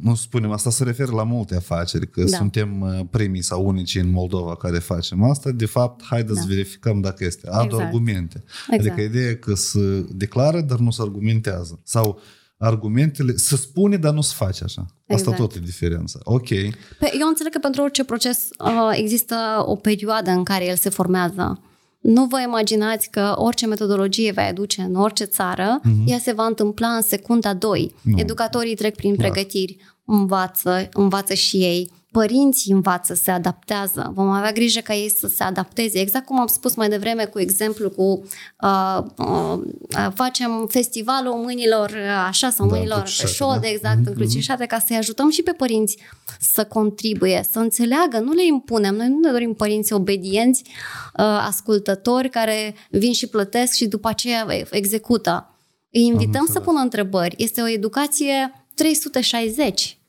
nu 0.00 0.14
spunem, 0.14 0.50
asta 0.50 0.70
se 0.70 0.84
referă 0.84 1.12
la 1.12 1.22
multe 1.22 1.54
afaceri, 1.56 2.10
că 2.10 2.24
Da. 2.24 2.36
suntem 2.36 2.80
uh, 2.80 3.00
primii 3.10 3.42
sau 3.42 3.66
unicii 3.66 4.00
în 4.00 4.10
Moldova 4.10 4.56
care 4.56 4.78
facem 4.78 5.22
asta, 5.22 5.50
de 5.50 5.66
fapt, 5.66 6.04
haideți 6.04 6.40
să 6.40 6.46
Da. 6.46 6.54
verificăm 6.54 7.00
dacă 7.00 7.24
este. 7.24 7.48
Ad 7.50 7.64
Exact. 7.64 7.82
argumente. 7.84 8.44
Exact. 8.70 8.80
Adică 8.80 9.00
ideea 9.00 9.30
e 9.30 9.34
că 9.34 9.54
se 9.54 10.06
declară, 10.10 10.60
dar 10.60 10.78
nu 10.78 10.90
se 10.90 11.02
argumentează. 11.02 11.80
Sau 11.84 12.20
argumentele, 12.58 13.36
se 13.36 13.56
spune, 13.56 13.96
dar 13.96 14.12
nu 14.12 14.20
se 14.20 14.34
face 14.36 14.64
așa. 14.64 14.80
Asta 14.80 15.30
Exact. 15.30 15.36
tot 15.36 15.54
e 15.54 15.58
diferența. 15.64 16.18
Ok. 16.22 16.48
Pe, 16.48 17.12
eu 17.20 17.28
înțeleg 17.28 17.52
că 17.52 17.58
pentru 17.58 17.82
orice 17.82 18.04
proces 18.04 18.48
uh, 18.64 18.90
există 18.92 19.36
o 19.66 19.76
perioadă 19.76 20.30
în 20.30 20.44
care 20.44 20.66
el 20.66 20.76
se 20.76 20.88
formează. 20.88 21.60
Nu 22.00 22.24
vă 22.24 22.40
imaginați 22.40 23.10
că 23.10 23.34
orice 23.36 23.66
metodologie 23.66 24.32
va 24.32 24.42
aduce 24.42 24.82
în 24.82 24.94
orice 24.94 25.24
țară, 25.24 25.80
uh-huh. 25.80 26.06
ea 26.06 26.18
se 26.18 26.32
va 26.32 26.44
întâmpla 26.44 26.88
în 26.88 27.02
secunda 27.02 27.54
2. 27.54 27.94
Nu. 28.02 28.18
Educatorii 28.18 28.74
trec 28.74 28.96
prin 28.96 29.16
Clar. 29.16 29.30
pregătiri, 29.30 29.76
învață, 30.10 30.88
învață 30.92 31.34
și 31.34 31.56
ei, 31.56 31.90
părinții 32.10 32.72
învață, 32.72 33.14
se 33.14 33.30
adaptează. 33.30 34.12
Vom 34.14 34.28
avea 34.28 34.52
grijă 34.52 34.80
ca 34.80 34.94
ei 34.94 35.10
să 35.10 35.26
se 35.26 35.42
adapteze. 35.42 35.98
Exact 35.98 36.26
cum 36.26 36.40
am 36.40 36.46
spus 36.46 36.74
mai 36.74 36.88
devreme 36.88 37.24
cu 37.24 37.40
exemplu 37.40 37.90
cu 37.90 38.24
uh, 38.60 39.04
uh, 39.16 39.58
uh, 39.58 40.08
facem 40.14 40.66
festivalul 40.70 41.34
mâinilor 41.34 41.90
uh, 41.90 42.26
așa 42.26 42.50
sau 42.50 42.68
Da, 42.68 42.74
mânilor 42.74 42.98
pe 42.98 43.08
încrucișate, 43.08 43.32
șode, 43.32 43.60
da. 43.60 43.68
exact, 43.68 44.06
încrucișate, 44.06 44.66
ca 44.66 44.78
să-i 44.78 44.96
ajutăm 44.96 45.30
și 45.30 45.42
pe 45.42 45.52
părinți 45.52 45.98
să 46.40 46.64
contribuie, 46.64 47.48
să 47.50 47.58
înțeleagă, 47.58 48.18
nu 48.18 48.32
le 48.32 48.46
impunem. 48.46 48.94
Noi 48.94 49.08
nu 49.08 49.18
ne 49.18 49.30
dorim 49.30 49.54
părinți 49.54 49.92
obedienți, 49.92 50.62
uh, 50.66 51.24
ascultători, 51.24 52.28
care 52.28 52.74
vin 52.90 53.12
și 53.12 53.26
plătesc 53.26 53.74
și 53.74 53.86
după 53.86 54.08
aceea 54.08 54.46
execută. 54.70 55.54
Îi 55.92 56.02
invităm 56.02 56.32
să 56.32 56.40
înțeles. 56.40 56.64
pună 56.64 56.80
întrebări. 56.80 57.34
Este 57.38 57.60
o 57.60 57.68
educație 57.68 58.66
360. 58.74 59.99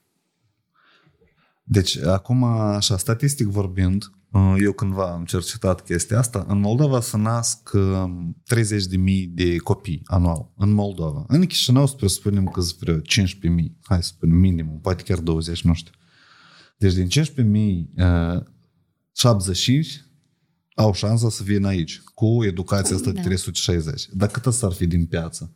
Deci, 1.72 1.98
acum, 1.98 2.43
așa, 2.43 2.98
statistic 2.98 3.48
vorbind, 3.48 4.11
uh, 4.31 4.56
eu 4.60 4.72
cândva 4.72 5.11
am 5.11 5.26
cercetat 5.26 5.84
chestia 5.84 6.19
asta, 6.19 6.45
în 6.48 6.60
Moldova 6.60 7.02
se 7.02 7.18
nasc 7.18 7.69
30.000 8.43 9.27
de 9.30 9.57
copii 9.57 10.02
anual, 10.03 10.52
în 10.57 10.72
Moldova. 10.72 11.23
În 11.27 11.45
Chișinău, 11.45 11.88
să 11.88 11.95
presupunem 11.95 12.45
că 12.45 12.61
sunt 12.61 12.80
vreo 12.80 12.99
15.000, 12.99 13.02
hai 13.81 14.03
să 14.03 14.11
spunem 14.14 14.35
minimum, 14.35 14.80
poate 14.80 15.03
chiar 15.03 15.19
20, 15.19 15.61
nu 15.61 15.73
știu. 15.73 15.93
Deci 16.77 16.93
din 16.93 17.07
15.000, 17.07 17.89
uh, 17.95 18.43
75 19.11 20.06
au 20.76 20.93
șansa 20.93 21.30
să 21.30 21.43
vină 21.43 21.68
aici, 21.68 22.02
cu 22.14 22.43
educația 22.43 22.95
asta 22.95 23.11
de 23.11 23.15
Da. 23.15 23.22
360. 23.22 24.07
Dar 24.11 24.30
cât 24.30 24.45
asta 24.45 24.65
ar 24.65 24.73
fi 24.73 24.88
din 24.88 25.06
piață? 25.06 25.56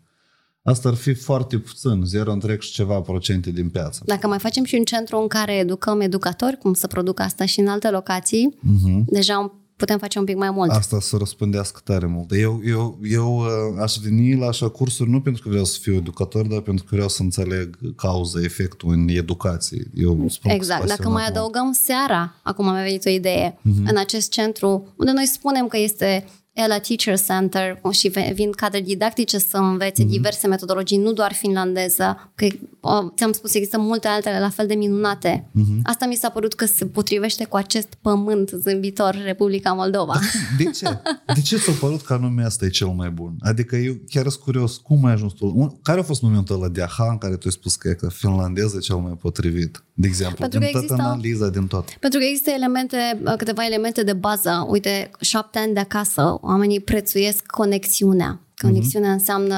Asta 0.68 0.90
ar 0.90 0.96
fi 0.96 1.14
foarte 1.14 1.58
puțin, 1.58 2.04
0 2.06 2.32
întreg 2.32 2.62
și 2.62 2.72
ceva 2.72 3.00
procente 3.02 3.52
din 3.52 3.70
piață. 3.70 4.02
Dacă 4.06 4.28
mai 4.28 4.40
facem 4.40 4.64
și 4.64 4.76
un 4.76 4.84
centru 4.84 5.18
în 5.18 5.28
care 5.28 5.54
educăm 5.56 6.02
educatori, 6.02 6.58
cum 6.58 6.74
să 6.74 6.88
producă 6.88 7.22
asta 7.22 7.46
și 7.46 7.60
în 7.60 7.68
alte 7.68 7.90
locații, 7.90 8.58
Mhm. 8.62 9.04
deja 9.08 9.60
putem 9.76 9.98
face 9.98 10.20
un 10.20 10.26
pic 10.26 10.36
mai 10.36 10.52
mult. 10.52 10.70
Asta 10.72 11.00
să 11.00 11.18
răspândească 11.18 11.80
tare 11.84 12.06
mult. 12.06 12.32
Eu, 12.32 12.62
eu, 12.66 13.00
eu 13.04 13.38
uh, 13.38 13.46
aș 13.82 13.96
veni 14.04 14.36
la 14.36 14.48
așa 14.48 14.70
cursuri 14.70 15.10
nu 15.10 15.22
pentru 15.22 15.42
că 15.44 15.50
vreau 15.50 15.64
să 15.66 15.78
fiu 15.82 15.94
educator, 15.94 16.48
dar 16.48 16.60
pentru 16.60 16.84
că 16.84 16.90
vreau 16.94 17.10
să 17.10 17.22
înțeleg 17.22 17.78
cauza, 17.96 18.40
efectul 18.44 18.92
în 18.92 19.08
educație. 19.08 19.88
Eu 19.94 20.26
spun 20.30 20.50
că 20.52 20.56
Exact. 20.56 20.80
sunt 20.80 20.90
Dacă 20.98 21.10
mai 21.10 21.22
pasionat 21.22 21.44
mult. 21.44 21.56
adăugăm 21.56 21.72
seara, 21.74 22.36
acum 22.44 22.66
mi-a 22.72 22.82
venit 22.84 23.06
o 23.06 23.10
idee, 23.10 23.58
Mhm. 23.62 23.86
în 23.88 23.98
acest 23.98 24.30
centru, 24.32 24.94
unde 24.98 25.12
noi 25.12 25.26
spunem 25.26 25.68
că 25.68 25.78
este 25.78 26.26
Ella 26.56 26.80
Teacher 26.80 27.20
Center 27.20 27.82
și 27.92 28.08
ve- 28.08 28.32
vin 28.36 28.52
cadre 28.52 28.82
didactice 28.82 29.38
să 29.38 29.58
învețe 29.58 30.02
Mhm. 30.04 30.12
diverse 30.12 30.48
metodologii, 30.48 30.98
nu 30.98 31.12
doar 31.14 31.34
finlandeză, 31.34 32.32
că 32.36 32.46
uh, 32.46 33.12
ți-am 33.18 33.32
spus, 33.32 33.54
există 33.54 33.78
multe 33.80 34.08
altele 34.08 34.40
la 34.40 34.50
fel 34.50 34.68
de 34.68 34.74
minunate. 34.74 35.50
Mhm. 35.52 35.80
Asta 35.84 36.06
mi 36.06 36.16
s-a 36.16 36.30
părut 36.30 36.54
că 36.54 36.66
se 36.66 36.86
potrivește 36.86 37.46
cu 37.46 37.56
acest 37.56 37.88
pământ 38.02 38.50
zâmbitor, 38.50 39.22
Republica 39.26 39.74
Moldova. 39.74 40.20
De 40.58 40.64
ce? 40.64 41.00
De 41.36 41.42
ce 41.42 41.58
ți-a 41.58 41.74
părut 41.80 42.02
că 42.02 42.14
anume 42.14 42.44
asta 42.44 42.66
e 42.66 42.70
cel 42.70 42.88
mai 42.88 43.10
bun? 43.10 43.36
Adică 43.40 43.76
eu 43.76 43.94
chiar 44.10 44.28
sunt 44.30 44.44
curios, 44.44 44.78
cum 44.78 45.06
ai 45.06 45.14
ajuns 45.14 45.34
tu? 45.34 45.52
Un- 45.56 45.72
Care 45.82 46.00
a 46.00 46.04
fost 46.04 46.22
momentul 46.22 46.56
ăla 46.56 46.68
de 46.68 46.82
aha 46.82 47.08
în 47.12 47.18
care 47.18 47.34
tu 47.36 47.42
ai 47.46 47.52
spus 47.52 47.76
că, 47.76 47.88
e 47.90 47.94
că 47.94 48.10
finlandeză 48.10 48.76
e 48.78 48.80
cel 48.80 48.96
mai 48.96 49.18
potrivit? 49.22 49.84
De 49.94 50.08
exemplu, 50.08 50.38
Pentru 50.38 50.60
din 50.60 50.68
că 50.68 50.72
toată 50.78 50.86
există- 50.94 51.10
analiza, 51.12 51.50
din 51.50 51.68
tot. 51.68 51.90
Pentru 52.00 52.20
că 52.20 52.26
există 52.26 52.50
elemente, 52.50 52.98
câteva 53.38 53.66
elemente 53.66 54.04
de 54.04 54.14
bază. 54.14 54.66
Uite, 54.70 55.12
șapte 55.20 55.60
ani 55.60 55.74
de 55.74 55.80
acasă, 55.80 56.38
oamenii 56.46 56.80
prețuiesc 56.80 57.46
conexiunea. 57.46 58.40
Conexiunea 58.62 59.12
înseamnă 59.12 59.58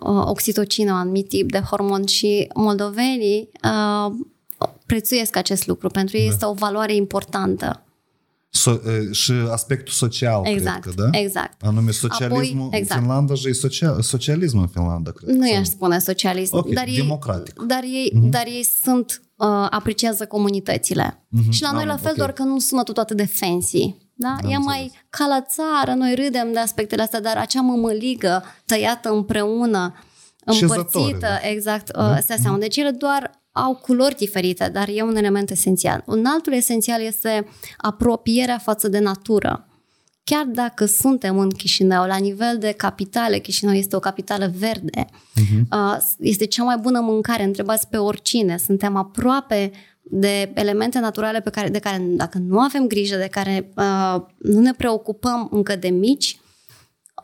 uh, 0.00 0.22
oxitocină, 0.24 0.92
un 0.92 0.98
anumit 0.98 1.28
tip 1.28 1.50
de 1.50 1.58
hormon 1.58 2.06
și 2.06 2.48
moldovenii 2.54 3.48
uh, 3.64 4.12
prețuiesc 4.86 5.36
acest 5.36 5.66
lucru. 5.66 5.88
Pentru 5.88 6.16
ei 6.16 6.28
este 6.28 6.44
o 6.46 6.52
valoare 6.52 6.94
importantă. 6.94 7.80
So, 8.48 8.70
uh, 8.70 9.12
și 9.12 9.32
aspectul 9.32 9.92
social, 9.92 10.40
Exact, 10.46 10.80
cred 10.80 10.94
că, 10.94 11.08
da? 11.10 11.18
exact. 11.18 11.62
Anume 11.62 11.90
socialismul 11.90 12.64
Apoi, 12.66 12.78
exact. 12.78 13.00
în 13.00 13.06
Finlanda 13.06 13.34
și 13.34 13.48
e 13.48 13.52
social, 13.52 14.02
socialism 14.02 14.58
în 14.58 14.66
Finlanda, 14.66 15.10
cred. 15.10 15.34
Nu 15.34 15.42
Sau- 15.44 15.52
i-aș 15.54 15.66
spune 15.66 15.98
socialism, 15.98 16.56
Ok, 16.56 16.68
dar, 16.68 16.86
ei, 16.86 16.96
democratic. 16.96 17.62
dar, 17.66 17.82
ei, 17.82 18.12
dar 18.30 18.46
ei 18.46 18.64
sunt, 18.82 19.22
uh, 19.36 19.46
apreciază 19.70 20.26
comunitățile. 20.26 21.26
Și 21.50 21.62
la 21.62 21.70
noi 21.72 21.82
Am, 21.82 21.88
la 21.88 21.96
fel, 21.96 22.10
ok. 22.10 22.16
doar 22.16 22.32
că 22.32 22.42
nu 22.42 22.58
sună 22.58 22.82
tot 22.82 22.96
atât 22.96 23.16
de 23.16 23.26
fancy. 23.26 23.94
Da? 24.18 24.36
E 24.48 24.56
mai 24.56 24.92
ca 25.10 25.26
la 25.26 25.40
țară, 25.40 25.94
noi 25.94 26.14
râdem 26.14 26.52
de 26.52 26.58
aspectele 26.58 27.02
astea, 27.02 27.20
dar 27.20 27.36
acea 27.36 27.60
mămăligă 27.60 28.44
tăiată 28.66 29.10
împreună, 29.10 29.94
Șezătoare, 30.52 30.80
împărțită, 30.80 31.26
da. 31.42 31.48
exact, 31.48 31.96
uh, 31.96 32.18
se 32.20 32.36
seamă. 32.40 32.58
Deci 32.58 32.76
ele 32.76 32.90
doar 32.90 33.44
au 33.52 33.74
culori 33.74 34.16
diferite, 34.16 34.68
dar 34.72 34.88
e 34.92 35.02
un 35.02 35.16
element 35.16 35.50
esențial. 35.50 36.02
Un 36.06 36.24
altul 36.24 36.52
esențial 36.52 37.00
este 37.00 37.48
apropierea 37.76 38.58
față 38.58 38.88
de 38.88 38.98
natură. 38.98 39.68
Chiar 40.24 40.44
dacă 40.44 40.84
suntem 40.84 41.38
în 41.38 41.50
Chișinău, 41.50 42.06
la 42.06 42.16
nivel 42.16 42.58
de 42.58 42.72
capitale, 42.76 43.38
Chișinău 43.38 43.74
este 43.74 43.96
o 43.96 43.98
capitală 43.98 44.52
verde, 44.56 45.06
uh, 45.70 45.96
este 46.18 46.46
cea 46.46 46.62
mai 46.62 46.76
bună 46.76 47.00
mâncare, 47.00 47.42
întrebați 47.42 47.88
pe 47.88 47.96
oricine, 47.96 48.56
suntem 48.56 48.96
aproape 48.96 49.70
de 50.10 50.50
elemente 50.54 50.98
naturale 50.98 51.40
pe 51.40 51.50
care, 51.50 51.68
de 51.68 51.78
care 51.78 51.98
dacă 52.00 52.38
nu 52.38 52.58
avem 52.58 52.86
grijă, 52.86 53.16
de 53.16 53.28
care 53.30 53.72
uh, 53.76 54.22
nu 54.38 54.60
ne 54.60 54.72
preocupăm 54.72 55.48
încă 55.52 55.76
de 55.76 55.88
mici, 55.88 56.40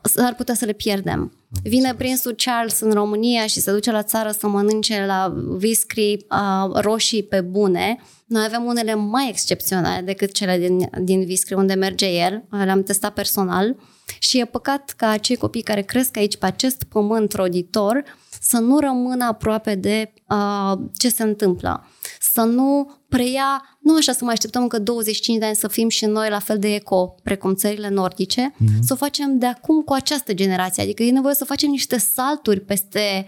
s-ar 0.03 0.35
putea 0.35 0.55
să 0.55 0.65
le 0.65 0.73
pierdem. 0.73 1.33
Vine 1.63 1.95
prințul 1.95 2.35
Charles 2.37 2.81
în 2.81 2.93
România 2.93 3.47
și 3.47 3.61
se 3.61 3.73
duce 3.73 3.91
la 3.91 4.03
țară 4.03 4.31
să 4.31 4.49
mănânce 4.49 5.05
la 5.07 5.35
viscri 5.57 6.27
uh, 6.31 6.73
roșii 6.75 7.23
pe 7.23 7.41
bune. 7.41 7.99
Noi 8.27 8.45
avem 8.45 8.65
unele 8.65 8.95
mai 8.95 9.29
excepționale 9.29 10.03
decât 10.03 10.33
cele 10.33 10.59
din, 10.59 10.91
din 11.03 11.25
viscri 11.25 11.55
unde 11.55 11.75
merge 11.75 12.07
el. 12.07 12.45
Le-am 12.51 12.83
testat 12.83 13.13
personal 13.13 13.77
și 14.19 14.39
e 14.41 14.45
păcat 14.45 14.95
ca 14.97 15.09
acei 15.09 15.37
copii 15.37 15.63
care 15.63 15.83
cresc 15.83 16.17
aici 16.17 16.37
pe 16.37 16.47
acest 16.47 16.83
pământ 16.83 17.33
roditor 17.33 18.05
să 18.45 18.59
nu 18.59 18.79
rămână 18.79 19.25
aproape 19.25 19.75
de 19.75 20.13
uh, 20.29 20.73
ce 20.97 21.09
se 21.09 21.23
întâmplă. 21.23 21.87
Să 22.21 22.41
nu 22.43 22.91
preia, 23.09 23.79
nu 23.81 23.97
așa 23.97 24.13
să 24.13 24.25
mai 24.25 24.33
așteptăm 24.33 24.63
încă 24.63 24.79
25 24.79 25.39
de 25.39 25.45
ani 25.45 25.55
să 25.55 25.69
fim 25.69 25.89
și 25.89 26.05
noi 26.05 26.29
la 26.31 26.39
fel 26.39 26.59
de 26.59 26.75
eco 26.75 27.15
precum 27.23 27.55
țările 27.55 27.89
nordice, 27.89 28.55
mm-hmm. 28.55 28.79
să 28.81 28.93
o 28.93 28.97
facem 28.97 29.39
de 29.39 29.47
acum 29.47 29.83
cu 29.83 29.93
această 29.93 30.33
generație. 30.35 30.83
Adică 30.83 31.03
e 31.03 31.11
nevoie 31.11 31.35
să 31.35 31.45
facem 31.45 31.71
niște 31.71 31.99
salturi 31.99 32.61
peste 32.61 33.27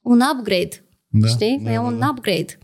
un 0.00 0.20
upgrade. 0.32 0.84
Da, 1.08 1.28
știi? 1.28 1.60
da, 1.62 1.70
e 1.70 1.74
da, 1.74 1.80
un 1.80 1.98
da. 1.98 2.08
upgrade. 2.10 2.58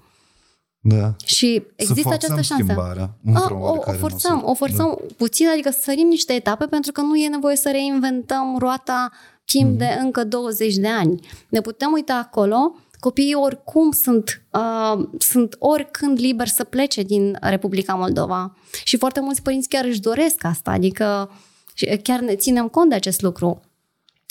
Da. 0.83 1.15
Și 1.25 1.63
există 1.77 2.09
forțăm 2.09 2.13
această 2.13 2.55
șansă. 2.55 2.65
schimbarea, 2.65 3.03
A, 3.03 3.17
într-o 3.25 3.55
o, 3.55 3.59
o 3.59 3.63
oarecare 3.63 3.97
forțăm, 3.97 4.35
măsură. 4.35 4.51
o 4.51 4.55
forțăm 4.55 4.99
da. 5.01 5.15
puțin, 5.17 5.49
adică 5.49 5.71
să 5.71 5.79
sărim 5.83 6.09
niște 6.09 6.33
etape 6.33 6.67
pentru 6.67 6.93
că 6.93 7.01
nu 7.01 7.17
e 7.17 7.29
nevoie 7.29 7.57
să 7.57 7.71
reinventăm 7.71 8.57
roata 8.59 9.11
timp 9.53 9.75
mm-hmm. 9.75 9.79
de 9.79 9.99
încă 10.01 10.25
20 10.25 10.75
de 10.75 10.89
ani. 10.89 11.21
Ne 11.49 11.61
putem 11.61 11.93
uita 11.93 12.15
acolo, 12.15 12.77
copiii 12.99 13.35
oricum 13.35 13.91
sunt, 13.91 14.43
uh, 14.51 15.09
sunt 15.19 15.57
oricând 15.59 16.19
liberi 16.19 16.51
să 16.51 16.65
plece 16.65 17.03
din 17.03 17.39
Republica 17.41 17.95
Moldova. 17.95 18.57
Și 18.85 18.97
foarte 18.97 19.21
mulți 19.21 19.43
părinți 19.43 19.69
chiar 19.69 19.85
își 19.85 20.01
doresc 20.01 20.45
asta, 20.45 20.71
adică 20.71 21.31
și 21.75 21.87
chiar 22.03 22.21
ne 22.21 22.35
ținem 22.35 22.69
cont 22.69 22.89
de 22.89 22.95
acest 22.95 23.23
lucru. 23.23 23.61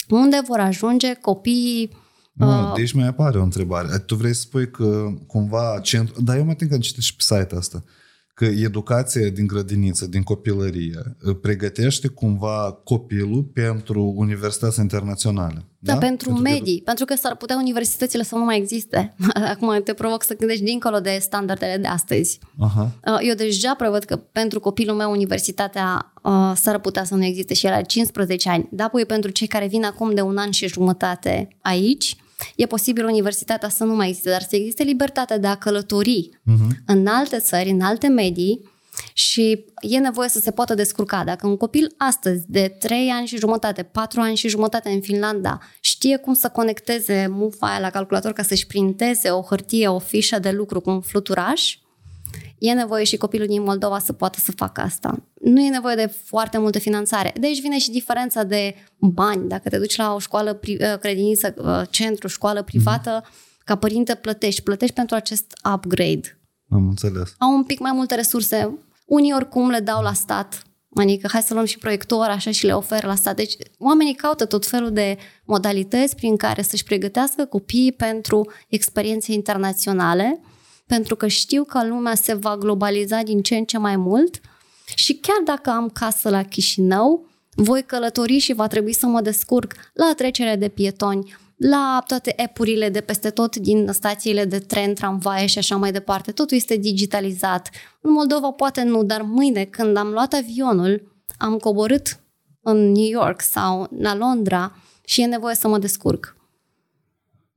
Unde 0.08 0.42
vor 0.46 0.58
ajunge 0.58 1.14
copiii 1.14 1.96
Nu, 2.32 2.72
deci 2.74 2.92
mai 2.92 3.06
apare 3.06 3.38
o 3.38 3.42
întrebare. 3.42 3.98
Tu 3.98 4.14
vrei 4.14 4.34
să 4.34 4.40
spui 4.40 4.70
că 4.70 5.06
cumva 5.26 5.80
centru... 5.82 6.22
Dar 6.22 6.36
eu 6.36 6.44
mă 6.44 6.54
tem 6.54 6.68
că 6.68 6.74
am 6.74 6.80
citit 6.80 7.02
și 7.02 7.16
pe 7.16 7.22
site-ul 7.22 7.60
asta 7.60 7.84
că 8.40 8.46
educația 8.46 9.28
din 9.28 9.46
grădiniță, 9.46 10.06
din 10.06 10.22
copilărie, 10.22 11.16
pregătește 11.40 12.08
cumva 12.08 12.80
copilul 12.84 13.42
pentru 13.42 14.12
universități 14.16 14.80
internaționale. 14.80 15.64
Da, 15.78 15.92
Da, 15.92 15.98
pentru, 15.98 16.32
că- 16.32 16.40
medii, 16.40 16.82
pentru 16.84 17.04
că 17.04 17.14
s-ar 17.14 17.36
putea 17.36 17.56
universitățile 17.56 18.22
să 18.22 18.34
nu 18.34 18.44
mai 18.44 18.56
existe. 18.56 19.14
Acum 19.52 19.80
te 19.84 19.92
provoc 19.92 20.22
să 20.22 20.36
gândești 20.36 20.64
dincolo 20.64 21.00
de 21.00 21.18
standardele 21.20 21.76
de 21.76 21.86
astăzi. 21.86 22.38
Aha. 22.58 22.90
Uh, 23.06 23.18
Eu 23.28 23.34
deja 23.34 23.74
prevăd 23.74 24.04
că 24.04 24.16
pentru 24.16 24.60
copilul 24.60 24.96
meu 24.96 25.10
universitatea 25.10 26.12
uh, 26.22 26.52
s-ar 26.54 26.78
putea 26.78 27.04
să 27.04 27.14
nu 27.14 27.24
existe 27.24 27.54
și 27.54 27.66
el 27.66 27.72
are 27.72 27.82
15 27.82 28.48
ani. 28.48 28.68
Dar 28.70 28.86
apoi 28.86 29.06
pentru 29.06 29.30
cei 29.30 29.46
care 29.46 29.66
vin 29.66 29.84
acum 29.84 30.14
de 30.14 30.20
un 30.20 30.36
an 30.36 30.50
și 30.50 30.68
jumătate 30.68 31.48
aici, 31.62 32.16
e 32.56 32.66
posibil 32.66 33.04
universitatea 33.04 33.68
să 33.68 33.84
nu 33.84 33.94
mai 33.94 34.08
existe, 34.08 34.30
dar 34.30 34.42
să 34.42 34.56
existe 34.56 34.82
libertatea 34.82 35.38
de 35.38 35.46
a 35.46 35.54
călători 35.54 36.28
uh-huh. 36.32 36.76
în 36.86 37.06
alte 37.06 37.38
țări, 37.38 37.70
în 37.70 37.80
alte 37.80 38.06
medii 38.06 38.68
și 39.12 39.64
e 39.80 39.98
nevoie 39.98 40.28
să 40.28 40.38
se 40.38 40.50
poată 40.50 40.74
descurca. 40.74 41.24
Dacă 41.24 41.46
un 41.46 41.56
copil 41.56 41.94
astăzi 41.96 42.44
de 42.46 42.76
3 42.78 43.08
ani 43.08 43.26
și 43.26 43.38
jumătate, 43.38 43.82
4 43.82 44.20
ani 44.20 44.36
și 44.36 44.48
jumătate 44.48 44.88
în 44.88 45.00
Finlanda 45.00 45.58
știe 45.80 46.16
cum 46.16 46.34
să 46.34 46.48
conecteze 46.48 47.26
mufa 47.30 47.66
aia 47.66 47.80
la 47.80 47.90
calculator 47.90 48.32
ca 48.32 48.42
să-și 48.42 48.66
printeze 48.66 49.30
o 49.30 49.42
hârtie, 49.42 49.88
o 49.88 49.98
fișă 49.98 50.38
de 50.38 50.50
lucru 50.50 50.80
cu 50.80 50.90
un 50.90 51.00
fluturaș, 51.00 51.78
e 52.58 52.72
nevoie 52.72 53.04
și 53.04 53.16
copilul 53.16 53.46
din 53.46 53.62
Moldova 53.62 53.98
să 53.98 54.12
poată 54.12 54.38
să 54.42 54.52
facă 54.56 54.80
asta. 54.80 55.22
Nu 55.40 55.60
e 55.60 55.68
nevoie 55.68 55.94
de 55.94 56.14
foarte 56.24 56.58
multă 56.58 56.78
finanțare. 56.78 57.32
Deci 57.40 57.60
vine 57.60 57.78
și 57.78 57.90
diferența 57.90 58.42
de 58.42 58.74
bani. 58.98 59.48
Dacă 59.48 59.68
te 59.68 59.78
duci 59.78 59.96
la 59.96 60.14
o 60.14 60.18
școală, 60.18 60.58
pri- 60.58 60.80
uh, 60.80 60.98
crediniță, 61.00 61.54
uh, 61.56 61.82
centru, 61.90 62.28
școală 62.28 62.62
privată, 62.62 63.24
ca 63.64 63.76
părinte 63.76 64.14
plătești. 64.14 64.62
Plătești 64.62 64.94
pentru 64.94 65.14
acest 65.14 65.52
upgrade. 65.74 66.38
Am 66.68 66.88
înțeles. 66.88 67.34
Au 67.38 67.54
un 67.54 67.64
pic 67.64 67.78
mai 67.78 67.92
multe 67.94 68.14
resurse. 68.14 68.78
Unii 69.06 69.32
oricum 69.34 69.70
le 69.70 69.80
dau 69.80 70.02
la 70.02 70.12
stat. 70.12 70.62
Adică 70.94 71.28
hai 71.32 71.42
să 71.42 71.54
luăm 71.54 71.64
și 71.64 71.78
proiector 71.78 72.26
așa 72.26 72.50
și 72.50 72.66
le 72.66 72.72
oferă 72.72 73.06
la 73.06 73.14
stat. 73.14 73.36
Deci 73.36 73.54
oamenii 73.78 74.14
caută 74.14 74.46
tot 74.46 74.66
felul 74.66 74.90
de 74.90 75.16
modalități 75.44 76.16
prin 76.16 76.36
care 76.36 76.62
să-și 76.62 76.84
pregătească 76.84 77.44
copiii 77.44 77.92
pentru 77.92 78.50
experiențe 78.68 79.32
internaționale, 79.32 80.40
pentru 80.90 81.16
că 81.16 81.26
știu 81.26 81.64
că 81.64 81.86
lumea 81.86 82.14
se 82.14 82.34
va 82.34 82.56
globaliza 82.56 83.22
din 83.22 83.42
ce 83.42 83.56
în 83.56 83.64
ce 83.64 83.78
mai 83.78 83.96
mult 83.96 84.40
și 84.94 85.14
chiar 85.14 85.40
dacă 85.44 85.70
am 85.70 85.88
casă 85.88 86.28
la 86.28 86.42
Chișinău, 86.42 87.26
voi 87.54 87.82
călători 87.82 88.38
și 88.38 88.52
va 88.52 88.66
trebui 88.66 88.92
să 88.92 89.06
mă 89.06 89.20
descurc 89.20 89.74
la 89.92 90.12
trecere 90.16 90.56
de 90.56 90.68
pietoni, 90.68 91.34
la 91.56 92.02
toate 92.06 92.34
app-urile 92.36 92.88
de 92.88 93.00
peste 93.00 93.30
tot 93.30 93.56
din 93.56 93.88
stațiile 93.92 94.44
de 94.44 94.58
tren, 94.58 94.94
tramvaie 94.94 95.46
și 95.46 95.58
așa 95.58 95.76
mai 95.76 95.92
departe. 95.92 96.32
Totul 96.32 96.56
este 96.56 96.76
digitalizat. 96.76 97.70
În 98.00 98.12
Moldova 98.12 98.50
poate 98.50 98.82
nu, 98.82 99.04
dar 99.04 99.22
mâine 99.22 99.64
când 99.64 99.96
am 99.96 100.08
luat 100.08 100.32
avionul, 100.32 101.22
am 101.38 101.56
coborât 101.56 102.20
în 102.60 102.92
New 102.92 103.08
York 103.08 103.40
sau 103.40 103.88
la 103.98 104.14
Londra 104.16 104.76
și 105.04 105.20
e 105.20 105.26
nevoie 105.26 105.54
să 105.54 105.68
mă 105.68 105.78
descurc. 105.78 106.39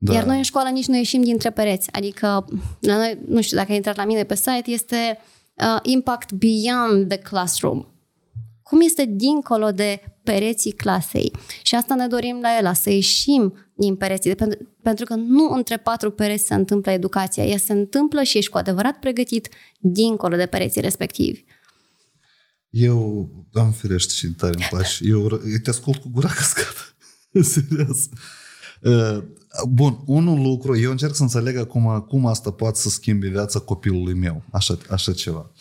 Da. 0.06 0.14
Iar 0.14 0.24
noi 0.24 0.38
în 0.38 0.44
școală 0.44 0.70
nici 0.70 0.86
nu 0.88 0.96
ieșim 0.96 1.24
dintre 1.24 1.50
pereți. 1.52 1.92
Adică, 1.92 2.46
la 2.80 2.96
noi, 2.98 3.20
nu 3.28 3.42
știu 3.42 3.58
dacă 3.58 3.70
ai 3.70 3.76
intrat 3.76 3.96
la 3.96 4.06
mine 4.06 4.24
pe 4.24 4.36
site, 4.36 4.64
este 4.66 5.18
uh, 5.54 5.80
Impact 5.82 6.32
Beyond 6.32 7.08
the 7.08 7.18
Classroom. 7.18 7.86
Cum 8.62 8.82
este 8.82 9.06
dincolo 9.10 9.72
de 9.72 10.02
pereții 10.24 10.72
clasei. 10.72 11.32
Și 11.62 11.76
asta 11.76 11.96
ne 11.96 12.08
dorim 12.08 12.40
la 12.42 12.58
el, 12.58 12.74
să 12.74 12.90
ieșim 12.90 13.54
din 13.76 13.96
pereții, 13.96 14.36
pentru, 14.36 14.76
pentru 14.82 15.06
că 15.06 15.16
nu 15.16 15.50
între 15.50 15.78
patru 15.78 16.12
pereți 16.12 16.46
se 16.46 16.54
întâmplă 16.54 16.92
educația. 16.92 17.46
Ea 17.46 17.58
se 17.58 17.74
întâmplă 17.74 18.24
și 18.24 18.38
ești 18.38 18.52
cu 18.52 18.58
adevărat 18.58 19.00
pregătit 19.00 19.50
dincolo 19.80 20.36
de 20.36 20.46
pereții 20.46 20.82
respectivi. 20.82 21.44
Eu 22.70 23.30
am 23.54 23.72
firește 23.72 24.14
și 24.14 24.28
tare 24.28 24.54
îmi 24.56 24.68
place. 24.70 25.04
Eu 25.08 25.28
ră- 25.38 25.62
te 25.64 25.70
ascult 25.70 26.02
cu 26.02 26.10
gura 26.12 26.30
căscată. 26.38 26.80
Serios. 27.42 28.10
Uh, 28.84 29.24
Bun, 29.70 30.00
unul 30.06 30.42
lucru, 30.42 30.80
eu 30.80 30.92
încerc 30.92 31.16
să 31.16 31.22
înțeleg 31.22 31.58
acum 31.58 32.06
cum 32.08 32.26
asta 32.26 32.52
poate 32.52 32.80
să 32.80 32.90
schimbe 32.90 33.28
viața 33.28 33.60
copilului 33.60 34.14
meu, 34.14 34.44
așa, 34.52 34.78
așa 34.90 35.14
ceva. 35.14 35.52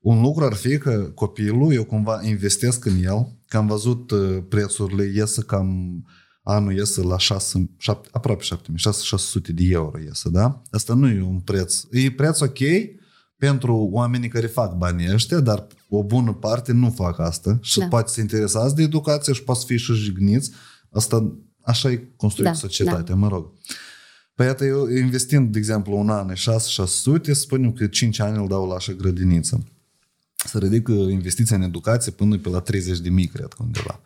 Un 0.00 0.20
lucru 0.20 0.44
ar 0.44 0.52
fi 0.52 0.78
că 0.78 1.10
copilul, 1.14 1.72
eu 1.72 1.84
cumva 1.84 2.20
investesc 2.22 2.84
în 2.84 3.02
el, 3.02 3.36
că 3.48 3.56
am 3.56 3.66
văzut 3.66 4.10
uh, 4.10 4.38
prețurile, 4.48 5.12
iesă 5.14 5.40
cam, 5.40 6.02
anul 6.42 6.72
iesă 6.72 7.02
la 7.02 7.18
6, 7.18 7.70
7, 7.76 8.08
aproape 8.12 8.42
7, 8.42 8.72
600 8.76 9.52
de 9.52 9.62
euro 9.68 9.98
iesă, 10.04 10.28
da? 10.28 10.62
Asta 10.70 10.94
nu 10.94 11.08
e 11.08 11.22
un 11.22 11.40
preț. 11.40 11.82
E 11.90 12.10
preț 12.10 12.40
ok 12.40 12.58
pentru 13.38 13.88
oamenii 13.92 14.28
care 14.28 14.46
fac 14.46 14.76
banii 14.76 15.12
ăștia, 15.12 15.40
dar 15.40 15.66
o 15.88 16.04
bună 16.04 16.32
parte 16.32 16.72
nu 16.72 16.90
fac 16.90 17.18
asta 17.18 17.58
și 17.62 17.78
Da. 17.78 17.86
poate 17.86 18.10
să 18.10 18.20
interesați 18.20 18.74
de 18.74 18.82
educație 18.82 19.32
și 19.32 19.42
poate 19.42 19.60
să 19.60 19.66
fie 19.66 19.76
și 19.76 19.92
jigniți. 19.92 20.50
Asta, 20.90 21.36
așa 21.66 21.90
e 21.90 22.08
construită 22.16 22.52
Da, 22.52 22.58
societatea, 22.58 23.14
mă 23.14 23.28
rog. 23.28 23.52
Păi 24.34 24.46
iată, 24.46 24.64
eu 24.64 24.88
investind, 24.88 25.52
de 25.52 25.58
exemplu, 25.58 25.96
un 25.96 26.10
an, 26.10 26.32
6-600, 26.32 26.36
spunem 27.32 27.72
că 27.72 27.86
5 27.86 28.20
ani 28.20 28.36
îl 28.36 28.48
dau 28.48 28.68
la 28.68 28.74
așa 28.74 28.92
grădiniță. 28.92 29.64
Să 30.34 30.58
ridic 30.58 30.88
uh, 30.88 31.10
investiția 31.10 31.56
în 31.56 31.62
educație 31.62 32.12
până 32.12 32.38
pe 32.38 32.48
la 32.48 32.60
30 32.60 32.98
de 32.98 33.08
mii, 33.08 33.26
cred 33.26 33.46
că 33.46 33.62
undeva. 33.62 34.00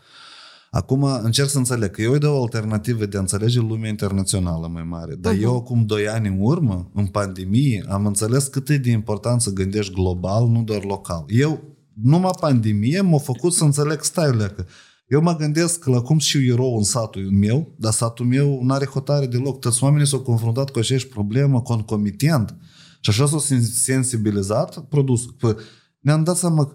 Acum 0.70 1.02
încerc 1.02 1.48
să 1.48 1.58
înțeleg 1.58 1.90
că 1.90 2.02
eu 2.02 2.12
îi 2.12 2.18
dau 2.18 2.36
o 2.36 2.42
alternativă 2.42 3.06
de 3.06 3.16
a 3.16 3.20
înțelege 3.20 3.60
lumea 3.60 3.88
internațională 3.88 4.66
mai 4.66 4.82
mare. 4.82 5.14
Dar 5.14 5.34
uh-huh. 5.34 5.42
eu 5.42 5.56
acum 5.56 5.86
2 5.86 6.08
ani 6.08 6.28
în 6.28 6.36
urmă, 6.38 6.90
în 6.94 7.06
pandemie, 7.06 7.84
am 7.88 8.06
înțeles 8.06 8.46
cât 8.46 8.68
e 8.68 8.76
de 8.76 8.90
important 8.90 9.40
să 9.40 9.50
gândești 9.50 9.92
global, 9.92 10.48
nu 10.48 10.62
doar 10.62 10.84
local. 10.84 11.24
Eu 11.28 11.62
numai 12.02 12.30
pandemie 12.40 13.00
m-a 13.00 13.18
făcut 13.18 13.52
să 13.52 13.64
înțeleg 13.64 14.02
stai 14.02 14.30
că 14.30 14.64
eu 15.10 15.20
mă 15.20 15.36
gândesc 15.36 15.84
la 15.84 16.00
cum 16.00 16.18
și 16.18 16.48
erou 16.48 16.76
în 16.76 16.82
satul 16.82 17.30
meu, 17.30 17.74
dar 17.78 17.92
satul 17.92 18.26
meu 18.26 18.62
nu 18.62 18.72
are 18.72 18.84
hotare 18.84 19.26
deloc. 19.26 19.60
Toți 19.60 19.82
oamenii 19.82 20.06
s-au 20.06 20.20
confruntat 20.20 20.70
cu 20.70 20.78
aceeași 20.78 21.06
problemă 21.06 21.62
concomitent. 21.62 22.56
Și 23.00 23.10
așa 23.10 23.26
s-au 23.26 23.38
sensibilizat 23.74 24.84
produsul. 24.84 25.34
Păi, 25.38 25.54
ne-am 26.00 26.24
dat 26.24 26.36
seama 26.36 26.74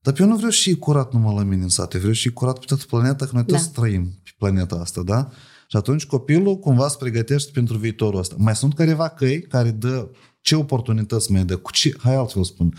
dar 0.00 0.20
eu 0.20 0.26
nu 0.26 0.36
vreau 0.36 0.50
și 0.50 0.76
curat 0.76 1.12
numai 1.12 1.34
la 1.34 1.42
mine 1.42 1.62
în 1.62 1.68
sat, 1.68 1.92
eu 1.92 2.00
vreau 2.00 2.14
și 2.14 2.32
curat 2.32 2.58
pe 2.58 2.64
toată 2.66 2.84
planeta, 2.88 3.24
că 3.24 3.30
noi 3.34 3.42
da. 3.42 3.56
toți 3.56 3.72
trăim 3.72 4.20
pe 4.24 4.30
planeta 4.38 4.76
asta, 4.76 5.02
da? 5.02 5.28
Și 5.68 5.76
atunci 5.76 6.06
copilul 6.06 6.58
cumva 6.58 6.88
se 6.88 6.96
pregătește 6.98 7.50
pentru 7.54 7.76
viitorul 7.76 8.18
ăsta. 8.18 8.34
Mai 8.38 8.56
sunt 8.56 8.74
careva 8.74 9.08
căi 9.08 9.42
care 9.42 9.70
dă 9.70 10.08
ce 10.40 10.56
oportunități 10.56 11.32
mai 11.32 11.44
dă, 11.44 11.56
cu 11.56 11.72
ce, 11.72 11.94
hai 11.98 12.14
altfel 12.14 12.44
spun, 12.44 12.74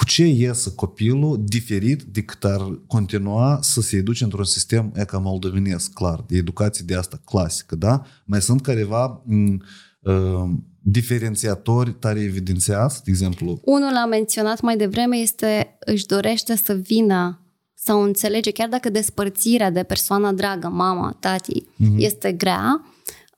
cu 0.00 0.06
ce 0.06 0.26
iese 0.26 0.72
copilul 0.74 1.40
diferit 1.44 2.02
decât 2.02 2.44
ar 2.44 2.80
continua 2.86 3.58
să 3.62 3.80
se 3.80 3.96
educe 3.96 4.24
într-un 4.24 4.44
sistem 4.44 4.92
eca 4.94 5.18
moldovenesc, 5.18 5.92
clar, 5.92 6.24
de 6.26 6.36
educație 6.36 6.84
de 6.86 6.94
asta 6.94 7.20
clasică, 7.24 7.76
da? 7.76 8.02
Mai 8.24 8.40
sunt 8.40 8.62
careva 8.62 9.22
m- 9.22 9.56
uh, 10.00 10.50
diferențiatori 10.82 11.92
tare 11.92 12.20
evidențiați, 12.20 13.04
de 13.04 13.10
exemplu? 13.10 13.60
Unul 13.64 13.92
l-am 13.92 14.08
menționat 14.08 14.60
mai 14.60 14.76
devreme, 14.76 15.16
este 15.16 15.76
își 15.78 16.06
dorește 16.06 16.56
să 16.56 16.72
vină 16.72 17.40
sau 17.74 18.02
înțelege, 18.02 18.50
chiar 18.50 18.68
dacă 18.68 18.90
despărțirea 18.90 19.70
de 19.70 19.82
persoana 19.82 20.32
dragă, 20.32 20.68
mama, 20.68 21.16
tati, 21.20 21.62
mm-hmm. 21.62 21.96
este 21.96 22.32
grea, 22.32 22.84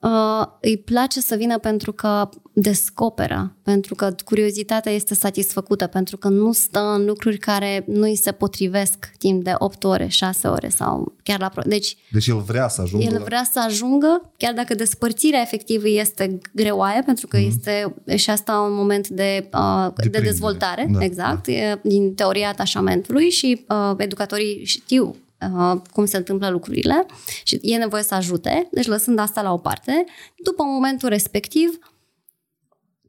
uh, 0.01 0.45
îi 0.61 0.77
place 0.77 1.21
să 1.21 1.35
vină 1.35 1.57
pentru 1.57 1.91
că 1.91 2.29
descoperă, 2.53 3.55
pentru 3.63 3.95
că 3.95 4.15
curiozitatea 4.25 4.91
este 4.91 5.13
satisfăcută, 5.13 5.87
pentru 5.87 6.17
că 6.17 6.27
nu 6.27 6.51
stă 6.51 6.79
în 6.79 7.05
lucruri 7.05 7.37
care 7.37 7.83
nu 7.87 8.01
îi 8.01 8.15
se 8.15 8.31
potrivesc 8.31 9.11
timp 9.17 9.43
de 9.43 9.53
8 9.57 9.83
ore, 9.83 10.07
6 10.07 10.47
ore 10.47 10.69
sau 10.69 11.15
chiar 11.23 11.39
la... 11.39 11.49
Pro- 11.49 11.61
deci, 11.65 11.97
deci 12.11 12.27
el 12.27 12.39
vrea 12.39 12.67
să 12.67 12.81
ajungă 12.81 13.05
El 13.05 13.21
vrea 13.23 13.47
să 13.51 13.61
ajungă, 13.65 14.31
chiar 14.37 14.53
dacă 14.53 14.75
despărțirea 14.75 15.41
efectivă 15.41 15.87
este 15.87 16.39
greoaie, 16.53 17.01
pentru 17.05 17.27
că 17.27 17.37
mm-hmm. 17.37 17.47
este 17.47 17.93
și 18.15 18.29
asta 18.29 18.59
un 18.59 18.73
moment 18.73 19.07
de, 19.07 19.49
uh, 19.53 19.87
de, 19.95 20.07
de 20.09 20.19
dezvoltare, 20.19 20.87
da, 20.91 21.03
exact, 21.03 21.47
da. 21.47 21.79
din 21.83 22.13
teoria 22.13 22.47
atașamentului 22.47 23.29
și 23.29 23.65
uh, 23.69 23.93
educatorii 23.97 24.65
știu 24.65 25.15
Uh, 25.51 25.81
cum 25.93 26.05
se 26.05 26.17
întâmplă 26.17 26.49
lucrurile 26.49 27.05
și 27.43 27.59
e 27.61 27.77
nevoie 27.77 28.03
să 28.03 28.15
ajute, 28.15 28.67
deci 28.71 28.87
lăsând 28.87 29.19
asta 29.19 29.41
la 29.41 29.53
o 29.53 29.57
parte, 29.57 30.05
după 30.43 30.63
momentul 30.63 31.09
respectiv, 31.09 31.79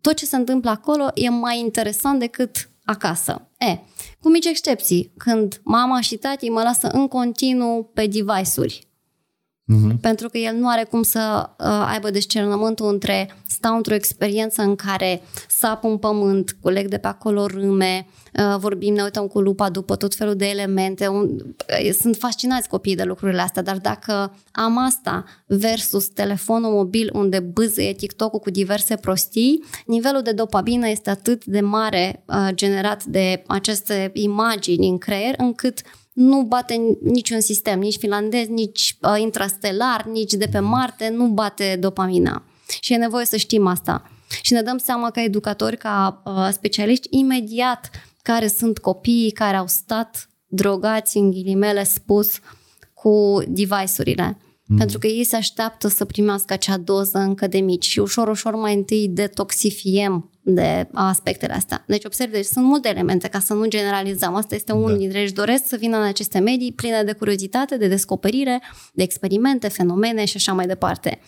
tot 0.04 0.16
ce 0.16 0.26
se 0.26 0.36
întâmplă 0.36 0.70
acolo 0.70 1.06
e 1.14 1.28
mai 1.28 1.58
interesant 1.58 2.18
decât 2.18 2.70
acasă. 2.84 3.50
E, 3.58 3.78
cu 4.20 4.30
mici 4.30 4.44
excepții, 4.44 5.12
când 5.16 5.60
mama 5.62 6.00
și 6.00 6.16
tati 6.16 6.48
mă 6.48 6.62
lasă 6.62 6.88
în 6.92 7.08
continuu 7.08 7.90
pe 7.94 8.06
device-uri, 8.06 8.88
uh-huh. 9.72 10.00
pentru 10.00 10.28
că 10.28 10.38
el 10.38 10.56
nu 10.56 10.68
are 10.68 10.84
cum 10.84 11.02
să 11.02 11.50
uh, 11.58 11.86
aibă 11.88 12.10
discernământul 12.10 12.92
între 12.92 13.30
stau 13.46 13.76
într-o 13.76 13.94
experiență 13.94 14.62
în 14.62 14.74
care 14.74 15.22
sap 15.48 15.84
un 15.84 15.98
pământ, 15.98 16.56
culeg 16.60 16.88
de 16.88 16.98
pe 16.98 17.06
acolo 17.06 17.46
râme, 17.46 18.06
uh, 18.38 18.56
vorbim, 18.58 18.94
ne 18.94 19.02
uităm 19.02 19.26
cu 19.26 19.40
lupa 19.40 19.70
după 19.70 19.96
tot 19.96 20.14
felul 20.14 20.34
de 20.34 20.46
elemente. 20.48 21.06
Un, 21.06 21.22
uh, 21.22 21.90
sunt 22.00 22.16
fascinați 22.16 22.68
copiii 22.68 22.96
de 22.96 23.02
lucrurile 23.02 23.40
astea, 23.40 23.62
dar 23.62 23.78
dacă 23.78 24.36
am 24.52 24.78
asta 24.78 25.24
versus 25.46 26.08
telefonul 26.08 26.72
mobil 26.72 27.10
unde 27.12 27.40
bâzăie 27.40 27.92
TikTok-ul 27.92 28.38
cu 28.38 28.50
diverse 28.50 28.96
prostii, 28.96 29.64
nivelul 29.86 30.22
de 30.22 30.32
dopamină 30.32 30.88
este 30.88 31.10
atât 31.10 31.44
de 31.44 31.60
mare 31.60 32.24
uh, 32.26 32.48
generat 32.54 33.04
de 33.04 33.42
aceste 33.46 34.10
imagini 34.14 34.88
în 34.88 34.98
creier, 34.98 35.34
încât 35.36 35.82
nu 36.14 36.42
bate 36.42 36.80
niciun 37.02 37.40
sistem, 37.40 37.78
nici 37.78 37.98
finlandez, 37.98 38.46
nici 38.46 38.96
uh, 39.00 39.20
intrastelar, 39.20 40.04
nici 40.04 40.32
de 40.32 40.48
pe 40.50 40.58
Marte, 40.58 41.08
nu 41.08 41.26
bate 41.26 41.76
dopamina. 41.80 42.42
Și 42.80 42.92
e 42.92 42.96
nevoie 42.96 43.24
să 43.24 43.36
știm 43.36 43.66
asta. 43.66 44.10
Și 44.42 44.52
ne 44.52 44.62
dăm 44.62 44.78
seama 44.78 45.10
ca 45.10 45.22
educatori, 45.22 45.76
ca 45.76 46.22
uh, 46.24 46.48
specialiști, 46.52 47.08
imediat 47.10 47.90
care 48.22 48.46
sunt 48.46 48.78
copiii 48.78 49.30
care 49.30 49.56
au 49.56 49.66
stat 49.66 50.28
drogați, 50.46 51.16
în 51.16 51.30
ghilimele 51.30 51.84
spus, 51.84 52.38
cu 52.94 53.42
device-urile. 53.48 54.38
Mm. 54.64 54.76
Pentru 54.76 54.98
că 54.98 55.06
ei 55.06 55.24
se 55.24 55.36
așteaptă 55.36 55.88
să 55.88 56.04
primească 56.04 56.52
acea 56.52 56.76
doză 56.76 57.18
încă 57.18 57.46
de 57.46 57.58
mici 57.58 57.86
și 57.86 57.98
ușor, 57.98 58.28
ușor 58.28 58.54
mai 58.54 58.74
întâi 58.74 59.08
detoxifiem 59.08 60.30
de 60.44 60.88
aspectele 60.92 61.52
astea. 61.52 61.84
Deci 61.86 62.04
observ, 62.04 62.32
deci 62.32 62.44
sunt 62.44 62.64
multe 62.64 62.88
elemente 62.88 63.28
ca 63.28 63.38
să 63.38 63.54
nu 63.54 63.66
generalizăm. 63.66 64.34
Asta 64.34 64.54
este 64.54 64.72
unul 64.72 64.90
da. 64.90 64.96
dintre 64.96 65.20
își 65.22 65.32
doresc 65.32 65.66
să 65.66 65.76
vină 65.76 65.96
în 65.96 66.02
aceste 66.02 66.38
medii 66.38 66.72
pline 66.72 67.02
de 67.02 67.12
curiozitate, 67.12 67.76
de 67.76 67.88
descoperire, 67.88 68.62
de 68.92 69.02
experimente, 69.02 69.68
fenomene 69.68 70.24
și 70.24 70.36
așa 70.36 70.52
mai 70.52 70.66
departe. 70.66 71.20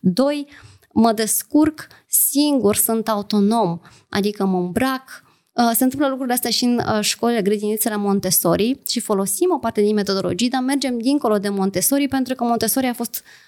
Doi, 0.00 0.46
mă 0.92 1.12
descurc 1.12 1.86
singur, 2.06 2.76
sunt 2.76 3.08
autonom, 3.08 3.80
adică 4.08 4.44
mă 4.44 4.58
îmbrac, 4.58 5.22
Uh, 5.54 5.70
se 5.74 5.84
întâmplă 5.84 6.08
lucrurile 6.08 6.34
astea 6.34 6.50
și 6.50 6.64
în 6.64 6.76
uh, 6.78 7.00
școlile, 7.00 7.42
grădinițele 7.42 7.96
Montessori 7.96 8.80
și 8.86 9.00
folosim 9.00 9.50
o 9.52 9.58
parte 9.58 9.80
din 9.80 9.94
metodologii, 9.94 10.48
dar 10.48 10.62
mergem 10.62 10.98
dincolo 10.98 11.38
de 11.38 11.48
Montessori 11.48 12.08
pentru 12.08 12.34
că 12.34 12.44
Montessori 12.44 12.86
a 12.86 12.92
fost 12.92 13.14
uh, 13.14 13.43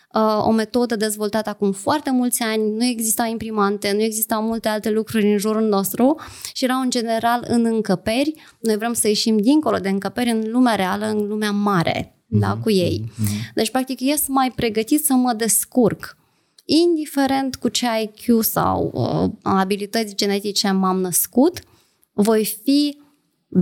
o 0.46 0.50
metodă 0.50 0.96
dezvoltată 0.96 1.48
acum 1.48 1.72
foarte 1.72 2.10
mulți 2.10 2.42
ani, 2.42 2.70
nu 2.70 2.84
existau 2.84 3.30
imprimante, 3.30 3.92
nu 3.92 4.00
existau 4.02 4.42
multe 4.42 4.68
alte 4.68 4.90
lucruri 4.90 5.32
în 5.32 5.38
jurul 5.38 5.68
nostru 5.68 6.20
și 6.52 6.64
erau 6.64 6.80
în 6.80 6.90
general 6.90 7.44
în 7.48 7.64
încăperi. 7.64 8.34
Noi 8.60 8.76
vrem 8.76 8.92
să 8.92 9.08
ieșim 9.08 9.38
dincolo 9.38 9.76
de 9.76 9.88
încăperi 9.88 10.30
în 10.30 10.50
lumea 10.50 10.74
reală, 10.74 11.06
în 11.06 11.26
lumea 11.26 11.50
mare, 11.50 12.14
mm-hmm. 12.14 12.38
da, 12.38 12.58
cu 12.62 12.70
ei. 12.70 13.04
Mm-hmm. 13.04 13.52
Deci, 13.54 13.70
practic, 13.70 14.00
ies 14.00 14.26
mai 14.28 14.52
pregătit 14.56 15.04
să 15.04 15.12
mă 15.12 15.32
descurc 15.32 16.16
indiferent 16.66 17.56
cu 17.56 17.68
ce 17.68 17.86
IQ 18.02 18.42
sau 18.42 18.90
uh, 18.94 19.30
abilități 19.42 20.14
genetice 20.14 20.70
m-am 20.70 21.00
născut, 21.00 21.60
voi 22.12 22.44
fi 22.62 22.98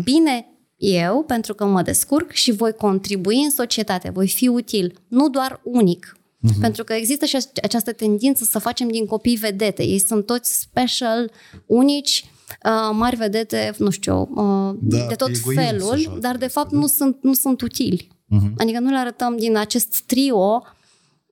bine 0.05 0.47
eu 0.76 1.22
pentru 1.22 1.55
că 1.55 1.64
mă 1.64 1.82
descurc 1.82 2.31
și 2.31 2.52
voi 2.52 2.72
contribui 2.72 3.43
în 3.44 3.51
societate, 3.51 4.10
voi 4.10 4.28
fi 4.28 4.48
util, 4.48 4.98
nu 5.09 5.28
doar 5.28 5.60
unic. 5.62 6.16
Uh-huh. 6.44 6.60
Pentru 6.60 6.84
că 6.84 6.92
există 6.92 7.24
și 7.24 7.36
această 7.62 7.92
tendință 7.92 8.44
să 8.44 8.58
facem 8.58 8.88
din 8.88 9.06
copii 9.06 9.36
vedete. 9.36 9.82
Ei 9.82 9.98
sunt 9.98 10.26
toți 10.26 10.60
special, 10.60 11.30
unici, 11.66 12.24
uh, 12.64 12.90
mari 12.92 13.16
vedete, 13.16 13.74
nu 13.78 13.90
știu, 13.90 14.20
uh, 14.20 14.76
da, 14.80 15.06
de 15.06 15.14
tot 15.14 15.30
felul, 15.54 15.92
așa, 15.92 16.16
dar 16.20 16.36
de 16.36 16.46
fapt 16.46 16.70
nu 16.72 16.86
sunt, 16.86 17.18
nu 17.22 17.32
sunt 17.32 17.60
utili. 17.60 18.08
Uh-huh. 18.08 18.52
Adică 18.56 18.78
nu 18.78 18.90
le 18.90 18.98
arătăm 18.98 19.36
din 19.36 19.56
acest 19.56 20.02
trio 20.06 20.62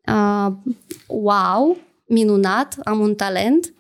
uh, 0.06 0.52
wow, 1.06 1.76
minunat, 2.06 2.76
am 2.84 3.01
un 3.01 3.14
talent, 3.14 3.74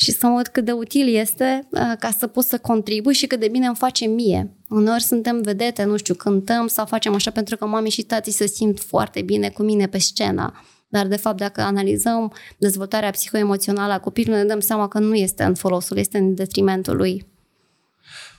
și 0.00 0.12
să 0.12 0.26
văd 0.26 0.46
cât 0.46 0.64
de 0.64 0.72
util 0.72 1.14
este 1.14 1.68
uh, 1.70 1.92
ca 1.98 2.10
să 2.18 2.26
pot 2.26 2.44
să 2.44 2.58
contribui 2.58 3.14
și 3.14 3.26
cât 3.26 3.40
de 3.40 3.48
bine 3.48 3.66
îmi 3.66 3.76
face 3.76 4.06
mie. 4.06 4.56
Uneori 4.68 5.02
suntem 5.02 5.40
vedete, 5.40 5.84
nu 5.84 5.96
știu, 5.96 6.14
cântăm 6.14 6.66
sau 6.66 6.86
facem 6.86 7.14
așa 7.14 7.30
pentru 7.30 7.56
că 7.56 7.66
mami 7.66 7.90
și 7.90 8.02
tati 8.02 8.30
se 8.30 8.46
simt 8.46 8.80
foarte 8.80 9.22
bine 9.22 9.48
cu 9.48 9.62
mine 9.62 9.86
pe 9.86 9.98
scenă. 9.98 10.52
Dar, 10.88 11.06
de 11.06 11.16
fapt, 11.16 11.36
dacă 11.36 11.60
analizăm 11.60 12.32
dezvoltarea 12.58 13.10
psihoemoțională 13.10 13.92
a 13.92 14.00
copilului, 14.00 14.40
ne 14.40 14.46
dăm 14.46 14.60
seama 14.60 14.88
că 14.88 14.98
nu 14.98 15.14
este 15.14 15.42
în 15.42 15.54
folosul, 15.54 15.96
este 15.96 16.18
în 16.18 16.34
detrimentul 16.34 16.96
lui. 16.96 17.26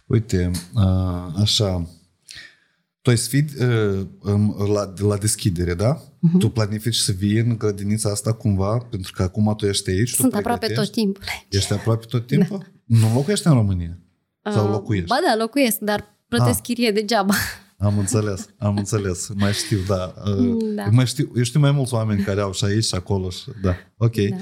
Uite, 0.06 0.52
uh, 0.76 1.42
așa, 1.42 1.90
tu 3.10 3.16
ai 3.16 3.22
să 3.22 3.30
fii 3.30 3.46
uh, 3.68 4.70
la, 4.74 4.94
la 5.08 5.18
deschidere, 5.18 5.74
da? 5.74 5.98
Uh-huh. 5.98 6.40
Tu 6.40 6.50
planifici 6.50 6.96
să 6.96 7.12
vii 7.12 7.38
în 7.38 7.58
grădinița 7.58 8.10
asta 8.10 8.34
cumva, 8.34 8.78
pentru 8.78 9.12
că 9.16 9.24
acum 9.24 9.54
tu 9.58 9.66
ești 9.66 9.90
aici. 9.90 10.10
Sunt 10.10 10.34
aproape 10.34 10.68
tot 10.68 10.92
timpul 10.92 11.24
Ești 11.50 11.74
aproape 11.74 12.06
tot 12.06 12.28
timpul? 12.28 12.58
Da. 12.58 12.98
Nu 13.00 13.14
locuiești 13.14 13.48
în 13.48 13.54
România? 13.54 13.98
Sau 14.54 14.66
uh, 14.66 14.72
locuiești? 14.72 15.08
Ba 15.08 15.18
da, 15.28 15.36
locuiesc, 15.38 15.78
dar 15.78 16.18
plătesc 16.28 16.58
ah. 16.58 16.64
chirie 16.64 16.92
degeaba. 16.92 17.34
Am 17.78 17.98
înțeles, 17.98 18.50
am 18.58 18.78
înțeles. 18.78 19.30
Mai 19.36 19.54
știu, 19.54 19.78
da. 19.88 20.14
Uh, 20.26 20.58
da. 20.76 20.84
Mai 20.92 21.06
știu, 21.06 21.32
eu 21.36 21.44
știu 21.44 21.60
mai 21.60 21.72
mulți 21.72 21.94
oameni 21.94 22.24
care 22.24 22.42
au 22.42 22.54
și 22.54 22.64
aici 22.64 22.86
și 22.86 22.96
acolo. 22.96 23.30
Și, 23.30 23.44
da, 23.62 23.76
ok. 23.98 24.16
Da. 24.16 24.36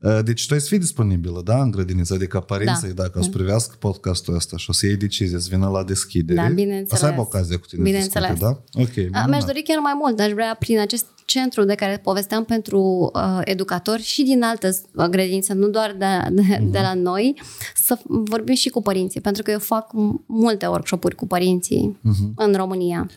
Uh, 0.00 0.18
deci 0.24 0.46
tu 0.46 0.54
ai 0.54 0.60
să 0.60 0.66
fii 0.68 0.78
disponibilă, 0.78 1.40
da, 1.44 1.62
în 1.62 1.70
grădiniță, 1.70 2.14
adică 2.14 2.40
părinții, 2.40 2.92
da. 2.92 3.02
dacă 3.02 3.18
o 3.18 3.22
să 3.22 3.28
privească 3.28 3.76
podcastul 3.78 4.34
ăsta 4.34 4.56
și 4.56 4.70
o 4.70 4.72
să 4.72 4.86
iei 4.86 4.96
decizie, 4.96 5.38
să 5.38 5.48
vină 5.50 5.68
la 5.68 5.84
deschidere, 5.84 6.40
da, 6.40 6.48
bineînțeles. 6.48 6.90
o 6.90 6.96
să 6.96 7.06
aibă 7.06 7.20
ocazie 7.20 7.56
cu 7.56 7.66
tine 7.66 7.82
bineînțeles. 7.82 8.30
discute, 8.30 8.60
da? 8.74 8.82
Ok, 8.82 8.96
minunat. 8.96 9.28
Mi-aș 9.28 9.44
dori 9.44 9.62
chiar 9.62 9.78
mai 9.78 9.92
mult, 10.00 10.20
aș 10.20 10.32
vrea 10.32 10.56
prin 10.58 10.78
acest 10.78 11.06
centru 11.24 11.64
de 11.64 11.74
care 11.74 11.98
povesteam 12.02 12.44
pentru 12.44 13.10
uh, 13.14 13.40
educatori 13.44 14.02
și 14.02 14.22
din 14.22 14.42
alte 14.42 14.68
uh, 14.94 15.06
grădinițe, 15.06 15.52
nu 15.52 15.68
doar 15.68 15.96
de, 15.98 16.06
de, 16.30 16.42
uh-huh. 16.42 16.70
de 16.70 16.78
la 16.78 16.94
noi, 16.94 17.40
să 17.74 17.98
vorbim 18.04 18.54
și 18.54 18.68
cu 18.68 18.82
părinții, 18.82 19.20
pentru 19.20 19.42
că 19.42 19.50
eu 19.50 19.58
fac 19.58 19.90
multe 20.26 20.66
workshop-uri 20.66 21.14
cu 21.14 21.26
părinții 21.26 21.98
uh-huh. 21.98 22.34
în 22.34 22.54
România 22.54 23.10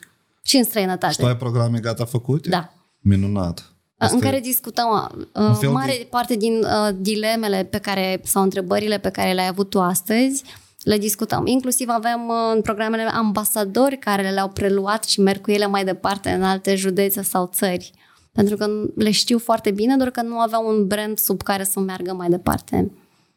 și 0.43 0.57
în 0.57 0.63
străinătate. 0.63 1.13
Și 1.13 1.19
tu 1.19 1.25
ai 1.25 1.37
programe 1.37 1.79
gata 1.79 2.05
făcute? 2.05 2.49
Da. 2.49 2.73
Minunat. 2.99 3.73
Asta 4.01 4.15
în 4.15 4.21
care 4.21 4.39
discutăm 4.39 5.11
uh, 5.33 5.69
mare 5.71 5.95
de... 5.97 6.07
parte 6.09 6.35
din 6.35 6.53
uh, 6.53 6.95
dilemele 6.97 7.63
pe 7.63 7.77
care 7.77 8.21
sau 8.23 8.43
întrebările 8.43 8.97
pe 8.97 9.09
care 9.09 9.33
le-ai 9.33 9.47
avut 9.47 9.69
tu 9.69 9.79
astăzi 9.79 10.43
le 10.83 10.97
discutăm. 10.97 11.45
Inclusiv 11.45 11.89
avem 11.89 12.27
uh, 12.27 12.51
în 12.53 12.61
programele 12.61 13.01
ambasadori 13.01 13.97
care 13.97 14.29
le-au 14.29 14.49
preluat 14.49 15.03
și 15.03 15.21
merg 15.21 15.41
cu 15.41 15.51
ele 15.51 15.67
mai 15.67 15.83
departe 15.83 16.29
în 16.29 16.43
alte 16.43 16.75
județe 16.75 17.21
sau 17.21 17.49
țări. 17.53 17.91
Pentru 18.31 18.55
că 18.55 18.67
le 18.95 19.11
știu 19.11 19.37
foarte 19.37 19.71
bine, 19.71 19.95
doar 19.97 20.09
că 20.09 20.21
nu 20.21 20.39
aveau 20.39 20.67
un 20.67 20.87
brand 20.87 21.17
sub 21.17 21.41
care 21.41 21.63
să 21.63 21.79
meargă 21.79 22.13
mai 22.13 22.29
departe. 22.29 22.91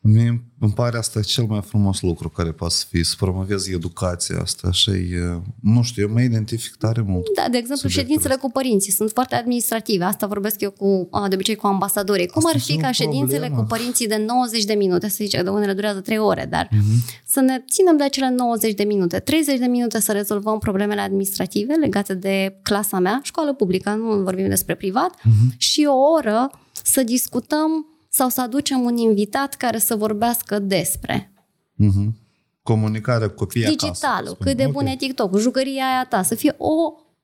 Mie 0.07 0.45
îmi 0.61 0.73
pare 0.73 0.97
asta 0.99 1.21
cel 1.21 1.45
mai 1.45 1.61
frumos 1.63 2.01
lucru 2.01 2.29
care 2.29 2.53
poate 2.53 2.75
să 2.75 2.85
fie, 2.89 3.05
să 3.05 3.15
promovezi 3.19 3.73
educația 3.73 4.39
asta 4.41 4.71
și, 4.71 4.91
e, 4.91 5.41
nu 5.61 5.83
știu, 5.83 6.03
eu 6.07 6.13
mă 6.13 6.21
identific 6.21 6.75
tare 6.75 7.01
mult. 7.07 7.27
Da, 7.35 7.49
de 7.51 7.57
exemplu, 7.59 7.89
ședințele 7.89 8.35
cu 8.35 8.51
părinții 8.51 8.93
sunt 8.93 9.11
foarte 9.11 9.35
administrative. 9.35 10.05
Asta 10.05 10.27
vorbesc 10.27 10.61
eu 10.61 10.71
cu, 10.71 11.09
de 11.29 11.35
obicei 11.35 11.55
cu 11.55 11.67
ambasadorii. 11.67 12.27
Cum 12.27 12.43
Asta 12.45 12.51
ar 12.59 12.63
fi 12.63 12.77
ca 12.77 12.91
ședințele 12.91 13.39
problemă. 13.39 13.57
cu 13.63 13.67
părinții 13.67 14.07
de 14.07 14.25
90 14.27 14.65
de 14.65 14.75
minute, 14.75 15.09
să 15.09 15.17
zice 15.21 15.37
că 15.37 15.43
de 15.43 15.49
unele 15.49 15.73
durează 15.73 16.01
3 16.01 16.19
ore, 16.19 16.47
dar 16.51 16.69
Mhm. 16.73 17.05
să 17.27 17.41
ne 17.41 17.65
ținem 17.71 17.97
de 17.97 18.05
acele 18.05 18.31
90 18.31 18.75
de 18.75 18.85
minute, 18.85 19.19
30 19.19 19.59
de 19.59 19.67
minute 19.67 20.01
să 20.01 20.13
rezolvăm 20.13 20.59
problemele 20.59 21.01
administrative 21.01 21.75
legate 21.75 22.15
de 22.15 22.59
clasa 22.63 22.99
mea, 22.99 23.21
școală 23.23 23.55
publică, 23.55 23.91
nu 23.91 24.23
vorbim 24.23 24.49
despre 24.49 24.75
privat, 24.75 25.15
Mhm. 25.23 25.55
și 25.57 25.87
o 25.89 25.97
oră 26.19 26.51
să 26.83 27.03
discutăm 27.03 27.87
sau 28.17 28.29
să 28.29 28.41
aducem 28.41 28.81
un 28.81 28.97
invitat 28.97 29.55
care 29.55 29.79
să 29.79 29.95
vorbească 29.97 30.59
despre 30.59 31.33
Mhm. 31.75 32.17
Comunicarea 32.63 33.29
cu 33.29 33.35
copiii 33.35 33.65
acasă. 33.65 33.87
digitalul, 33.87 34.29
spun. 34.29 34.47
cât 34.47 34.57
de 34.57 34.65
Ok. 34.65 34.73
bun 34.73 34.87
e 34.87 34.97
TikTok, 34.97 35.39
jucăria 35.39 35.85
aia 35.85 36.07
ta, 36.09 36.23
să 36.23 36.35
fie 36.35 36.55
o 36.59 36.73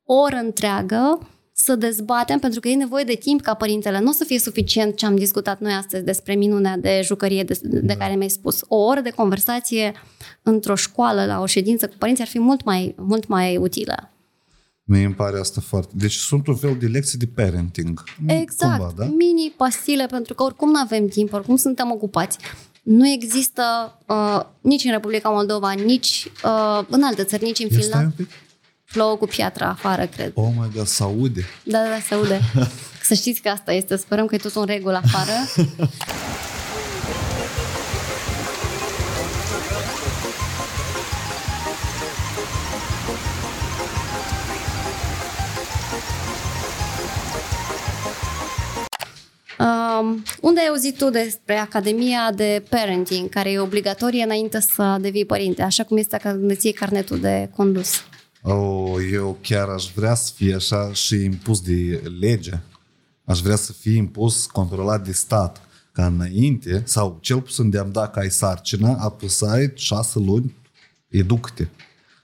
oră 0.04 0.36
întreagă 0.36 1.28
să 1.52 1.74
dezbatem, 1.76 2.38
pentru 2.38 2.60
că 2.60 2.68
e 2.68 2.74
nevoie 2.74 3.04
de 3.04 3.14
timp 3.14 3.40
ca 3.40 3.54
părintele. 3.54 4.00
Nu 4.00 4.08
o 4.08 4.12
să 4.12 4.24
fie 4.24 4.38
suficient 4.38 4.96
ce 4.96 5.06
am 5.06 5.16
discutat 5.16 5.60
noi 5.60 5.72
astăzi 5.72 6.04
despre 6.04 6.34
minunea 6.34 6.76
de 6.76 7.00
jucărie 7.04 7.42
de, 7.44 7.58
de 7.62 7.78
Da. 7.80 7.94
care 7.96 8.14
mi-ai 8.14 8.30
spus. 8.30 8.60
O 8.68 8.76
oră 8.76 9.00
de 9.00 9.10
conversație 9.10 9.92
într-o 10.42 10.74
școală, 10.74 11.24
la 11.26 11.40
o 11.40 11.46
ședință 11.46 11.88
cu 11.88 11.94
părinții, 11.98 12.22
ar 12.24 12.30
fi 12.30 12.38
mult 12.38 12.64
mai, 12.64 12.94
mult 12.98 13.26
mai 13.26 13.56
utilă. 13.56 14.10
Mie 14.92 15.04
îmi 15.04 15.14
pare 15.14 15.38
asta 15.38 15.60
foarte... 15.60 15.92
Deci 15.94 16.14
sunt 16.14 16.46
un 16.46 16.56
fel 16.56 16.76
de 16.78 16.86
lecții 16.86 17.18
de 17.18 17.26
parenting. 17.34 18.04
Exact. 18.26 18.78
Cumva, 18.78 18.92
da? 18.96 19.04
Mini 19.04 19.54
pastile, 19.56 20.06
pentru 20.06 20.34
că 20.34 20.42
oricum 20.42 20.70
nu 20.70 20.78
avem 20.78 21.08
timp, 21.08 21.32
oricum 21.32 21.56
suntem 21.56 21.90
ocupați. 21.90 22.38
Nu 22.82 23.08
există 23.08 23.62
uh, 24.06 24.40
nici 24.60 24.84
în 24.84 24.90
Republica 24.90 25.28
Moldova, 25.28 25.70
nici 25.70 26.30
uh, 26.44 26.84
în 26.88 27.02
alte 27.02 27.24
țări, 27.24 27.44
nici 27.44 27.58
în 27.58 27.68
Ia 27.70 27.80
stai 27.80 27.82
un 27.82 27.90
Finlanda. 27.90 28.14
pic. 28.16 28.28
Plouă 28.92 29.16
cu 29.16 29.26
piatra 29.26 29.68
afară, 29.68 30.06
cred. 30.06 30.32
Oh 30.34 30.48
my 30.58 30.70
god, 30.74 30.86
se 30.86 31.02
aude. 31.02 31.44
Da, 31.64 31.78
da, 31.82 31.88
da, 31.88 31.98
se 32.08 32.14
aude. 32.14 32.40
Să 33.08 33.14
știți 33.14 33.40
că 33.40 33.48
asta 33.48 33.72
este. 33.72 33.96
Sperăm 33.96 34.26
că 34.26 34.34
e 34.34 34.38
tot 34.38 34.54
în 34.54 34.64
regulă 34.64 35.00
afară. 35.04 35.32
Um, 49.60 50.22
unde 50.40 50.60
ai 50.60 50.66
auzit 50.66 50.96
tu 50.96 51.10
despre 51.10 51.54
Academia 51.54 52.32
de 52.34 52.62
Parenting, 52.68 53.28
care 53.28 53.50
e 53.50 53.58
obligatorie 53.58 54.22
înainte 54.22 54.60
să 54.60 54.98
devii 55.00 55.24
părinte, 55.24 55.62
așa 55.62 55.84
cum 55.84 55.96
este 55.96 56.16
când 56.16 56.50
îți 56.50 56.66
iei 56.66 56.74
carnetul 56.74 57.20
de 57.20 57.50
condus? 57.56 57.88
Oh, 58.42 58.94
eu 59.12 59.38
chiar 59.40 59.68
aș 59.68 59.90
vrea 59.94 60.14
să 60.14 60.32
fie 60.34 60.54
așa 60.54 60.92
și 60.92 61.24
impus 61.24 61.60
de 61.60 62.02
lege. 62.20 62.52
Aș 63.24 63.40
vrea 63.40 63.56
să 63.56 63.72
fie 63.72 63.96
impus, 63.96 64.46
controlat 64.46 65.04
de 65.04 65.12
stat. 65.12 65.60
Ca 65.92 66.06
înainte, 66.06 66.82
sau 66.84 67.18
cel 67.20 67.40
puțin 67.40 67.70
de-am 67.70 67.92
dat 67.92 68.12
că 68.12 68.18
ai 68.18 68.30
sarcină, 68.30 68.96
apăsai 69.00 69.72
șase 69.74 70.18
luni, 70.18 70.54
educă-te. 71.08 71.66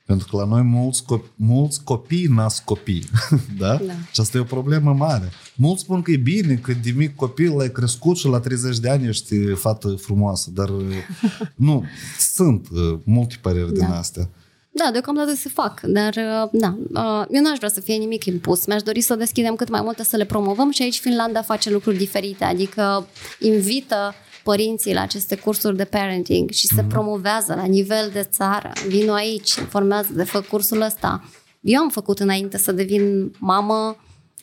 Pentru 0.06 0.28
că 0.30 0.36
la 0.36 0.44
noi 0.44 0.62
mulți, 0.62 1.04
copii, 1.04 1.32
mulți 1.36 1.82
copii 1.84 2.26
nasc 2.26 2.64
copii. 2.64 3.08
da? 3.58 3.74
Da. 3.74 3.92
Și 4.12 4.20
asta 4.20 4.38
e 4.38 4.40
o 4.40 4.44
problemă 4.44 4.92
mare. 4.92 5.30
Mulți 5.54 5.82
spun 5.82 6.02
că 6.02 6.10
e 6.10 6.16
bine 6.16 6.54
că 6.54 6.72
de 6.82 6.90
mic 6.96 7.14
copil 7.14 7.56
l-ai 7.56 7.72
crescut 7.72 8.16
și 8.16 8.26
la 8.26 8.40
30 8.40 8.78
de 8.78 8.90
ani 8.90 9.08
ești 9.08 9.54
fată 9.54 9.88
frumoasă. 9.88 10.50
Dar 10.54 10.70
nu, 11.54 11.84
sunt 12.18 12.68
uh, 12.72 12.98
multe 13.04 13.34
păreri 13.40 13.72
din 13.72 13.86
Da. 13.88 13.98
astea. 13.98 14.28
Da, 14.70 14.90
deocamdată 14.92 15.34
se 15.34 15.48
fac, 15.48 15.80
dar 15.80 16.14
uh, 16.16 16.48
da, 16.52 16.76
uh, 16.92 17.26
eu 17.30 17.42
n-aș 17.42 17.56
vrea 17.56 17.68
să 17.68 17.80
fie 17.80 17.94
nimic 17.94 18.24
impus. 18.24 18.66
Mi-aș 18.66 18.82
dori 18.82 19.00
să 19.00 19.14
deschidem 19.14 19.54
cât 19.54 19.68
mai 19.68 19.80
multe, 19.82 20.04
să 20.04 20.16
le 20.16 20.24
promovăm 20.24 20.70
și 20.70 20.82
aici 20.82 20.98
Finlanda 20.98 21.42
face 21.42 21.70
lucruri 21.70 21.96
diferite, 21.96 22.44
adică 22.44 23.06
invită 23.40 24.14
părinții 24.46 24.94
la 24.94 25.00
aceste 25.00 25.36
cursuri 25.36 25.76
de 25.76 25.84
parenting 25.84 26.50
și 26.50 26.66
se 26.66 26.84
promovează 26.84 27.54
la 27.54 27.64
nivel 27.64 28.10
de 28.12 28.22
țară. 28.22 28.72
Vino 28.88 29.12
aici, 29.12 29.54
informează 29.54 30.12
de 30.12 30.24
fă 30.24 30.40
cursul 30.40 30.80
ăsta. 30.80 31.24
Eu 31.60 31.80
am 31.80 31.88
făcut 31.88 32.18
înainte 32.18 32.58
să 32.58 32.72
devin 32.72 33.32
mamă 33.38 33.96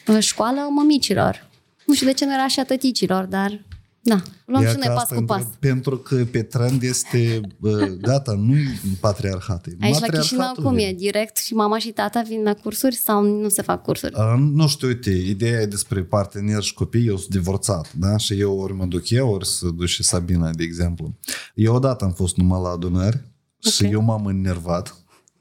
în 0.05 0.19
școală 0.19 0.67
mămicilor. 0.69 1.49
Nu 1.85 1.93
știu 1.93 2.07
de 2.07 2.13
ce 2.13 2.25
nu 2.25 2.33
era 2.33 2.47
și 2.47 2.59
a 2.59 2.65
tăticilor, 2.65 3.25
dar 3.25 3.61
da, 4.05 4.21
luăm 4.45 4.61
Ia 4.61 4.67
și 4.69 4.75
că 4.75 4.85
noi 4.85 4.93
pas 4.95 5.01
asta 5.03 5.13
cu 5.15 5.19
între- 5.21 5.35
pas. 5.35 5.45
Pentru 5.59 5.97
că 5.97 6.25
pe 6.31 6.41
trend 6.43 6.81
este, 6.83 7.41
bă, 7.59 7.85
gata, 8.01 8.33
nu 8.33 8.55
e 8.55 8.63
patriarhat. 8.99 9.65
e 9.67 9.75
Aici 9.81 9.99
la 9.99 10.07
Chișinău 10.07 10.17
matriarhatul 10.19 10.63
cum 10.63 10.73
vine. 10.75 10.87
e? 10.87 10.93
Direct 10.93 11.37
și 11.37 11.53
mama 11.53 11.77
și 11.79 11.89
tata 11.91 12.21
vin 12.27 12.43
la 12.43 12.53
cursuri 12.53 12.95
sau 12.95 13.23
nu 13.41 13.49
se 13.49 13.61
fac 13.61 13.81
cursuri? 13.83 14.13
A, 14.15 14.35
Nu 14.35 14.67
știu, 14.67 14.87
uite, 14.87 15.09
ideea 15.11 15.61
e 15.61 15.65
despre 15.65 16.03
parteneri 16.03 16.63
și 16.65 16.73
copii, 16.73 17.07
eu 17.07 17.17
sunt 17.17 17.29
divorțat, 17.29 17.93
da? 17.93 18.17
Și 18.17 18.39
eu 18.39 18.57
ori 18.59 18.73
mă 18.73 18.85
duc 18.85 19.09
eu, 19.09 19.29
ori 19.29 19.47
să 19.47 19.67
duc 19.67 19.85
și 19.85 20.03
Sabina, 20.03 20.49
de 20.49 20.63
exemplu. 20.63 21.15
Eu 21.55 21.75
odată 21.75 22.03
am 22.05 22.11
fost 22.11 22.37
numai 22.37 22.61
la 22.61 22.69
adunări 22.69 23.21
și 23.59 23.83
Ok. 23.85 23.91
eu 23.91 24.01
m-am 24.01 24.25
înnervat. 24.25 24.97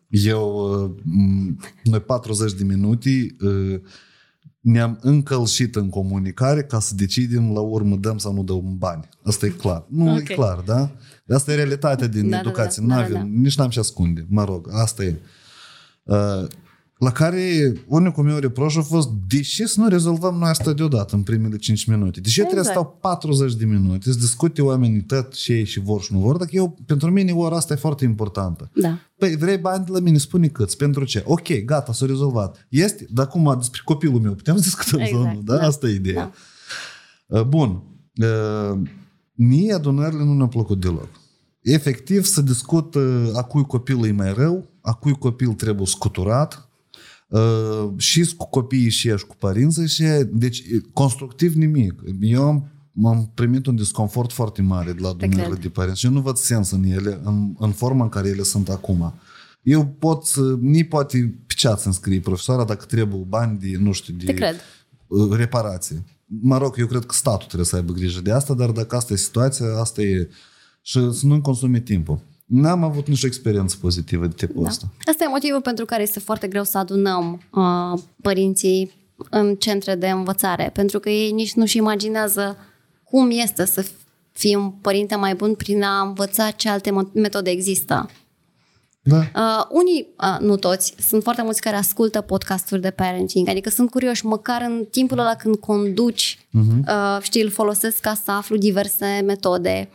Eu, 0.09 0.55
uh, 0.85 0.91
m- 1.01 1.73
noi 1.83 2.01
40 2.01 2.53
de 2.53 2.65
minute 2.65 3.37
uh, 3.41 3.81
ne-am 4.63 4.99
încălșit 5.01 5.77
în 5.77 5.89
comunicare 5.89 6.63
ca 6.63 6.81
să 6.81 6.95
decidem 6.95 7.53
la 7.53 7.61
urmă 7.61 7.97
dăm 7.97 8.19
sau 8.19 8.33
nu 8.33 8.43
dăm 8.43 8.77
bani. 8.79 9.09
Asta 9.25 9.47
e 9.47 9.49
clar. 9.49 9.85
Nu 9.89 10.13
Ok. 10.13 10.29
e 10.29 10.35
clar, 10.35 10.59
da? 10.59 10.91
Asta 11.29 11.53
e 11.53 11.55
realitatea 11.55 12.07
din 12.07 12.23
Da, 12.29 12.37
da, 12.37 12.39
educație. 12.39 12.83
da, 12.87 12.95
da, 12.95 13.01
N-avem, 13.01 13.13
da, 13.13 13.19
da. 13.19 13.25
Nici 13.41 13.57
n-am 13.57 13.69
ce 13.71 13.79
ascunde. 13.79 14.27
Mă 14.29 14.45
rog, 14.45 14.69
asta 14.73 15.05
e. 15.05 15.17
Uh, 16.03 16.47
la 17.03 17.13
care 17.13 17.73
unicul 17.87 18.25
meu 18.25 18.39
reproș 18.39 18.77
a 18.77 18.83
fost 18.83 19.09
de 19.29 19.41
ce 19.41 19.67
să 19.67 19.81
nu 19.81 19.89
rezolvăm 19.89 20.35
noi 20.35 20.49
asta 20.49 20.73
deodată 20.73 21.15
în 21.15 21.23
primele 21.23 21.57
5 21.57 21.85
minute? 21.85 22.21
De 22.21 22.29
ce 22.29 22.43
trebuie 22.43 22.65
să 22.65 22.71
Exact. 22.71 22.89
stau 22.89 22.99
40 23.01 23.55
de 23.55 23.65
minute 23.65 24.11
să 24.11 24.19
discute 24.19 24.63
oamenii 24.63 25.03
tot 25.03 25.35
ce 25.35 25.53
ei 25.53 25.65
și 25.65 25.81
vor 25.81 26.03
și 26.03 26.13
nu 26.13 26.19
vor? 26.19 26.37
Dacă 26.37 26.51
eu, 26.53 26.77
pentru 26.87 27.11
mine 27.11 27.33
ora 27.33 27.57
asta 27.57 27.73
e 27.73 27.77
foarte 27.77 28.05
importantă. 28.05 28.71
Da. 28.75 28.99
Păi 29.19 29.37
vrei 29.37 29.59
bani 29.59 29.85
de 29.85 29.91
la 29.93 29.99
mine, 29.99 30.19
spune 30.19 30.49
câți, 30.49 30.77
pentru 30.77 31.05
ce? 31.05 31.23
Ok, 31.27 31.65
gata, 31.65 31.93
s-a 31.93 32.07
rezolvat. 32.07 32.67
Este, 32.69 33.07
dar 33.11 33.27
acum 33.27 33.55
despre 33.59 33.81
copilul 33.85 34.21
meu 34.21 34.35
putem 34.35 34.57
să 34.57 34.63
discutăm 34.63 35.07
sau 35.07 35.19
Exact, 35.19 35.37
nu? 35.37 35.43
Da? 35.43 35.57
da. 35.57 35.67
Asta 35.67 35.87
e 35.89 35.95
ideea. 35.95 36.33
Uh, 37.27 37.43
Bun. 37.43 37.83
Uh, 38.17 38.81
Mie 39.35 39.73
adunările 39.73 40.25
nu 40.25 40.35
ne-au 40.35 40.49
plăcut 40.49 40.81
deloc. 40.81 41.09
Efectiv, 41.61 42.25
să 42.25 42.41
discut 42.43 42.95
uh, 42.95 43.31
a 43.35 43.43
cui 43.43 43.65
copil 43.65 44.05
e 44.05 44.13
mai 44.13 44.35
rău, 44.35 44.71
a 44.81 44.93
cui 44.93 45.13
copil 45.13 45.49
trebuie 45.49 45.87
scuturat, 45.87 46.72
uh, 47.33 47.89
și 47.97 48.35
cu 48.37 48.49
copiii 48.49 48.91
și 48.91 49.09
ești 49.09 49.27
cu 49.27 49.37
părinții 49.37 49.89
și 49.89 50.03
deci 50.31 50.59
e, 50.59 50.81
constructiv 50.93 51.55
nimic. 51.55 52.03
Eu 52.21 52.43
am, 52.43 52.71
am 53.05 53.31
primit 53.35 53.67
un 53.67 53.77
disconfort 53.77 54.33
foarte 54.33 54.63
mare 54.63 54.93
de 54.93 55.01
la 55.01 55.09
adunările 55.09 55.47
cred. 55.49 55.61
de 55.61 55.69
părinți 55.69 55.99
și 55.99 56.07
eu 56.07 56.13
nu 56.13 56.21
văd 56.21 56.37
sens 56.37 56.71
în 56.71 56.85
ele, 56.85 57.21
în, 57.23 57.55
în 57.59 57.71
forma 57.71 58.03
în 58.03 58.09
care 58.09 58.29
ele 58.29 58.43
sunt 58.43 58.69
acum. 58.69 59.15
Eu 59.63 59.87
pot 59.87 60.27
să, 60.27 60.57
ni 60.61 60.85
poate 60.85 61.35
pe 61.47 61.55
chat 61.57 61.81
să 61.81 61.87
înscrie 61.87 62.21
profesoara 62.21 62.65
dacă 62.65 62.85
trebuie 62.85 63.25
bani 63.29 63.59
de, 63.59 63.77
nu 63.79 63.93
știu, 63.93 64.15
de 64.15 64.25
Te 64.25 64.35
cred. 64.35 64.57
uh, 65.07 65.37
reparație. 65.37 66.05
Mă 66.27 66.59
rog, 66.59 66.75
eu 66.79 66.87
cred 66.87 67.05
că 67.05 67.15
statul 67.15 67.47
trebuie 67.47 67.67
să 67.67 67.77
aibă 67.77 67.93
grijă 67.93 68.21
de 68.21 68.33
asta, 68.33 68.55
dar 68.55 68.71
dacă 68.71 68.97
asta 68.97 69.13
e 69.13 69.17
situația, 69.17 69.67
asta 69.81 70.03
e. 70.03 70.29
Și 70.83 71.13
să 71.13 71.27
nu-mi 71.27 71.41
consume 71.41 71.81
timpul. 71.81 72.21
N-am 72.55 72.85
avut 72.85 73.09
nicio 73.09 73.27
experiență 73.27 73.77
pozitivă 73.81 74.27
de 74.27 74.35
tipul 74.47 74.63
Da. 74.63 74.69
ăsta. 74.69 74.87
Asta 75.07 75.25
e 75.25 75.29
motivul 75.29 75.61
pentru 75.61 75.85
care 75.85 76.03
este 76.03 76.19
foarte 76.19 76.47
greu 76.49 76.65
să 76.65 76.79
adunăm 76.79 77.43
uh, 77.51 77.99
părinții 78.23 78.93
în 79.31 79.55
centre 79.55 79.95
de 79.95 80.09
învățare, 80.09 80.71
pentru 80.75 80.99
că 80.99 81.11
ei 81.11 81.31
nici 81.31 81.53
nu-și 81.53 81.77
imaginează 81.77 82.57
cum 83.05 83.31
este 83.31 83.65
să 83.65 83.87
fii 84.33 84.55
un 84.55 84.71
părinte 84.71 85.15
mai 85.15 85.35
bun 85.35 85.55
prin 85.55 85.83
a 85.83 86.01
învăța 86.01 86.51
ce 86.51 86.69
alte 86.69 86.91
mo- 86.91 87.13
metode 87.13 87.51
există. 87.51 88.11
Da. 89.05 89.17
Uh, 89.17 89.67
unii, 89.69 90.09
uh, 90.19 90.37
nu 90.41 90.57
toți, 90.57 90.95
sunt 91.09 91.23
foarte 91.23 91.43
mulți 91.43 91.61
care 91.61 91.77
ascultă 91.77 92.21
podcasturi 92.21 92.81
de 92.81 92.91
parenting, 92.91 93.49
adică 93.49 93.71
sunt 93.71 93.91
curioși, 93.91 94.27
măcar 94.27 94.63
în 94.63 94.85
timpul 94.91 95.19
ăla 95.19 95.35
când 95.35 95.57
conduci, 95.57 96.39
uh-huh. 96.39 96.89
uh, 96.89 97.23
știi, 97.23 97.43
îl 97.43 97.51
folosesc 97.51 98.01
ca 98.01 98.15
să 98.25 98.31
aflu 98.31 98.57
diverse 98.57 99.23
metode. 99.27 99.89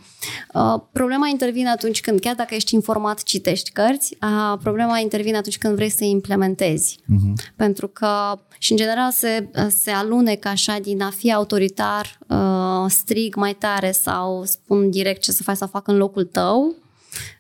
Uh, 0.54 0.82
problema 0.92 1.28
intervine 1.28 1.70
atunci 1.70 2.02
când, 2.02 2.20
chiar 2.20 2.36
dacă 2.36 2.56
ești 2.56 2.74
informat, 2.74 3.24
citești 3.24 3.72
cărți, 3.72 4.18
uh, 4.22 4.60
problema 4.64 4.98
intervine 5.00 5.38
atunci 5.38 5.58
când 5.58 5.76
vrei 5.76 5.90
să 5.90 6.04
implementezi. 6.04 7.00
Uh-huh. 7.00 7.54
Pentru 7.56 7.88
că, 7.88 8.40
și 8.58 8.72
în 8.72 8.78
general, 8.78 9.12
se, 9.12 9.50
se 9.68 9.92
alunecă 9.92 10.48
așa 10.48 10.78
din 10.82 11.02
a 11.02 11.10
fi 11.10 11.34
autoritar, 11.34 12.20
uh, 12.28 12.86
strig 12.88 13.36
mai 13.36 13.54
tare 13.54 13.92
sau 13.92 14.44
spun 14.46 14.90
direct 14.90 15.22
ce 15.22 15.32
să 15.32 15.44
faci 15.44 15.58
să 15.58 15.66
fac 15.66 15.88
în 15.88 15.98
locul 15.98 16.24
tău, 16.24 16.76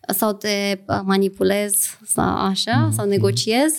sau 0.07 0.33
te 0.33 0.79
uh, 0.87 0.99
manipulez 1.03 1.75
sau 2.05 2.35
așa, 2.37 2.87
mm-hmm. 2.87 2.95
sau 2.95 3.05
negociez. 3.05 3.73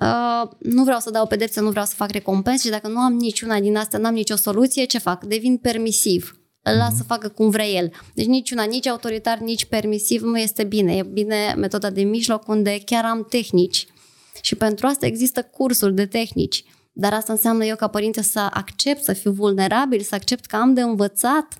Uh, 0.00 0.50
nu 0.58 0.84
vreau 0.84 0.98
să 0.98 1.10
dau 1.10 1.26
pedepse, 1.26 1.60
nu 1.60 1.70
vreau 1.70 1.84
să 1.84 1.94
fac 1.94 2.10
recompense 2.10 2.64
și 2.64 2.70
dacă 2.70 2.88
nu 2.88 2.98
am 2.98 3.12
niciuna 3.12 3.60
din 3.60 3.76
astea, 3.76 3.98
nu 3.98 4.06
am 4.06 4.14
nicio 4.14 4.36
soluție, 4.36 4.84
ce 4.84 4.98
fac? 4.98 5.24
Devin 5.24 5.56
permisiv. 5.56 6.34
Îl 6.62 6.76
las 6.76 6.96
să 6.96 7.02
facă 7.02 7.28
cum 7.28 7.50
vrea 7.50 7.66
el. 7.66 7.92
Deci 8.14 8.26
niciuna, 8.26 8.62
nici 8.62 8.86
autoritar, 8.86 9.38
nici 9.38 9.64
permisiv 9.64 10.22
nu 10.22 10.38
este 10.38 10.64
bine. 10.64 10.96
E 10.96 11.02
bine 11.02 11.54
metoda 11.56 11.90
de 11.90 12.02
mijloc 12.02 12.48
unde 12.48 12.80
chiar 12.84 13.04
am 13.04 13.26
tehnici. 13.28 13.86
Și 14.40 14.54
pentru 14.54 14.86
asta 14.86 15.06
există 15.06 15.42
cursuri 15.42 15.94
de 15.94 16.06
tehnici. 16.06 16.64
Dar 16.92 17.12
asta 17.12 17.32
înseamnă 17.32 17.64
eu 17.64 17.76
ca 17.76 17.86
părinte 17.86 18.22
să 18.22 18.48
accept 18.50 19.02
să 19.02 19.12
fiu 19.12 19.30
vulnerabil, 19.30 20.00
să 20.00 20.14
accept 20.14 20.44
că 20.46 20.56
am 20.56 20.74
de 20.74 20.80
învățat 20.80 21.59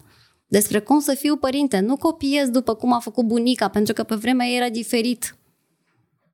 despre 0.51 0.81
cum 0.81 1.01
să 1.01 1.14
fiu 1.18 1.36
părinte. 1.36 1.78
Nu 1.81 1.97
copiez 1.97 2.48
după 2.48 2.74
cum 2.74 2.93
a 2.93 2.98
făcut 2.98 3.24
bunica, 3.24 3.68
pentru 3.68 3.93
că 3.94 4.02
pe 4.02 4.14
vremea 4.14 4.47
ei 4.47 4.56
era 4.56 4.68
diferit. 4.68 5.35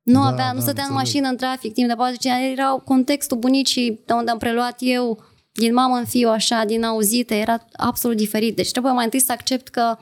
Nu 0.02 0.20
Da, 0.20 0.26
avea, 0.26 0.52
nu 0.52 0.58
da, 0.58 0.64
stătea 0.64 0.84
în 0.84 0.88
înțeleg. 0.90 0.94
mașină 1.06 1.28
în 1.28 1.36
trafic 1.36 1.72
timp 1.72 1.88
de 1.88 1.94
40 1.94 2.26
ani, 2.32 2.50
era 2.52 2.66
contextul 2.84 3.36
bunicii 3.38 4.02
de 4.06 4.12
unde 4.12 4.30
am 4.30 4.38
preluat 4.38 4.76
eu, 4.78 5.22
din 5.52 5.72
mamă 5.72 5.96
în 5.96 6.04
fiu 6.04 6.28
așa, 6.28 6.64
din 6.66 6.82
auzite, 6.84 7.34
era 7.34 7.64
absolut 7.72 8.16
diferit. 8.16 8.56
Deci 8.56 8.70
trebuie 8.70 8.92
mai 8.92 9.04
întâi 9.04 9.20
să 9.20 9.32
accept 9.32 9.68
că 9.68 9.96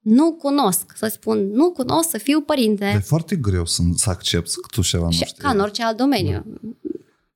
nu 0.00 0.32
cunosc, 0.32 0.92
să 0.96 1.06
spun, 1.06 1.50
nu 1.52 1.70
cunosc 1.70 2.08
să 2.10 2.18
fiu 2.18 2.40
părinte. 2.40 2.84
E 2.94 2.98
foarte 2.98 3.36
greu 3.36 3.64
să, 3.66 3.82
să 3.96 4.10
accepti 4.10 4.54
că 4.54 4.66
tu 4.70 4.82
ceva 4.82 5.04
nu 5.04 5.10
Și 5.10 5.24
știi. 5.24 5.42
ca 5.42 5.50
în 5.50 5.60
orice 5.60 5.82
alt 5.82 5.96
domeniu. 5.96 6.44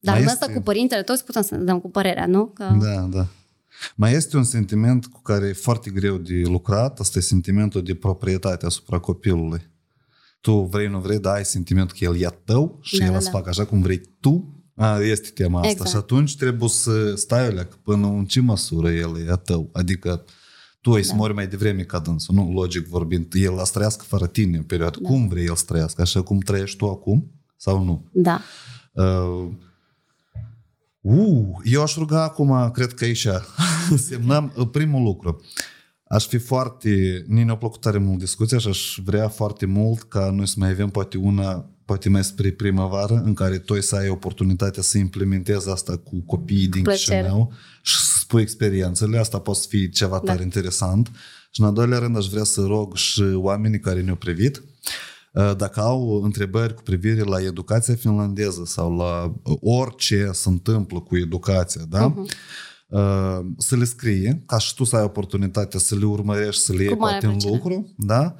Dar 0.01 0.15
Mai 0.15 0.23
în 0.23 0.29
este- 0.29 0.45
asta 0.45 0.53
cu 0.55 0.61
părintele, 0.63 1.03
toți 1.03 1.25
putem 1.25 1.43
să 1.43 1.55
ne 1.57 1.63
dăm 1.63 1.81
cu 1.81 1.91
părerea, 1.91 2.27
nu? 2.27 2.47
Că... 2.47 2.65
Da, 2.81 3.01
da. 3.01 3.27
Mai 3.97 4.13
este 4.13 4.37
un 4.37 4.45
sentiment 4.45 5.07
cu 5.07 5.23
care 5.23 5.47
e 5.49 5.53
foarte 5.53 5.91
greu 5.91 6.17
de 6.17 6.43
lucrat, 6.45 7.01
asta 7.01 7.19
e 7.19 7.23
sentimentul 7.23 7.83
de 7.83 7.95
proprietate 7.95 8.67
asupra 8.67 8.99
copilului. 8.99 9.71
Tu 10.41 10.53
vrei, 10.61 10.89
nu 10.89 10.99
vrei, 10.99 11.19
dar 11.19 11.35
ai 11.35 11.45
sentimentul 11.45 11.97
că 11.99 12.05
el 12.05 12.21
e 12.21 12.27
a 12.27 12.31
tău 12.31 12.79
și 12.83 12.99
Da, 12.99 13.05
el 13.05 13.13
da, 13.13 13.19
să 13.19 13.25
da. 13.25 13.31
facă 13.31 13.49
așa 13.49 13.65
cum 13.65 13.81
vrei 13.83 14.01
tu. 14.21 14.49
A, 14.77 14.99
este 14.99 15.29
tema 15.29 15.59
asta. 15.59 15.71
Exact. 15.71 15.91
Și 15.91 15.97
atunci 15.97 16.37
trebuie 16.37 16.69
să 16.69 17.15
stai 17.15 17.47
alea 17.47 17.65
că 17.67 17.77
până 17.83 18.07
în 18.07 18.25
ce 18.25 18.41
măsură 18.41 18.91
el 18.91 19.27
e 19.27 19.31
a 19.31 19.37
tău. 19.37 19.71
Adică 19.73 20.25
tu 20.81 20.93
ai 20.93 21.03
să 21.03 21.11
Da. 21.11 21.17
mori 21.17 21.35
mai 21.35 21.47
devreme 21.47 21.83
ca 21.83 21.99
dânsul, 21.99 22.35
nu 22.35 22.53
logic 22.53 22.87
vorbind. 22.87 23.33
El 23.35 23.59
a 23.59 23.65
să 23.65 23.73
trăiască 23.73 24.05
fără 24.09 24.27
tine 24.27 24.57
în 24.57 24.63
perioadă. 24.63 24.99
Da. 25.03 25.09
Cum 25.09 25.29
vrei 25.29 25.45
el 25.47 25.55
să 25.55 25.65
trăiască? 25.67 26.03
Așa 26.03 26.23
cum 26.23 26.39
trăiești 26.39 26.77
tu 26.77 26.87
acum? 26.89 27.31
Sau 27.57 27.85
nu? 27.85 28.09
Da. 28.13 28.41
Uh, 28.93 29.49
uh, 31.05 31.47
eu 31.65 31.83
aș 31.83 31.97
ruga 31.97 32.23
acum, 32.23 32.71
cred 32.71 32.93
că 32.93 33.05
aici 33.05 33.27
semnăm 34.09 34.53
uh, 34.57 34.69
primul 34.73 35.03
lucru. 35.03 35.41
Aș 36.09 36.27
fi 36.27 36.39
foarte, 36.39 37.25
mie 37.29 37.45
ne-a 37.45 37.57
plăcut 37.57 37.81
tare 37.81 37.99
mult 37.99 38.19
discuția 38.19 38.59
și 38.59 38.69
aș 38.69 38.99
vrea 39.05 39.29
foarte 39.29 39.67
mult 39.67 40.03
ca 40.03 40.31
noi 40.31 40.49
să 40.49 40.55
mai 40.59 40.71
avem 40.71 40.89
poate 40.89 41.17
una, 41.17 41.71
poate 41.85 42.09
mai 42.09 42.25
spre 42.25 42.51
primăvară, 42.51 43.23
în 43.25 43.35
care 43.35 43.59
tu 43.59 43.81
să 43.81 43.97
ai 43.97 44.09
oportunitatea 44.09 44.83
să 44.83 44.99
implementezi 44.99 45.71
asta 45.71 45.97
cu 45.97 46.21
copiii 46.27 46.69
din 46.69 46.83
Plăcere. 46.83 47.21
Chișinău 47.21 47.53
și 47.83 47.97
să 47.97 48.17
spui 48.21 48.43
experiențele, 48.43 49.19
asta 49.19 49.39
poate 49.39 49.61
să 49.61 49.67
fie 49.69 49.89
ceva 49.89 50.19
tare 50.19 50.39
Da. 50.39 50.45
interesant. 50.45 51.11
Și 51.51 51.61
în 51.61 51.67
al 51.67 51.73
doilea 51.73 51.99
rând 51.99 52.17
aș 52.17 52.27
vrea 52.27 52.45
să 52.45 52.61
rog 52.61 52.97
și 52.97 53.23
oamenii 53.35 53.81
care 53.81 54.01
ne-au 54.01 54.17
privit, 54.17 54.57
Uh, 54.57 55.14
dacă 55.35 55.81
au 55.81 56.23
întrebări 56.23 56.75
cu 56.75 56.83
privire 56.83 57.23
la 57.23 57.41
educația 57.41 57.95
finlandeză 57.95 58.63
sau 58.67 58.97
la 58.97 59.35
uh, 59.43 59.57
orice 59.61 60.31
se 60.33 60.49
întâmplă 60.49 61.01
cu 61.01 61.17
educația, 61.17 61.83
da? 61.89 62.15
Uh, 62.89 63.39
să 63.59 63.77
le 63.77 63.85
scrie, 63.85 64.43
ca 64.47 64.59
și 64.59 64.75
tu 64.75 64.85
să 64.85 64.97
ai 64.97 65.03
oportunitatea 65.03 65.79
să 65.81 65.95
le 65.97 66.05
urmărești, 66.05 66.63
să 66.63 66.73
le 66.73 66.83
iei 66.83 66.93
Cu 66.93 66.99
mare 66.99 67.11
poate 67.11 67.27
în 67.27 67.33
plăcere. 67.33 67.55
lucru, 67.55 67.95
da? 67.97 68.35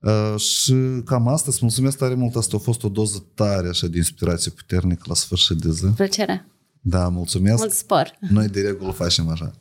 Uh, 0.00 0.40
și 0.40 0.74
cam 1.04 1.28
asta, 1.28 1.46
îți 1.50 1.58
mulțumesc 1.60 1.96
tare 1.98 2.14
mult, 2.14 2.36
asta 2.36 2.56
a 2.56 2.60
fost 2.60 2.82
o 2.82 2.88
doză 2.88 3.24
tare 3.34 3.68
așa 3.68 3.86
de 3.86 3.96
inspirație 3.96 4.50
puternică 4.50 5.02
la 5.06 5.14
sfârșit 5.14 5.56
de 5.56 5.70
zi. 5.70 5.86
Plăcere. 5.86 6.46
Da, 6.80 7.08
mulțumesc. 7.08 7.58
Mult 7.58 7.72
spor. 7.72 8.10
Noi 8.30 8.48
de 8.48 8.60
regulă 8.60 8.90
facem 8.90 9.28
așa. 9.28 9.52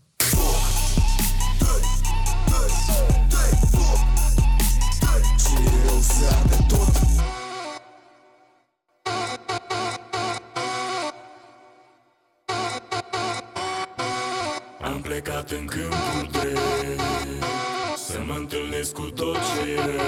Plecat 18.93 19.17
în 19.17 20.06